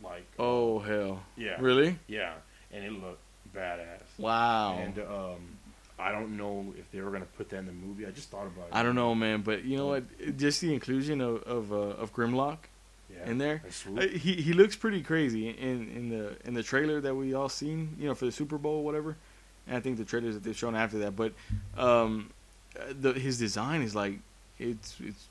like 0.04 0.26
Oh 0.40 0.80
hell! 0.80 1.24
yeah, 1.38 1.58
Really? 1.60 1.98
yeah, 2.08 2.34
and 2.72 2.84
it 2.84 2.92
looked 2.92 3.22
badass. 3.56 4.02
Wow. 4.18 4.78
And 4.78 4.98
um, 5.00 5.58
I 6.00 6.12
don't 6.12 6.38
know 6.38 6.74
if 6.78 6.90
they 6.92 7.02
were 7.02 7.12
gonna 7.12 7.26
put 7.38 7.50
that 7.50 7.58
in 7.58 7.66
the 7.66 7.72
movie. 7.74 8.06
I 8.06 8.12
just 8.12 8.30
thought 8.30 8.48
about 8.48 8.68
it. 8.68 8.74
I 8.74 8.82
don't 8.84 8.96
know, 8.96 9.14
man, 9.14 9.42
but 9.42 9.64
you 9.66 9.78
know 9.78 9.88
what? 9.88 10.38
Just 10.38 10.62
the 10.62 10.74
inclusion 10.74 11.22
of 11.22 11.44
of, 11.44 11.72
uh, 11.72 11.76
of 11.76 12.14
Grimlock 12.14 12.58
Yeah. 13.14 13.30
in 13.30 13.38
there. 13.38 13.62
Uh, 13.98 14.02
he 14.08 14.34
he 14.42 14.54
looks 14.54 14.76
pretty 14.76 15.02
crazy 15.04 15.50
in 15.50 15.90
in 15.90 16.10
the 16.10 16.38
in 16.48 16.54
the 16.54 16.64
trailer 16.64 17.02
that 17.02 17.14
we 17.14 17.34
all 17.34 17.50
seen, 17.50 17.96
you 18.00 18.08
know, 18.08 18.16
for 18.16 18.26
the 18.26 18.32
Super 18.32 18.58
Bowl 18.58 18.78
or 18.78 18.84
whatever. 18.86 19.18
And 19.68 19.78
I 19.78 19.80
think 19.80 19.98
the 19.98 20.06
trailers 20.06 20.34
that 20.34 20.44
they've 20.44 20.58
shown 20.58 20.76
after 20.76 20.98
that, 21.00 21.16
but 21.16 21.34
um, 21.78 22.32
uh, 22.80 22.86
the 23.00 23.14
his 23.14 23.38
design 23.38 23.84
is 23.84 23.94
like 23.94 24.18
it's 24.62 24.98
it's 25.04 25.28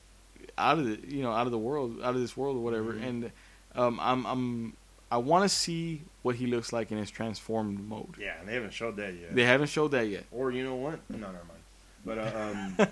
out 0.57 0.77
of 0.79 0.85
the 0.85 0.99
you 1.15 1.23
know 1.23 1.31
out 1.31 1.45
of 1.45 1.51
the 1.51 1.57
world, 1.57 1.99
out 2.03 2.15
of 2.15 2.21
this 2.21 2.35
world 2.35 2.57
or 2.57 2.61
whatever. 2.61 2.93
Mhm. 2.93 3.07
And 3.07 3.31
um, 3.75 3.99
I'm 4.01 4.25
I'm 4.25 4.73
I 5.11 5.17
want 5.17 5.43
to 5.43 5.49
see 5.49 6.03
what 6.21 6.35
he 6.35 6.47
looks 6.47 6.71
like 6.71 6.91
in 6.91 6.97
his 6.97 7.09
transformed 7.11 7.79
mode. 7.87 8.15
yeah, 8.19 8.39
and 8.39 8.47
they 8.47 8.53
haven't 8.53 8.73
showed 8.73 8.95
that 8.97 9.13
yet. 9.13 9.35
They 9.35 9.43
haven't 9.43 9.67
showed 9.67 9.91
that 9.91 10.07
yet. 10.07 10.25
Or 10.31 10.51
you 10.51 10.63
know 10.63 10.75
what? 10.75 10.99
No, 11.09 11.17
never 11.17 11.31
mind. 11.33 11.59
But 12.05 12.17
uh, 12.17 12.31
um, 12.39 12.87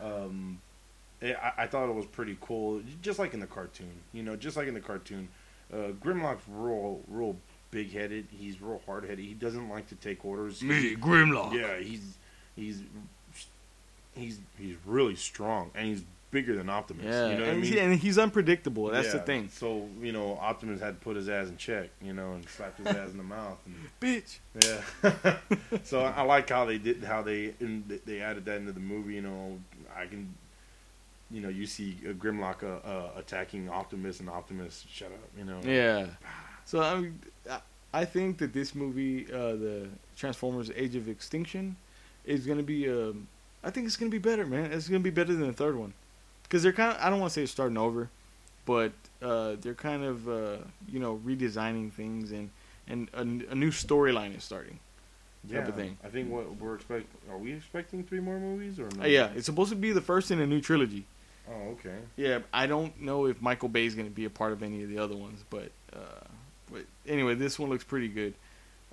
um, 0.00 0.60
eh, 1.22 1.34
I, 1.34 1.64
I 1.64 1.66
thought 1.66 1.88
it 1.88 1.94
was 1.94 2.06
pretty 2.06 2.36
cool, 2.40 2.80
just 3.02 3.18
like 3.18 3.34
in 3.34 3.40
the 3.40 3.46
cartoon. 3.46 3.90
You 4.12 4.22
know, 4.22 4.36
just 4.36 4.56
like 4.56 4.68
in 4.68 4.74
the 4.74 4.80
cartoon, 4.80 5.28
uh, 5.72 5.92
Grimlock's 6.02 6.44
real, 6.48 7.00
real 7.08 7.36
big 7.70 7.92
headed. 7.92 8.26
He's 8.30 8.60
real 8.62 8.80
hard 8.86 9.04
headed. 9.04 9.20
He 9.24 9.34
doesn't 9.34 9.68
like 9.68 9.88
to 9.88 9.94
take 9.96 10.24
orders. 10.24 10.62
Me, 10.62 10.94
Grimlock. 10.96 11.52
Yeah, 11.52 11.78
he's 11.78 12.16
he's 12.56 12.82
he's 14.14 14.38
he's 14.58 14.76
really 14.84 15.16
strong, 15.16 15.70
and 15.74 15.86
he's 15.86 16.02
bigger 16.30 16.54
than 16.54 16.68
Optimus. 16.68 17.04
Yeah, 17.06 17.28
you 17.28 17.34
know 17.34 17.40
what 17.40 17.48
and, 17.48 17.58
I 17.58 17.60
mean? 17.62 17.72
he, 17.72 17.78
and 17.78 17.94
he's 17.94 18.18
unpredictable. 18.18 18.86
That's 18.86 19.12
the 19.12 19.18
thing, 19.20 19.48
So 19.50 19.88
you 20.00 20.12
know, 20.12 20.38
Optimus 20.40 20.80
had 20.80 20.98
to 20.98 21.04
put 21.04 21.16
his 21.16 21.28
ass 21.28 21.48
in 21.48 21.56
check. 21.56 21.90
You 22.02 22.12
know, 22.12 22.32
and 22.32 22.48
slap 22.48 22.76
his 22.76 22.86
ass 22.86 23.10
in 23.10 23.16
the 23.16 23.22
mouth. 23.22 23.58
And, 23.66 23.74
bitch. 24.00 24.38
yeah. 24.62 25.36
so 25.84 26.00
I 26.00 26.10
I 26.10 26.22
like 26.22 26.48
how 26.48 26.64
they 26.64 26.78
did 26.78 27.02
how 27.04 27.22
they 27.22 27.54
in, 27.60 28.00
they 28.04 28.20
added 28.20 28.44
that 28.46 28.56
into 28.56 28.72
the 28.72 28.80
movie. 28.80 29.14
You 29.14 29.22
know, 29.22 29.58
I 29.96 30.06
can, 30.06 30.34
you 31.30 31.40
know, 31.40 31.48
you 31.48 31.66
see 31.66 31.96
uh, 32.08 32.12
Grimlock 32.12 32.62
uh, 32.62 32.86
uh, 32.86 33.10
attacking 33.16 33.68
Optimus 33.68 34.20
and 34.20 34.28
Optimus 34.28 34.84
shut 34.90 35.08
up. 35.08 35.30
You 35.36 35.44
know. 35.44 35.60
Yeah. 35.64 36.06
So 36.64 36.82
I, 36.82 36.96
mean, 36.96 37.20
I- 37.50 37.60
I 37.94 38.04
think 38.04 38.36
that 38.38 38.52
this 38.52 38.74
movie, 38.74 39.26
uh, 39.32 39.56
the 39.56 39.88
Transformers: 40.14 40.70
Age 40.76 40.94
of 40.94 41.08
Extinction, 41.08 41.76
is 42.26 42.46
gonna 42.46 42.62
be. 42.62 42.88
Um, 42.90 43.28
I 43.68 43.70
think 43.70 43.86
it's 43.86 43.98
gonna 43.98 44.10
be 44.10 44.16
better, 44.16 44.46
man. 44.46 44.72
It's 44.72 44.88
gonna 44.88 45.00
be 45.00 45.10
better 45.10 45.34
than 45.34 45.46
the 45.46 45.52
third 45.52 45.76
one, 45.76 45.92
because 46.42 46.62
they're 46.62 46.72
kind 46.72 46.96
of. 46.96 47.02
I 47.04 47.10
don't 47.10 47.20
want 47.20 47.32
to 47.32 47.34
say 47.34 47.42
it's 47.42 47.52
starting 47.52 47.76
over, 47.76 48.08
but 48.64 48.92
uh, 49.20 49.56
they're 49.60 49.74
kind 49.74 50.04
of 50.04 50.26
uh, 50.26 50.56
you 50.90 50.98
know 50.98 51.20
redesigning 51.22 51.92
things 51.92 52.32
and 52.32 52.48
and 52.88 53.10
a, 53.12 53.20
a 53.52 53.54
new 53.54 53.70
storyline 53.70 54.34
is 54.34 54.42
starting. 54.42 54.78
Yeah. 55.46 55.60
type 55.60 55.68
of 55.68 55.74
thing. 55.74 55.98
I 56.02 56.08
think 56.08 56.30
what 56.30 56.56
we're 56.56 56.76
expect. 56.76 57.08
Are 57.30 57.36
we 57.36 57.52
expecting 57.52 58.04
three 58.04 58.20
more 58.20 58.38
movies 58.38 58.80
or 58.80 58.88
no? 58.96 59.02
Uh, 59.02 59.06
yeah, 59.06 59.28
it's 59.36 59.44
supposed 59.44 59.68
to 59.68 59.76
be 59.76 59.92
the 59.92 60.00
first 60.00 60.30
in 60.30 60.40
a 60.40 60.46
new 60.46 60.62
trilogy. 60.62 61.04
Oh, 61.46 61.72
okay. 61.72 61.96
Yeah, 62.16 62.38
I 62.54 62.66
don't 62.66 62.98
know 63.02 63.26
if 63.26 63.42
Michael 63.42 63.68
Bay 63.68 63.84
is 63.84 63.94
going 63.94 64.08
to 64.08 64.14
be 64.14 64.24
a 64.24 64.30
part 64.30 64.52
of 64.52 64.62
any 64.62 64.82
of 64.82 64.88
the 64.88 64.98
other 64.98 65.14
ones, 65.14 65.44
but 65.50 65.70
uh, 65.94 66.24
but 66.72 66.86
anyway, 67.06 67.34
this 67.34 67.58
one 67.58 67.68
looks 67.68 67.84
pretty 67.84 68.08
good. 68.08 68.32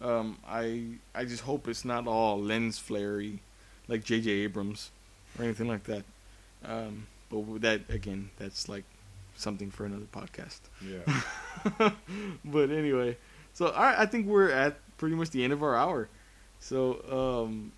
Um, 0.01 0.37
I 0.45 0.97
I 1.15 1.23
just 1.23 1.43
hope 1.43 1.69
it's 1.69 1.85
not 1.85 2.07
all 2.07 2.41
lens 2.41 2.77
flary 2.77 3.39
like 3.87 4.03
J.J. 4.03 4.29
Abrams 4.31 4.91
or 5.37 5.43
anything 5.45 5.67
like 5.67 5.83
that. 5.85 6.03
Um, 6.63 7.07
but 7.29 7.61
that 7.61 7.81
again, 7.89 8.29
that's 8.37 8.67
like 8.69 8.83
something 9.35 9.69
for 9.71 9.85
another 9.85 10.05
podcast. 10.11 10.59
Yeah. 10.81 11.91
but 12.45 12.69
anyway, 12.71 13.17
so 13.53 13.71
right, 13.71 13.95
I 13.97 14.05
think 14.05 14.27
we're 14.27 14.49
at 14.51 14.77
pretty 14.97 15.15
much 15.15 15.29
the 15.31 15.43
end 15.43 15.53
of 15.53 15.61
our 15.63 15.75
hour. 15.75 16.07
So 16.59 17.43
um, 17.45 17.71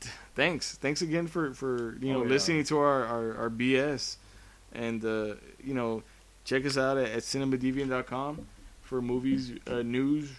t- 0.00 0.10
thanks, 0.34 0.76
thanks 0.76 1.02
again 1.02 1.26
for 1.26 1.52
for 1.54 1.96
you 2.00 2.12
know 2.12 2.20
Oh, 2.20 2.22
yeah. 2.22 2.28
listening 2.28 2.64
to 2.64 2.78
our 2.78 3.04
our, 3.04 3.36
our 3.36 3.50
BS, 3.50 4.16
and 4.72 5.04
uh, 5.04 5.34
you 5.62 5.74
know 5.74 6.02
check 6.44 6.64
us 6.64 6.78
out 6.78 6.96
at, 6.96 7.10
at 7.10 7.22
cinemadeviant.com 7.22 8.46
for 8.82 9.02
movies, 9.02 9.52
uh, 9.66 9.82
news, 9.82 10.30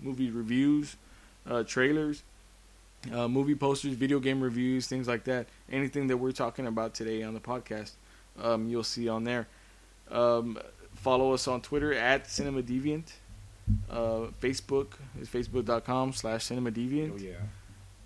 movie 0.00 0.30
reviews, 0.30 0.96
uh, 1.46 1.62
trailers. 1.64 2.22
Uh, 3.12 3.28
movie 3.28 3.54
posters, 3.54 3.94
video 3.94 4.18
game 4.18 4.40
reviews, 4.40 4.86
things 4.86 5.06
like 5.06 5.24
that. 5.24 5.46
Anything 5.70 6.08
that 6.08 6.16
we're 6.16 6.32
talking 6.32 6.66
about 6.66 6.94
today 6.94 7.22
on 7.22 7.32
the 7.32 7.40
podcast, 7.40 7.92
um, 8.42 8.68
you'll 8.68 8.82
see 8.84 9.08
on 9.08 9.24
there. 9.24 9.46
Um, 10.10 10.58
follow 10.96 11.32
us 11.32 11.46
on 11.46 11.60
Twitter 11.60 11.94
at 11.94 12.28
Cinema 12.28 12.62
Deviant. 12.62 13.12
Uh, 13.90 14.28
Facebook 14.42 14.88
is 15.20 15.28
facebook.com 15.28 16.12
slash 16.12 16.44
Cinema 16.44 16.70
oh 16.70 16.72
Deviant. 16.72 17.22
yeah. 17.22 17.34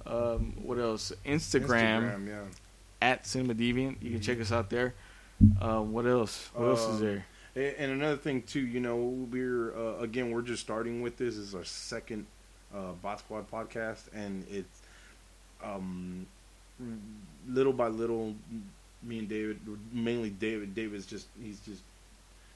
Um, 0.05 0.55
what 0.62 0.78
else? 0.78 1.12
Instagram, 1.24 2.02
Instagram. 2.12 2.28
Yeah. 2.28 2.40
at 3.01 3.27
Cinema 3.27 3.55
Deviant. 3.55 3.97
You 4.02 4.10
can 4.10 4.20
check 4.20 4.40
us 4.40 4.52
out 4.52 4.69
there. 4.69 4.94
Uh, 5.60 5.81
what 5.81 6.06
else? 6.06 6.51
What 6.55 6.66
else 6.69 6.81
is 6.82 7.01
Um, 7.01 7.01
there? 7.01 7.27
And 7.81 7.93
another 7.93 8.16
thing 8.16 8.43
too, 8.43 8.60
you 8.60 8.81
know, 8.81 8.97
we're 8.97 9.74
uh, 9.77 9.98
again 10.01 10.31
we're 10.31 10.43
just 10.43 10.62
starting 10.62 11.01
with 11.02 11.16
this. 11.16 11.36
this 11.36 11.44
is 11.48 11.55
our 11.55 11.64
second 11.64 12.27
uh, 12.74 12.93
Bot 13.02 13.20
Squad 13.20 13.51
podcast, 13.51 14.05
and 14.14 14.44
it's 14.51 14.82
um, 15.63 16.27
little 17.49 17.73
by 17.73 17.89
little. 17.89 18.35
Me 19.05 19.19
and 19.19 19.29
David, 19.29 19.59
mainly 19.93 20.31
David. 20.31 20.75
David's 20.77 21.07
just 21.07 21.27
he's 21.43 21.59
just 21.61 21.83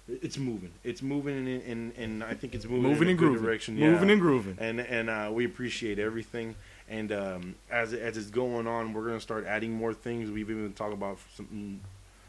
it's 0.09 0.39
moving. 0.39 0.71
It's 0.85 1.03
moving, 1.03 1.37
and 1.49 1.63
and, 1.63 1.93
and 1.97 2.25
I 2.25 2.35
think 2.35 2.55
it's 2.55 2.65
moving, 2.65 2.83
Moving 2.85 3.03
in 3.03 3.09
a 3.09 3.11
and 3.11 3.19
good 3.19 3.27
grooving. 3.31 3.45
direction. 3.45 3.75
Moving 3.77 4.11
and 4.11 4.21
grooving. 4.21 4.57
and 4.61 4.81
and 4.81 5.11
uh, 5.11 5.31
we 5.33 5.45
appreciate 5.45 5.99
everything. 5.99 6.55
And 6.89 7.11
um, 7.11 7.55
as 7.69 7.93
as 7.93 8.17
it's 8.17 8.31
going 8.31 8.69
on, 8.69 8.93
we're 8.93 9.07
gonna 9.07 9.21
start 9.21 9.45
adding 9.45 9.73
more 9.73 9.93
things. 9.93 10.31
We've 10.31 10.49
even 10.49 10.73
talked 10.75 10.93
about 10.95 11.19
some 11.37 11.81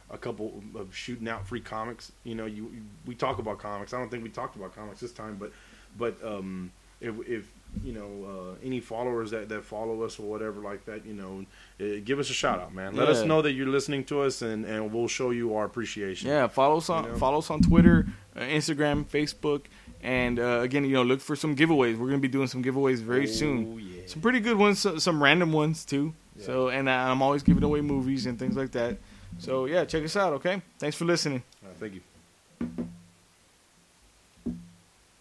a 0.09 0.17
couple 0.17 0.63
of 0.73 0.95
shooting 0.95 1.27
out 1.27 1.45
free 1.47 1.59
comics. 1.61 2.11
You 2.23 2.33
know, 2.33 2.45
you 2.47 2.71
we 3.05 3.13
talk 3.13 3.37
about 3.37 3.59
comics. 3.59 3.93
I 3.93 3.99
don't 3.99 4.09
think 4.09 4.23
we 4.23 4.29
talked 4.29 4.55
about 4.55 4.75
comics 4.75 4.99
this 4.99 5.11
time, 5.11 5.37
but 5.39 5.51
but 5.95 6.17
um, 6.25 6.71
if 7.01 7.13
if 7.27 7.51
you 7.83 7.93
know 7.93 8.53
uh, 8.55 8.65
any 8.65 8.79
followers 8.79 9.31
that, 9.31 9.49
that 9.49 9.63
follow 9.63 10.01
us 10.03 10.19
or 10.19 10.23
whatever 10.29 10.61
like 10.61 10.85
that, 10.85 11.05
you 11.05 11.13
know, 11.13 11.45
uh, 11.79 11.99
give 12.03 12.19
us 12.19 12.29
a 12.29 12.33
shout 12.33 12.59
out, 12.59 12.73
man. 12.73 12.95
Let 12.95 13.07
us 13.09 13.23
know 13.23 13.41
that 13.41 13.53
you're 13.53 13.67
listening 13.67 14.03
to 14.05 14.21
us, 14.21 14.41
and, 14.41 14.65
and 14.65 14.91
we'll 14.93 15.07
show 15.07 15.31
you 15.31 15.55
our 15.55 15.65
appreciation. 15.65 16.29
Yeah, 16.29 16.47
follow 16.47 16.77
us 16.77 16.89
on 16.89 17.03
You 17.05 17.09
know? 17.11 17.17
follow 17.17 17.39
us 17.39 17.49
on 17.49 17.61
Twitter, 17.61 18.07
uh, 18.35 18.41
Instagram, 18.41 19.05
Facebook, 19.05 19.61
and 20.01 20.39
uh, 20.39 20.59
again, 20.61 20.83
you 20.85 20.91
know, 20.93 21.03
look 21.03 21.21
for 21.21 21.35
some 21.35 21.55
giveaways. 21.55 21.97
We're 21.97 22.07
gonna 22.07 22.19
be 22.19 22.27
doing 22.27 22.47
some 22.47 22.63
giveaways 22.63 22.97
very 22.99 23.23
Oh, 23.23 23.31
soon. 23.31 23.79
yeah. 23.79 24.01
Some 24.05 24.21
pretty 24.21 24.39
good 24.39 24.57
ones, 24.57 24.79
so- 24.79 24.97
some 24.97 25.21
random 25.21 25.51
ones 25.53 25.83
too. 25.85 26.13
So, 26.39 26.69
and 26.69 26.87
I- 26.89 27.09
I'm 27.09 27.21
always 27.21 27.41
giving 27.43 27.63
away 27.63 27.81
movies 27.81 28.25
and 28.27 28.37
things 28.37 28.55
like 28.55 28.71
that. 28.73 28.97
So 29.39 29.65
yeah, 29.65 29.85
check 29.85 30.03
us 30.03 30.15
out. 30.15 30.33
Okay, 30.33 30.61
thanks 30.79 30.95
for 30.95 31.05
listening. 31.05 31.43
Uh, 31.63 31.69
thank 31.79 31.93
you. 31.95 32.86